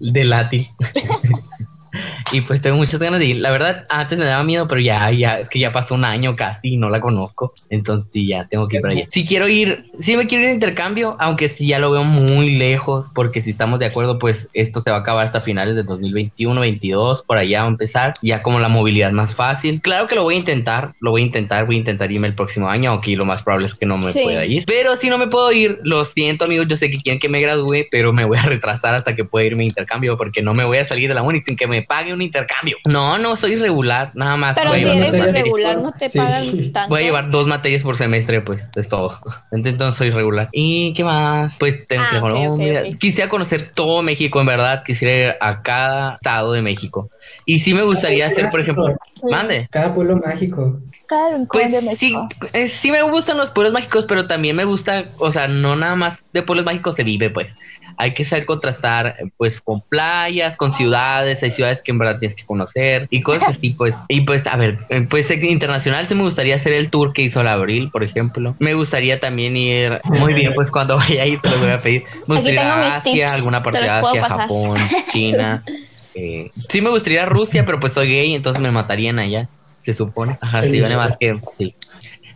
del 0.00 0.32
Átil. 0.32 0.68
y 2.32 2.40
pues 2.42 2.62
tengo 2.62 2.76
muchas 2.76 3.00
ganas 3.00 3.18
de 3.20 3.26
ir, 3.26 3.36
la 3.36 3.50
verdad, 3.50 3.86
antes 3.88 4.18
me 4.18 4.24
daba 4.24 4.42
miedo, 4.44 4.66
pero 4.68 4.80
ya, 4.80 5.10
ya, 5.10 5.38
es 5.38 5.48
que 5.48 5.58
ya 5.58 5.72
pasó 5.72 5.94
un 5.94 6.04
año 6.04 6.36
casi 6.36 6.74
y 6.74 6.76
no 6.76 6.90
la 6.90 7.00
conozco, 7.00 7.52
entonces 7.68 8.10
sí, 8.12 8.26
ya 8.28 8.46
tengo 8.48 8.68
que 8.68 8.76
ir 8.76 8.82
para 8.82 8.94
allá. 8.94 9.06
Si 9.10 9.26
quiero 9.26 9.48
ir, 9.48 9.90
sí 9.98 10.16
me 10.16 10.26
quiero 10.26 10.42
ir 10.42 10.48
de 10.48 10.54
intercambio, 10.54 11.16
aunque 11.18 11.48
sí 11.48 11.66
ya 11.66 11.78
lo 11.78 11.90
veo 11.90 12.04
muy 12.04 12.50
lejos, 12.56 13.10
porque 13.14 13.42
si 13.42 13.50
estamos 13.50 13.78
de 13.78 13.86
acuerdo, 13.86 14.18
pues 14.18 14.48
esto 14.52 14.80
se 14.80 14.90
va 14.90 14.98
a 14.98 15.00
acabar 15.00 15.24
hasta 15.24 15.40
finales 15.40 15.76
de 15.76 15.82
2021, 15.82 16.60
22, 16.60 17.22
por 17.22 17.38
allá 17.38 17.60
va 17.60 17.66
a 17.66 17.70
empezar, 17.70 18.14
ya 18.22 18.42
como 18.42 18.60
la 18.60 18.68
movilidad 18.68 19.12
más 19.12 19.34
fácil. 19.34 19.80
Claro 19.82 20.06
que 20.06 20.14
lo 20.14 20.22
voy 20.22 20.34
a 20.34 20.38
intentar, 20.38 20.94
lo 21.00 21.10
voy 21.10 21.22
a 21.22 21.26
intentar, 21.26 21.66
voy 21.66 21.76
a 21.76 21.78
intentar 21.78 22.10
irme 22.12 22.28
el 22.28 22.34
próximo 22.34 22.68
año, 22.68 22.90
aunque 22.90 23.16
lo 23.16 23.24
más 23.24 23.42
probable 23.42 23.66
es 23.66 23.74
que 23.74 23.86
no 23.86 23.98
me 23.98 24.12
Sí. 24.12 24.20
pueda 24.22 24.44
ir. 24.46 24.64
Pero 24.66 24.96
si 24.96 25.08
no 25.08 25.18
me 25.18 25.26
puedo 25.26 25.50
ir, 25.52 25.78
lo 25.82 26.04
siento 26.04 26.44
amigos, 26.44 26.66
yo 26.68 26.76
sé 26.76 26.90
que 26.90 26.98
quieren 26.98 27.18
que 27.18 27.28
me 27.28 27.40
gradúe, 27.40 27.86
pero 27.90 28.12
me 28.12 28.24
voy 28.24 28.38
a 28.38 28.42
retrasar 28.42 28.94
hasta 28.94 29.14
que 29.14 29.24
pueda 29.24 29.46
irme 29.46 29.64
a 29.64 29.66
intercambio, 29.66 30.16
porque 30.16 30.42
no 30.42 30.54
me 30.54 30.64
voy 30.64 30.78
a 30.78 30.84
salir 30.86 31.08
de 31.08 31.14
la 31.14 31.22
uni 31.22 31.40
sin 31.40 31.56
que 31.56 31.66
me 31.66 31.79
pague 31.82 32.12
un 32.12 32.22
intercambio. 32.22 32.76
No, 32.88 33.18
no, 33.18 33.36
soy 33.36 33.52
irregular, 33.52 34.10
nada 34.14 34.36
más. 34.36 34.56
Pero 34.58 34.70
voy 34.70 34.80
a 34.80 34.82
si 34.82 34.86
llevar 34.86 35.02
eres 35.02 35.12
dos 35.12 35.18
materia 35.20 35.32
materias. 35.44 35.46
irregular, 35.60 35.82
no 35.82 35.92
te 35.92 36.08
Sí. 36.08 36.18
pagan 36.18 36.72
tanto. 36.72 36.88
Voy 36.90 37.00
a 37.00 37.04
llevar 37.04 37.30
dos 37.30 37.46
materias 37.46 37.82
por 37.82 37.96
semestre, 37.96 38.40
pues, 38.40 38.64
es 38.76 38.88
todo. 38.88 39.10
Entonces 39.52 39.94
soy 39.96 40.10
regular. 40.10 40.48
¿Y 40.52 40.92
qué 40.94 41.04
más? 41.04 41.56
Pues 41.58 41.86
tengo 41.86 42.02
Ah, 42.04 42.08
que 42.10 42.16
ir 42.16 42.22
a 42.22 42.24
ok, 42.24 42.32
ok, 42.32 42.38
Colombia. 42.40 42.82
ok. 42.90 42.98
Quisiera 42.98 43.30
conocer 43.30 43.70
todo 43.74 44.02
México, 44.02 44.40
en 44.40 44.46
verdad. 44.46 44.82
Quisiera 44.84 45.14
ir 45.30 45.34
a 45.40 45.62
cada 45.62 46.14
estado 46.14 46.52
de 46.52 46.62
México. 46.62 47.08
Y 47.44 47.58
sí 47.58 47.74
me 47.74 47.82
gustaría 47.82 48.26
hacer, 48.26 48.50
por 48.50 48.60
ejemplo, 48.60 48.96
mande. 49.30 49.68
Cada 49.70 49.94
pueblo 49.94 50.16
mágico. 50.16 50.80
Cada 51.08 51.44
Pues 51.50 51.72
de 51.72 51.96
sí, 51.96 52.16
eh, 52.52 52.68
sí 52.68 52.92
me 52.92 53.02
gustan 53.02 53.36
los 53.36 53.50
pueblos 53.50 53.72
mágicos, 53.72 54.04
pero 54.06 54.26
también 54.28 54.54
me 54.54 54.64
gusta, 54.64 55.06
o 55.18 55.30
sea, 55.32 55.48
no 55.48 55.74
nada 55.74 55.96
más 55.96 56.24
de 56.32 56.42
pueblos 56.42 56.64
mágicos 56.64 56.94
se 56.94 57.02
vive, 57.02 57.30
pues. 57.30 57.56
Hay 57.96 58.14
que 58.14 58.24
saber 58.24 58.46
contrastar, 58.46 59.16
eh, 59.18 59.30
pues, 59.36 59.60
con 59.60 59.80
playas, 59.82 60.56
con 60.56 60.72
ciudades, 60.72 61.42
hay 61.42 61.50
ciudades 61.50 61.80
que 61.82 61.90
en 61.90 61.98
verdad 61.98 62.18
tienes 62.18 62.36
que 62.36 62.44
conocer 62.44 63.06
y 63.10 63.22
cosas 63.22 63.50
así, 63.50 63.70
pues. 63.78 63.94
Y 64.08 64.22
pues, 64.22 64.46
a 64.46 64.56
ver, 64.56 64.78
eh, 64.88 65.06
pues 65.08 65.30
internacional 65.30 66.06
sí 66.06 66.14
me 66.14 66.22
gustaría 66.22 66.56
hacer 66.56 66.72
el 66.72 66.90
tour 66.90 67.12
que 67.12 67.22
hizo 67.22 67.42
la 67.42 67.52
Abril, 67.52 67.90
por 67.90 68.02
ejemplo. 68.02 68.56
Me 68.58 68.74
gustaría 68.74 69.20
también 69.20 69.56
ir, 69.56 70.00
muy 70.04 70.34
bien, 70.34 70.52
pues 70.54 70.70
cuando 70.70 70.96
vaya 70.96 71.22
a 71.22 71.26
ir 71.26 71.40
te 71.40 71.50
lo 71.50 71.58
voy 71.58 71.70
a 71.70 71.80
pedir. 71.80 72.02
Me 72.26 72.36
Aquí 72.38 72.50
gustaría 72.50 72.52
ir 72.52 72.58
tengo 72.60 72.76
mis 72.76 72.94
Asia, 72.94 73.12
tips, 73.12 73.32
alguna 73.32 73.62
parte 73.62 73.78
te 73.78 73.84
de 73.84 73.90
Asia. 73.90 74.24
Japón, 74.28 74.76
China. 75.10 75.64
Eh, 76.12 76.50
sí 76.68 76.80
me 76.80 76.90
gustaría 76.90 77.20
ir 77.20 77.26
a 77.26 77.28
Rusia, 77.28 77.64
pero 77.64 77.78
pues 77.78 77.92
soy 77.92 78.08
gay, 78.08 78.34
entonces 78.34 78.60
me 78.60 78.72
matarían 78.72 79.20
allá, 79.20 79.48
se 79.82 79.94
supone. 79.94 80.36
Ajá, 80.40 80.64
sí, 80.64 80.80
vale 80.80 80.96
más 80.96 81.16
que... 81.16 81.40
Sí. 81.56 81.74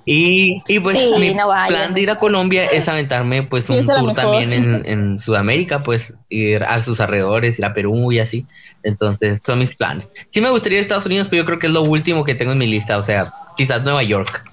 Y, 0.06 0.62
y 0.68 0.80
pues 0.80 0.98
Sí, 0.98 1.10
mi 1.18 1.34
no 1.34 1.48
plan 1.68 1.94
de 1.94 2.00
ir 2.00 2.10
a 2.10 2.18
Colombia 2.18 2.66
es 2.66 2.88
aventarme 2.88 3.42
pues 3.42 3.68
un 3.70 3.86
tour 3.86 4.14
también 4.14 4.52
en, 4.52 4.82
en 4.86 5.18
Sudamérica, 5.18 5.82
pues 5.82 6.14
ir 6.28 6.62
a 6.62 6.80
sus 6.80 7.00
alrededores, 7.00 7.58
ir 7.58 7.64
a 7.64 7.74
Perú 7.74 8.12
y 8.12 8.18
así. 8.18 8.46
Entonces 8.82 9.40
son 9.44 9.58
mis 9.58 9.74
planes. 9.74 10.08
Sí 10.30 10.40
me 10.40 10.50
gustaría 10.50 10.78
ir 10.78 10.80
a 10.80 10.82
Estados 10.82 11.06
Unidos, 11.06 11.28
pero 11.30 11.42
yo 11.42 11.46
creo 11.46 11.58
que 11.58 11.68
es 11.68 11.72
lo 11.72 11.82
último 11.82 12.24
que 12.24 12.34
tengo 12.34 12.52
en 12.52 12.58
mi 12.58 12.66
lista. 12.66 12.98
O 12.98 13.02
sea, 13.02 13.32
quizás 13.56 13.82
Nueva 13.84 14.02
York. 14.02 14.44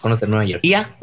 Conocer 0.00 0.28
Nueva 0.28 0.44
York. 0.44 0.60
Y 0.62 0.70
ya. 0.70 0.96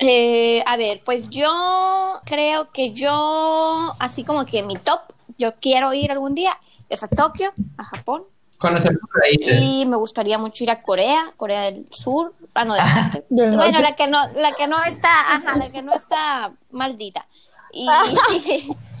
Eh, 0.00 0.62
a 0.66 0.76
ver, 0.76 1.02
pues 1.04 1.28
yo 1.30 2.20
creo 2.24 2.70
que 2.72 2.92
yo, 2.92 3.94
así 3.98 4.24
como 4.24 4.44
que 4.44 4.62
mi 4.62 4.76
top, 4.76 5.00
yo 5.38 5.54
quiero 5.60 5.92
ir 5.92 6.10
algún 6.10 6.34
día, 6.34 6.58
es 6.88 7.02
a 7.04 7.08
Tokio, 7.08 7.52
a 7.78 7.84
Japón, 7.84 8.24
Conocer 8.58 8.98
y 9.60 9.84
me 9.86 9.96
gustaría 9.96 10.38
mucho 10.38 10.64
ir 10.64 10.70
a 10.70 10.82
Corea, 10.82 11.32
Corea 11.36 11.62
del 11.62 11.86
Sur, 11.90 12.32
ah. 12.56 13.10
Del 13.28 13.56
Bueno, 13.56 13.80
la 13.80 13.94
que 13.94 14.06
no, 14.06 14.18
la 14.34 14.52
que 14.52 14.66
no 14.66 14.82
está, 14.84 15.34
ajá, 15.34 15.56
la 15.58 15.68
que 15.68 15.82
no 15.82 15.92
está 15.94 16.52
maldita. 16.70 17.26
Y, 17.72 17.86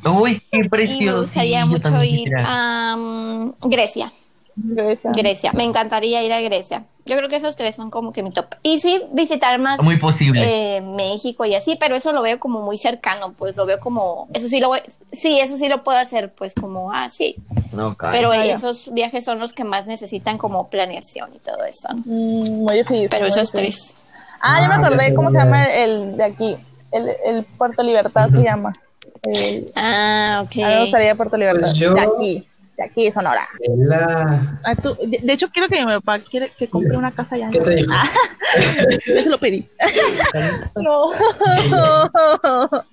Uy, 0.08 0.40
qué 0.50 0.58
y 0.58 0.68
precioso. 0.68 1.16
me 1.16 1.22
gustaría 1.22 1.62
sí, 1.62 1.68
mucho 1.68 2.02
ir 2.02 2.30
a 2.38 2.94
mm, 2.96 3.54
Grecia. 3.62 4.12
Grecia. 4.56 5.12
Grecia, 5.14 5.52
me 5.52 5.64
encantaría 5.64 6.22
ir 6.24 6.32
a 6.32 6.40
Grecia. 6.40 6.84
Yo 7.04 7.16
creo 7.16 7.28
que 7.28 7.36
esos 7.36 7.54
tres 7.56 7.74
son 7.76 7.90
como 7.90 8.10
que 8.10 8.22
mi 8.22 8.32
top. 8.32 8.46
Y 8.62 8.80
sí, 8.80 9.00
visitar 9.12 9.58
más 9.60 9.80
Muy 9.82 9.96
posible. 9.96 10.76
eh, 10.76 10.80
México 10.80 11.44
y 11.44 11.54
así, 11.54 11.76
pero 11.78 11.94
eso 11.94 12.12
lo 12.12 12.22
veo 12.22 12.40
como 12.40 12.62
muy 12.62 12.78
cercano, 12.78 13.32
pues 13.34 13.54
lo 13.54 13.64
veo 13.66 13.78
como, 13.78 14.28
eso 14.34 14.48
sí 14.48 14.58
lo 14.58 14.68
voy, 14.68 14.80
sí, 15.12 15.38
eso 15.38 15.56
sí 15.56 15.68
lo 15.68 15.84
puedo 15.84 15.98
hacer, 15.98 16.32
pues 16.32 16.54
como, 16.54 16.90
ah, 16.90 17.08
sí, 17.10 17.36
no, 17.72 17.96
pero 18.10 18.32
Ah, 18.32 18.44
esos 18.46 18.92
viajes 18.92 19.24
son 19.24 19.38
los 19.38 19.52
que 19.52 19.62
más 19.62 19.86
necesitan 19.86 20.36
como 20.38 20.68
planeación 20.68 21.32
y 21.34 21.38
todo 21.38 21.62
eso, 21.64 21.88
¿no? 21.94 22.02
Mm, 22.06 22.64
muy 22.64 22.76
difícil. 22.78 23.08
Pero 23.10 23.22
muy 23.22 23.28
esos 23.28 23.52
difícil. 23.52 23.78
tres. 23.78 23.94
Ah, 24.40 24.60
ya 24.62 24.68
me 24.68 24.74
Ah, 24.74 24.80
ya 24.80 24.86
acordé 24.86 25.14
cómo 25.14 25.30
se 25.30 25.38
llama 25.38 25.64
el 25.66 26.16
de 26.16 26.24
aquí. 26.24 26.56
El, 26.90 27.08
el 27.24 27.44
Puerto 27.44 27.82
Libertad 27.82 28.30
se 28.30 28.42
llama. 28.42 28.72
El, 29.22 29.70
Ah, 29.76 30.42
ok. 30.44 30.52
A 30.52 30.56
mí 30.56 30.64
me 30.74 30.80
gustaría 30.82 31.14
Puerto 31.14 31.36
Libertad. 31.36 31.68
Pues 31.68 31.78
yo- 31.78 31.94
De 31.94 32.00
aquí. 32.00 32.48
De 32.76 32.84
aquí, 32.84 33.10
Sonora. 33.10 33.48
La... 33.78 34.60
Ah, 34.64 34.74
tú- 34.76 34.96
de, 35.06 35.18
de 35.22 35.32
hecho, 35.32 35.48
quiero 35.48 35.66
que 35.68 35.80
mi 35.84 35.92
papá 35.92 36.18
quiere 36.18 36.50
que 36.58 36.68
compre 36.68 36.96
una 36.96 37.10
casa 37.10 37.36
allá. 37.36 37.48
¿Qué 37.50 37.60
te 37.60 37.74
dijo? 37.76 37.90
Ah, 38.58 38.84
yo 39.06 39.22
se 39.22 39.28
lo 39.28 39.38
pedí. 39.38 39.66
no. 40.76 41.10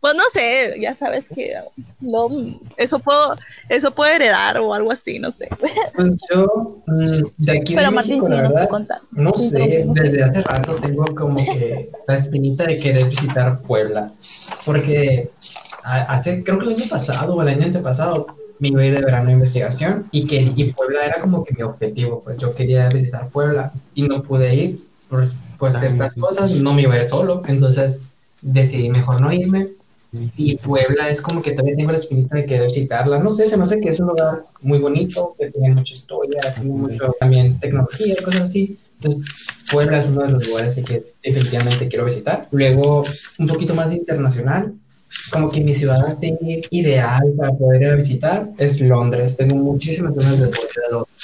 pues 0.00 0.14
no 0.14 0.22
sé, 0.32 0.76
ya 0.80 0.94
sabes 0.94 1.28
que 1.30 1.54
lo, 2.00 2.28
eso 2.76 2.98
puedo, 2.98 3.34
eso 3.68 3.90
puedo 3.92 4.10
heredar 4.12 4.58
o 4.58 4.74
algo 4.74 4.92
así, 4.92 5.18
no 5.18 5.30
sé. 5.30 5.48
Pues 5.94 6.20
yo, 6.30 6.82
mm, 6.86 7.22
de 7.38 7.52
aquí 7.58 7.74
Pero 7.74 7.88
de 7.88 7.94
Martín, 7.94 8.18
México, 8.18 8.26
sí, 8.26 8.32
la 8.32 8.42
verdad, 8.42 8.68
contar. 8.68 9.00
no 9.12 9.32
Sí, 9.34 9.48
sé, 9.50 9.84
desde 9.88 10.22
hace 10.22 10.42
rato 10.42 10.74
tengo 10.76 11.04
como 11.14 11.36
que 11.36 11.90
la 12.06 12.14
espinita 12.14 12.64
de 12.64 12.78
querer 12.78 13.06
visitar 13.08 13.60
Puebla, 13.62 14.12
porque 14.64 15.30
hace, 15.82 16.42
creo 16.44 16.58
que 16.58 16.66
el 16.66 16.74
año 16.74 16.84
pasado 16.90 17.34
o 17.34 17.42
el 17.42 17.48
año 17.48 17.64
antepasado 17.66 18.26
me 18.70 18.82
iba 18.82 18.82
a 18.82 18.86
ir 18.86 18.94
de 18.94 19.04
verano 19.04 19.28
a 19.28 19.32
investigación 19.32 20.06
y 20.10 20.26
que 20.26 20.52
y 20.56 20.72
Puebla 20.72 21.04
era 21.04 21.20
como 21.20 21.44
que 21.44 21.54
mi 21.54 21.62
objetivo, 21.62 22.22
pues 22.24 22.38
yo 22.38 22.54
quería 22.54 22.88
visitar 22.88 23.28
Puebla 23.28 23.72
y 23.94 24.02
no 24.02 24.22
pude 24.22 24.54
ir 24.54 24.80
por 25.08 25.26
pues 25.58 25.78
ciertas 25.78 26.14
cosas, 26.14 26.50
no 26.52 26.74
me 26.74 26.82
iba 26.82 26.94
a 26.94 26.98
ir 26.98 27.04
solo, 27.04 27.42
entonces 27.46 28.00
decidí 28.42 28.90
mejor 28.90 29.20
no 29.20 29.32
irme 29.32 29.68
y 30.36 30.56
Puebla 30.56 31.08
es 31.10 31.20
como 31.20 31.42
que 31.42 31.52
todavía 31.52 31.76
tengo 31.76 31.90
la 31.90 31.96
espinita 31.96 32.36
de 32.36 32.46
querer 32.46 32.66
visitarla. 32.66 33.18
No 33.18 33.30
sé, 33.30 33.46
se 33.46 33.56
me 33.56 33.64
hace 33.64 33.80
que 33.80 33.88
es 33.88 34.00
un 34.00 34.08
lugar 34.08 34.44
muy 34.62 34.78
bonito, 34.78 35.34
que 35.38 35.50
tiene 35.50 35.74
mucha 35.74 35.94
historia, 35.94 36.40
tiene 36.54 36.70
mucho 36.70 37.14
también 37.18 37.58
tecnología, 37.58 38.14
cosas 38.24 38.42
así. 38.42 38.78
Entonces, 39.00 39.24
Puebla 39.70 39.98
es 39.98 40.08
uno 40.08 40.22
de 40.22 40.28
los 40.28 40.46
lugares 40.46 40.74
que 40.86 41.04
definitivamente 41.22 41.88
quiero 41.88 42.04
visitar. 42.04 42.46
Luego, 42.52 43.04
un 43.38 43.46
poquito 43.46 43.74
más 43.74 43.92
internacional, 43.92 44.72
como 45.32 45.48
que 45.50 45.60
mi 45.60 45.74
ciudad 45.74 45.98
así 46.06 46.36
ideal 46.70 47.22
para 47.38 47.52
poder 47.52 47.82
ir 47.82 47.88
a 47.90 47.94
visitar 47.96 48.48
es 48.58 48.80
Londres. 48.80 49.36
Tengo 49.36 49.56
muchísimas 49.56 50.14
ganas 50.14 50.38
de 50.40 50.46
poder 50.48 50.70
ir 50.76 50.82
a 50.88 50.92
Londres. 50.92 51.14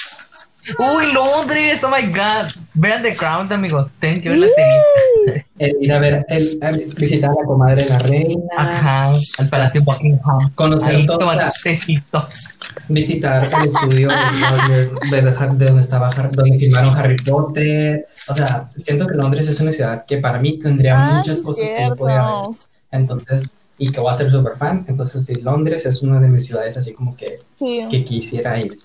Uy, 0.77 1.11
Londres, 1.11 1.81
oh 1.83 1.89
my 1.89 2.07
god. 2.13 2.49
Vean 2.75 3.01
The 3.01 3.15
Crown, 3.15 3.51
amigos. 3.51 3.89
Tienen 3.99 4.21
que 4.21 4.29
ver 4.29 4.37
la 4.37 4.47
serie. 4.55 5.45
El 5.57 5.75
ir 5.81 5.91
a 5.91 5.99
ver, 5.99 6.25
el, 6.29 6.59
a 6.61 6.71
visitar 6.71 7.31
a 7.31 7.33
la 7.33 7.45
comadre 7.45 7.83
de 7.83 7.89
la 7.89 7.97
reina, 7.97 8.43
Ajá, 8.57 9.09
al 9.39 9.49
Palacio 9.49 9.81
Buckingham. 9.83 10.45
conocer 10.55 10.89
Ahí 10.95 11.05
toda 11.07 11.19
tomar 11.19 11.37
la- 11.37 11.51
tecitos. 11.63 12.59
visitar 12.87 13.43
el 13.43 13.69
estudio 13.75 14.09
de, 14.09 14.15
Londres, 14.15 15.09
de, 15.09 15.47
de 15.57 15.65
donde 15.65 15.81
estaba 15.81 16.09
donde 16.11 16.59
filmaron 16.59 16.95
Harry 16.95 17.17
Potter. 17.17 18.05
O 18.29 18.35
sea, 18.35 18.69
siento 18.77 19.07
que 19.07 19.15
Londres 19.15 19.47
es 19.47 19.59
una 19.59 19.71
ciudad 19.73 20.05
que 20.05 20.17
para 20.17 20.39
mí 20.39 20.59
tendría 20.59 20.93
Ah, 20.95 21.13
muchas 21.17 21.39
cosas 21.41 21.65
que 21.65 21.71
no 21.71 21.77
cierto. 21.77 21.95
podía 21.95 22.19
ver. 22.23 22.57
Entonces, 22.91 23.55
y 23.83 23.91
que 23.91 23.99
voy 23.99 24.11
a 24.11 24.13
ser 24.13 24.29
súper 24.29 24.55
fan. 24.55 24.85
Entonces, 24.87 25.25
sí, 25.25 25.35
Londres 25.41 25.85
es 25.87 26.03
una 26.03 26.19
de 26.21 26.27
mis 26.27 26.45
ciudades 26.45 26.77
así 26.77 26.93
como 26.93 27.15
que, 27.15 27.39
Sí. 27.51 27.83
que 27.89 28.05
quisiera 28.05 28.59
ir. 28.59 28.77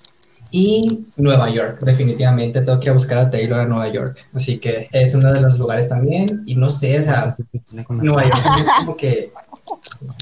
Y 0.50 1.04
Nueva 1.16 1.50
York, 1.50 1.80
definitivamente 1.82 2.62
tengo 2.62 2.78
que 2.80 2.86
ir 2.86 2.90
a 2.92 2.94
buscar 2.94 3.18
a 3.18 3.30
Taylor 3.30 3.60
a 3.60 3.66
Nueva 3.66 3.88
York. 3.88 4.16
Así 4.32 4.58
que 4.58 4.88
es 4.92 5.14
uno 5.14 5.30
de 5.32 5.40
los 5.40 5.58
lugares 5.58 5.88
también. 5.88 6.44
Y 6.46 6.54
no 6.54 6.70
sé, 6.70 6.98
o 6.98 7.02
sea, 7.02 7.36
Nueva 7.90 8.22
York 8.24 8.38
es 8.62 8.68
como 8.78 8.96
que 8.96 9.30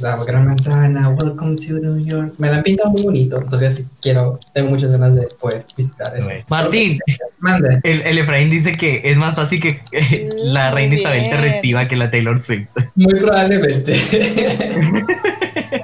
la 0.01 0.17
gran 0.25 0.47
manzana, 0.47 1.09
welcome 1.11 1.57
to 1.57 1.75
New 1.75 2.05
York. 2.05 2.35
Me 2.39 2.49
la 2.49 2.59
han 2.59 2.63
pintado 2.63 2.91
muy 2.91 3.03
bonito, 3.03 3.39
entonces 3.39 3.85
quiero, 4.01 4.39
tengo 4.53 4.71
muchas 4.71 4.91
ganas 4.91 5.15
de 5.15 5.29
poder 5.41 5.65
visitar 5.77 6.17
eso. 6.17 6.29
Martín, 6.49 6.99
Mande. 7.41 7.81
el, 7.83 8.03
el 8.03 8.19
Efraín 8.19 8.51
dice 8.51 8.73
que 8.73 9.03
es 9.05 9.17
más 9.17 9.35
fácil 9.35 9.61
que 9.61 9.81
eh, 9.93 10.29
la 10.45 10.69
reina 10.71 10.95
Isabel 10.95 11.29
te 11.31 11.37
reciba 11.37 11.89
que 11.89 11.97
la 11.97 12.11
Taylor 12.11 12.43
Swift. 12.43 12.69
Muy 12.95 13.21
probablemente. 13.21 13.95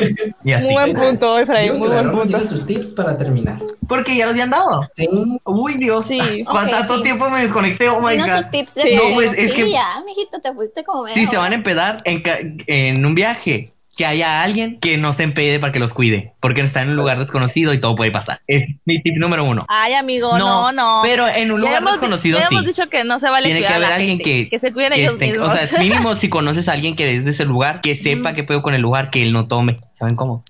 Muy 0.44 0.72
buen 0.72 0.94
punto, 0.94 1.38
Efraín, 1.38 1.78
muy 1.78 1.88
buen 1.88 2.10
punto. 2.10 2.40
sus 2.40 2.66
tips 2.66 2.94
para 2.94 3.16
terminar. 3.16 3.58
Porque 3.88 4.16
ya 4.16 4.26
los 4.26 4.32
habían 4.32 4.50
dado. 4.50 4.88
Sí, 4.92 5.08
Uy, 5.44 5.74
Dios. 5.74 6.06
Sí. 6.06 6.44
¿Cuánto 6.50 6.96
sí. 6.96 7.02
tiempo 7.02 7.28
me 7.30 7.42
desconecté? 7.42 7.88
Oh 7.88 8.00
my 8.00 8.16
god. 8.16 8.26
tus 8.42 8.50
tips 8.50 8.74
de 8.74 8.82
Sí. 8.82 8.94
No, 8.96 9.14
pues, 9.14 9.36
es 9.36 9.50
Sí, 9.52 9.56
que- 9.56 9.70
ya, 9.70 10.02
mijito, 10.04 10.40
te 10.40 10.52
fuiste 10.52 10.84
como 10.84 11.06
Si 11.08 11.14
media 11.20 11.30
se 11.30 11.36
van 11.36 11.52
a 11.52 11.54
empedar 11.54 11.96
en, 12.04 12.22
en 12.66 13.04
un 13.04 13.14
viaje, 13.14 13.66
que 14.00 14.06
haya 14.06 14.42
alguien 14.42 14.78
que 14.80 14.96
no 14.96 15.12
se 15.12 15.24
empede 15.24 15.58
para 15.60 15.72
que 15.74 15.78
los 15.78 15.92
cuide. 15.92 16.32
Porque 16.40 16.62
está 16.62 16.80
en 16.80 16.88
un 16.88 16.96
lugar 16.96 17.18
desconocido 17.18 17.74
y 17.74 17.80
todo 17.80 17.96
puede 17.96 18.10
pasar. 18.10 18.40
Es 18.46 18.64
mi 18.86 19.02
tip 19.02 19.18
número 19.18 19.44
uno. 19.44 19.66
Ay, 19.68 19.92
amigo, 19.92 20.38
no, 20.38 20.72
no. 20.72 21.00
Pero 21.02 21.28
en 21.28 21.52
un 21.52 21.60
Ya 21.60 21.66
lugar 21.66 21.82
hemos, 21.82 21.92
desconocido 21.92 22.38
ya 22.38 22.48
sí. 22.48 22.54
hemos 22.54 22.64
dicho 22.64 22.88
que 22.88 23.04
no 23.04 23.20
se 23.20 23.28
vale 23.28 23.48
Tiene 23.48 23.60
que 23.60 23.66
haber 23.66 23.90
la 23.90 23.96
alguien 23.96 24.16
gente, 24.16 24.24
que, 24.24 24.48
que 24.48 24.58
se 24.58 24.72
cuiden 24.72 24.92
que 24.94 25.02
ellos 25.02 25.18
mismos. 25.18 25.52
O 25.52 25.54
sea, 25.54 25.78
mínimo 25.78 26.14
si 26.14 26.30
conoces 26.30 26.66
a 26.70 26.72
alguien 26.72 26.96
que 26.96 27.14
es 27.14 27.26
de 27.26 27.32
ese 27.32 27.44
lugar, 27.44 27.82
que 27.82 27.94
sepa 27.94 28.32
qué 28.32 28.42
pedo 28.42 28.62
con 28.62 28.72
el 28.72 28.80
lugar, 28.80 29.10
que 29.10 29.22
él 29.22 29.34
no 29.34 29.48
tome. 29.48 29.80
¿Saben 29.92 30.16
cómo? 30.16 30.44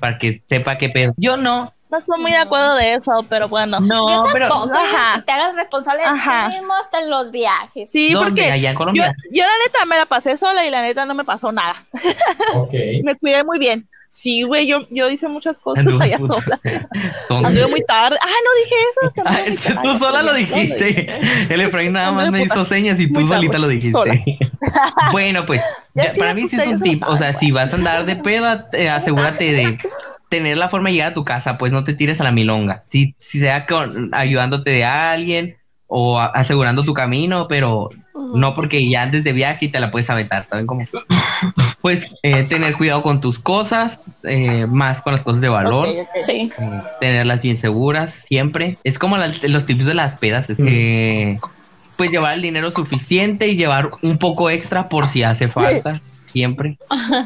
Para 0.00 0.18
que 0.18 0.40
sepa 0.48 0.76
qué 0.76 0.88
pedo. 0.88 1.12
Yo 1.18 1.36
no. 1.36 1.74
No 1.90 1.98
estoy 1.98 2.20
muy 2.20 2.30
de 2.32 2.38
acuerdo 2.38 2.74
de 2.76 2.94
eso, 2.94 3.24
pero 3.28 3.48
bueno. 3.48 3.78
No, 3.80 4.08
Yo 4.08 4.30
pero. 4.32 4.48
Ajá. 4.52 5.22
te 5.24 5.32
hagas 5.32 5.54
responsable 5.54 6.02
de 6.02 6.08
Ajá. 6.08 6.48
ti 6.50 6.56
mismo 6.56 6.74
hasta 6.74 6.98
en 7.00 7.10
los 7.10 7.30
viajes. 7.30 7.90
Sí, 7.90 8.12
¿Dónde? 8.12 8.28
porque 8.30 8.50
Allá 8.50 8.70
en 8.70 8.74
yo, 8.74 8.78
Colombia. 8.78 9.14
yo 9.30 9.42
la 9.44 9.64
neta 9.66 9.84
me 9.86 9.96
la 9.96 10.06
pasé 10.06 10.36
sola 10.36 10.64
y 10.66 10.70
la 10.70 10.82
neta 10.82 11.04
no 11.06 11.14
me 11.14 11.24
pasó 11.24 11.52
nada. 11.52 11.76
Ok. 12.54 12.72
Me 13.04 13.14
cuidé 13.16 13.44
muy 13.44 13.58
bien. 13.58 13.88
Sí, 14.08 14.42
güey, 14.44 14.66
yo, 14.66 14.86
yo 14.90 15.10
hice 15.10 15.28
muchas 15.28 15.58
cosas 15.60 15.84
Anduvo 15.84 16.02
allá 16.02 16.18
puta. 16.18 16.40
sola. 16.40 16.60
¿Dónde? 17.28 17.48
Anduve 17.48 17.66
muy 17.66 17.84
tarde. 17.84 18.16
Ah, 18.20 18.26
no 18.26 18.64
dije 18.64 18.76
eso. 18.92 19.12
que 19.12 19.72
Ah, 19.74 19.82
tú 19.82 19.98
sola 19.98 20.22
lo 20.22 20.32
dijiste. 20.32 21.18
El 21.52 21.60
Efraín 21.60 21.92
nada 21.92 22.12
más 22.12 22.30
me 22.30 22.42
hizo 22.42 22.64
señas 22.64 22.98
y 23.00 23.08
tú 23.08 23.20
Muy 23.20 23.24
tarde. 23.28 23.34
solita 23.36 23.58
lo 23.58 23.68
dijiste. 23.68 23.92
Sola. 23.98 24.14
bueno, 25.12 25.44
pues 25.44 25.60
Ya 25.94 26.12
para 26.18 26.34
mí 26.34 26.48
sí 26.48 26.56
es 26.56 26.66
un 26.66 26.80
tip. 26.80 27.02
O 27.06 27.16
sea, 27.16 27.32
si 27.32 27.50
vas 27.52 27.72
a 27.72 27.76
andar 27.76 28.06
de 28.06 28.16
peda, 28.16 28.68
eh, 28.72 28.88
asegúrate 28.88 29.52
de 29.52 29.78
tener 30.28 30.56
la 30.56 30.68
forma 30.68 30.88
de 30.88 30.94
llegar 30.94 31.10
a 31.10 31.14
tu 31.14 31.24
casa, 31.24 31.56
pues 31.58 31.72
no 31.72 31.84
te 31.84 31.94
tires 31.94 32.20
a 32.20 32.24
la 32.24 32.32
milonga. 32.32 32.84
Si, 32.88 33.14
si 33.20 33.40
sea 33.40 33.66
con, 33.66 34.10
ayudándote 34.14 34.70
de 34.70 34.84
alguien 34.84 35.56
o 35.86 36.18
a- 36.18 36.26
asegurando 36.26 36.82
tu 36.84 36.94
camino, 36.94 37.46
pero 37.48 37.90
no 38.34 38.54
porque 38.54 38.88
ya 38.90 39.02
antes 39.02 39.22
de 39.22 39.32
viaje 39.32 39.66
y 39.66 39.68
te 39.68 39.78
la 39.78 39.90
puedes 39.90 40.10
aventar, 40.10 40.44
¿saben 40.48 40.66
cómo? 40.66 40.84
Pues 41.80 42.06
eh, 42.24 42.42
tener 42.44 42.74
cuidado 42.76 43.02
con 43.02 43.20
tus 43.20 43.38
cosas, 43.38 44.00
eh, 44.24 44.66
más 44.68 45.00
con 45.02 45.12
las 45.12 45.22
cosas 45.22 45.40
de 45.40 45.48
valor. 45.48 45.88
Sí. 46.16 46.50
eh, 46.58 46.80
tenerlas 47.00 47.42
bien 47.42 47.56
seguras 47.56 48.10
siempre. 48.12 48.78
Es 48.82 48.98
como 48.98 49.16
las- 49.16 49.42
los 49.44 49.64
tips 49.66 49.84
de 49.86 49.94
las 49.94 50.16
pedas. 50.16 50.50
es 50.50 50.56
que, 50.56 51.38
pues 51.96 52.10
llevar 52.10 52.34
el 52.34 52.42
dinero 52.42 52.70
suficiente 52.72 53.46
y 53.48 53.56
llevar 53.56 53.90
un 54.02 54.18
poco 54.18 54.50
extra 54.50 54.88
por 54.88 55.06
si 55.06 55.22
hace 55.22 55.46
Sí. 55.46 55.52
falta. 55.54 56.00
Siempre. 56.36 56.76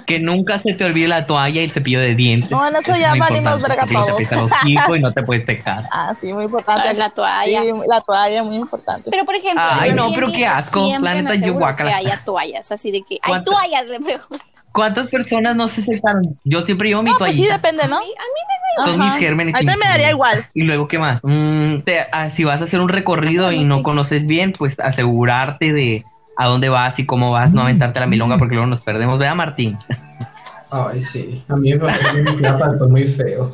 Que 0.06 0.20
nunca 0.20 0.60
se 0.62 0.72
te 0.72 0.84
olvide 0.84 1.08
la 1.08 1.26
toalla 1.26 1.60
y 1.60 1.64
el 1.64 1.72
cepillo 1.72 1.98
de 1.98 2.14
dientes. 2.14 2.48
No, 2.48 2.64
en 2.64 2.76
eso 2.76 2.92
es 2.94 3.00
ya 3.00 3.16
valimos 3.16 3.60
verga 3.60 3.84
te 3.84 3.92
todos. 3.92 4.20
los 4.30 4.32
hocico 4.52 4.94
y 4.94 5.00
no 5.00 5.12
te 5.12 5.24
puedes 5.24 5.44
secar. 5.44 5.84
Ah, 5.92 6.14
sí, 6.16 6.32
muy 6.32 6.44
importante. 6.44 6.86
Ah, 6.88 6.92
la 6.92 7.10
toalla. 7.10 7.60
Sí, 7.62 7.72
la 7.88 8.00
toalla, 8.02 8.44
muy 8.44 8.56
importante. 8.56 9.10
Pero 9.10 9.24
por 9.24 9.34
ejemplo, 9.34 9.62
Ay, 9.68 9.92
no, 9.92 10.12
pero 10.14 10.30
qué 10.30 10.46
asco. 10.46 10.88
La 10.92 11.00
me 11.00 11.22
neta, 11.22 11.34
yo 11.34 11.58
que 11.76 11.82
haya 11.82 12.22
toallas, 12.24 12.70
así 12.70 12.92
de 12.92 13.02
que 13.02 13.18
hay 13.22 13.42
toallas 13.42 13.88
de 13.88 13.98
pregunta. 13.98 14.44
¿Cuántas 14.72 15.08
personas 15.08 15.56
no 15.56 15.66
se 15.66 15.82
secaron? 15.82 16.38
Yo 16.44 16.62
siempre 16.62 16.88
llevo 16.88 17.02
mi 17.02 17.10
No, 17.10 17.18
pues 17.18 17.34
sí, 17.34 17.44
depende, 17.44 17.88
¿no? 17.88 17.96
A 17.96 18.00
mí, 18.00 18.06
a 18.06 18.84
mí 18.84 18.90
Son 18.92 19.00
Ajá. 19.00 19.10
mis 19.10 19.18
gérmenes. 19.20 19.54
A 19.56 19.58
mí 19.58 19.66
me 19.66 19.86
daría 19.86 20.10
igual. 20.10 20.46
Y 20.54 20.62
luego, 20.62 20.86
¿qué 20.86 20.98
más? 21.00 21.18
Mm, 21.24 21.80
te- 21.80 22.06
ah, 22.12 22.30
si 22.30 22.44
vas 22.44 22.60
a 22.60 22.64
hacer 22.64 22.78
un 22.80 22.88
recorrido 22.88 23.50
y 23.50 23.64
no 23.64 23.82
conoces 23.82 24.26
bien, 24.26 24.52
pues 24.52 24.78
asegurarte 24.78 25.72
de 25.72 26.04
a 26.42 26.46
dónde 26.46 26.68
vas 26.70 26.98
y 26.98 27.04
cómo 27.04 27.30
vas, 27.32 27.52
no 27.52 27.62
aventarte 27.62 27.98
a 27.98 28.02
la 28.02 28.06
milonga 28.06 28.38
porque 28.38 28.54
luego 28.54 28.68
nos 28.70 28.80
perdemos. 28.80 29.18
Vea, 29.18 29.34
Martín. 29.34 29.76
Ay, 30.70 31.00
sí. 31.00 31.44
A 31.48 31.56
mí 31.56 31.74
me 31.74 32.40
mapa 32.40 32.74
fue 32.78 32.88
muy 32.88 33.04
feo. 33.04 33.50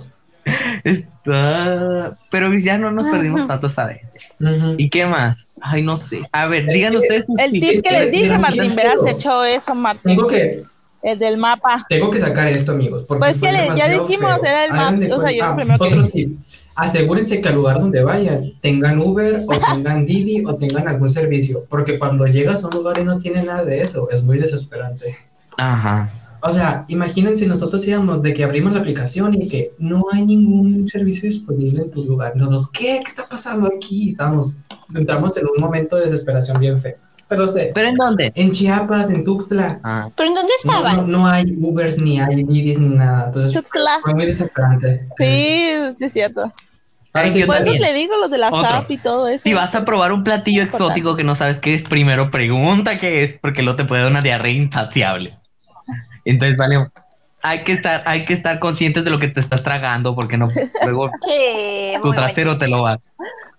Está... 0.85 2.17
Pero 2.31 2.53
ya 2.55 2.79
no 2.79 2.91
nos 2.93 3.09
perdimos 3.09 3.47
tanto, 3.49 3.69
¿sabes? 3.69 4.03
Ujú. 4.41 4.75
¿Y 4.79 4.89
qué 4.89 5.07
más? 5.07 5.47
Ay, 5.61 5.83
no 5.83 5.97
sé. 5.97 6.23
A 6.33 6.47
ver, 6.47 6.67
digan 6.67 6.95
ustedes 6.95 7.27
sus 7.27 7.39
El 7.41 7.53
tips. 7.53 7.67
tip 7.69 7.83
que 7.83 7.91
les 7.91 8.11
dije, 8.13 8.39
Martín, 8.39 8.75
verás 8.77 9.05
hecho 9.07 9.45
eso, 9.45 9.75
Martín. 9.75 10.17
Tengo 10.17 10.29
que, 10.29 10.63
El 11.03 11.19
del 11.19 11.39
mapa. 11.39 11.85
tengo 11.89 12.11
que 12.11 12.21
sacar 12.21 12.47
esto, 12.49 12.73
amigos. 12.73 13.05
porque 13.09 13.19
Pues 13.21 13.39
que 13.39 13.51
le- 13.51 13.77
ya 13.77 13.89
dijimos, 13.89 14.35
feo. 14.41 14.45
era 14.51 14.65
el 14.65 14.71
de 15.01 15.13
o 15.13 15.21
sea, 15.21 15.33
yo 15.33 15.47
lo 15.49 15.57
primero 15.57 15.79
que 15.79 15.85
Otro 15.87 16.03
dije. 16.03 16.13
tip. 16.13 16.39
Asegúrense 16.77 17.41
que 17.41 17.49
al 17.49 17.55
lugar 17.55 17.81
donde 17.81 18.03
vayan 18.03 18.53
tengan 18.61 18.99
Uber 19.01 19.43
o 19.49 19.75
tengan 19.75 20.05
Didi 20.07 20.45
o 20.45 20.57
tengan 20.57 20.87
algún 20.89 21.09
servicio. 21.09 21.65
Porque 21.71 21.99
cuando 21.99 22.27
llegas 22.27 22.63
a 22.65 22.69
un 22.69 22.75
lugar 22.75 22.99
y 22.99 23.05
no 23.05 23.19
tiene 23.19 23.43
nada 23.43 23.65
de 23.65 23.81
eso, 23.81 24.09
es 24.11 24.23
muy 24.23 24.39
desesperante. 24.39 25.07
Ajá. 25.57 26.11
O 26.43 26.53
sea, 26.53 26.85
imagínense 26.89 27.47
nosotros 27.47 27.87
íbamos 27.89 28.23
de 28.23 28.35
que 28.35 28.45
abrimos 28.45 28.73
la 28.75 28.81
aplicación 28.81 29.35
y 29.35 29.49
que 29.49 29.73
no 29.79 30.05
hay 30.13 30.25
ningún 30.27 30.87
servicio 30.87 31.29
disponible 31.29 31.83
en 31.83 31.91
tu 31.91 32.05
lugar. 32.05 32.37
Nosotros, 32.37 32.69
¿qué? 32.73 33.01
¿Qué 33.03 33.09
está 33.09 33.27
pasando 33.29 33.67
aquí? 33.75 34.09
Estamos, 34.11 34.55
entramos 34.95 35.37
en 35.39 35.47
un 35.47 35.61
momento 35.61 35.97
de 35.97 36.05
desesperación 36.05 36.61
bien 36.61 36.79
feo. 36.81 36.97
Pero 37.29 37.49
sé, 37.49 37.73
¿Pero 37.75 37.89
en 37.89 37.97
dónde? 37.97 38.31
en 38.37 38.53
Chiapas, 38.53 39.11
en 39.11 39.25
Tuxtla, 39.25 39.81
Ah, 39.83 40.09
¿Pero 40.15 40.29
en 40.29 40.35
dónde 40.37 40.53
no, 40.65 40.71
estaban? 40.71 41.11
no, 41.11 41.19
no 41.19 41.27
hay 41.27 41.57
Ubers 41.61 41.99
ni 42.01 42.21
hay 42.21 42.45
Didis 42.45 42.79
ni 42.79 42.95
nada. 42.95 43.27
Entonces 43.27 43.53
Tuxtla. 43.53 43.99
fue 44.05 44.15
muy 44.15 44.27
desesperante. 44.27 45.01
Sí, 45.19 45.71
sí 45.99 46.05
es 46.05 46.13
cierto. 46.13 46.53
Ay, 47.17 47.33
sí, 47.33 47.41
yo 47.41 47.47
Por 47.47 47.57
eso 47.57 47.73
te 47.73 47.93
digo 47.93 48.17
los 48.17 48.31
de 48.31 48.39
la. 48.39 48.51
SAP 48.51 48.91
y 48.91 48.99
todo 48.99 49.29
eso. 49.29 49.43
Si 49.43 49.55
vas 49.55 49.75
a 49.75 49.85
probar 49.85 50.13
un 50.13 50.25
platillo 50.25 50.63
exótico 50.63 51.17
que 51.17 51.25
no 51.25 51.35
sabes 51.35 51.59
qué 51.61 51.75
es, 51.75 51.83
primero 51.83 52.31
pregunta 52.31 52.99
qué 52.99 53.23
es, 53.25 53.35
porque 53.41 53.63
luego 53.63 53.77
te 53.77 53.85
puede 53.85 54.03
dar 54.03 54.11
una 54.11 54.23
diarrea 54.23 54.53
insaciable. 54.53 55.39
Entonces, 56.25 56.57
vale, 56.57 56.91
hay 57.43 57.63
que 57.63 57.73
estar, 57.73 58.03
hay 58.07 58.25
que 58.25 58.35
estar 58.35 58.59
conscientes 58.59 59.05
de 59.05 59.11
lo 59.11 59.19
que 59.19 59.29
te 59.29 59.41
estás 59.41 59.63
tragando, 59.63 60.15
porque 60.15 60.37
no, 60.37 60.49
luego 60.85 61.11
Sí, 61.27 61.93
tu 62.03 62.13
trasero 62.13 62.59
te 62.59 62.69
lo 62.69 62.83
va. 62.83 62.99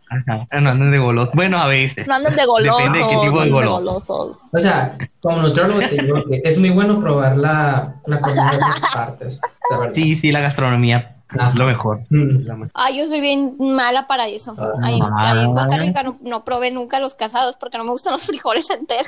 Ajá, 0.09 0.47
no 0.61 0.69
andes 0.69 0.91
de 0.91 0.99
golos. 0.99 1.29
Bueno, 1.33 1.57
a 1.57 1.67
veces. 1.67 2.07
No 2.07 2.15
anden 2.15 2.35
de 2.35 2.45
golosos. 2.45 2.77
Depende 2.77 2.99
de 2.99 3.05
qué 3.05 3.25
tipo 3.25 3.41
de 3.41 3.49
no 3.49 3.55
goloso. 3.55 3.73
golosos. 3.73 4.37
O 4.53 4.59
sea, 4.59 4.97
como 5.21 5.41
nutriólogo 5.41 5.79
te 5.79 6.01
digo 6.01 6.23
que 6.29 6.41
es 6.43 6.57
muy 6.57 6.69
bueno 6.69 6.99
probar 6.99 7.37
la, 7.37 7.95
la 8.05 8.21
comida 8.21 8.51
de 8.51 8.57
otras 8.57 8.91
partes. 8.93 9.41
De. 9.69 9.95
Sí, 9.95 10.15
sí, 10.15 10.31
la 10.31 10.39
gastronomía 10.39 11.16
Ajá. 11.29 11.51
lo 11.55 11.65
mejor. 11.65 12.01
Mm. 12.09 12.69
Ay, 12.73 12.97
yo 12.97 13.05
soy 13.07 13.19
bien 13.21 13.55
mala 13.59 14.07
para 14.07 14.27
eso. 14.27 14.55
Ah. 14.57 14.71
Ahí, 14.81 14.99
en 15.43 15.53
Costa 15.53 15.77
Rica 15.77 16.03
no, 16.03 16.17
no 16.21 16.45
probé 16.45 16.71
nunca 16.71 16.99
los 16.99 17.15
casados 17.15 17.55
porque 17.59 17.77
no 17.77 17.83
me 17.83 17.91
gustan 17.91 18.13
los 18.13 18.23
frijoles 18.23 18.69
enteros. 18.69 19.07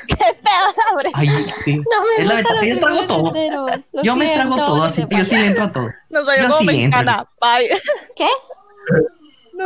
Ay, 1.13 1.29
sí. 1.63 1.77
No 1.77 1.83
me 2.17 2.23
gustan 2.25 2.55
los 2.55 2.59
frijoles 2.59 3.07
todo. 3.07 3.27
enteros. 3.27 3.71
Lo 3.93 4.03
Yo 4.03 4.15
me 4.15 4.33
trago 4.33 4.55
todo, 4.55 4.83
así 4.83 5.05
yo 5.09 5.25
sí 5.25 5.35
le 5.35 5.45
entro 5.47 5.63
a 5.65 5.71
todo. 5.71 5.89
Nos 6.09 6.25
vayó 6.25 6.43
Yo 6.43 6.47
como 6.49 6.59
sí 6.59 6.65
le 6.65 6.83
entro. 6.83 6.99
mexicana. 7.01 7.29
Bye. 7.41 7.69
¿Qué? 8.15 8.27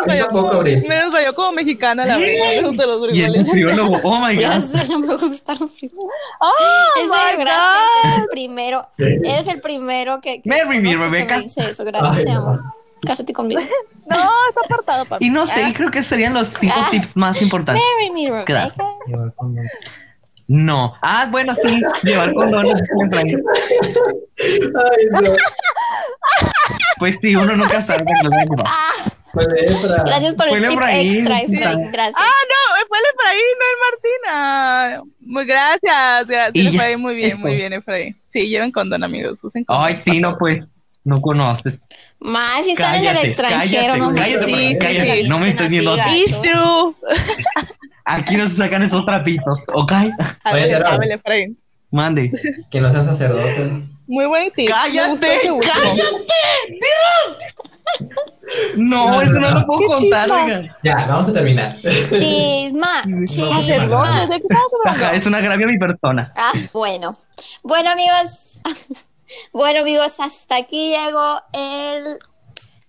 A 0.01 0.17
tampoco, 0.17 0.47
como, 0.47 0.59
Abril. 0.59 0.85
vayó 1.11 1.35
como 1.35 1.51
mexicana, 1.53 2.05
la 2.05 2.17
verdad. 2.17 2.45
Me 2.61 2.61
gustan 2.67 2.89
los 2.89 3.15
Y 3.15 3.23
el 3.23 3.33
nutriólogo, 3.33 3.99
oh 4.03 4.19
my 4.19 4.35
god. 4.35 4.63
no 4.89 4.99
me 4.99 5.15
gustan 5.15 5.57
los 5.59 5.71
frijoles. 5.71 6.11
¡Oh, 6.39 6.51
my 6.95 7.43
gracias. 7.43 8.15
God! 8.15 8.21
el 8.23 8.27
primero. 8.29 8.87
Eres 8.97 9.47
el 9.47 9.61
primero 9.61 10.19
que. 10.21 10.41
que 10.41 10.49
Mary, 10.49 10.79
mi 10.79 10.93
conozco 10.93 11.03
que 11.11 11.17
Rebeca. 11.17 11.37
me 11.37 11.43
dice 11.43 11.69
eso. 11.69 11.85
Gracias, 11.85 12.17
Ay, 12.17 12.25
te 12.25 12.31
no. 12.33 12.39
amo. 12.49 12.73
Cásate 13.05 13.33
conmigo. 13.33 13.61
No, 14.05 14.17
está 14.49 14.61
apartado, 14.65 15.05
papi. 15.05 15.25
Y 15.25 15.29
no 15.29 15.47
sé, 15.47 15.63
Ah, 15.63 15.71
creo 15.73 15.89
que 15.89 16.03
serían 16.03 16.33
los 16.33 16.47
cinco 16.59 16.75
Ah. 16.77 16.89
tips 16.91 17.15
más 17.15 17.41
importantes. 17.41 17.81
Mary, 17.99 18.11
mi 18.11 18.25
¿Qué 18.45 18.51
da? 18.51 18.65
Rebeca. 18.65 18.83
No. 20.49 20.93
Ah, 21.01 21.27
bueno, 21.31 21.55
sí, 21.63 21.81
llevar 22.03 22.33
condones. 22.33 22.75
Ay, 24.43 25.05
no. 25.11 25.21
Pues 26.99 27.17
sí, 27.21 27.33
uno 27.35 27.55
nunca 27.55 27.81
sabe 27.85 27.99
de 27.99 28.13
qué 28.21 28.27
Gracias 29.34 30.36
por 30.36 30.47
el 30.47 30.67
tip 30.67 30.79
extra, 30.79 31.39
sí. 31.39 31.55
Efraín. 31.55 31.91
Gracias. 31.91 32.15
Ah, 32.17 32.43
no, 32.49 32.88
fue 32.88 32.97
el 32.99 33.05
Efraín, 33.13 33.43
no 33.59 33.65
el 33.71 33.79
Martina. 35.01 35.11
Muy 35.21 35.45
gracias, 35.45 36.27
gracias, 36.27 36.73
Efraín. 36.73 36.99
Muy 37.01 37.15
bien, 37.15 37.39
muy 37.39 37.55
bien, 37.55 37.73
Efraín. 37.73 38.15
Sí, 38.27 38.47
lleven 38.47 38.71
condón, 38.71 39.03
amigos. 39.03 39.43
Usen 39.43 39.63
condón. 39.63 39.86
Ay, 39.86 39.99
sí, 40.05 40.19
no, 40.21 40.38
pues, 40.38 40.59
no 41.03 41.19
conoces. 41.19 41.75
Más 42.19 42.63
si 42.63 42.71
están 42.71 42.95
en 42.95 43.01
el 43.01 43.08
Cállate, 43.08 43.28
extranjero, 43.28 43.97
no 43.97 44.13
cállate, 44.13 44.47
manches. 44.47 44.47
cállate, 44.47 44.74
Sí, 44.74 44.78
cállate, 44.79 45.21
sí. 45.24 45.29
no 45.29 45.39
me 45.39 45.49
estés 45.49 45.70
viendo. 45.70 45.97
It's 45.97 46.41
true. 46.41 46.95
Aquí 48.05 48.36
no 48.37 48.49
se 48.49 48.55
sacan 48.55 48.83
esos 48.83 49.05
trapitos, 49.05 49.59
¿ok? 49.74 49.91
A 50.43 50.51
Oye, 50.53 50.62
ver, 50.74 50.83
ver, 50.99 51.12
Efraín. 51.13 51.58
Mande. 51.89 52.32
Que 52.70 52.82
no 52.82 52.89
sea 52.91 53.01
sacerdote. 53.01 53.70
Muy 54.08 54.25
buen 54.25 54.51
tip. 54.51 54.70
Gustó 54.70 54.82
¡Cállate! 54.83 55.36
ese 55.37 55.49
No, 58.76 59.22
eso 59.22 59.34
no 59.34 59.51
lo 59.51 59.66
puedo 59.66 59.80
¿Qué 59.80 59.88
contar, 59.88 60.32
oigan. 60.32 60.76
Ya, 60.84 61.05
vamos 61.08 61.28
a 61.30 61.34
terminar. 61.34 61.78
Chisma, 61.82 63.04
chisma. 63.28 64.28
Es 65.14 65.26
un 65.26 65.36
agravio 65.36 65.68
a 65.68 65.72
mi 65.72 65.78
persona. 65.78 66.34
Ah, 66.36 66.51
bueno. 66.74 67.14
Bueno, 67.64 67.89
amigos. 67.92 68.32
Bueno, 69.51 69.80
amigos, 69.80 70.14
hasta 70.20 70.58
aquí 70.58 70.89
llegó 70.89 71.42
el 71.54 72.20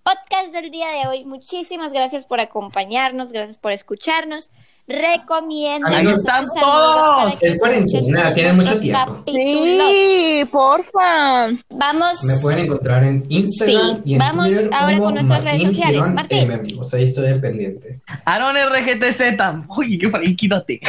podcast 0.03 0.53
del 0.53 0.69
día 0.69 0.87
de 0.91 1.07
hoy. 1.07 1.25
Muchísimas 1.25 1.91
gracias 1.91 2.25
por 2.25 2.39
acompañarnos, 2.39 3.31
gracias 3.31 3.57
por 3.57 3.71
escucharnos. 3.71 4.51
Recomienden 4.87 5.91
Ahí 5.91 6.05
están 6.07 6.45
todos. 6.45 7.15
para 7.25 7.31
que 7.39 7.47
Es 7.47 7.57
cuarentena, 7.59 8.33
tienen 8.35 8.55
mucho 8.55 8.79
tiempo. 8.79 9.15
capítulos. 9.17 9.87
Sí, 9.91 10.45
porfa. 10.51 11.47
Vamos. 11.69 12.23
Me 12.25 12.35
pueden 12.37 12.65
encontrar 12.65 13.03
en 13.03 13.25
Instagram 13.27 13.95
Sí, 13.97 14.01
y 14.05 14.13
en 14.13 14.19
vamos 14.19 14.45
Twitter 14.45 14.69
ahora 14.71 14.93
como 14.97 15.05
con 15.05 15.13
nuestras 15.15 15.43
redes 15.43 15.57
Martín 15.63 15.71
sociales. 15.73 15.95
Girón 16.01 16.13
Martín. 16.13 16.37
M, 16.39 16.53
amigos. 16.53 16.93
Ahí 16.93 17.03
estoy 17.03 17.27
al 17.31 17.41
pendiente. 17.41 17.99
Aaron 18.25 18.55
RGTZ. 18.55 19.65
Uy, 19.75 19.97
qué 19.97 20.09
fácil, 20.09 20.35
quítate. 20.35 20.79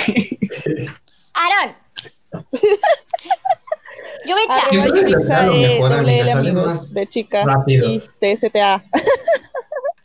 Aaron. 1.32 1.74
Yubitsa. 4.26 4.62
Yo 4.72 4.84
Yubitsa 4.84 5.48
de 5.48 6.32
amigos, 6.32 6.66
más 6.66 6.92
de 6.92 7.06
chica 7.08 7.44
rápido. 7.44 7.88
y 7.88 7.98
TSTA. 8.20 8.84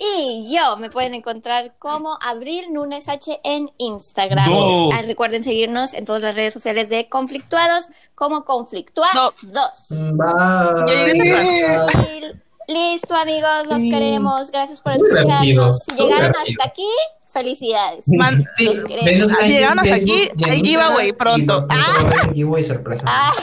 Y 0.03 0.52
yo 0.52 0.78
me 0.78 0.90
pueden 0.90 1.14
encontrar 1.14 1.76
como 1.78 2.18
Abril 2.22 2.73
Nunes 2.73 3.07
H 3.07 3.40
en 3.44 3.69
Instagram. 3.78 4.49
No. 4.49 4.90
Ah, 4.91 5.03
recuerden 5.03 5.44
seguirnos 5.44 5.94
en 5.94 6.06
todas 6.06 6.23
las 6.23 6.34
redes 6.34 6.53
sociales 6.56 6.90
de 6.90 7.07
Conflictuados 7.07 7.86
como 8.15 8.44
Conflictuar 8.44 9.14
No. 9.14 9.32
2. 9.44 9.64
Bye. 9.90 10.88
Yay. 10.88 12.32
Y 12.68 12.72
Listo, 12.72 13.14
amigos, 13.15 13.65
los 13.68 13.78
queremos. 13.78 14.49
Gracias 14.49 14.82
por 14.82 14.94
escucharnos. 14.94 15.80
Si 15.84 15.91
llegaron 15.95 16.32
hasta 16.32 16.64
aquí, 16.65 16.88
felicidades. 17.28 18.06
Man- 18.07 18.45
sí. 18.56 18.65
Los 18.65 18.84
queremos. 18.84 19.32
Si 19.40 19.48
llegaron 19.49 19.80
hasta 19.80 19.95
aquí, 19.95 20.30
hay 20.49 20.61
giveaway 20.64 21.11
pronto. 21.14 21.68
pronto 21.68 21.68
va 21.68 21.84
a 21.84 21.99
haber 22.22 22.34
giveaway 22.34 22.64
sorpresa. 22.64 23.03
Ah, 23.07 23.34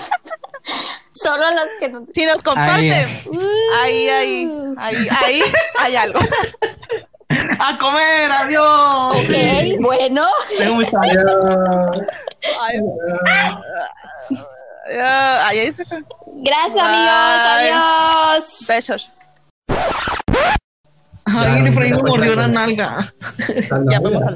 solo 1.23 1.45
los 1.51 1.67
que 1.81 1.89
no. 1.89 2.07
Si 2.15 2.25
nos 2.27 2.43
comparten, 2.43 3.09
Uh. 3.27 3.39
ahí, 3.83 4.09
ahí, 4.09 4.51
ahí, 4.79 5.09
ahí 5.25 5.43
hay 5.79 5.97
algo. 5.97 6.21
¡A 7.61 7.77
comer! 7.79 8.31
¡Adiós! 8.33 9.15
Ok, 9.17 9.33
bueno. 9.81 10.25
Tengo 10.59 10.75
mucha 10.77 10.99
Adiós. 11.01 11.25
Ay, 12.61 12.81
ahí 15.45 15.59
está. 15.67 15.85
Gracias, 16.27 16.81
amigos. 16.81 17.43
Adiós. 17.53 18.45
Besos. 18.67 19.11
Ay, 21.27 21.45
Ya, 21.45 21.59
el 21.59 21.67
Efraín 21.67 21.91
me 21.91 21.97
no 21.99 22.05
te 22.05 22.11
mordió 22.11 22.35
la 22.35 22.45
cuesta. 22.45 22.67
nalga. 22.67 23.13
Ya 23.91 24.01
vamos 24.01 24.25
a 24.27 24.31